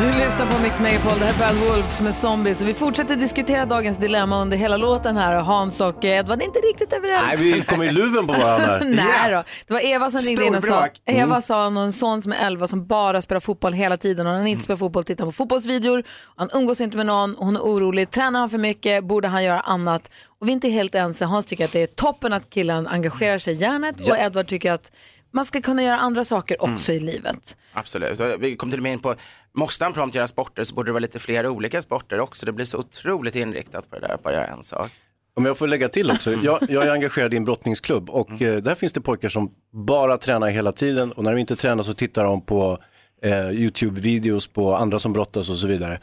Du 0.00 0.06
lyssnar 0.06 0.46
på 0.46 0.62
Mix 0.62 0.80
Megapol, 0.80 1.18
det 1.18 1.24
här 1.24 1.34
är 1.34 1.54
Bad 1.54 1.68
Wolf 1.68 1.92
som 1.92 2.06
är 2.06 2.12
zombie. 2.12 2.54
Så 2.54 2.64
vi 2.64 2.74
fortsätter 2.74 3.16
diskutera 3.16 3.66
dagens 3.66 3.98
dilemma 3.98 4.40
under 4.42 4.56
hela 4.56 4.76
låten 4.76 5.16
här. 5.16 5.36
Och 5.36 5.44
Hans 5.44 5.80
och 5.80 6.04
Edvard 6.04 6.40
är 6.40 6.44
inte 6.44 6.58
riktigt 6.58 6.92
överens. 6.92 7.22
Nej, 7.26 7.36
vi 7.36 7.62
kommer 7.62 7.84
i 7.84 7.92
luven 7.92 8.26
på 8.26 8.32
varandra. 8.32 8.80
Nej 8.84 9.30
då. 9.30 9.42
Det 9.66 9.72
var 9.72 9.80
Eva 9.80 10.10
som 10.10 10.20
ringde 10.20 10.46
in 10.46 10.54
och 10.54 10.62
sa, 10.62 10.66
Storbråk. 10.66 11.00
Mm. 11.04 11.20
Eva 11.20 11.40
sa 11.40 11.62
han 11.62 11.76
har 11.76 11.84
en 11.84 11.92
son 11.92 12.22
som 12.22 12.32
är 12.32 12.46
11 12.46 12.66
som 12.66 12.86
bara 12.86 13.22
spelar 13.22 13.40
fotboll 13.40 13.72
hela 13.72 13.96
tiden. 13.96 14.26
Och 14.26 14.32
när 14.32 14.38
han 14.38 14.46
inte 14.46 14.64
spelar 14.64 14.76
fotboll 14.78 15.04
tittar 15.04 15.24
han 15.24 15.32
på 15.32 15.36
fotbollsvideor. 15.36 16.02
Han 16.36 16.50
umgås 16.54 16.80
inte 16.80 16.96
med 16.96 17.06
någon 17.06 17.34
och 17.36 17.44
hon 17.44 17.56
är 17.56 17.60
orolig. 17.60 18.10
Tränar 18.10 18.40
han 18.40 18.50
för 18.50 18.58
mycket? 18.58 19.04
Borde 19.04 19.28
han 19.28 19.44
göra 19.44 19.60
annat? 19.60 20.10
Och 20.40 20.46
vi 20.46 20.50
är 20.50 20.54
inte 20.54 20.68
helt 20.68 20.94
ense. 20.94 21.24
Hans 21.24 21.46
tycker 21.46 21.64
att 21.64 21.72
det 21.72 21.82
är 21.82 21.86
toppen 21.86 22.32
att 22.32 22.50
killen 22.50 22.86
engagerar 22.86 23.38
sig 23.38 23.54
i 23.54 23.56
hjärnet 23.56 24.08
och 24.08 24.18
Edvard 24.18 24.46
tycker 24.46 24.72
att 24.72 24.90
man 25.32 25.44
ska 25.44 25.60
kunna 25.60 25.82
göra 25.82 25.96
andra 25.96 26.24
saker 26.24 26.62
också 26.62 26.92
i 26.92 27.00
livet. 27.00 27.56
Absolut, 27.72 28.20
och 28.20 28.26
vi 28.38 28.56
kom 28.56 28.70
till 28.70 28.78
och 28.78 28.82
med 28.82 28.92
in 28.92 28.98
på, 28.98 29.14
måste 29.52 29.84
han 29.84 29.92
prompt 29.92 30.14
göra 30.14 30.28
sporter 30.28 30.64
så 30.64 30.74
borde 30.74 30.88
det 30.88 30.92
vara 30.92 31.00
lite 31.00 31.18
fler 31.18 31.46
olika 31.46 31.82
sporter 31.82 32.20
också. 32.20 32.46
Det 32.46 32.52
blir 32.52 32.64
så 32.64 32.78
otroligt 32.78 33.36
inriktat 33.36 33.90
på 33.90 33.98
det 33.98 34.06
där 34.06 34.14
att 34.14 34.22
bara 34.22 34.34
göra 34.34 34.46
en 34.46 34.62
sak. 34.62 34.90
Om 35.34 35.44
jag 35.44 35.58
får 35.58 35.66
lägga 35.66 35.88
till 35.88 36.10
också, 36.10 36.32
jag, 36.32 36.58
jag 36.68 36.86
är 36.86 36.90
engagerad 36.90 37.34
i 37.34 37.36
en 37.36 37.44
brottningsklubb 37.44 38.10
och 38.10 38.42
eh, 38.42 38.56
där 38.56 38.74
finns 38.74 38.92
det 38.92 39.00
pojkar 39.00 39.28
som 39.28 39.50
bara 39.72 40.18
tränar 40.18 40.48
hela 40.48 40.72
tiden 40.72 41.12
och 41.12 41.24
när 41.24 41.32
de 41.32 41.40
inte 41.40 41.56
tränar 41.56 41.82
så 41.82 41.94
tittar 41.94 42.24
de 42.24 42.40
på 42.40 42.78
eh, 43.22 43.50
YouTube-videos 43.50 44.52
på 44.52 44.76
andra 44.76 44.98
som 44.98 45.12
brottas 45.12 45.50
och 45.50 45.56
så 45.56 45.66
vidare. 45.66 45.98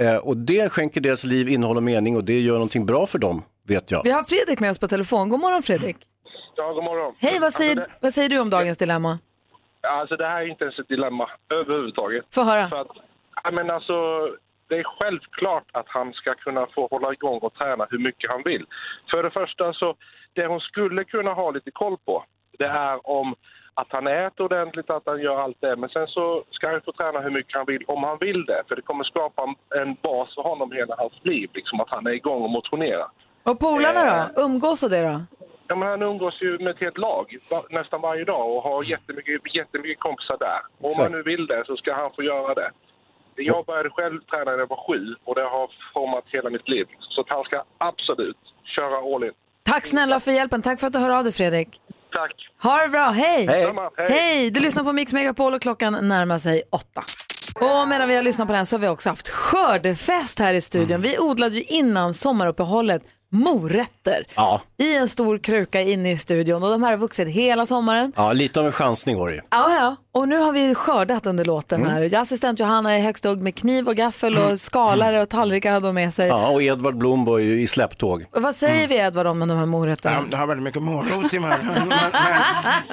Eh, 0.00 0.16
och 0.16 0.36
det 0.36 0.68
skänker 0.68 1.00
deras 1.00 1.24
liv 1.24 1.48
innehåll 1.48 1.76
och 1.76 1.82
mening 1.82 2.16
och 2.16 2.24
det 2.24 2.40
gör 2.40 2.52
någonting 2.52 2.86
bra 2.86 3.06
för 3.06 3.18
dem, 3.18 3.42
vet 3.68 3.90
jag. 3.90 4.02
Vi 4.04 4.10
har 4.10 4.22
Fredrik 4.22 4.60
med 4.60 4.70
oss 4.70 4.78
på 4.78 4.88
telefon. 4.88 5.28
God 5.28 5.40
morgon 5.40 5.62
Fredrik. 5.62 5.96
Ja, 6.60 6.72
god 6.72 6.84
morgon. 6.84 7.14
Hej, 7.18 7.38
vad 7.40 7.52
säger, 7.52 7.70
Alltså 7.70 7.92
det, 7.94 7.98
vad 8.00 8.14
säger 8.14 8.28
du 8.28 8.38
om 8.38 8.50
dagens 8.50 8.78
dilemma? 8.78 9.18
alltså 9.82 10.16
det 10.16 10.26
här 10.26 10.40
är 10.42 10.46
inte 10.46 10.64
ens 10.64 10.78
ett 10.78 10.88
dilemma 10.88 11.30
överhuvudtaget. 11.50 12.26
Få 12.34 12.42
höra. 12.42 12.68
För 12.68 12.80
att, 12.80 12.88
ja, 13.44 13.50
men 13.50 13.70
alltså, 13.70 13.94
det 14.68 14.74
är 14.76 14.84
självklart 14.98 15.64
att 15.72 15.88
han 15.88 16.12
ska 16.12 16.34
kunna 16.34 16.66
få 16.66 16.88
hålla 16.90 17.12
igång 17.12 17.38
och 17.38 17.54
träna 17.54 17.86
hur 17.90 17.98
mycket 17.98 18.30
han 18.30 18.42
vill. 18.44 18.66
För 19.10 19.22
det 19.22 19.30
första 19.30 19.72
så, 19.72 19.94
det 20.32 20.46
hon 20.46 20.60
skulle 20.60 21.04
kunna 21.04 21.32
ha 21.32 21.50
lite 21.50 21.70
koll 21.70 21.96
på, 22.04 22.24
det 22.58 22.64
är 22.64 23.10
om 23.10 23.34
att 23.74 23.92
han 23.92 24.06
äter 24.06 24.44
ordentligt, 24.44 24.90
att 24.90 25.02
han 25.06 25.20
gör 25.20 25.40
allt 25.40 25.56
det. 25.60 25.76
Men 25.76 25.88
sen 25.88 26.06
så 26.06 26.44
ska 26.50 26.70
han 26.70 26.80
få 26.80 26.92
träna 26.92 27.20
hur 27.20 27.30
mycket 27.30 27.56
han 27.56 27.66
vill, 27.66 27.84
om 27.86 28.02
han 28.04 28.18
vill 28.20 28.44
det. 28.44 28.62
För 28.68 28.76
det 28.76 28.82
kommer 28.82 29.04
skapa 29.04 29.54
en, 29.80 29.94
bas 30.02 30.34
för 30.34 30.42
honom 30.42 30.72
hela 30.72 30.94
hans 30.98 31.12
liv, 31.22 31.50
liksom 31.54 31.80
att 31.80 31.90
han 31.90 32.06
är 32.06 32.10
igång 32.10 32.42
och 32.42 32.50
motionerar. 32.50 33.06
Och 33.42 33.58
polarna 33.58 34.28
då? 34.34 34.42
Umgås 34.42 34.82
och 34.82 34.90
det 34.90 35.02
då? 35.02 35.20
Ja, 35.68 35.74
men 35.76 35.88
han 35.88 36.02
umgås 36.02 36.42
ju 36.42 36.58
med 36.58 36.68
ett 36.68 36.80
helt 36.80 36.98
lag 36.98 37.36
nästan 37.70 38.00
varje 38.00 38.24
dag 38.24 38.56
och 38.56 38.62
har 38.62 38.82
jättemycket, 38.84 39.54
jättemycket 39.54 40.00
kompisar 40.00 40.36
där. 40.38 40.60
Och 40.78 40.84
om 40.84 40.90
Exakt. 40.90 41.02
han 41.02 41.12
nu 41.12 41.22
vill 41.22 41.46
det 41.46 41.62
så 41.66 41.76
ska 41.76 41.94
han 41.94 42.10
få 42.16 42.22
göra 42.22 42.54
det. 42.54 42.70
Jag 43.36 43.66
började 43.66 43.90
själv 43.90 44.20
träna 44.20 44.50
när 44.50 44.58
jag 44.58 44.68
var 44.68 44.82
sju 44.88 45.14
och 45.24 45.34
det 45.34 45.42
har 45.42 45.70
format 45.94 46.24
hela 46.26 46.50
mitt 46.50 46.68
liv. 46.68 46.86
Så 47.14 47.20
att 47.20 47.28
han 47.28 47.44
ska 47.44 47.64
absolut 47.78 48.36
köra 48.76 48.96
all 49.14 49.24
in. 49.24 49.32
Tack 49.62 49.86
snälla 49.86 50.20
för 50.20 50.30
hjälpen. 50.30 50.62
Tack 50.62 50.80
för 50.80 50.86
att 50.86 50.92
du 50.92 50.98
hör 50.98 51.18
av 51.18 51.24
dig 51.24 51.32
Fredrik. 51.32 51.68
Tack. 52.12 52.34
Ha 52.62 52.82
det 52.82 52.88
bra. 52.88 53.10
Hej! 53.10 53.46
Hej. 53.46 53.72
Hej. 53.96 54.06
Hej! 54.10 54.50
Du 54.50 54.60
lyssnar 54.60 54.84
på 54.84 54.92
Mix 54.92 55.12
Megapol 55.12 55.54
och 55.54 55.62
klockan 55.62 56.08
närmar 56.08 56.38
sig 56.38 56.62
åtta. 56.70 57.04
Och 57.54 57.88
medan 57.88 58.08
vi 58.08 58.16
har 58.16 58.22
lyssnat 58.22 58.48
på 58.48 58.54
den 58.54 58.66
så 58.66 58.76
har 58.76 58.80
vi 58.80 58.88
också 58.88 59.08
haft 59.08 59.28
skördefest 59.28 60.38
här 60.38 60.54
i 60.54 60.60
studion. 60.60 61.00
Vi 61.00 61.18
odlade 61.18 61.54
ju 61.54 61.62
innan 61.62 62.14
sommaruppehållet 62.14 63.02
morötter 63.30 64.24
Ja. 64.36 64.60
i 64.76 64.96
en 64.96 65.08
stor 65.08 65.38
kruka 65.38 65.80
inne 65.80 66.12
i 66.12 66.18
studion 66.18 66.62
och 66.62 66.68
de 66.70 66.82
här 66.82 66.90
har 66.90 66.98
vuxit 66.98 67.28
hela 67.28 67.66
sommaren. 67.66 68.12
ja, 68.16 68.32
lite 68.32 68.60
av 68.60 68.66
en 68.66 68.72
chansning 68.72 69.18
var 69.18 69.28
det 69.28 69.34
ju. 69.34 69.40
Ja, 69.50 69.74
ja. 69.74 69.96
Och 70.12 70.28
nu 70.28 70.38
har 70.38 70.52
vi 70.52 70.74
skördat 70.74 71.26
under 71.26 71.44
låten 71.44 71.80
Mm. 71.80 71.92
här. 71.92 72.20
Assistent 72.20 72.60
Johanna 72.60 72.92
är 72.92 73.00
högst 73.00 73.24
upp 73.26 73.38
med 73.38 73.54
kniv 73.54 73.88
och 73.88 73.96
gaffel 73.96 74.38
och 74.38 74.60
skalare 74.60 75.22
och 75.22 75.28
tallrikar 75.28 75.72
hade 75.72 75.86
de 75.86 75.94
med 75.94 76.14
sig. 76.14 76.28
Ja, 76.28 76.48
och 76.48 76.62
Edvard 76.62 76.96
Blom 76.96 77.24
var 77.24 77.38
ju 77.38 77.62
i 77.62 77.66
släpptåg. 77.66 78.24
Och 78.30 78.42
vad 78.42 78.54
säger 78.54 78.88
vi 78.88 78.96
Edvard 78.96 79.26
om 79.26 79.40
de 79.40 79.58
här 79.58 79.66
morötterna? 79.66 80.16
De, 80.20 80.30
de 80.30 80.36
har 80.36 80.46
väldigt 80.46 80.64
mycket 80.64 80.82
morot 80.82 81.34
i. 81.34 81.38
Men- 81.40 81.50
men- 81.88 81.88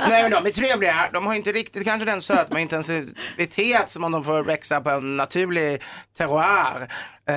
Nej 0.10 0.22
men 0.22 0.32
de 0.32 0.46
är 0.46 0.52
trevliga. 0.52 0.96
De 1.14 1.26
har 1.26 1.34
inte 1.34 1.52
riktigt 1.52 1.86
kanske 1.86 2.06
den 2.06 2.22
sötma 2.22 2.60
intensivitet 2.60 3.90
som 3.90 4.04
om 4.04 4.12
de 4.12 4.24
får 4.24 4.44
växa 4.44 4.82
på 4.82 4.90
en 4.90 5.18
naturlig 5.18 5.82
terroir 6.18 6.88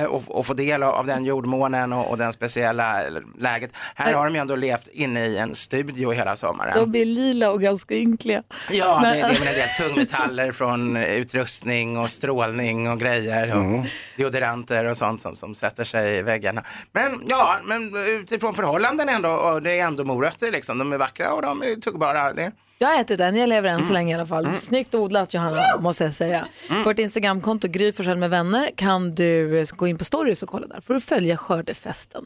och, 0.09 0.23
och 0.27 0.45
få 0.45 0.53
del 0.53 0.83
av, 0.83 1.05
den 1.05 1.25
jordmånen 1.25 1.93
och, 1.93 2.09
och 2.09 2.17
den 2.17 2.33
speciella 2.33 3.01
läget. 3.37 3.71
Här 3.95 4.13
har 4.13 4.25
de 4.25 4.35
ju 4.35 4.41
ändå 4.41 4.55
levt 4.55 4.87
inne 4.87 5.25
i 5.25 5.37
en 5.37 5.55
studio 5.55 6.11
hela 6.11 6.35
sommaren. 6.35 6.73
De 6.75 6.91
blir 6.91 7.05
lila 7.05 7.51
och 7.51 7.61
ganska 7.61 7.95
ynkliga. 7.95 8.43
Ja, 8.71 8.99
det, 9.03 9.09
det 9.09 9.19
är 9.19 9.25
en 9.25 9.55
del 9.55 9.69
tungmetaller 9.79 10.51
från 10.51 10.97
utrustning 10.97 11.97
och 11.97 12.09
strålning 12.09 12.89
och 12.89 12.99
grejer 12.99 13.57
och 13.57 13.85
deodoranter 14.17 14.85
och 14.85 14.97
sånt 14.97 15.21
som, 15.21 15.35
som 15.35 15.55
sätter 15.55 15.83
sig 15.83 16.17
i 16.17 16.21
väggarna. 16.21 16.63
Men 16.91 17.23
ja, 17.27 17.55
men 17.63 17.95
utifrån 17.95 18.55
förhållanden 18.55 19.09
ändå 19.09 19.29
och 19.29 19.61
det 19.61 19.79
är 19.79 19.87
ändå 19.87 20.03
morötter 20.03 20.51
liksom. 20.51 20.77
De 20.77 20.93
är 20.93 20.97
vackra 20.97 21.31
och 21.31 21.41
de 21.41 21.61
är 21.61 21.75
tuggbara. 21.75 22.33
Det, 22.33 22.51
Jag 22.81 22.87
har 22.87 23.01
ätit 23.01 23.17
den, 23.17 23.35
jag 23.35 23.49
lever 23.49 23.69
än 23.69 23.77
så 23.79 23.83
Mm. 23.83 23.93
länge 23.93 24.11
i 24.11 24.15
alla 24.15 24.25
fall. 24.25 24.45
Mm. 24.45 24.57
Snyggt 24.57 24.95
odlat 24.95 25.33
Johanna, 25.33 25.77
måste 25.79 26.03
jag 26.03 26.13
säga. 26.13 26.47
Mm. 26.69 26.83
På 26.83 26.89
vårt 26.89 26.99
Instagramkonto, 26.99 27.67
Gry 27.67 27.91
Forssell 27.91 28.17
med 28.17 28.29
vänner, 28.29 28.71
kan 28.75 29.15
du 29.15 29.59
eh, 29.59 29.67
gå 29.75 29.87
in 29.87 29.97
på 29.97 30.03
stories 30.05 30.43
och 30.43 30.49
kolla 30.49 30.67
där. 30.67 30.81
får 30.81 30.93
du 30.93 30.99
följa 31.01 31.37
skördefesten. 31.37 32.25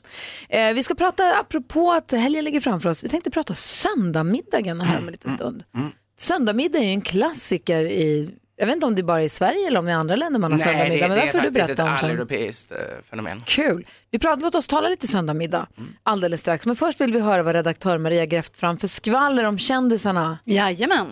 Eh, 0.49 0.73
vi 0.73 0.83
ska 0.83 0.95
prata, 0.95 1.35
apropå 1.39 1.91
att 1.91 2.11
helgen 2.11 2.43
ligger 2.45 2.59
framför 2.59 2.89
oss, 2.89 3.03
vi 3.03 3.09
tänkte 3.09 3.31
prata 3.31 3.53
söndagmiddagen 3.53 4.81
här 4.81 4.97
om 4.99 5.05
en 5.07 5.11
liten 5.11 5.31
stund. 5.31 5.63
Mm. 5.75 5.91
Söndagmiddag 6.17 6.77
är 6.79 6.83
ju 6.83 6.89
en 6.89 7.01
klassiker 7.01 7.83
i, 7.83 8.29
jag 8.55 8.65
vet 8.65 8.73
inte 8.75 8.85
om 8.85 8.95
det 8.95 9.01
är 9.01 9.03
bara 9.03 9.23
i 9.23 9.29
Sverige 9.29 9.67
eller 9.67 9.79
om 9.79 9.85
det 9.85 9.91
är 9.91 9.95
andra 9.95 10.15
länder 10.15 10.39
man 10.39 10.51
har 10.51 10.57
Nej, 10.59 10.67
det, 10.67 10.73
söndagmiddag. 10.73 11.07
Men 11.07 11.15
det 11.17 11.21
där 11.21 11.27
är 11.27 11.31
får 11.31 11.39
du 11.39 11.43
faktiskt 11.43 11.69
ett 11.69 11.77
berätta 11.77 11.91
om 11.91 11.97
sen. 11.97 12.05
alleuropeiskt 12.09 12.71
eh, 12.71 12.77
fenomen. 13.09 13.43
Kul. 13.45 13.87
Vi 14.11 14.19
pratar, 14.19 14.41
låt 14.41 14.55
oss 14.55 14.67
tala 14.67 14.89
lite 14.89 15.07
söndagmiddag 15.07 15.67
alldeles 16.03 16.41
strax. 16.41 16.65
Men 16.65 16.75
först 16.75 17.01
vill 17.01 17.13
vi 17.13 17.19
höra 17.19 17.43
vad 17.43 17.55
redaktör 17.55 17.97
Maria 17.97 18.25
grävt 18.25 18.57
fram 18.57 18.77
för 18.77 18.87
skvaller 18.87 19.43
om 19.43 19.57
kändisarna. 19.57 20.37
Jajamän. 20.45 21.07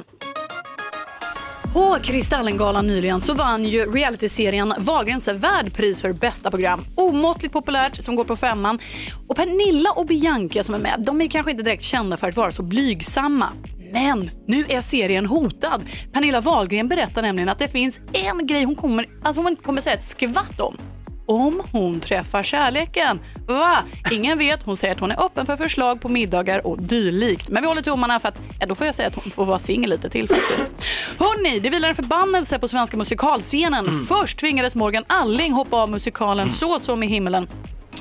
På 1.73 1.97
Kristallengalan 2.01 2.87
nyligen 2.87 3.21
så 3.21 3.33
vann 3.33 3.65
ju 3.65 3.91
realityserien 3.91 4.73
Wahlgrens 4.77 5.27
värdpris 5.27 6.01
för 6.01 6.13
bästa 6.13 6.51
program. 6.51 6.85
Omåttligt 6.95 7.53
populärt 7.53 8.03
som 8.03 8.15
går 8.15 8.23
på 8.23 8.35
femman. 8.35 8.79
Och 9.27 9.35
Pernilla 9.35 9.91
och 9.91 10.05
Bianca 10.05 10.63
som 10.63 10.75
är 10.75 10.79
med, 10.79 11.03
de 11.05 11.21
är 11.21 11.27
kanske 11.27 11.51
inte 11.51 11.63
direkt 11.63 11.83
kända 11.83 12.17
för 12.17 12.29
att 12.29 12.35
vara 12.35 12.51
så 12.51 12.63
blygsamma. 12.63 13.47
Men 13.91 14.31
nu 14.47 14.65
är 14.69 14.81
serien 14.81 15.25
hotad. 15.25 15.81
Pernilla 16.11 16.41
Wahlgren 16.41 16.87
berättar 16.87 17.21
nämligen 17.21 17.49
att 17.49 17.59
det 17.59 17.67
finns 17.67 17.99
en 18.13 18.47
grej 18.47 18.63
hon 18.63 18.75
kommer, 18.75 19.05
alltså 19.23 19.41
hon 19.41 19.51
inte 19.51 19.63
kommer 19.63 19.81
säga 19.81 19.95
ett 19.95 20.09
skvatt 20.09 20.59
om. 20.59 20.77
Om 21.31 21.61
hon 21.71 21.99
träffar 21.99 22.43
kärleken. 22.43 23.19
Va? 23.47 23.77
Ingen 24.11 24.37
vet. 24.37 24.63
Hon 24.63 24.77
säger 24.77 24.93
att 24.93 24.99
hon 24.99 25.11
är 25.11 25.25
öppen 25.25 25.45
för 25.45 25.57
förslag 25.57 26.01
på 26.01 26.09
middagar 26.09 26.67
och 26.67 26.81
dylikt. 26.81 27.49
Men 27.49 27.63
vi 27.63 27.67
håller 27.67 27.81
tummarna 27.81 28.19
för 28.19 28.29
att, 28.29 28.41
ja, 28.59 28.65
då 28.65 28.75
får 28.75 28.85
jag 28.85 28.95
säga 28.95 29.07
att 29.07 29.15
hon 29.15 29.31
får 29.31 29.45
vara 29.45 29.59
singel 29.59 29.89
lite 29.89 30.09
till 30.09 30.27
faktiskt. 30.27 30.71
Hörrni, 31.17 31.59
det 31.59 31.69
vilar 31.69 31.89
en 31.89 31.95
förbannelse 31.95 32.59
på 32.59 32.67
svenska 32.67 32.97
musikalscenen. 32.97 33.97
Först 34.07 34.39
tvingades 34.39 34.75
Morgan 34.75 35.03
Alling 35.07 35.53
hoppa 35.53 35.77
av 35.77 35.89
musikalen 35.89 36.51
Så 36.51 36.79
som 36.79 37.03
i 37.03 37.07
himmelen. 37.07 37.47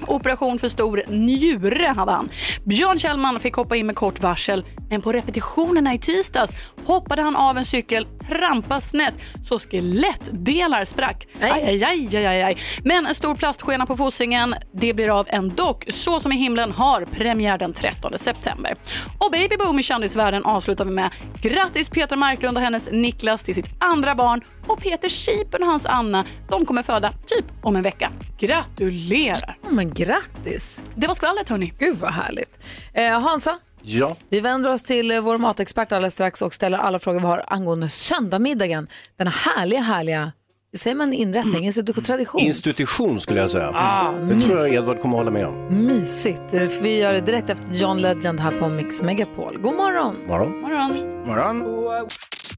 Operation 0.07 0.59
för 0.59 0.69
stor 0.69 1.03
njure 1.09 1.93
hade 1.97 2.13
han. 2.13 2.29
Björn 2.65 2.99
Kjellman 2.99 3.41
fick 3.41 3.55
hoppa 3.55 3.77
in 3.77 3.87
med 3.87 3.97
kort 3.97 4.23
varsel, 4.23 4.65
men 4.91 5.03
på 5.03 5.13
repetitionerna 5.13 5.95
i 5.95 5.99
tisdags 5.99 6.53
hoppade 6.85 7.23
han 7.23 7.37
av 7.37 7.59
en 7.59 7.65
cykel, 7.65 8.07
trampade 8.29 8.81
snett 8.81 9.15
så 9.45 9.59
skelettdelar 9.59 10.85
sprack. 10.85 11.27
Aj, 11.41 11.51
aj, 11.51 11.85
aj, 11.85 12.27
aj, 12.27 12.43
aj. 12.43 12.57
Men 12.85 13.07
en 13.07 13.15
stor 13.15 13.35
plastskena 13.35 13.87
på 13.87 13.97
Fosingen, 13.97 14.55
det 14.73 14.95
blir 14.95 15.19
av 15.19 15.27
ändå. 15.29 15.79
Så 15.89 16.21
som 16.21 16.33
i 16.33 16.37
himlen 16.37 16.73
har 16.73 17.05
premiär 17.05 17.59
den 17.59 17.73
13 17.73 18.19
september. 18.19 18.77
Och 19.19 19.31
Baby 19.33 19.57
Boom 19.57 19.79
i 19.79 19.83
kändisvärlden 19.83 20.45
avslutar 20.45 20.85
vi 20.85 20.91
med. 20.91 21.11
Grattis 21.43 21.89
Petra 21.89 22.17
Marklund 22.17 22.57
och 22.57 22.63
hennes 22.63 22.93
Niklas 22.93 23.43
till 23.43 23.55
sitt 23.55 23.69
andra 23.79 24.15
barn 24.15 24.41
och 24.67 24.81
Peter 24.81 25.09
Schiepen 25.09 25.63
och 25.63 25.69
hans 25.69 25.87
Anna, 25.87 26.25
de 26.49 26.67
kommer 26.67 26.83
föda 26.83 27.13
typ 27.27 27.45
om 27.63 27.77
en 27.77 27.83
vecka. 27.83 28.11
Gratulerar! 28.39 29.59
Men 29.91 30.07
grattis! 30.07 30.83
Det 30.95 31.07
var 31.07 31.15
skvallret 31.15 31.49
hörni. 31.49 31.73
Gud 31.79 31.97
vad 31.97 32.11
härligt. 32.13 32.59
Eh, 32.95 33.21
Hansa, 33.21 33.59
Ja. 33.83 34.17
vi 34.29 34.41
vänder 34.41 34.71
oss 34.71 34.83
till 34.83 35.11
eh, 35.11 35.21
vår 35.21 35.39
matexpert 35.39 35.93
alldeles 35.93 36.13
strax 36.15 36.43
och 36.43 36.55
ställer 36.55 36.79
alla 36.79 36.99
frågor 36.99 37.21
vi 37.21 37.27
har 37.27 37.45
angående 37.47 37.89
söndagmiddagen. 37.89 38.89
Den 39.17 39.27
härliga, 39.27 39.81
härliga, 39.81 40.33
säger 40.77 40.97
man 40.97 41.13
inrättning, 41.13 41.65
institution, 41.65 42.05
tradition? 42.05 42.41
Institution 42.41 43.21
skulle 43.21 43.41
jag 43.41 43.51
säga. 43.51 43.69
Ah, 43.75 44.13
det 44.13 44.41
tror 44.41 44.59
jag. 44.59 44.75
Edvard 44.75 45.01
kommer 45.01 45.17
hålla 45.17 45.31
med 45.31 45.47
om. 45.47 45.67
Mysigt. 45.87 46.55
Eh, 46.55 46.69
för 46.69 46.83
Vi 46.83 46.99
gör 46.99 47.13
det 47.13 47.21
direkt 47.21 47.51
efter 47.51 47.75
John 47.75 48.01
Legend 48.01 48.41
här 48.41 48.53
på 48.61 48.69
Mix 48.69 49.03
Megapol. 49.03 49.59
God 49.61 49.75
morgon! 49.75 50.17
Morgon. 50.27 50.61
Morgon. 50.61 50.99
Morgon. 51.27 52.09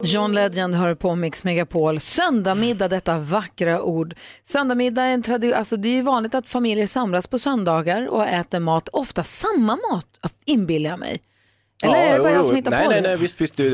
John 0.05 0.33
Legend 0.33 0.75
hör 0.75 0.95
på 0.95 1.15
Mix 1.15 1.45
Megapol. 1.45 2.01
Söndagmiddag, 2.01 2.89
detta 2.89 3.19
vackra 3.19 3.83
ord. 3.83 4.15
Söndagmiddag 4.45 5.03
är 5.03 5.15
en 5.15 5.23
tradi- 5.23 5.55
alltså 5.55 5.77
det 5.77 5.89
är 5.89 5.93
ju 5.93 6.03
vanligt 6.03 6.35
att 6.35 6.49
familjer 6.49 6.87
samlas 6.87 7.27
på 7.27 7.39
söndagar 7.39 8.07
och 8.09 8.27
äter 8.27 8.61
mat, 8.61 8.89
ofta 8.93 9.25
samma 9.25 9.79
mat, 9.91 10.07
inbillar 10.45 10.91
jag 10.91 10.99
mig. 10.99 11.21
Eller 11.83 11.97
är 11.97 12.13
det 12.13 12.19
bara 12.19 12.33
jag 12.33 12.47
som 12.47 12.57
hittar 12.57 12.71
nej, 12.71 12.85
på 12.85 12.91
nej, 12.91 13.03
det? 13.03 13.09
nej, 13.09 13.17
visst, 13.17 13.41
visst. 13.41 13.57
Det, 13.57 13.69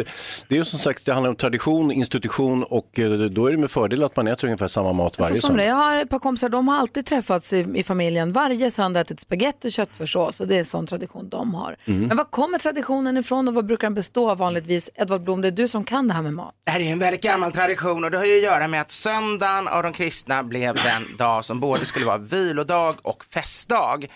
det 0.48 0.54
är 0.54 0.58
ju 0.58 0.64
som 0.64 0.78
sagt, 0.78 1.06
det 1.06 1.12
handlar 1.12 1.30
om 1.30 1.36
tradition, 1.36 1.92
institution 1.92 2.64
och 2.64 2.98
eh, 2.98 3.10
då 3.10 3.46
är 3.46 3.50
det 3.52 3.58
med 3.58 3.70
fördel 3.70 4.04
att 4.04 4.16
man 4.16 4.28
äter 4.28 4.44
ungefär 4.44 4.68
samma 4.68 4.92
mat 4.92 5.18
varje 5.18 5.40
söndag. 5.40 5.64
jag 5.64 5.74
har 5.74 5.96
ett 5.96 6.10
par 6.10 6.18
kompisar, 6.18 6.48
de 6.48 6.68
har 6.68 6.76
alltid 6.76 7.06
träffats 7.06 7.52
i, 7.52 7.66
i 7.74 7.82
familjen. 7.82 8.32
Varje 8.32 8.70
söndag 8.70 9.00
ätit 9.00 9.20
spagetti 9.20 9.68
och 9.68 9.72
köttfärssås 9.72 10.40
och 10.40 10.48
det 10.48 10.54
är 10.54 10.58
en 10.58 10.64
sån 10.64 10.86
tradition 10.86 11.28
de 11.28 11.54
har. 11.54 11.76
Mm. 11.84 12.06
Men 12.06 12.16
var 12.16 12.24
kommer 12.24 12.58
traditionen 12.58 13.16
ifrån 13.16 13.48
och 13.48 13.54
vad 13.54 13.66
brukar 13.66 13.86
den 13.86 13.94
bestå 13.94 14.30
av 14.30 14.38
vanligtvis? 14.38 14.90
Edvard 14.94 15.20
Blom, 15.20 15.40
det 15.40 15.48
är 15.48 15.52
du 15.52 15.68
som 15.68 15.84
kan 15.84 16.08
det 16.08 16.14
här 16.14 16.22
med 16.22 16.34
mat. 16.34 16.54
Det 16.64 16.70
här 16.70 16.80
är 16.80 16.84
ju 16.84 16.90
en 16.90 16.98
väldigt 16.98 17.22
gammal 17.22 17.52
tradition 17.52 18.04
och 18.04 18.10
det 18.10 18.18
har 18.18 18.24
ju 18.24 18.36
att 18.36 18.42
göra 18.42 18.68
med 18.68 18.80
att 18.80 18.90
söndagen 18.90 19.68
av 19.68 19.82
de 19.82 19.92
kristna 19.92 20.42
blev 20.42 20.74
den 20.74 21.16
dag 21.16 21.44
som 21.44 21.60
både 21.60 21.86
skulle 21.86 22.06
vara 22.06 22.18
vilodag 22.18 22.96
och 23.02 23.24
festdag. 23.24 24.06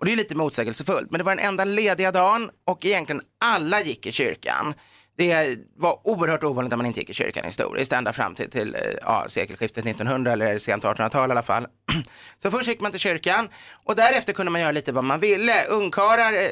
Och 0.00 0.06
det 0.06 0.12
är 0.12 0.16
lite 0.16 0.34
motsägelsefullt, 0.34 1.10
men 1.10 1.18
det 1.18 1.24
var 1.24 1.36
den 1.36 1.44
enda 1.44 1.64
lediga 1.64 2.12
dagen 2.12 2.50
och 2.66 2.84
egentligen 2.84 3.22
alla 3.40 3.80
gick 3.80 4.06
i 4.06 4.12
kyrkan. 4.12 4.74
Det 5.16 5.58
var 5.76 6.08
oerhört 6.08 6.44
ovanligt 6.44 6.72
att 6.72 6.78
man 6.78 6.86
inte 6.86 7.00
gick 7.00 7.10
i 7.10 7.14
kyrkan 7.14 7.44
historiskt, 7.44 7.92
ända 7.92 8.12
fram 8.12 8.34
till, 8.34 8.50
till 8.50 8.74
eh, 8.74 8.80
ja, 9.02 9.24
sekelskiftet 9.28 9.86
1900 9.86 10.32
eller 10.32 10.58
sent 10.58 10.84
1800-tal 10.84 11.30
i 11.30 11.32
alla 11.32 11.42
fall. 11.42 11.66
Så 12.42 12.50
först 12.50 12.68
gick 12.68 12.80
man 12.80 12.90
till 12.90 13.00
kyrkan 13.00 13.48
och 13.84 13.96
därefter 13.96 14.32
kunde 14.32 14.52
man 14.52 14.60
göra 14.60 14.72
lite 14.72 14.92
vad 14.92 15.04
man 15.04 15.20
ville. 15.20 15.64
Ungkarlar 15.64 16.32
eh, 16.32 16.48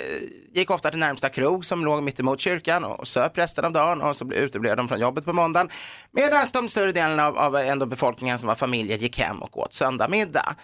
gick 0.53 0.71
ofta 0.71 0.91
till 0.91 0.99
närmsta 0.99 1.29
krog 1.29 1.65
som 1.65 1.85
låg 1.85 2.03
mitt 2.03 2.21
emot 2.21 2.41
kyrkan 2.41 2.85
och 2.85 3.09
söp 3.09 3.39
resten 3.39 3.65
av 3.65 3.73
dagen 3.73 4.03
och 4.03 4.17
så 4.17 4.33
uteblev 4.33 4.77
de 4.77 4.89
från 4.89 5.01
jobbet 5.01 5.25
på 5.25 5.33
måndagen. 5.33 5.69
Medan 6.13 6.47
de 6.53 6.69
större 6.69 6.93
delen 6.93 7.21
av, 7.21 7.39
av 7.39 7.57
ändå 7.57 7.87
befolkningen 7.87 8.39
som 8.39 8.47
var 8.47 8.55
familjer 8.55 8.99
gick 8.99 9.19
hem 9.19 9.43
och 9.43 9.59
åt 9.59 9.75
söndagmiddag. 9.75 10.57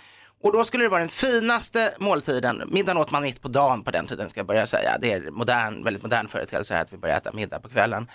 Och 0.45 0.53
då 0.53 0.65
skulle 0.65 0.85
det 0.85 0.89
vara 0.89 1.01
den 1.01 1.09
finaste 1.09 1.95
måltiden. 1.99 2.63
Middagen 2.67 2.97
åt 2.97 3.11
man 3.11 3.23
mitt 3.23 3.43
på 3.43 3.49
dagen 3.49 3.85
på 3.85 3.91
den 3.91 4.07
tiden 4.07 4.31
ska 4.31 4.41
jag 4.41 4.47
börja 4.47 4.67
säga. 4.67 4.99
Det 5.01 5.13
är 5.13 5.31
modern, 5.31 5.85
väldigt 5.85 6.03
modern 6.03 6.29
företeelse 6.29 6.75
här 6.75 6.83
att 6.83 6.93
vi 6.93 6.97
börjar 6.97 7.17
äta 7.17 7.33
middag 7.33 7.59
på 7.59 7.69
kvällen. 7.69 8.11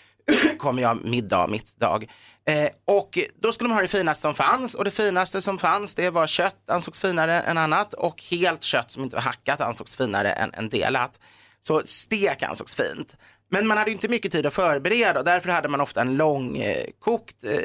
kommer 0.58 0.82
jag 0.82 1.04
middag, 1.04 1.46
mitt 1.46 1.76
dag. 1.76 2.10
Eh, 2.46 2.68
och 2.84 3.18
då 3.40 3.52
skulle 3.52 3.68
man 3.68 3.76
ha 3.76 3.82
det 3.82 3.88
finaste 3.88 4.22
som 4.22 4.34
fanns 4.34 4.74
och 4.74 4.84
det 4.84 4.90
finaste 4.90 5.40
som 5.40 5.58
fanns 5.58 5.94
det 5.94 6.10
var 6.10 6.26
kött 6.26 6.70
ansågs 6.70 7.00
finare 7.00 7.40
än 7.40 7.58
annat 7.58 7.94
och 7.94 8.22
helt 8.30 8.62
kött 8.62 8.90
som 8.90 9.02
inte 9.02 9.16
var 9.16 9.22
hackat 9.22 9.60
ansågs 9.60 9.96
finare 9.96 10.30
än, 10.32 10.54
än 10.54 10.68
delat. 10.68 11.20
Så 11.60 11.82
stek 11.84 12.42
ansågs 12.42 12.74
fint. 12.76 13.16
Men 13.50 13.66
man 13.66 13.78
hade 13.78 13.90
ju 13.90 13.94
inte 13.94 14.08
mycket 14.08 14.32
tid 14.32 14.46
att 14.46 14.54
förbereda 14.54 15.18
och 15.18 15.24
därför 15.24 15.48
hade 15.48 15.68
man 15.68 15.80
ofta 15.80 16.00
en 16.00 16.16
långkokt. 16.16 17.44
eh, 17.44 17.50
eh, 17.50 17.58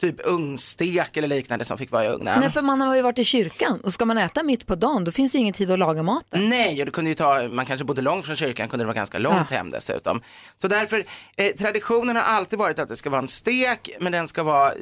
typ 0.00 0.20
ugnstek 0.26 1.16
eller 1.16 1.28
liknande 1.28 1.64
som 1.64 1.78
fick 1.78 1.90
vara 1.90 2.04
i 2.04 2.08
ugnen. 2.08 2.40
Nej, 2.40 2.50
för 2.50 2.62
man 2.62 2.80
har 2.80 2.96
ju 2.96 3.02
varit 3.02 3.18
i 3.18 3.24
kyrkan 3.24 3.80
och 3.80 3.92
ska 3.92 4.04
man 4.04 4.18
äta 4.18 4.42
mitt 4.42 4.66
på 4.66 4.74
dagen 4.74 5.04
då 5.04 5.12
finns 5.12 5.32
det 5.32 5.38
ju 5.38 5.42
ingen 5.42 5.54
tid 5.54 5.70
att 5.70 5.78
laga 5.78 6.02
maten. 6.02 6.48
Nej, 6.48 6.80
och 6.80 6.86
det 6.86 6.92
kunde 6.92 7.10
ju 7.10 7.14
ta, 7.14 7.48
man 7.48 7.66
kanske 7.66 7.84
bodde 7.84 8.02
långt 8.02 8.26
från 8.26 8.36
kyrkan, 8.36 8.68
kunde 8.68 8.82
det 8.82 8.86
vara 8.86 8.94
ganska 8.96 9.18
långt 9.18 9.46
Ja. 9.50 9.56
hem 9.56 9.70
dessutom. 9.70 10.22
Så 10.56 10.68
därför, 10.68 11.04
eh, 11.36 11.46
traditionen 11.56 12.16
har 12.16 12.22
alltid 12.22 12.58
varit 12.58 12.78
att 12.78 12.88
det 12.88 12.96
ska 12.96 13.10
vara 13.10 13.22
en 13.22 13.28
stek, 13.28 13.90
men 14.00 14.12
den 14.12 14.28
ska 14.28 14.42
vara 14.42 14.72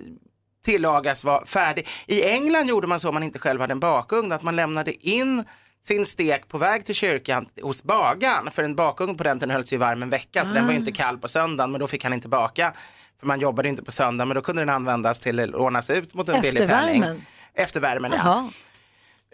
tillagas, 0.65 1.25
vara 1.25 1.47
färdig. 1.47 1.87
I 2.07 2.23
England 2.25 2.69
gjorde 2.69 2.87
man 2.87 3.01
så 3.01 3.09
om 3.09 3.15
man 3.15 3.23
inte 3.23 3.39
själv 3.39 3.61
hade 3.61 3.73
en 3.73 3.81
bakugn, 3.81 4.33
att 4.33 4.43
man 4.43 4.57
lämnade 4.57 5.09
in 5.09 5.45
sin 5.83 6.07
stek 6.07 6.49
på 6.49 6.59
väg 6.59 6.85
till 6.85 6.95
kyrkan 6.95 7.47
hos 7.63 7.83
bagaren, 7.85 8.51
för 8.53 8.63
en 8.63 8.75
bakugn 8.75 9.17
på 9.17 9.25
den 9.25 9.39
tiden 9.39 9.51
hölls 9.51 9.73
ju 9.73 9.77
varm 9.77 10.03
en 10.03 10.11
vecka, 10.11 10.45
så 10.45 10.55
den 10.55 10.65
var 10.65 10.73
ju 10.73 10.77
Ah. 10.77 10.81
inte 10.81 10.93
kall 10.93 11.19
på 11.19 11.29
söndagen, 11.29 11.71
men 11.73 11.81
då 11.81 11.87
fick 11.87 12.05
han 12.05 12.13
inte 12.13 12.29
baka. 12.29 12.73
För 13.21 13.27
man 13.27 13.41
jobbade 13.41 13.69
inte 13.69 13.85
på 13.85 13.93
söndag, 13.93 14.25
men 14.25 14.35
då 14.35 14.41
kunde 14.41 14.63
den 14.63 14.69
användas 14.69 15.21
till 15.21 15.41
att 15.41 15.49
lånas 15.49 15.91
ut 15.91 16.15
mot 16.15 16.29
en 16.29 16.41
billig 16.41 16.69
penning. 16.69 17.03
Eftervärmen. 17.03 17.27
Eftervärmen, 17.55 18.13
ja. 18.17 18.51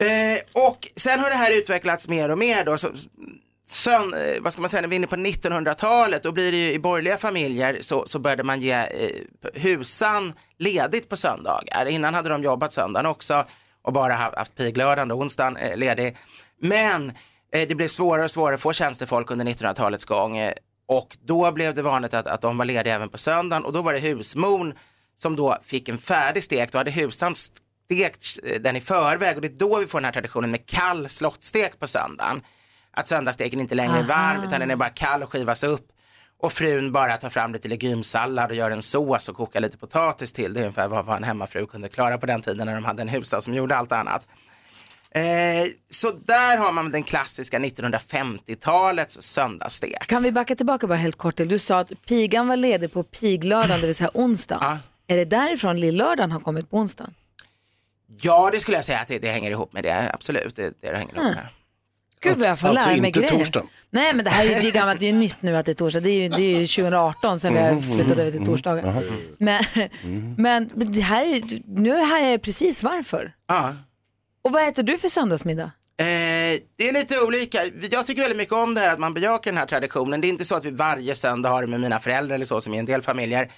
Eh, 0.07 0.67
och 0.69 0.89
sen 0.97 1.21
har 1.21 1.31
det 1.31 1.37
här 1.37 1.59
utvecklats 1.59 2.09
mer 2.09 2.29
och 2.29 2.39
mer 2.39 2.65
då. 2.65 2.79
Så, 2.79 2.89
sön, 3.67 4.15
eh, 4.15 4.43
vad 4.43 4.53
ska 4.53 4.63
man 4.63 4.71
säga, 4.71 4.81
när 4.81 4.89
vi 4.89 4.95
är 4.95 4.99
inne 4.99 5.07
på 5.07 5.17
1900-talet, 5.17 6.23
då 6.23 6.33
blir 6.33 6.53
det 6.53 6.59
ju 6.59 6.73
i 6.73 6.79
borgerliga 6.79 7.17
familjer 7.17 7.79
så, 7.81 8.07
så 8.07 8.19
började 8.19 8.43
man 8.43 8.61
ge 8.61 8.73
eh, 8.73 8.87
husan 9.55 10.33
ledigt 10.59 11.09
på 11.09 11.17
söndagar. 11.17 11.87
Innan 11.87 12.15
hade 12.15 12.29
de 12.29 12.43
jobbat 12.43 12.73
söndagen 12.73 13.07
också 13.07 13.45
och 13.83 13.93
bara 13.93 14.15
haft, 14.15 14.39
haft 14.39 14.57
piglördagen 14.57 15.11
och 15.11 15.19
onsdagen 15.19 15.57
eh, 15.57 15.77
ledig. 15.77 16.17
Men 16.61 17.13
eh, 17.53 17.69
det 17.69 17.75
blev 17.75 17.89
svårare 17.89 18.25
och 18.25 18.31
svårare 18.31 18.55
att 18.55 18.61
få 18.61 18.73
tjänstefolk 18.73 19.31
under 19.31 19.45
1900-talets 19.45 20.05
gång 20.05 20.37
eh, 20.37 20.53
och 20.87 21.17
då 21.25 21.53
blev 21.53 21.75
det 21.75 21.83
vanligt 21.83 22.15
att, 22.15 22.27
att 22.27 22.41
de 22.41 22.59
var 22.59 22.65
lediga 22.65 22.95
även 22.95 23.09
på 23.09 23.19
söndagen 23.19 23.65
och 23.65 23.73
då 23.73 23.83
var 23.83 23.93
det 23.93 23.99
husmon 23.99 24.75
som 25.17 25.37
då 25.37 25.59
fick 25.63 25.89
en 25.89 25.99
färdig 25.99 26.45
stek. 26.45 26.73
Då 26.73 26.79
hade 26.79 26.91
husan 26.91 27.35
stekt 27.35 28.39
eh, 28.45 28.61
den 28.61 28.77
i 28.77 28.81
förväg 28.81 29.37
och 29.37 29.43
det 29.43 29.49
är 29.49 29.59
då 29.59 29.79
vi 29.79 29.87
får 29.87 29.99
den 29.99 30.05
här 30.05 30.13
traditionen 30.13 30.51
med 30.51 30.67
kall 30.67 31.09
slottstek 31.09 31.79
på 31.79 31.87
söndagen. 31.87 32.43
Att 32.91 33.09
söndagssteken 33.09 33.61
inte 33.61 33.75
längre 33.75 33.99
är 33.99 34.03
varm 34.03 34.37
Aha. 34.37 34.47
utan 34.47 34.61
den 34.61 34.71
är 34.71 34.77
bara 34.77 34.91
kall 34.91 35.23
och 35.23 35.33
skivas 35.33 35.63
upp. 35.63 35.89
Och 36.39 36.53
frun 36.53 36.93
bara 36.93 37.17
tar 37.17 37.31
fram 37.31 37.53
lite 37.53 37.69
legumsallad 37.69 38.51
och 38.51 38.57
gör 38.57 38.71
en 38.71 38.83
sås 38.83 39.29
och 39.29 39.37
kokar 39.37 39.61
lite 39.61 39.77
potatis 39.79 40.33
till. 40.33 40.55
Det 40.55 40.61
är 40.61 40.63
ungefär 40.63 40.89
vad 40.89 41.17
en 41.17 41.25
hemmafru 41.25 41.67
kunde 41.67 41.89
klara 41.89 42.19
på 42.19 42.27
den 42.27 42.43
tiden 42.43 42.67
när 42.67 42.75
de 42.75 42.85
hade 42.85 43.03
en 43.03 43.09
husa 43.09 43.41
som 43.41 43.55
gjorde 43.55 43.77
allt 43.77 43.93
annat. 43.93 44.29
Eh, 45.17 45.67
så 45.91 46.11
där 46.25 46.57
har 46.57 46.73
man 46.73 46.91
den 46.91 47.03
klassiska 47.03 47.59
1950-talets 47.59 49.23
söndagsstek. 49.23 50.07
Kan 50.07 50.23
vi 50.23 50.33
backa 50.33 50.57
tillbaka 50.57 50.87
bara 50.87 50.99
helt 50.99 51.17
kort 51.19 51.37
till? 51.37 51.49
Du 51.49 51.59
sa 51.59 51.79
att 51.79 51.93
pigan 52.07 52.49
var 52.49 52.57
ledig 52.57 52.93
på 52.93 53.03
piglördagen, 53.03 53.81
det 53.81 53.87
vill 53.87 53.95
säga 53.95 54.11
onsdagen. 54.15 54.79
Är 55.07 55.17
det 55.17 55.25
därifrån 55.25 55.81
lillördagen 55.81 56.31
har 56.33 56.41
kommit 56.41 56.71
på 56.71 56.77
onsdagen? 56.77 57.15
Ja, 58.21 58.51
det 58.53 58.61
skulle 58.61 58.77
jag 58.77 58.85
säga 58.85 58.99
att 59.01 59.09
det, 59.09 59.19
det 59.19 59.29
hänger 59.31 59.51
ihop 59.51 59.73
med 59.73 59.83
det, 59.85 60.11
absolut. 60.15 60.57
Det, 60.57 60.73
det 60.81 60.87
hänger 60.97 61.15
ihop 61.15 61.17
med. 61.35 61.49
Gud 62.21 62.37
vad 62.39 62.49
jag 62.49 62.59
får 62.59 62.69
Alltså 62.69 62.91
lära 62.91 63.01
mig 63.01 63.11
grejer. 63.11 63.31
torsdagen. 63.31 63.69
Nej 63.91 64.15
men 64.15 64.25
det 64.25 64.31
här 64.31 64.45
är, 64.47 64.67
är 64.67 64.71
gammalt, 64.71 65.01
det 65.01 65.09
är 65.09 65.13
nytt 65.13 65.37
nu 65.43 65.57
att 65.57 65.67
det 65.67 65.73
är 65.73 65.75
torsdag. 65.75 66.01
Det 66.01 66.11
är 66.11 66.23
ju, 66.23 66.29
det 66.29 66.43
är 66.43 66.61
ju 66.61 66.67
2018 66.67 67.41
sen 67.41 67.55
vi 67.55 67.61
har 67.61 67.73
Mhm, 67.73 67.83
flyttat 67.83 68.19
över 68.19 68.31
till 68.31 68.45
torsdagar. 68.47 68.85
Jaha. 68.87 69.03
Men, 69.39 69.65
men, 70.37 70.93
det 70.93 71.01
här 71.01 71.25
är, 71.27 71.43
nu 71.67 71.91
har 71.97 72.19
jag 72.19 72.43
precis 72.43 72.83
varför. 72.83 73.33
Ja. 73.47 73.75
Och 74.45 74.53
vad 74.53 74.69
äter 74.69 74.83
du 74.83 74.99
för 74.99 75.09
söndagsmiddag? 75.09 75.71
Eh, 75.97 76.07
det 76.77 76.89
är 76.89 76.93
lite 76.93 77.21
olika. 77.21 77.65
Jag 77.91 78.07
tycker 78.07 78.23
väldigt 78.23 78.37
mycket 78.37 78.55
om 78.55 78.75
det 78.75 78.81
här 78.81 78.93
att 78.93 78.99
man 78.99 79.15
bejakar 79.15 79.51
den 79.51 79.59
här 79.59 79.67
traditionen. 79.67 80.21
Det 80.21 80.27
är 80.27 80.29
inte 80.29 80.45
så 80.45 80.55
att 80.55 80.65
vi 80.65 80.71
varje 80.71 81.15
söndag 81.15 81.49
har 81.49 81.63
det 81.63 81.69
med 81.69 81.81
mina 81.81 82.01
föräldrar 82.01 82.35
eller 82.35 82.47
så 82.47 82.61
som 82.61 82.75
i 82.75 82.79
en 82.79 82.87
del 82.87 83.03
familjer. 83.03 83.51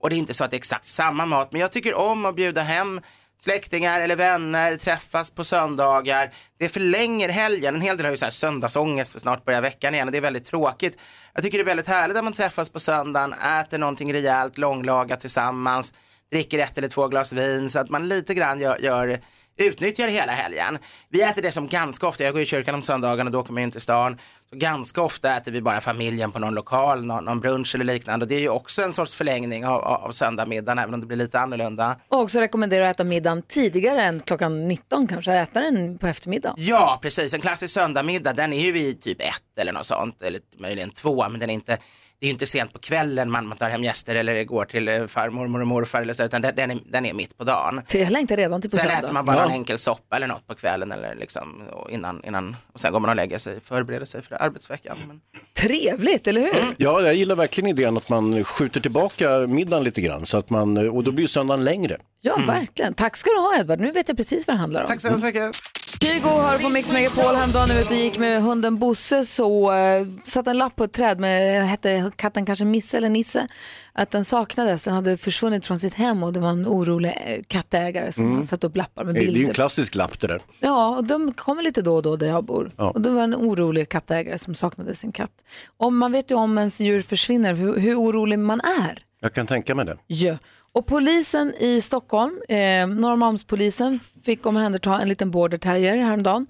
Och 0.00 0.10
det 0.10 0.16
är 0.16 0.18
inte 0.18 0.34
så 0.34 0.44
att 0.44 0.50
det 0.50 0.54
är 0.54 0.58
exakt 0.58 0.86
samma 0.86 1.26
mat. 1.26 1.52
Men 1.52 1.60
jag 1.60 1.72
tycker 1.72 1.94
om 1.94 2.26
att 2.26 2.36
bjuda 2.36 2.60
hem 2.60 3.00
släktingar 3.38 4.00
eller 4.00 4.16
vänner, 4.16 4.76
träffas 4.76 5.30
på 5.30 5.44
söndagar. 5.44 6.30
Det 6.58 6.68
förlänger 6.68 7.28
helgen. 7.28 7.74
En 7.74 7.80
hel 7.80 7.96
del 7.96 8.06
har 8.06 8.10
ju 8.10 8.16
så 8.16 8.24
här 8.24 8.30
söndagsångest 8.30 9.12
för 9.12 9.20
snart 9.20 9.44
börjar 9.44 9.62
veckan 9.62 9.94
igen 9.94 10.08
och 10.08 10.12
det 10.12 10.18
är 10.18 10.22
väldigt 10.22 10.44
tråkigt. 10.44 10.98
Jag 11.34 11.42
tycker 11.42 11.58
det 11.58 11.62
är 11.62 11.66
väldigt 11.66 11.86
härligt 11.86 12.16
att 12.16 12.24
man 12.24 12.32
träffas 12.32 12.70
på 12.70 12.80
söndagen, 12.80 13.32
äter 13.32 13.78
någonting 13.78 14.12
rejält, 14.12 14.58
långlagat 14.58 15.20
tillsammans, 15.20 15.94
dricker 16.30 16.58
ett 16.58 16.78
eller 16.78 16.88
två 16.88 17.08
glas 17.08 17.32
vin 17.32 17.70
så 17.70 17.78
att 17.78 17.90
man 17.90 18.08
lite 18.08 18.34
grann 18.34 18.60
gör, 18.60 18.78
gör 18.78 19.18
utnyttjar 19.56 20.08
hela 20.08 20.32
helgen. 20.32 20.78
Vi 21.08 21.22
äter 21.22 21.42
det 21.42 21.52
som 21.52 21.68
ganska 21.68 22.06
ofta, 22.06 22.24
jag 22.24 22.32
går 22.32 22.42
i 22.42 22.46
kyrkan 22.46 22.74
om 22.74 22.82
söndagarna, 22.82 23.30
då 23.30 23.42
kommer 23.42 23.60
jag 23.60 23.66
inte 23.66 23.74
till 23.74 23.80
stan. 23.80 24.18
Så 24.50 24.56
ganska 24.56 25.02
ofta 25.02 25.36
äter 25.36 25.52
vi 25.52 25.62
bara 25.62 25.80
familjen 25.80 26.32
på 26.32 26.38
någon 26.38 26.54
lokal, 26.54 27.04
någon, 27.04 27.24
någon 27.24 27.40
brunch 27.40 27.74
eller 27.74 27.84
liknande. 27.84 28.24
Och 28.24 28.28
det 28.28 28.34
är 28.34 28.40
ju 28.40 28.48
också 28.48 28.82
en 28.82 28.92
sorts 28.92 29.14
förlängning 29.14 29.66
av, 29.66 29.84
av, 29.84 30.10
söndagmiddagen, 30.10 30.78
även 30.78 30.94
om 30.94 31.00
det 31.00 31.06
blir 31.06 31.16
lite 31.16 31.40
annorlunda. 31.40 31.96
Och 32.08 32.20
också 32.20 32.40
rekommenderar 32.40 32.84
att 32.84 32.96
äta 32.96 33.04
middagen 33.04 33.42
tidigare 33.42 34.02
än 34.02 34.20
klockan 34.20 34.68
19 34.68 35.06
kanske, 35.06 35.32
äta 35.32 35.60
den 35.60 35.98
på 35.98 36.06
eftermiddagen. 36.06 36.56
Ja, 36.58 36.98
precis. 37.02 37.34
En 37.34 37.40
klassisk 37.40 37.74
söndagmiddag, 37.74 38.32
den 38.32 38.52
är 38.52 38.60
ju 38.60 38.72
vid 38.72 39.00
typ 39.00 39.20
ett 39.20 39.58
eller 39.58 39.72
något 39.72 39.86
sånt, 39.86 40.22
eller 40.22 40.40
möjligen 40.58 40.90
två, 40.90 41.28
men 41.28 41.40
den 41.40 41.50
är 41.50 41.54
inte 41.54 41.78
det 42.26 42.30
är 42.30 42.32
inte 42.32 42.46
sent 42.46 42.72
på 42.72 42.78
kvällen 42.78 43.30
man 43.30 43.46
man 43.46 43.58
tar 43.58 43.70
hem 43.70 43.84
gäster 43.84 44.14
eller 44.14 44.44
går 44.44 44.64
till 44.64 44.88
eh, 44.88 45.06
farmor 45.06 45.60
och 45.60 45.66
morfar 45.66 46.02
eller 46.02 46.12
så, 46.14 46.24
utan 46.24 46.42
den, 46.42 46.56
den, 46.56 46.70
är, 46.70 46.78
den 46.86 47.06
är 47.06 47.14
mitt 47.14 47.38
på 47.38 47.44
dagen. 47.44 47.80
Så 47.86 47.98
jag 47.98 48.10
längtar 48.12 48.36
redan 48.36 48.60
till 48.60 48.70
på 48.70 48.76
Sen 48.76 48.82
söndag. 48.86 48.98
äter 49.02 49.12
man 49.12 49.24
bara 49.24 49.36
Ja. 49.36 49.44
en 49.44 49.50
enkel 49.50 49.78
soppa 49.78 50.16
eller 50.16 50.26
något 50.26 50.46
på 50.46 50.54
kvällen 50.54 50.92
eller 50.92 51.14
liksom 51.14 51.62
och 51.72 51.90
innan, 51.90 52.22
innan 52.26 52.56
och 52.72 52.80
sen 52.80 52.92
går 52.92 53.00
man 53.00 53.10
och 53.10 53.16
lägger 53.16 53.38
sig, 53.38 53.60
förbereder 53.60 54.04
sig 54.06 54.22
för 54.22 54.42
arbetsveckan. 54.42 54.96
Men... 55.08 55.20
Trevligt, 55.56 56.26
eller 56.26 56.40
hur? 56.40 56.74
Ja, 56.76 57.00
jag 57.00 57.14
gillar 57.14 57.36
verkligen 57.36 57.70
idén 57.70 57.96
att 57.96 58.10
man 58.10 58.44
skjuter 58.44 58.80
tillbaka 58.80 59.38
middagen 59.38 59.84
lite 59.84 60.00
grann 60.00 60.26
så 60.26 60.38
att 60.38 60.50
man, 60.50 60.88
och 60.90 61.04
då 61.04 61.12
blir 61.12 61.22
ju 61.24 61.28
söndagen 61.28 61.64
längre. 61.64 61.96
Ja, 62.20 62.36
verkligen. 62.46 62.94
Tack 62.94 63.16
ska 63.16 63.30
du 63.30 63.36
ha 63.40 63.56
Edvard. 63.60 63.80
Nu 63.80 63.92
vet 63.92 64.08
jag 64.08 64.16
precis 64.16 64.46
vad 64.46 64.56
det 64.56 64.60
handlar 64.60 64.82
om. 64.82 64.88
Tack 64.88 65.00
så 65.00 65.08
hemskt 65.08 65.24
mycket. 65.24 65.56
Kygo 66.00 66.28
hör 66.28 66.58
på 66.58 66.68
Mix 66.68 66.92
Megapol 66.92 67.34
häromdagen 67.34 67.68
när 67.68 67.74
vi 67.74 67.80
ute 67.80 67.94
och 67.94 68.00
gick 68.00 68.18
med 68.18 68.42
hunden 68.42 68.78
Bosse 68.78 69.24
så 69.24 69.72
uh, 69.74 70.06
satt 70.22 70.46
en 70.46 70.58
lapp 70.58 70.76
på 70.76 70.84
ett 70.84 70.92
träd 70.92 71.20
med, 71.20 71.68
hette 71.68 72.10
katten 72.16 72.46
kanske 72.46 72.64
Misse 72.64 72.96
eller 72.96 73.08
Nisse, 73.08 73.48
att 73.92 74.10
den 74.10 74.24
saknades, 74.24 74.82
den 74.82 74.94
hade 74.94 75.16
försvunnit 75.16 75.66
från 75.66 75.78
sitt 75.78 75.94
hem 75.94 76.22
och 76.22 76.32
det 76.32 76.40
var 76.40 76.48
en 76.50 76.66
orolig 76.66 77.12
eh, 77.26 77.42
kattägare 77.48 78.12
som 78.12 78.26
Mm. 78.32 78.44
satt 78.46 78.64
upp 78.64 78.76
lappar 78.76 79.04
med 79.04 79.14
Det 79.14 79.18
är 79.20 79.22
ju 79.22 79.26
bilder. 79.32 79.48
en 79.48 79.54
klassisk 79.54 79.94
lapp 79.94 80.20
det 80.20 80.26
där. 80.26 80.40
Ja, 80.60 80.96
och 80.96 81.04
de 81.04 81.32
kommer 81.32 81.62
lite 81.62 81.82
då 81.82 81.94
och 81.96 82.02
då 82.02 82.16
där 82.16 82.26
jag 82.26 82.44
bor. 82.44 82.70
Ja. 82.76 82.90
Och 82.90 83.00
det 83.00 83.10
var 83.10 83.22
en 83.22 83.34
orolig 83.34 83.88
kattägare 83.88 84.38
som 84.38 84.54
saknade 84.54 84.94
sin 84.94 85.12
katt. 85.12 85.30
Och 85.76 85.92
man 85.92 86.12
vet 86.12 86.30
ju 86.30 86.34
om 86.34 86.58
ens 86.58 86.80
djur 86.80 87.02
försvinner, 87.02 87.54
hur, 87.54 87.78
hur 87.80 87.94
orolig 88.00 88.38
man 88.38 88.60
är. 88.60 89.02
Jag 89.20 89.32
kan 89.34 89.46
tänka 89.46 89.74
mig 89.74 89.84
det. 89.86 89.96
Ja. 90.06 90.36
Och 90.76 90.86
polisen 90.86 91.54
i 91.58 91.82
Stockholm, 91.82 92.42
eh, 92.48 92.86
Norrmalmspolisen, 92.86 94.00
fick 94.24 94.46
omhänderta 94.46 95.00
en 95.00 95.08
liten 95.08 95.30
border 95.30 95.58
terrier 95.58 95.96
häromdagen. 95.96 96.46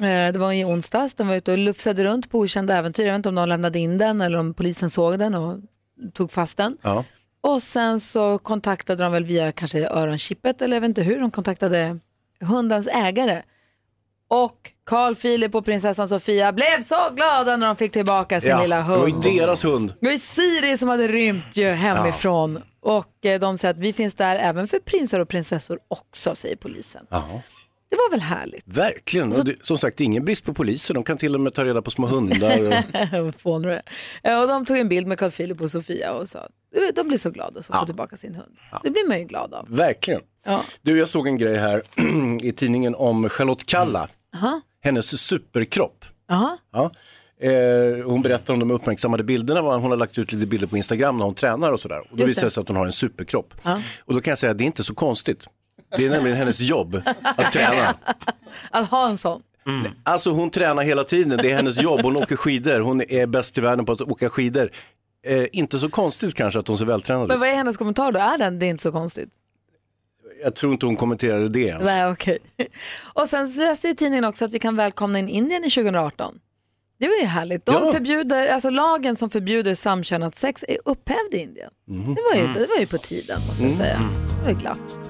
Eh, 0.00 0.32
det 0.32 0.38
var 0.38 0.52
i 0.52 0.64
onsdags, 0.64 1.14
den 1.14 1.28
var 1.28 1.34
ute 1.34 1.52
och 1.52 1.58
lufsade 1.58 2.04
runt 2.04 2.30
på 2.30 2.38
okända 2.38 2.76
äventyr. 2.76 3.04
Jag 3.04 3.12
vet 3.12 3.18
inte 3.18 3.28
om 3.28 3.34
de 3.34 3.48
lämnade 3.48 3.78
in 3.78 3.98
den 3.98 4.20
eller 4.20 4.38
om 4.38 4.54
polisen 4.54 4.90
såg 4.90 5.18
den 5.18 5.34
och 5.34 5.58
tog 6.12 6.32
fast 6.32 6.56
den. 6.56 6.76
Ja. 6.82 7.04
Och 7.40 7.62
sen 7.62 8.00
så 8.00 8.38
kontaktade 8.38 9.02
de 9.02 9.12
väl 9.12 9.24
via 9.24 9.52
kanske 9.52 9.88
öronchippet 9.88 10.62
eller 10.62 10.76
jag 10.76 10.80
vet 10.80 10.88
inte 10.88 11.02
hur, 11.02 11.20
de 11.20 11.30
kontaktade 11.30 11.98
hundens 12.40 12.88
ägare. 12.88 13.42
Och 14.34 14.70
Carl 14.86 15.14
Philip 15.14 15.54
och 15.54 15.64
prinsessan 15.64 16.08
Sofia 16.08 16.52
blev 16.52 16.80
så 16.80 16.96
glada 17.16 17.56
när 17.56 17.66
de 17.66 17.76
fick 17.76 17.92
tillbaka 17.92 18.40
sin 18.40 18.58
lilla 18.58 18.76
det 18.76 18.82
var 18.82 18.98
hund. 18.98 19.24
ju 19.26 19.38
deras 19.38 19.64
hund. 19.64 19.94
Det 20.00 20.06
var 20.06 20.12
ju 20.12 20.18
Siri 20.18 20.76
som 20.78 20.88
hade 20.88 21.08
rymt 21.08 21.56
ju 21.56 21.70
hemifrån. 21.70 22.60
Och 22.80 23.26
eh, 23.26 23.40
de 23.40 23.58
säger 23.58 23.74
att 23.74 23.80
vi 23.80 23.92
finns 23.92 24.14
där 24.14 24.36
även 24.36 24.68
för 24.68 24.78
prinsar 24.78 25.20
och 25.20 25.28
prinsessor 25.28 25.78
också, 25.88 26.34
säger 26.34 26.56
polisen. 26.56 27.06
Ja. 27.10 27.42
Det 27.90 27.96
var 27.96 28.10
väl 28.10 28.20
härligt? 28.20 28.62
Verkligen. 28.66 29.32
Och 29.32 29.44
det, 29.44 29.54
som 29.66 29.78
sagt, 29.78 30.00
ingen 30.00 30.24
brist 30.24 30.44
på 30.44 30.54
poliser. 30.54 30.94
De 30.94 31.02
kan 31.02 31.16
till 31.16 31.34
och 31.34 31.40
med 31.40 31.54
ta 31.54 31.64
reda 31.64 31.82
på 31.82 31.90
små 31.90 32.06
hundar. 32.06 32.62
Och... 32.66 33.24
Vad 33.24 33.34
fånig 33.34 33.68
du 33.70 33.74
är. 33.74 33.82
Eh, 34.34 34.40
Och 34.42 34.48
de 34.48 34.64
tog 34.64 34.78
en 34.78 34.88
bild 34.88 35.06
med 35.06 35.18
Carl 35.18 35.30
Philip 35.30 35.60
och 35.60 35.70
Sofia 35.70 36.12
och 36.12 36.28
sa 36.28 36.38
att 36.38 36.50
de 36.96 37.08
blir 37.08 37.18
så 37.18 37.30
glada 37.30 37.62
som 37.62 37.72
Ja. 37.72 37.78
får 37.78 37.86
tillbaka 37.86 38.16
sin 38.16 38.34
hund. 38.34 38.56
Det 38.82 38.90
blir 38.90 39.08
man 39.08 39.18
ju 39.18 39.24
glad 39.24 39.54
av. 39.54 39.66
Verkligen. 39.68 40.20
Ja. 40.44 40.60
Du, 40.82 40.98
jag 40.98 41.08
såg 41.08 41.26
en 41.28 41.38
grej 41.38 41.56
här 41.58 41.82
i 42.42 42.52
tidningen 42.52 42.94
om 42.94 43.28
Charlotte 43.28 43.66
Kalla. 43.66 44.08
Aha. 44.34 44.60
Hennes 44.82 45.20
superkropp. 45.26 46.04
Aha. 46.30 46.58
Ja. 46.72 46.90
Eh, 47.40 48.04
hon 48.06 48.22
berättar 48.22 48.54
om 48.54 48.60
de 48.60 48.70
uppmärksammade 48.70 49.24
bilderna. 49.24 49.60
Hon 49.60 49.90
har 49.90 49.96
lagt 49.96 50.18
ut 50.18 50.32
lite 50.32 50.46
bilder 50.46 50.66
på 50.66 50.76
Instagram 50.76 51.16
när 51.18 51.24
hon 51.24 51.34
tränar 51.34 51.72
och 51.72 51.80
sådär. 51.80 52.00
Och 52.10 52.16
då 52.16 52.26
visar 52.26 52.44
det. 52.44 52.50
sig 52.50 52.60
att 52.60 52.68
hon 52.68 52.76
har 52.76 52.86
en 52.86 52.92
superkropp. 52.92 53.54
Ja. 53.62 53.80
Och 54.04 54.14
då 54.14 54.20
kan 54.20 54.30
jag 54.30 54.38
säga 54.38 54.50
att 54.50 54.58
det 54.58 54.64
är 54.64 54.66
inte 54.66 54.84
så 54.84 54.94
konstigt. 54.94 55.44
Det 55.96 56.06
är 56.06 56.10
nämligen 56.10 56.36
hennes 56.38 56.60
jobb 56.60 57.02
att 57.22 57.52
träna. 57.52 57.94
Att 58.70 58.88
ha 58.90 59.08
en 59.08 59.18
sån. 59.18 59.42
Alltså 60.02 60.30
hon 60.30 60.50
tränar 60.50 60.82
hela 60.82 61.04
tiden, 61.04 61.38
det 61.42 61.50
är 61.50 61.54
hennes 61.56 61.82
jobb. 61.82 62.00
Hon 62.02 62.16
åker 62.16 62.36
skidor, 62.36 62.80
hon 62.80 63.00
är 63.02 63.26
bäst 63.26 63.58
i 63.58 63.60
världen 63.60 63.86
på 63.86 63.92
att 63.92 64.00
åka 64.00 64.30
skidor. 64.30 64.70
Eh, 65.26 65.44
inte 65.52 65.78
så 65.78 65.88
konstigt 65.90 66.34
kanske 66.34 66.60
att 66.60 66.68
hon 66.68 66.78
ser 66.78 66.84
vältränad 66.84 67.28
Men 67.28 67.36
ut. 67.36 67.40
vad 67.40 67.48
är 67.48 67.54
hennes 67.54 67.76
kommentar 67.76 68.12
då? 68.12 68.18
Är 68.20 68.38
den, 68.38 68.58
det 68.58 68.66
är 68.66 68.70
inte 68.70 68.82
så 68.82 68.92
konstigt? 68.92 69.28
Jag 70.44 70.54
tror 70.56 70.72
inte 70.72 70.86
hon 70.86 70.96
kommenterade 70.96 71.48
det 71.48 71.60
ens. 71.60 71.84
Nej, 71.84 72.06
okej. 72.06 72.38
Och 73.14 73.28
sen 73.28 73.50
läste 73.56 73.88
i 73.88 73.94
tidningen 73.96 74.24
också 74.24 74.44
att 74.44 74.52
vi 74.52 74.58
kan 74.58 74.76
välkomna 74.76 75.18
in 75.18 75.28
Indien 75.28 75.64
i 75.64 75.70
2018. 75.70 76.34
Det 76.98 77.08
var 77.08 77.14
ju 77.14 77.24
härligt. 77.26 77.66
De 77.66 77.72
Ja. 77.84 77.92
förbjuder, 77.92 78.48
alltså 78.48 78.70
lagen 78.70 79.16
som 79.16 79.30
förbjuder 79.30 79.74
samkönat 79.74 80.36
sex 80.38 80.64
är 80.68 80.76
upphävd 80.84 81.34
i 81.34 81.36
Indien. 81.36 81.70
Mhm. 81.88 82.14
Det, 82.14 82.20
var 82.30 82.34
ju, 82.40 82.46
det 82.46 82.66
var 82.74 82.80
ju 82.80 82.86
på 82.86 82.98
tiden 82.98 83.36
måste 83.48 83.64
jag 83.64 83.74
säga. 83.74 84.00
Det 84.38 84.42
var 84.42 84.50
ju 84.50 84.56
glatt. 84.56 85.00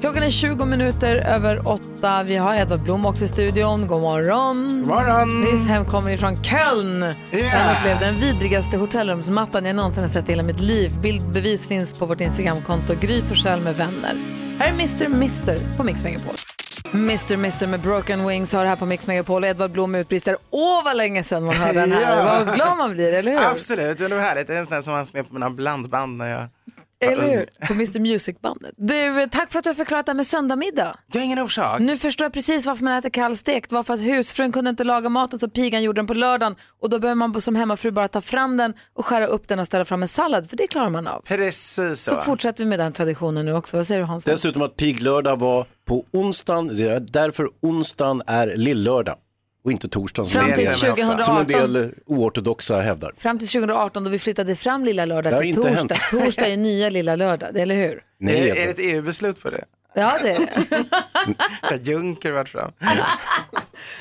Klockan 0.00 0.22
är 0.22 0.30
20 0.30 0.64
minuter 0.64 1.16
över 1.16 1.68
åtta. 1.68 2.22
Vi 2.22 2.36
har 2.36 2.54
Edvard 2.54 2.80
Blom 2.80 3.06
också 3.06 3.24
i 3.24 3.28
studion. 3.28 3.86
God 3.86 4.00
morgon. 4.00 4.78
God 4.78 4.88
morgon. 4.88 5.40
Nyss 5.40 5.66
hemkommen 5.66 6.12
ifrån 6.12 6.42
Köln. 6.42 7.00
Där 7.00 7.48
han 7.48 7.76
upplevde 7.76 8.06
den 8.06 8.16
vidrigaste 8.16 8.76
hotellrumsmattan 8.76 9.64
jag 9.64 9.76
någonsin 9.76 10.02
har 10.02 10.08
sett 10.08 10.28
i 10.28 10.32
hela 10.32 10.42
mitt 10.42 10.60
liv. 10.60 11.00
Bildbevis 11.02 11.68
finns 11.68 11.98
på 11.98 12.06
vårt 12.06 12.20
Instagramkonto 12.20 12.94
Gry 13.00 13.22
Forssell 13.22 13.60
med 13.60 13.76
vänner. 13.76 14.14
Här 14.58 14.68
är 14.68 14.72
Mr. 14.72 15.08
Mister 15.08 15.58
på 15.76 15.84
Mix 15.84 16.04
Megapol. 16.04 16.34
Mr. 16.92 17.36
Mister 17.36 17.66
med 17.66 17.80
Broken 17.80 18.28
Wings 18.28 18.52
har 18.52 18.64
här 18.64 18.76
på 18.76 18.86
Mix 18.86 19.06
Megapol. 19.06 19.44
Edvard 19.44 19.70
Blom 19.70 19.94
utbrister. 19.94 20.36
Åh 20.50 20.84
vad 20.84 20.96
länge 20.96 21.22
sedan 21.22 21.44
man 21.44 21.54
hörde 21.54 21.80
den 21.80 21.92
här. 21.92 22.00
Ja. 22.16 22.42
Vad 22.44 22.54
glad 22.54 22.78
man 22.78 22.92
blir, 22.92 23.14
eller 23.14 23.32
hur? 23.32 23.40
Absolut, 23.40 23.98
det 23.98 24.08
var 24.08 24.18
härligt. 24.18 24.46
Det 24.46 24.54
är 24.54 24.58
en 24.58 24.66
sån 24.66 24.74
där 24.74 24.82
som 24.82 24.92
var 24.92 25.06
med 25.12 25.28
på 25.28 25.34
mina 25.34 25.50
blandband 25.50 26.18
när 26.18 26.30
jag 26.30 26.48
Eller 27.00 27.30
hur? 27.30 27.66
På 27.66 27.72
Mr 27.72 28.00
Music-bandet. 28.00 28.74
Du, 28.76 29.28
tack 29.30 29.52
för 29.52 29.58
att 29.58 29.64
du 29.64 29.70
har 29.70 29.74
förklarat 29.74 30.06
det 30.06 30.12
här 30.12 30.16
med 30.16 30.26
söndagmiddag. 30.26 30.96
Jag 31.12 31.20
har 31.20 31.24
ingen 31.24 31.38
orsak. 31.38 31.80
Nu 31.80 31.96
förstår 31.96 32.24
jag 32.24 32.32
precis 32.32 32.66
varför 32.66 32.84
man 32.84 32.98
äter 32.98 33.10
kallstekt. 33.10 33.70
Det 33.70 33.76
var 33.76 33.82
för 33.82 33.94
att 33.94 34.00
husfrun 34.00 34.52
kunde 34.52 34.70
inte 34.70 34.84
laga 34.84 35.08
maten 35.08 35.38
så 35.38 35.48
pigan 35.48 35.82
gjorde 35.82 35.98
den 35.98 36.06
på 36.06 36.14
lördagen. 36.14 36.56
Och 36.80 36.90
då 36.90 36.98
behöver 36.98 37.14
man 37.14 37.40
som 37.40 37.56
hemmafru 37.56 37.90
bara 37.90 38.08
ta 38.08 38.20
fram 38.20 38.56
den 38.56 38.74
och 38.94 39.06
skära 39.06 39.26
upp 39.26 39.48
den 39.48 39.58
och 39.58 39.66
ställa 39.66 39.84
fram 39.84 40.02
en 40.02 40.08
sallad. 40.08 40.50
För 40.50 40.56
det 40.56 40.66
klarar 40.66 40.90
man 40.90 41.06
av. 41.06 41.20
Precis 41.20 42.00
Så 42.04 42.16
fortsätter 42.16 42.64
vi 42.64 42.70
med 42.70 42.78
den 42.78 42.92
traditionen 42.92 43.44
nu 43.46 43.54
också. 43.54 43.76
Vad 43.76 43.86
säger 43.86 44.00
du 44.00 44.06
Hans? 44.06 44.24
Dessutom 44.24 44.62
att 44.62 44.76
piglördag 44.76 45.36
var 45.36 45.66
på 45.84 46.04
onsdagen, 46.12 46.76
det 46.76 46.88
är 46.88 47.00
därför 47.00 47.48
onsdagen 47.62 48.22
är 48.26 48.56
lillördag 48.56 49.16
och 49.64 49.72
inte 49.72 49.88
torsdagen 49.88 50.30
som, 50.30 50.40
Fram 50.40 50.52
till 50.52 50.66
en 50.66 50.70
del- 50.72 50.78
2018. 50.80 51.24
som 51.24 51.36
en 51.36 51.46
del 51.46 51.94
oortodoxa 52.06 52.80
hävdar. 52.80 53.12
Fram 53.16 53.38
till 53.38 53.48
2018 53.48 54.04
då 54.04 54.10
vi 54.10 54.18
flyttade 54.18 54.56
fram 54.56 54.84
lilla 54.84 55.04
lördag 55.04 55.30
har 55.30 55.38
till 55.38 55.48
inte 55.48 55.60
torsdag. 55.62 55.94
hänt. 55.94 56.24
Torsdag 56.24 56.46
är 56.46 56.56
nya 56.56 56.90
lilla 56.90 57.16
lördag, 57.16 57.56
eller 57.58 57.74
hur? 57.74 58.02
Nej, 58.18 58.50
är, 58.50 58.56
är 58.56 58.64
det 58.66 58.70
ett 58.70 58.78
EU-beslut 58.80 59.42
på 59.42 59.50
det? 59.50 59.64
Ja, 59.94 60.12
det 60.22 60.30
är 60.30 60.38
det. 60.38 60.84
Där 61.68 61.78
Juncker 61.82 62.32
varit 62.32 62.48
fram. 62.48 62.72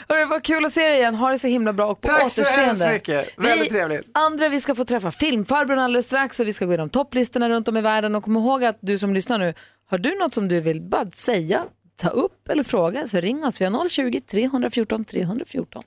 Hörru, 0.10 0.26
vad 0.26 0.44
kul 0.44 0.66
att 0.66 0.74
se 0.74 0.88
dig 0.90 0.98
igen. 0.98 1.16
Ha 1.16 1.30
det 1.30 1.40
så 1.40 1.48
himla 1.48 1.74
bra 1.74 1.86
och 1.88 2.02
på 2.02 2.08
Tack 2.08 2.32
så 2.32 2.42
återseende. 2.42 2.66
hemskt 2.66 2.86
mycket. 3.08 3.34
Väldigt 3.38 3.66
vi 3.68 3.70
trevligt. 3.70 4.02
andra, 4.14 4.50
vi 4.50 4.62
ska 4.62 4.76
få 4.76 4.84
träffa 4.86 5.12
filmfarbrorn 5.12 5.80
alldeles 5.80 6.06
strax 6.06 6.40
och 6.40 6.48
vi 6.48 6.54
ska 6.54 6.66
gå 6.66 6.72
igenom 6.72 6.90
topplistorna 6.90 7.50
runt 7.50 7.68
om 7.68 7.78
i 7.78 7.82
världen 7.82 8.16
och 8.16 8.24
kom 8.24 8.36
ihåg 8.38 8.64
att 8.64 8.78
du 8.82 8.98
som 8.98 9.14
lyssnar 9.14 9.38
nu, 9.38 9.54
har 9.90 9.98
du 9.98 10.18
något 10.20 10.34
som 10.34 10.48
du 10.48 10.62
vill 10.62 10.82
bara 10.82 11.12
säga 11.12 11.64
ta 12.00 12.10
upp 12.10 12.50
eller 12.50 12.64
fråga 12.64 13.08
så 13.08 13.20
ring 13.20 13.46
oss. 13.46 13.62
Vi 13.62 13.66
har 13.66 13.72
020-314 13.72 15.06
314. 15.06 15.84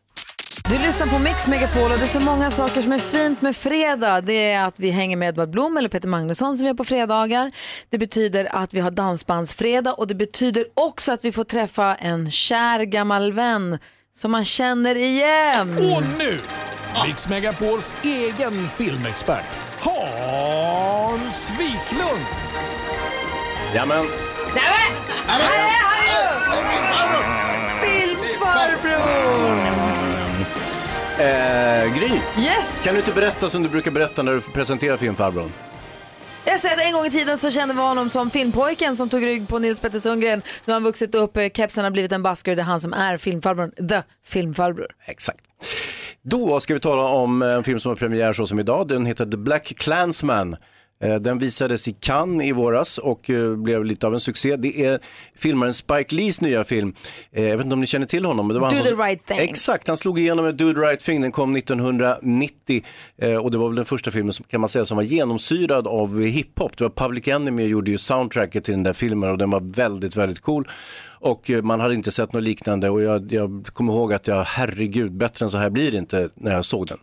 Du 0.70 0.78
lyssnar 0.78 1.06
på 1.06 1.18
Mix 1.18 1.48
Megapol 1.48 1.92
och 1.92 1.98
det 1.98 2.04
är 2.04 2.06
så 2.06 2.20
många 2.20 2.50
saker 2.50 2.80
som 2.80 2.92
är 2.92 2.98
fint 2.98 3.42
med 3.42 3.56
fredag. 3.56 4.20
Det 4.20 4.52
är 4.52 4.64
att 4.64 4.80
vi 4.80 4.90
hänger 4.90 5.16
med 5.16 5.28
Edvard 5.28 5.50
Blom 5.50 5.76
eller 5.76 5.88
Peter 5.88 6.08
Magnusson 6.08 6.56
som 6.56 6.64
vi 6.64 6.70
är 6.70 6.74
på 6.74 6.84
fredagar. 6.84 7.52
Det 7.88 7.98
betyder 7.98 8.56
att 8.56 8.74
vi 8.74 8.80
har 8.80 8.90
dansbandsfredag 8.90 9.98
och 9.98 10.06
det 10.06 10.14
betyder 10.14 10.66
också 10.74 11.12
att 11.12 11.24
vi 11.24 11.32
får 11.32 11.44
träffa 11.44 11.94
en 11.94 12.30
kär 12.30 12.84
gammal 12.84 13.32
vän 13.32 13.78
som 14.14 14.30
man 14.30 14.44
känner 14.44 14.96
igen. 14.96 15.76
Och 15.76 16.02
nu, 16.18 16.40
Mix 17.06 17.28
Megapols 17.28 17.94
egen 18.02 18.68
filmexpert, 18.68 19.44
Hans 19.80 21.50
Wiklund. 21.50 22.26
Jamen, 23.74 24.06
Nämen! 24.54 24.92
Här 25.26 25.71
eh, 31.22 31.94
Gry, 31.98 32.20
Yes! 32.44 32.84
kan 32.84 32.94
du 32.94 33.00
inte 33.00 33.12
berätta 33.14 33.48
som 33.50 33.62
du 33.62 33.68
brukar 33.68 33.90
berätta 33.90 34.22
när 34.22 34.32
du 34.32 34.40
presenterar 34.40 34.96
filmfarbrorn? 34.96 35.52
Jag 36.44 36.60
säger 36.60 36.76
att 36.76 36.82
en 36.82 36.92
gång 36.92 37.06
i 37.06 37.10
tiden 37.10 37.38
så 37.38 37.50
kände 37.50 37.74
vi 37.74 37.80
honom 37.80 38.10
som 38.10 38.30
filmpojken 38.30 38.96
som 38.96 39.08
tog 39.08 39.26
rygg 39.26 39.48
på 39.48 39.58
Nils 39.58 39.80
Petter 39.80 39.98
Sundgren. 39.98 40.42
Nu 40.64 40.72
har 40.72 40.74
han 40.74 40.84
vuxit 40.84 41.14
upp, 41.14 41.36
eh, 41.36 41.48
kepsen 41.54 41.84
har 41.84 41.90
blivit 41.90 42.12
en 42.12 42.22
basker. 42.22 42.56
Det 42.56 42.62
är 42.62 42.66
han 42.66 42.80
som 42.80 42.92
är 42.92 43.16
filmfarbrorn, 43.16 43.88
the 43.88 44.02
filmfarbror. 44.26 44.86
Exakt. 45.06 45.40
Då 46.22 46.60
ska 46.60 46.74
vi 46.74 46.80
tala 46.80 47.02
om 47.02 47.42
en 47.42 47.62
film 47.62 47.80
som 47.80 47.88
har 47.88 47.96
premiär 47.96 48.32
så 48.32 48.46
som 48.46 48.60
idag. 48.60 48.88
Den 48.88 49.06
heter 49.06 49.26
The 49.26 49.36
Black 49.36 49.72
Klansman. 49.78 50.56
Eh, 51.02 51.14
Den 51.14 51.38
visades 51.38 51.88
i 51.88 51.92
Cannes 51.92 52.46
i 52.46 52.52
våras 52.52 52.98
och 52.98 53.30
eh, 53.30 53.56
blev 53.56 53.84
lite 53.84 54.06
av 54.06 54.14
en 54.14 54.20
succé. 54.20 54.56
Det 54.56 54.84
är 54.84 55.00
filmaren 55.36 55.74
Spike 55.74 56.14
Lees 56.14 56.40
nya 56.40 56.64
film. 56.64 56.94
Eh, 57.32 57.44
Jag 57.44 57.56
vet 57.56 57.64
inte 57.64 57.74
om 57.74 57.80
ni 57.80 57.86
känner 57.86 58.06
till 58.06 58.24
honom. 58.24 58.46
Men 58.46 58.54
det 58.54 58.60
var 58.60 58.70
Do 58.70 58.76
han 58.76 58.84
the 58.84 58.90
som... 58.90 58.98
right 59.04 59.26
thing. 59.26 59.38
Exakt, 59.40 59.88
han 59.88 59.96
slog 59.96 60.18
igenom 60.18 60.44
med 60.44 60.54
Do 60.54 60.74
the 60.74 60.80
right 60.80 61.00
thing. 61.00 61.20
Den 61.20 61.32
kom 61.32 61.56
1990 61.56 62.84
eh, 63.18 63.34
och 63.36 63.50
det 63.50 63.58
var 63.58 63.68
väl 63.68 63.76
den 63.76 63.84
första 63.84 64.10
filmen 64.10 64.32
som 64.32 64.44
kan 64.48 64.60
man 64.60 64.68
säga 64.68 64.84
som 64.84 64.96
var 64.96 65.04
genomsyrad 65.04 65.86
av 65.86 66.20
hiphop. 66.22 66.76
Det 66.76 66.84
var 66.84 66.90
Public 66.90 67.28
Enemy 67.28 67.66
gjorde 67.66 67.90
ju 67.90 67.98
soundtracket 67.98 68.64
till 68.64 68.74
den 68.74 68.82
där 68.82 68.92
filmen 68.92 69.30
och 69.30 69.38
den 69.38 69.50
var 69.50 69.60
väldigt, 69.74 70.16
väldigt 70.16 70.40
cool. 70.40 70.68
Och 71.24 71.50
man 71.62 71.80
hade 71.80 71.94
inte 71.94 72.10
sett 72.10 72.32
något 72.32 72.42
liknande 72.42 72.90
och 72.90 73.02
jag, 73.02 73.32
jag 73.32 73.66
kommer 73.72 73.92
ihåg 73.92 74.12
att 74.12 74.26
jag, 74.26 74.42
herregud, 74.44 75.12
bättre 75.12 75.44
än 75.44 75.50
så 75.50 75.56
här 75.58 75.70
blir 75.70 75.90
det 75.90 75.98
inte 75.98 76.28
när 76.34 76.52
jag 76.52 76.64
såg 76.64 76.86
den. 76.86 76.98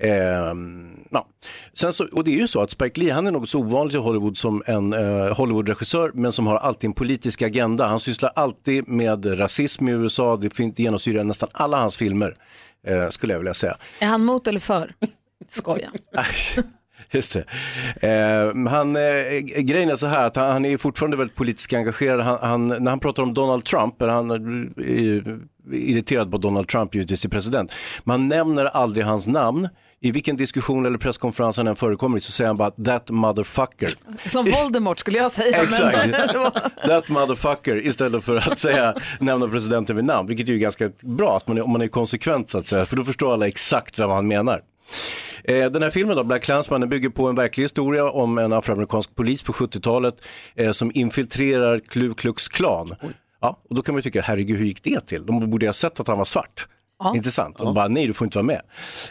Ehm, 0.00 1.04
ja. 1.10 1.26
Sen 1.72 1.92
så, 1.92 2.06
och 2.12 2.24
det 2.24 2.30
är 2.30 2.36
ju 2.36 2.48
så 2.48 2.60
att 2.60 2.70
Spike 2.70 3.00
Lee 3.00 3.12
han 3.12 3.26
är 3.26 3.30
något 3.30 3.48
så 3.48 3.58
ovanligt 3.58 3.94
i 3.94 3.98
Hollywood 3.98 4.36
som 4.36 4.62
en 4.66 4.92
eh, 4.92 5.36
Hollywood-regissör 5.36 6.10
men 6.14 6.32
som 6.32 6.46
har 6.46 6.56
alltid 6.56 6.88
en 6.88 6.94
politisk 6.94 7.42
agenda. 7.42 7.86
Han 7.86 8.00
sysslar 8.00 8.32
alltid 8.34 8.88
med 8.88 9.40
rasism 9.40 9.88
i 9.88 9.92
USA, 9.92 10.36
det 10.36 10.56
det 10.56 10.78
genomsyrar 10.78 11.24
nästan 11.24 11.48
alla 11.52 11.76
hans 11.76 11.96
filmer 11.96 12.36
eh, 12.86 13.08
skulle 13.08 13.32
jag 13.32 13.38
vilja 13.38 13.54
säga. 13.54 13.76
Är 14.00 14.06
han 14.06 14.24
mot 14.24 14.46
eller 14.46 14.60
för? 14.60 14.94
Skoja. 15.48 15.90
Just 17.10 17.32
det. 17.32 17.44
Eh, 18.08 18.68
han, 18.68 18.96
eh, 18.96 19.38
grejen 19.40 19.90
är 19.90 19.96
så 19.96 20.06
här 20.06 20.24
att 20.26 20.36
han, 20.36 20.52
han 20.52 20.64
är 20.64 20.76
fortfarande 20.76 21.16
väldigt 21.16 21.36
politiskt 21.36 21.72
engagerad. 21.72 22.20
Han, 22.20 22.38
han, 22.42 22.68
när 22.68 22.90
han 22.90 23.00
pratar 23.00 23.22
om 23.22 23.34
Donald 23.34 23.64
Trump, 23.64 24.02
eller 24.02 24.12
han 24.12 24.30
ju 24.76 25.22
irriterad 25.72 26.30
på 26.30 26.38
Donald 26.38 26.68
Trump 26.68 26.94
givetvis 26.94 27.24
i 27.24 27.28
president, 27.28 27.72
man 28.04 28.28
nämner 28.28 28.64
aldrig 28.64 29.06
hans 29.06 29.26
namn. 29.26 29.68
I 30.00 30.10
vilken 30.10 30.36
diskussion 30.36 30.86
eller 30.86 30.98
presskonferens 30.98 31.56
han 31.56 31.66
än 31.66 31.76
förekommer 31.76 32.18
så 32.18 32.32
säger 32.32 32.48
han 32.48 32.56
bara 32.56 32.70
that 32.70 33.10
motherfucker. 33.10 33.90
Som 34.28 34.50
Voldemort 34.50 34.98
skulle 34.98 35.18
jag 35.18 35.32
säga. 35.32 35.62
Exakt. 35.62 36.08
That 36.86 37.08
motherfucker 37.08 37.86
istället 37.86 38.24
för 38.24 38.36
att 38.36 38.58
säga 38.58 38.94
nämna 39.20 39.48
presidenten 39.48 39.96
vid 39.96 40.04
namn, 40.04 40.28
vilket 40.28 40.48
är 40.48 40.52
ju 40.52 40.58
ganska 40.58 40.90
bra 41.00 41.36
att 41.36 41.48
man 41.48 41.58
är, 41.58 41.62
om 41.62 41.70
man 41.70 41.82
är 41.82 41.88
konsekvent 41.88 42.50
så 42.50 42.58
att 42.58 42.66
säga, 42.66 42.84
för 42.86 42.96
då 42.96 43.04
förstår 43.04 43.32
alla 43.32 43.48
exakt 43.48 43.98
vem 43.98 44.10
han 44.10 44.26
menar. 44.26 44.60
Eh, 45.44 45.70
Den 45.70 45.82
här 45.82 45.90
filmen 45.90 46.16
då, 46.16 46.24
Black 46.24 46.42
Klansman, 46.42 46.80
den 46.80 46.90
bygger 46.90 47.08
på 47.08 47.28
en 47.28 47.34
verklig 47.34 47.64
historia 47.64 48.10
om 48.10 48.38
en 48.38 48.52
afroamerikansk 48.52 49.14
polis 49.14 49.42
på 49.42 49.52
70-talet 49.52 50.14
eh, 50.54 50.72
som 50.72 50.90
infiltrerar 50.94 51.78
Ku 51.78 52.14
Klux 52.14 52.48
Klan. 52.48 52.94
Ja, 53.44 53.56
och 53.68 53.74
då 53.74 53.82
kan 53.82 53.94
man 53.94 53.98
ju 53.98 54.02
tycka, 54.02 54.22
herregud 54.22 54.58
hur 54.58 54.66
gick 54.66 54.84
det 54.84 55.06
till? 55.06 55.26
De 55.26 55.50
borde 55.50 55.66
ha 55.66 55.72
sett 55.72 56.00
att 56.00 56.08
han 56.08 56.18
var 56.18 56.24
svart. 56.24 56.68
Intressant. 57.14 57.58
De 57.58 57.74
bara, 57.74 57.88
nej 57.88 58.06
du 58.06 58.12
får 58.12 58.24
inte 58.24 58.38
vara 58.38 58.46
med. 58.46 58.60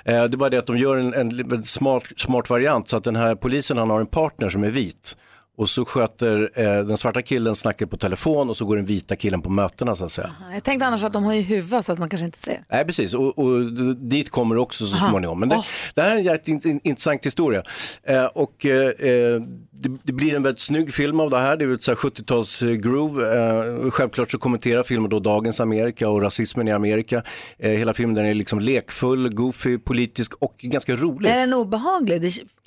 Eh, 0.05 0.23
det 0.23 0.36
är 0.36 0.38
bara 0.38 0.49
det 0.49 0.57
att 0.57 0.65
de 0.65 0.77
gör 0.77 0.97
en, 0.97 1.13
en, 1.13 1.51
en 1.51 1.63
smart, 1.63 2.03
smart 2.15 2.49
variant 2.49 2.89
så 2.89 2.97
att 2.97 3.03
den 3.03 3.15
här 3.15 3.36
polisen 3.36 3.77
han 3.77 3.89
har 3.89 3.99
en 3.99 4.07
partner 4.07 4.49
som 4.49 4.63
är 4.63 4.69
vit. 4.69 5.17
Och 5.57 5.69
så 5.69 5.85
sköter 5.85 6.51
eh, 6.55 6.85
den 6.85 6.97
svarta 6.97 7.21
killen 7.21 7.55
snacket 7.55 7.89
på 7.89 7.97
telefon 7.97 8.49
och 8.49 8.57
så 8.57 8.65
går 8.65 8.75
den 8.75 8.85
vita 8.85 9.15
killen 9.15 9.41
på 9.41 9.49
mötena 9.49 9.95
så 9.95 10.05
att 10.05 10.11
säga. 10.11 10.31
Jag 10.53 10.63
tänkte 10.63 10.85
annars 10.85 11.03
att 11.03 11.13
de 11.13 11.23
har 11.23 11.33
ju 11.33 11.41
huvud 11.41 11.85
så 11.85 11.91
att 11.93 11.99
man 11.99 12.09
kanske 12.09 12.25
inte 12.25 12.37
ser. 12.37 12.65
Nej, 12.71 12.85
precis. 12.85 13.13
Och, 13.13 13.39
och 13.39 13.73
dit 13.97 14.29
kommer 14.29 14.55
det 14.55 14.61
också 14.61 14.85
så 14.85 14.97
Aha. 14.97 15.09
småningom. 15.09 15.39
Men 15.39 15.49
det, 15.49 15.55
Åh. 15.55 15.65
det 15.95 16.01
här 16.01 16.11
är 16.11 16.15
en 16.15 16.23
jätte 16.23 16.51
int- 16.51 16.79
intressant 16.83 17.25
historia. 17.25 17.63
Eh, 18.03 18.25
och 18.25 18.65
eh, 18.65 18.87
eh, 18.87 19.41
det, 19.71 19.97
det 20.03 20.13
blir 20.13 20.35
en 20.35 20.43
väldigt 20.43 20.61
snygg 20.61 20.93
film 20.93 21.19
av 21.19 21.29
det 21.29 21.39
här. 21.39 21.57
Det 21.57 21.65
är 21.65 21.73
ett 21.73 21.83
så 21.83 21.91
här 21.91 21.95
70-tals 21.95 22.61
eh, 22.61 22.69
groove. 22.71 23.37
Eh, 23.39 23.89
självklart 23.91 24.31
så 24.31 24.37
kommenterar 24.37 24.83
filmen 24.83 25.09
då 25.09 25.19
dagens 25.19 25.59
Amerika 25.59 26.09
och 26.09 26.21
rasismen 26.21 26.67
i 26.67 26.71
Amerika. 26.71 27.23
Hela 27.57 27.93
filmen 27.93 28.15
den 28.15 28.25
är 28.25 28.33
liksom 28.33 28.59
lekfull, 28.59 29.29
goofy, 29.33 29.77
politisk 29.77 30.33
och 30.39 30.55
ganska 30.59 30.95
rolig. 30.95 31.29
Är 31.29 31.37
den 31.37 31.53
obehaglig? 31.53 32.21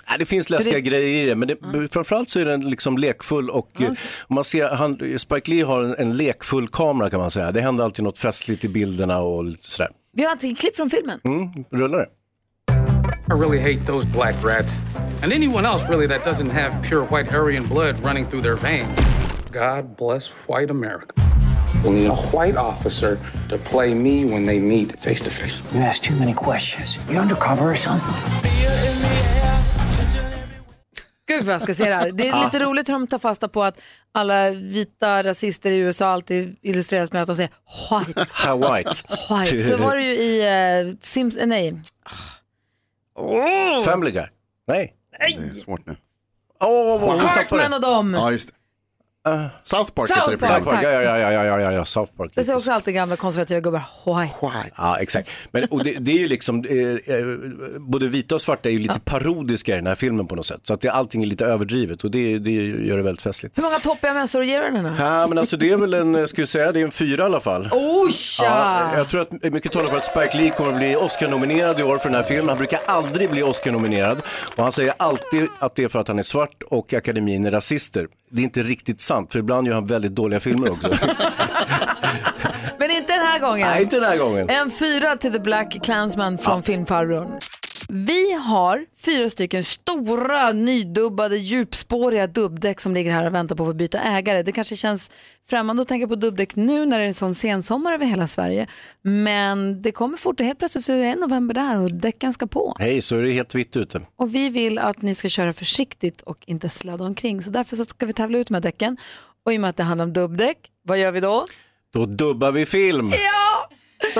Ja, 0.09 0.17
det 0.19 0.27
finns 0.27 0.51
läskiga 0.51 0.75
det- 0.75 0.81
grejer 0.81 1.25
i 1.25 1.27
det, 1.27 1.35
men 1.35 1.49
det, 1.49 1.89
framförallt 1.93 2.31
så 2.31 2.41
är 2.41 2.45
den 2.45 2.71
liksom 2.71 2.99
lekfull 2.99 3.51
och 3.51 3.81
eh, 3.83 3.91
man 4.29 4.45
ser, 4.45 4.69
han, 4.69 5.19
Spike 5.19 5.51
Lee 5.51 5.65
har 5.65 5.83
en, 5.83 5.95
en 5.99 6.17
lekfull 6.17 6.69
kamera 6.69 7.11
kan 7.11 7.21
man 7.21 7.31
säga. 7.31 7.53
Det 7.53 7.61
händer 7.61 7.85
alltid 7.85 8.05
något 8.05 8.19
festligt 8.19 8.65
i 8.65 8.69
bilderna 8.69 9.19
och 9.19 9.45
lite 9.45 9.71
sådär. 9.71 9.91
vi 10.13 10.25
har 10.25 10.33
ett 10.35 10.59
klipp 10.59 10.77
från 10.77 10.91
filmen. 10.91 11.21
Mm, 11.25 11.51
rullar 11.71 11.99
det? 11.99 12.07
I 13.29 13.33
really 13.33 13.59
hate 13.59 13.87
those 13.87 14.07
black 14.09 14.35
rats. 14.45 14.81
And 15.23 15.33
anyone 15.33 15.69
else, 15.69 15.89
really, 15.89 16.07
that 16.09 16.25
doesn't 16.25 16.51
have 16.51 16.89
pure 16.89 17.05
white 17.11 17.35
Aryan 17.35 17.67
blood 17.67 17.97
running 18.05 18.27
through 18.27 18.43
their 18.43 18.57
veins. 18.57 18.99
God 19.53 19.97
bless 19.97 20.33
white 20.49 20.71
America. 20.71 21.13
We 21.85 21.91
need 21.91 22.11
a 22.11 22.15
white 22.33 22.57
officer 22.57 23.19
to 23.49 23.59
play 23.59 23.95
me 23.95 24.25
when 24.25 24.45
they 24.45 24.61
meet 24.61 24.93
face 25.01 25.21
to 25.25 25.31
face. 25.31 25.61
You 25.75 25.81
ask 25.81 26.03
too 26.03 26.15
many 26.15 26.35
questions. 26.35 26.99
You 27.11 27.19
undercover 27.21 27.71
or 27.71 27.77
something? 27.77 28.15
Gud 31.27 31.45
vad 31.45 31.55
jag 31.55 31.62
ska 31.62 31.74
se 31.74 31.85
det 31.85 31.95
här. 31.95 32.12
Det 32.12 32.29
är 32.29 32.45
lite 32.45 32.59
roligt 32.59 32.89
hur 32.89 32.93
de 32.93 33.07
tar 33.07 33.18
fasta 33.18 33.49
på 33.49 33.62
att 33.62 33.81
alla 34.12 34.51
vita 34.51 35.22
rasister 35.22 35.70
i 35.70 35.79
USA 35.79 36.07
alltid 36.07 36.57
illustreras 36.62 37.12
med 37.12 37.22
att 37.22 37.29
de 37.29 37.37
säger 37.37 37.51
white. 37.91 38.27
White. 38.55 39.03
White. 39.31 39.61
Så 39.61 39.77
var 39.77 39.97
det 39.97 40.03
ju 40.03 40.14
i 40.14 40.85
uh, 40.85 40.95
Sims, 41.01 41.37
eh, 41.37 41.47
nej. 41.47 41.83
Family 43.85 44.11
Guy? 44.11 44.27
Nej. 44.66 44.95
Det 45.18 45.24
är 45.24 45.55
svårt 45.55 45.87
nu. 45.87 45.97
Åh, 46.61 46.68
oh, 46.68 47.16
oh, 47.16 47.35
Cartman 47.35 47.72
och 47.74 47.81
dem. 47.81 48.14
Ja, 48.14 48.31
just 48.31 48.49
det. 48.49 48.56
South 49.62 49.93
Park 49.93 50.09
South 50.09 50.20
heter 50.20 50.31
det 50.31 50.39
Park, 50.39 50.51
South 50.51 50.70
Park, 50.70 50.85
ja, 50.85 50.91
ja, 50.91 51.03
ja, 51.03 51.33
ja, 51.33 51.45
ja, 51.45 51.61
ja, 51.61 51.72
ja, 51.72 51.85
South 51.85 52.12
Park. 52.16 52.33
Det 52.35 52.45
ser 52.45 52.55
också 52.55 52.72
alltid 52.72 52.95
gamla 52.95 53.16
konservativa 53.16 53.61
gubbar 53.61 53.83
white. 54.05 54.70
Ja, 54.77 54.99
exakt. 54.99 55.31
Men, 55.51 55.64
och 55.64 55.85
det, 55.85 55.93
det 55.93 56.11
är 56.11 56.18
ju 56.18 56.29
liksom, 56.29 56.64
eh, 56.64 57.14
eh, 57.16 57.27
både 57.79 58.09
vita 58.09 58.35
och 58.35 58.41
svarta 58.43 58.68
är 58.68 58.72
ju 58.72 58.79
lite 58.79 59.01
parodiska 59.01 59.72
i 59.72 59.77
den 59.77 59.87
här 59.87 59.95
filmen 59.95 60.27
på 60.27 60.35
något 60.35 60.47
sätt. 60.47 60.61
Så 60.62 60.74
att 60.74 60.81
det, 60.81 60.89
allting 60.89 61.22
är 61.22 61.27
lite 61.27 61.45
överdrivet 61.47 62.05
och 62.05 62.11
det, 62.11 62.39
det 62.39 62.51
gör 62.51 62.97
det 62.97 63.03
väldigt 63.03 63.22
festligt. 63.22 63.59
Hur 63.59 63.62
många 63.62 63.79
toppiga 63.79 64.14
mössor 64.14 64.45
ger 64.45 64.62
du 64.62 64.70
den 64.70 64.87
här? 64.87 65.20
Ja, 65.20 65.27
men 65.27 65.39
alltså 65.39 65.57
det 65.57 65.70
är 65.70 65.77
väl 65.77 65.95
en, 65.95 66.14
jag 66.14 66.29
skulle 66.29 66.47
säga, 66.47 66.72
det 66.72 66.81
är 66.81 66.85
en 66.85 66.91
fyra 66.91 67.22
i 67.22 67.27
alla 67.27 67.41
fall. 67.41 67.68
Oh, 67.72 68.11
Ja, 68.43 68.97
jag 68.97 69.09
tror 69.09 69.20
att 69.20 69.53
mycket 69.53 69.72
talar 69.72 69.87
för 69.89 69.97
att 69.97 70.05
Spike 70.05 70.37
Lee 70.39 70.51
kommer 70.51 70.70
att 70.72 70.79
bli 70.79 70.97
Oscar-nominerad 70.97 71.81
i 71.81 71.83
år 71.83 71.99
för 71.99 72.09
den 72.09 72.16
här 72.16 72.22
filmen. 72.22 72.49
Han 72.49 72.59
brukar 72.59 72.81
aldrig 72.87 73.31
bli 73.31 73.43
Oscar-nominerad 73.43 74.22
och 74.57 74.62
han 74.62 74.72
säger 74.72 74.93
alltid 74.97 75.47
att 75.59 75.74
det 75.74 75.85
är 75.85 75.89
för 75.89 75.99
att 75.99 76.09
han 76.09 76.18
är 76.18 76.22
svart 76.22 76.62
och 76.70 76.95
akademin 76.95 77.47
är 77.47 77.51
rasister. 77.51 78.09
Det 78.31 78.43
är 78.43 78.45
inte 78.45 78.62
riktigt 78.62 79.01
sant, 79.01 79.33
för 79.33 79.39
ibland 79.39 79.66
gör 79.66 79.74
han 79.74 79.87
väldigt 79.87 80.14
dåliga 80.14 80.41
filmer 80.41 80.70
också. 80.72 80.89
Men 82.79 82.91
inte 82.91 83.12
den 83.12 83.27
här 83.27 83.39
gången. 83.39 83.68
Nej, 83.68 83.83
inte 83.83 83.97
den 83.97 84.05
här 84.05 84.16
gången. 84.18 84.51
En 84.51 84.70
fyra 84.70 85.16
till 85.16 85.33
The 85.33 85.39
Black 85.39 85.85
Klansman 85.85 86.39
från 86.39 86.62
filmfarbrorn. 86.62 87.39
Vi 87.89 88.32
har 88.32 88.87
fyra 88.97 89.30
stycken 89.30 89.64
stora, 89.64 90.53
nydubbade, 90.53 91.37
djupspåriga 91.37 92.26
dubbdäck 92.26 92.80
som 92.80 92.95
ligger 92.95 93.12
här 93.12 93.26
och 93.26 93.34
väntar 93.34 93.57
på 93.57 93.62
att 93.62 93.68
få 93.68 93.74
byta 93.74 94.01
ägare. 94.01 94.43
Det 94.43 94.53
kanske 94.53 94.76
känns 94.76 95.11
främmande 95.47 95.82
att 95.82 95.89
tänka 95.89 96.09
på 96.09 96.14
dubbdäck 96.14 96.57
nu 96.57 96.87
när 96.87 96.99
det 96.99 97.05
är 97.05 97.09
en 97.09 97.14
sån 97.14 97.34
sensommar 97.34 97.93
över 97.93 98.07
hela 98.07 98.26
Sverige. 98.26 98.66
Men 99.03 99.82
det 99.82 99.93
kommer 99.93 100.16
fort 100.16 100.41
och 100.41 100.47
helt 100.47 100.59
plötsligt 100.59 100.84
så 100.84 100.93
är 100.93 100.99
det 100.99 101.16
november 101.16 101.55
där 101.55 101.78
och 101.78 101.93
däcken 101.93 102.32
ska 102.32 102.47
på. 102.47 102.76
Hej, 102.78 103.03
så 103.03 103.16
är 103.16 103.22
det 103.22 103.32
helt 103.32 103.55
vitt 103.55 103.76
ute. 103.76 104.01
Och 104.16 104.34
vi 104.34 104.49
vill 104.49 104.78
att 104.78 105.03
ni 105.03 105.14
ska 105.14 105.28
köra 105.28 105.53
försiktigt 105.53 106.20
och 106.20 106.39
inte 106.47 106.68
sladda 106.68 107.05
omkring. 107.05 107.43
Så 107.43 107.51
därför 107.51 107.76
så 107.76 107.84
ska 107.84 108.07
vi 108.07 108.12
tävla 108.12 108.39
ut 108.39 108.51
med 108.51 108.62
däcken. 108.62 108.97
Och 109.45 109.53
i 109.53 109.57
och 109.57 109.61
med 109.61 109.70
att 109.70 109.76
det 109.76 109.82
handlar 109.82 110.05
om 110.05 110.12
dubbdäck, 110.12 110.59
vad 110.82 110.99
gör 110.99 111.12
vi 111.12 111.20
då? 111.20 111.47
Då 111.93 112.07
dubbar 112.07 112.53
vi 112.53 112.66
film. 112.66 113.11
Ja! 113.11 113.36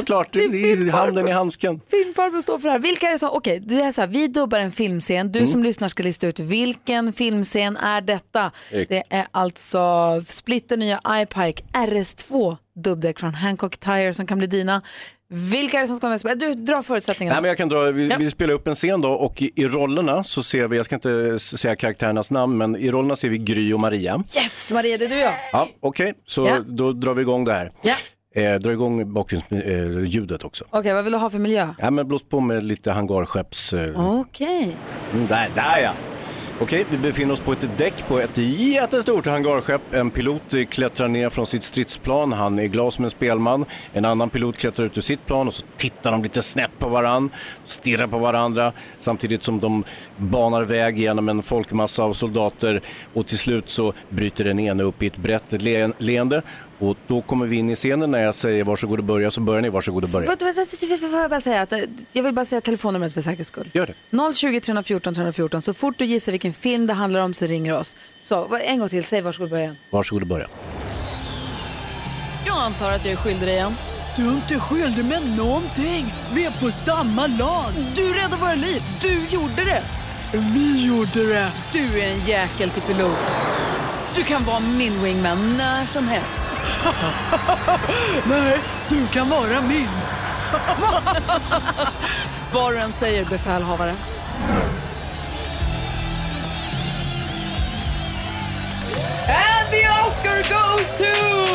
Såklart, 0.01 0.33
det 0.33 0.41
är 0.41 0.91
handen 0.91 1.29
i 1.29 1.31
handsken. 1.31 1.81
Filmfarbror 1.91 2.41
står 2.41 2.59
för 2.59 2.69
det 2.69 2.73
här. 2.73 2.79
Vilka 2.79 3.07
är 3.07 3.13
det 3.13 3.19
som, 3.19 3.31
okej, 3.33 3.61
det 3.61 3.75
är 3.81 3.93
så 3.93 4.01
här, 4.01 4.09
vi 4.09 4.29
dubbar 4.29 4.59
en 4.59 4.73
filmscen. 4.73 5.33
Du 5.33 5.39
Mm. 5.39 5.51
som 5.51 5.63
lyssnar 5.63 5.89
ska 5.89 6.03
lista 6.03 6.27
ut 6.27 6.39
vilken 6.41 7.13
filmscen 7.13 7.77
är 7.77 8.01
detta. 8.01 8.51
Erik. 8.71 8.89
Det 8.89 9.03
är 9.11 9.27
alltså 9.31 10.23
splitter 10.29 10.77
nya 10.77 11.01
iPike 11.11 11.63
RS2 11.73 12.57
dubbdäck 12.85 13.21
från 13.21 13.35
Hancock 13.35 13.77
Tire 13.79 14.15
som 14.15 14.27
kan 14.27 14.39
bli 14.39 14.47
dina. 14.47 14.83
Vilka 15.29 15.77
är 15.77 15.81
det 15.81 15.87
som 15.87 15.97
ska 15.97 16.07
vara 16.09 16.19
med? 16.25 16.39
Du 16.39 16.55
drar 16.55 16.83
förutsättningarna. 16.83 17.35
Nej, 17.35 17.43
men 17.43 17.49
jag 17.49 17.59
kan 17.59 17.69
dra, 17.69 17.81
vi, 17.91 18.09
Ja. 18.09 18.17
vi 18.19 18.31
spelar 18.31 18.55
upp 18.55 18.69
en 18.69 18.75
scen 18.75 19.01
då 19.01 19.11
och 19.11 19.43
i, 19.43 19.51
i 19.57 19.67
rollerna 19.69 20.25
så 20.25 20.43
ser 20.43 20.69
vi, 20.69 20.77
jag 20.77 20.87
ska 20.87 20.95
inte 20.95 21.39
säga 21.39 21.77
karaktärernas 21.77 22.31
namn, 22.31 22.57
men 22.59 22.77
i 22.77 22.91
rollerna 22.91 23.17
ser 23.17 23.29
vi 23.29 23.39
Gry 23.39 23.73
och 23.73 23.81
Maria. 23.81 24.25
Yes, 24.43 24.73
Maria, 24.73 24.99
det 24.99 25.05
är 25.05 25.09
du 25.09 25.15
och 25.15 25.21
jag. 25.21 25.35
Ja, 25.53 25.69
Okej, 25.81 26.15
så 26.27 26.47
Ja. 26.47 26.59
då 26.69 26.93
drar 26.93 27.15
vi 27.15 27.23
igång 27.23 27.45
det 27.45 27.53
här. 27.53 27.71
Ja. 27.83 27.95
Eh, 28.37 28.55
drar 28.55 28.71
igång 28.71 29.13
bakgrundsljudet 29.13 30.43
eh, 30.43 30.47
också. 30.47 30.65
Okej, 30.71 30.93
vad 30.95 31.05
vill 31.05 31.13
du 31.13 31.19
ha 31.19 31.31
för 31.31 31.39
miljö? 31.39 31.69
Ja, 31.79 31.91
men 31.91 32.09
blås 32.09 32.23
på 32.23 32.41
med 32.41 32.65
lite 32.65 32.93
hangarskepps... 32.93 33.73
Eh, 33.73 34.11
Okej. 34.21 34.77
mm, 35.13 35.27
där, 35.27 35.49
där 35.55 35.79
ja! 35.83 35.93
Okej, 36.61 36.87
vi 36.91 36.99
befinner 36.99 37.33
oss 37.35 37.41
på 37.41 37.53
ett 37.53 37.79
däck 37.79 37.95
på 38.09 38.19
ett 38.21 38.39
jättestort 38.59 39.27
hangarskepp. 39.27 39.95
En 39.95 40.11
pilot 40.11 40.43
klättrar 40.71 41.09
ner 41.09 41.31
från 41.31 41.47
sitt 41.47 41.63
stridsplan. 41.63 42.33
Han 42.33 42.59
är 42.59 42.67
glad 42.67 42.93
som 42.93 43.05
en 43.05 43.11
spelman. 43.11 43.65
En 43.93 44.05
annan 44.05 44.31
pilot 44.31 44.57
klättrar 44.57 44.87
ut 44.87 44.99
ur 44.99 45.03
sitt 45.03 45.27
plan 45.27 45.47
och 45.49 45.55
så 45.55 45.67
tittar 45.77 46.13
de 46.13 46.23
lite 46.23 46.43
snett 46.43 46.71
på 46.79 46.89
varann, 46.89 47.31
stirrar 47.65 48.07
på 48.07 48.19
varandra 48.19 48.73
samtidigt 48.99 49.43
som 49.43 49.61
de 49.61 49.85
banar 50.17 50.63
väg 50.63 50.99
genom 50.99 51.29
en 51.29 51.43
folkmassa 51.43 52.03
av 52.03 52.13
soldater 52.13 52.81
och 53.15 53.27
till 53.27 53.39
slut 53.39 53.71
så 53.71 53.93
bryter 54.09 54.45
den 54.45 54.59
ene 54.59 54.83
upp 54.83 55.03
i 55.03 55.07
ett 55.07 55.17
brett 55.17 55.63
le- 55.63 55.93
leende 55.99 56.43
och 56.79 56.97
då 57.07 57.23
kommer 57.23 57.47
vi 57.47 57.57
in 57.57 57.71
i 57.71 57.75
scenen 57.75 58.11
när 58.11 58.23
jag 58.23 58.35
säger 58.35 58.65
varsågod 58.65 58.99
och 58.99 59.05
börja 59.05 59.31
så 59.31 59.41
börjar 59.41 59.63
ni 59.63 59.69
varsågod 59.69 60.05
och 60.05 60.11
börja. 60.11 60.27
Får 60.27 61.21
jag 61.21 61.31
bara 61.31 61.41
säga 61.41 61.63
att 61.63 61.73
eh, 61.73 61.79
jag 62.13 62.23
vill 62.23 62.35
bara 62.35 62.45
säga 62.45 62.61
telefonnumret 62.61 63.15
för 63.15 63.21
säkerhets 63.21 63.49
skull. 63.49 63.71
Gör 63.75 63.87
det. 64.11 64.35
020 64.35 64.61
314 64.61 65.15
314. 65.15 65.63
Så 65.63 65.75
fort 65.75 65.99
du 65.99 66.05
gissar 66.05 66.33
vilken 66.33 66.53
film 66.53 66.87
det 66.87 66.93
handlar 66.93 67.21
om 67.21 67.35
så 67.35 67.47
ringer 67.47 67.79
oss. 67.79 67.97
Så 68.23 68.57
en 68.57 68.79
gång 68.79 68.89
till, 68.89 69.05
säg 69.05 69.23
varsågod 69.23 69.51
börja. 69.51 69.77
Varsågod 69.91 70.23
och 70.23 70.29
börja. 70.29 70.49
Jag 72.47 72.59
antar 72.59 72.91
att 72.91 73.05
jag 73.05 73.13
är 73.13 73.17
skyldig 73.17 73.49
dig 73.49 73.55
igen. 73.55 73.75
Du 74.17 74.29
är 74.29 74.33
inte 74.33 74.59
skyldig 74.59 75.05
med 75.05 75.37
någonting. 75.37 76.15
Vi 76.35 76.45
är 76.45 76.51
på 76.51 76.71
samma 76.71 77.27
lag. 77.27 77.73
Du 77.97 78.13
räddade 78.13 78.37
våra 78.37 78.55
liv. 78.55 78.83
Du 79.01 79.27
gjorde 79.37 79.65
det. 79.65 79.83
Vi 80.55 80.87
gjorde 80.87 81.29
det. 81.29 81.53
Du 81.73 82.01
är 82.01 82.11
en 82.11 82.27
jäkel 82.27 82.71
till 82.71 82.83
pilot. 82.83 83.19
Du 84.17 84.25
kan 84.25 84.45
vara 84.45 84.61
min 84.61 85.03
wingman 85.03 85.57
när 85.57 85.87
som 85.87 86.09
helst. 86.09 86.47
Nej, 88.25 88.61
du 88.89 89.07
kan 89.07 89.29
vara 89.29 89.63
min. 89.63 89.89
Vad 92.53 92.73
du 92.73 92.79
än 92.79 92.93
säger, 92.93 93.25
befälhavare. 93.25 93.95
And 99.29 99.71
the 99.71 99.89
Oscar 100.07 100.37
goes 100.37 100.99
to... 100.99 101.05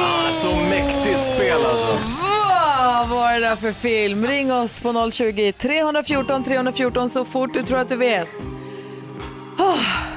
Ah, 0.01 0.31
så 0.31 0.55
mäktigt 0.55 1.23
spel 1.23 1.65
alltså. 1.65 1.97
Vad 2.21 3.09
var 3.09 3.33
det 3.33 3.39
där 3.39 3.55
för 3.55 3.71
film? 3.71 4.27
Ring 4.27 4.53
oss 4.53 4.81
på 4.81 5.11
020 5.11 5.51
314 5.51 6.43
314 6.43 7.09
så 7.09 7.25
fort 7.25 7.53
du 7.53 7.63
tror 7.63 7.79
att 7.79 7.89
du 7.89 7.97
vet. 7.97 8.29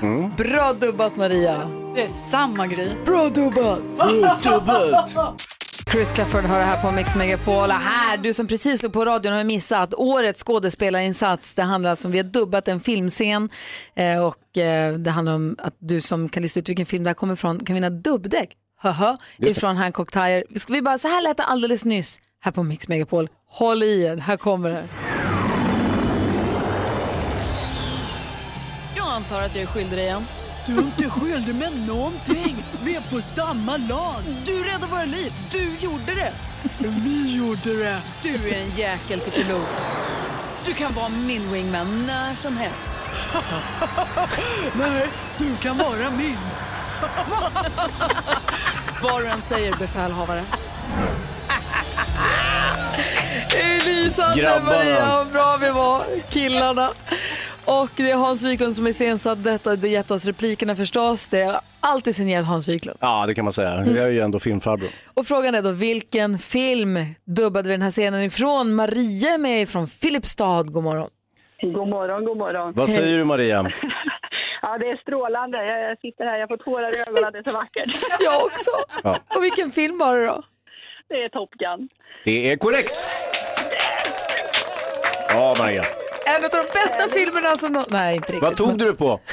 Mm. 0.03 0.35
Bra 0.37 0.73
dubbat 0.73 1.17
Maria. 1.17 1.84
Det 1.95 2.03
är 2.03 2.09
samma 2.09 2.67
grej. 2.67 2.97
Bra 3.05 3.29
dubbat. 3.29 3.97
Bra 3.97 4.39
dubbat. 4.43 5.11
Chris 5.93 6.13
Clafford 6.13 6.45
hör 6.45 6.59
det 6.59 6.65
här 6.65 6.83
på 6.83 6.91
Mix 6.93 7.17
Megapol. 7.17 7.71
Här, 7.71 8.17
du 8.17 8.33
som 8.33 8.47
precis 8.47 8.81
slog 8.81 8.93
på 8.93 9.05
radion 9.05 9.33
har 9.33 9.45
missat 9.45 9.95
årets 9.95 10.45
skådespelarinsats. 10.45 11.55
Det 11.55 11.63
handlar 11.63 11.91
alltså 11.91 12.09
om, 12.09 12.13
vi 12.13 12.19
har 12.19 12.25
dubbat 12.25 12.69
en 12.69 12.81
filmscen 12.81 13.49
eh, 13.95 14.25
och 14.25 14.59
eh, 14.59 14.95
det 14.95 15.11
handlar 15.11 15.35
om 15.35 15.57
att 15.59 15.75
du 15.79 16.01
som 16.01 16.29
kan 16.29 16.43
lista 16.43 16.61
ut 16.61 16.69
vilken 16.69 16.87
film 16.87 17.05
det 17.05 17.11
här 17.11 17.15
kommer 17.15 17.35
ifrån 17.35 17.65
kan 17.65 17.75
vinna 17.75 17.91
dubbdäck. 17.91 18.51
Haha, 18.81 19.17
ifrån 19.39 19.77
Hancock 19.77 20.13
Tire. 20.13 20.43
Ska 20.55 20.73
vi 20.73 20.83
bara, 20.83 20.99
så 20.99 21.09
här 21.09 21.23
lät 21.23 21.37
det 21.37 21.45
alldeles 21.45 21.85
nyss 21.85 22.21
här 22.41 22.53
på 22.53 22.63
Mix 22.63 22.89
Megapol. 22.89 23.29
Håll 23.51 23.83
i 23.83 24.03
er, 24.03 24.17
här 24.17 24.37
kommer 24.37 24.71
det. 24.71 24.89
Jag 28.97 29.07
antar 29.09 29.43
att 29.43 29.55
jag 29.55 29.63
är 29.63 29.67
skyldig 29.67 29.99
dig 29.99 30.05
igen. 30.05 30.25
Du 30.67 30.79
är 30.79 30.83
inte 30.83 31.11
skyldig 31.11 31.55
med 31.55 31.87
någonting. 31.87 32.65
Vi 32.83 32.97
är 32.97 33.01
på 33.01 33.21
samma 33.21 33.77
lag. 33.77 34.23
Du 34.47 34.65
räddade 34.65 34.87
våra 34.87 35.05
liv. 35.05 35.33
Du 35.51 35.77
gjorde 35.81 36.15
det. 36.15 36.33
Vi 36.79 37.37
gjorde 37.37 37.79
det. 37.85 38.01
Du 38.23 38.35
är 38.49 38.61
en 38.61 38.71
jäkel 38.77 39.21
till 39.21 39.33
pilot. 39.33 39.69
Du 40.67 40.75
kan 40.75 40.95
vara 40.95 41.09
min 41.09 41.53
wingman 41.53 42.07
när 42.07 42.35
som 42.35 42.57
helst. 42.57 42.97
Nej, 44.75 45.09
du 45.39 45.57
kan 45.57 45.79
vara 45.79 46.11
min. 46.11 46.39
Vad 49.03 49.23
du 49.23 49.29
än 49.29 49.43
säger, 49.43 49.77
befälhavare. 49.77 50.45
Lysande. 53.85 54.61
Maria, 54.65 55.07
vad 55.17 55.33
bra 55.33 55.57
vi 55.57 55.71
var, 55.71 56.05
killarna. 56.31 56.91
Och 57.83 57.91
det 57.97 58.11
är 58.11 58.17
Hans 58.17 58.43
Wiklund 58.45 58.77
som 58.77 58.87
är 58.87 58.91
iscensatt 58.91 59.45
detta. 59.45 59.77
Det 59.77 59.89
gett 59.89 60.11
oss 60.11 60.27
replikerna 60.27 60.77
förstås. 60.77 61.29
Det 61.29 61.41
är 61.41 61.61
alltid 61.81 62.15
signerat 62.17 62.47
Hans 62.47 62.69
Wiklund. 62.69 62.99
Ja, 63.01 63.25
det 63.27 63.35
kan 63.35 63.45
man 63.45 63.53
säga. 63.53 63.85
Jag 63.87 63.99
är 63.99 64.09
ju 64.09 64.21
ändå 64.21 64.39
filmfarbror. 64.39 64.89
Och 65.15 65.27
frågan 65.27 65.55
är 65.55 65.63
då 65.63 65.71
vilken 65.71 66.39
film 66.39 66.99
dubbade 67.25 67.69
vi 67.69 67.75
den 67.75 67.83
här 67.83 67.91
scenen 67.91 68.23
ifrån? 68.23 68.75
Maria 68.75 69.39
med 69.39 69.69
från 69.69 69.87
Filipstad. 69.87 70.63
God 70.63 70.83
morgon. 70.85 71.11
God 71.63 71.89
morgon, 71.89 72.25
god 72.25 72.37
morgon. 72.37 72.73
Vad 72.77 72.91
säger 72.91 73.19
du 73.19 73.25
Maria? 73.25 73.67
Ja, 74.63 74.79
det 74.79 74.87
är 74.91 74.97
strålande. 74.97 75.65
Jag 75.67 75.91
jag 75.91 75.99
sitter 75.99 76.25
här, 76.25 76.39
jag 76.39 76.49
får 76.49 76.57
tårar 76.57 76.97
i 76.97 77.01
ögonen, 77.09 77.33
det 77.33 77.39
är 77.39 77.43
så 77.43 77.53
vackert. 77.53 77.91
Jag 78.21 78.45
också. 78.45 78.71
Ja. 79.03 79.21
Och 79.37 79.43
vilken 79.43 79.71
film 79.71 79.99
var 79.99 80.17
det 80.17 80.27
då? 80.27 80.43
Det 81.09 81.15
är 81.15 81.29
Top 81.29 81.51
Gun. 81.51 81.89
Det 82.25 82.51
är 82.53 82.57
korrekt. 82.57 83.07
Ja, 85.29 85.55
Maria. 85.59 85.85
En 86.27 86.45
av 86.45 86.51
de 86.51 86.63
bästa 86.73 87.09
filmerna 87.19 87.57
som... 87.57 87.73
nå- 87.73 87.85
Nej, 87.89 88.17
inte 88.17 88.27
riktigt. 88.33 88.43
Vad 88.43 88.57
tog 88.57 88.79
du 88.79 88.85
det 88.85 88.95
på? 88.95 89.21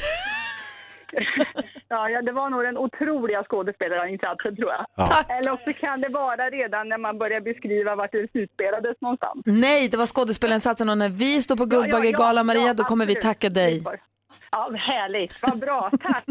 Ja, 1.88 2.22
det 2.22 2.32
var 2.32 2.50
nog 2.50 2.62
den 2.62 2.78
otroliga 2.78 3.44
skådespelarinsatsen 3.44 4.56
tror 4.56 4.70
jag. 4.70 4.86
Ja. 4.96 5.24
Eller 5.28 5.52
också 5.52 5.72
kan 5.72 6.00
det 6.00 6.08
vara 6.08 6.50
redan 6.50 6.88
när 6.88 6.98
man 6.98 7.18
börjar 7.18 7.40
beskriva 7.40 7.94
vart 7.96 8.12
det 8.12 8.18
utspelades 8.32 8.96
någonstans. 9.00 9.42
Nej, 9.46 9.88
det 9.88 9.96
var 9.96 10.06
skådespelarinsatsen 10.06 10.88
och 10.88 10.98
när 10.98 11.08
vi 11.08 11.42
står 11.42 11.56
på 11.56 11.64
Guldbaggegalan, 11.64 12.36
ja, 12.36 12.42
Maria, 12.42 12.66
ja, 12.66 12.74
då 12.74 12.84
kommer 12.84 13.06
vi 13.06 13.14
tacka 13.14 13.48
dig. 13.48 13.82
Ja, 14.50 14.70
härligt. 14.76 15.42
Vad 15.42 15.60
bra. 15.60 15.90
Tack. 16.02 16.24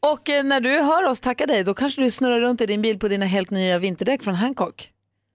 Och 0.12 0.30
eh, 0.30 0.44
när 0.44 0.60
du 0.60 0.70
hör 0.82 1.08
oss 1.10 1.20
tacka 1.20 1.46
dig, 1.46 1.64
då 1.64 1.74
kanske 1.74 2.00
du 2.02 2.10
snurrar 2.10 2.40
runt 2.40 2.60
i 2.60 2.66
din 2.66 2.82
bil 2.82 2.98
på 2.98 3.08
dina 3.08 3.26
helt 3.26 3.50
nya 3.50 3.78
vinterdäck 3.78 4.22
från 4.22 4.34
Hancock. 4.34 4.90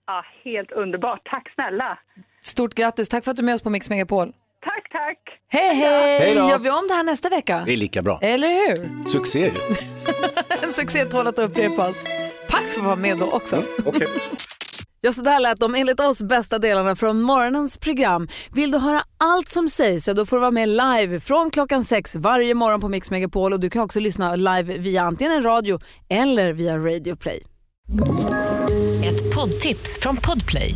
Ja, 0.07 0.23
helt 0.43 0.71
underbart. 0.71 1.21
Tack 1.23 1.51
snälla. 1.55 1.97
Stort 2.43 2.73
grattis, 2.73 3.09
tack 3.09 3.23
för 3.23 3.31
att 3.31 3.37
du 3.37 3.41
är 3.43 3.45
med 3.45 3.55
oss 3.55 3.61
på 3.61 3.69
Mix 3.69 3.89
Megapol. 3.89 4.27
Tack, 4.63 4.91
tack. 4.91 5.17
Hej, 5.49 5.75
hej! 5.75 6.19
Hej 6.19 6.35
då. 6.35 6.49
Gör 6.49 6.59
vi 6.59 6.69
om 6.69 6.87
det 6.87 6.93
här 6.93 7.03
nästa 7.03 7.29
vecka? 7.29 7.63
Det 7.65 7.73
är 7.73 7.77
lika 7.77 8.01
bra. 8.01 8.19
Eller 8.21 8.47
hur? 8.47 9.09
Succé 9.09 9.39
ju. 9.39 9.51
En 10.63 10.69
succé 10.73 11.05
tål 11.05 11.27
att 11.27 11.39
upprepas. 11.39 12.03
Pax 12.49 12.75
får 12.75 12.81
vara 12.81 12.95
med 12.95 13.17
då 13.17 13.31
också. 13.31 13.63
Okej. 13.85 14.07
Ja, 15.03 15.11
så 15.11 15.21
där 15.21 15.39
lät 15.39 15.59
de 15.59 15.75
enligt 15.75 15.99
oss 15.99 16.21
bästa 16.21 16.59
delarna 16.59 16.95
från 16.95 17.21
morgonens 17.21 17.77
program. 17.77 18.27
Vill 18.53 18.71
du 18.71 18.77
höra 18.77 19.03
allt 19.17 19.49
som 19.49 19.69
sägs 19.69 20.05
så 20.05 20.13
då 20.13 20.25
får 20.25 20.35
du 20.35 20.39
vara 20.41 20.51
med 20.51 20.69
live 20.69 21.19
från 21.19 21.49
klockan 21.51 21.83
sex 21.83 22.15
varje 22.15 22.53
morgon 22.53 22.79
på 22.81 22.87
Mix 22.89 23.11
Megapol 23.11 23.53
och 23.53 23.59
du 23.59 23.69
kan 23.69 23.81
också 23.81 23.99
lyssna 23.99 24.35
live 24.35 24.77
via 24.77 25.01
antingen 25.01 25.33
en 25.33 25.43
radio 25.43 25.79
eller 26.09 26.53
via 26.53 26.77
Radio 26.77 27.15
Play. 27.15 27.43
Ett 29.05 29.35
poddtips 29.35 29.99
från 29.99 30.17
Podplay. 30.17 30.75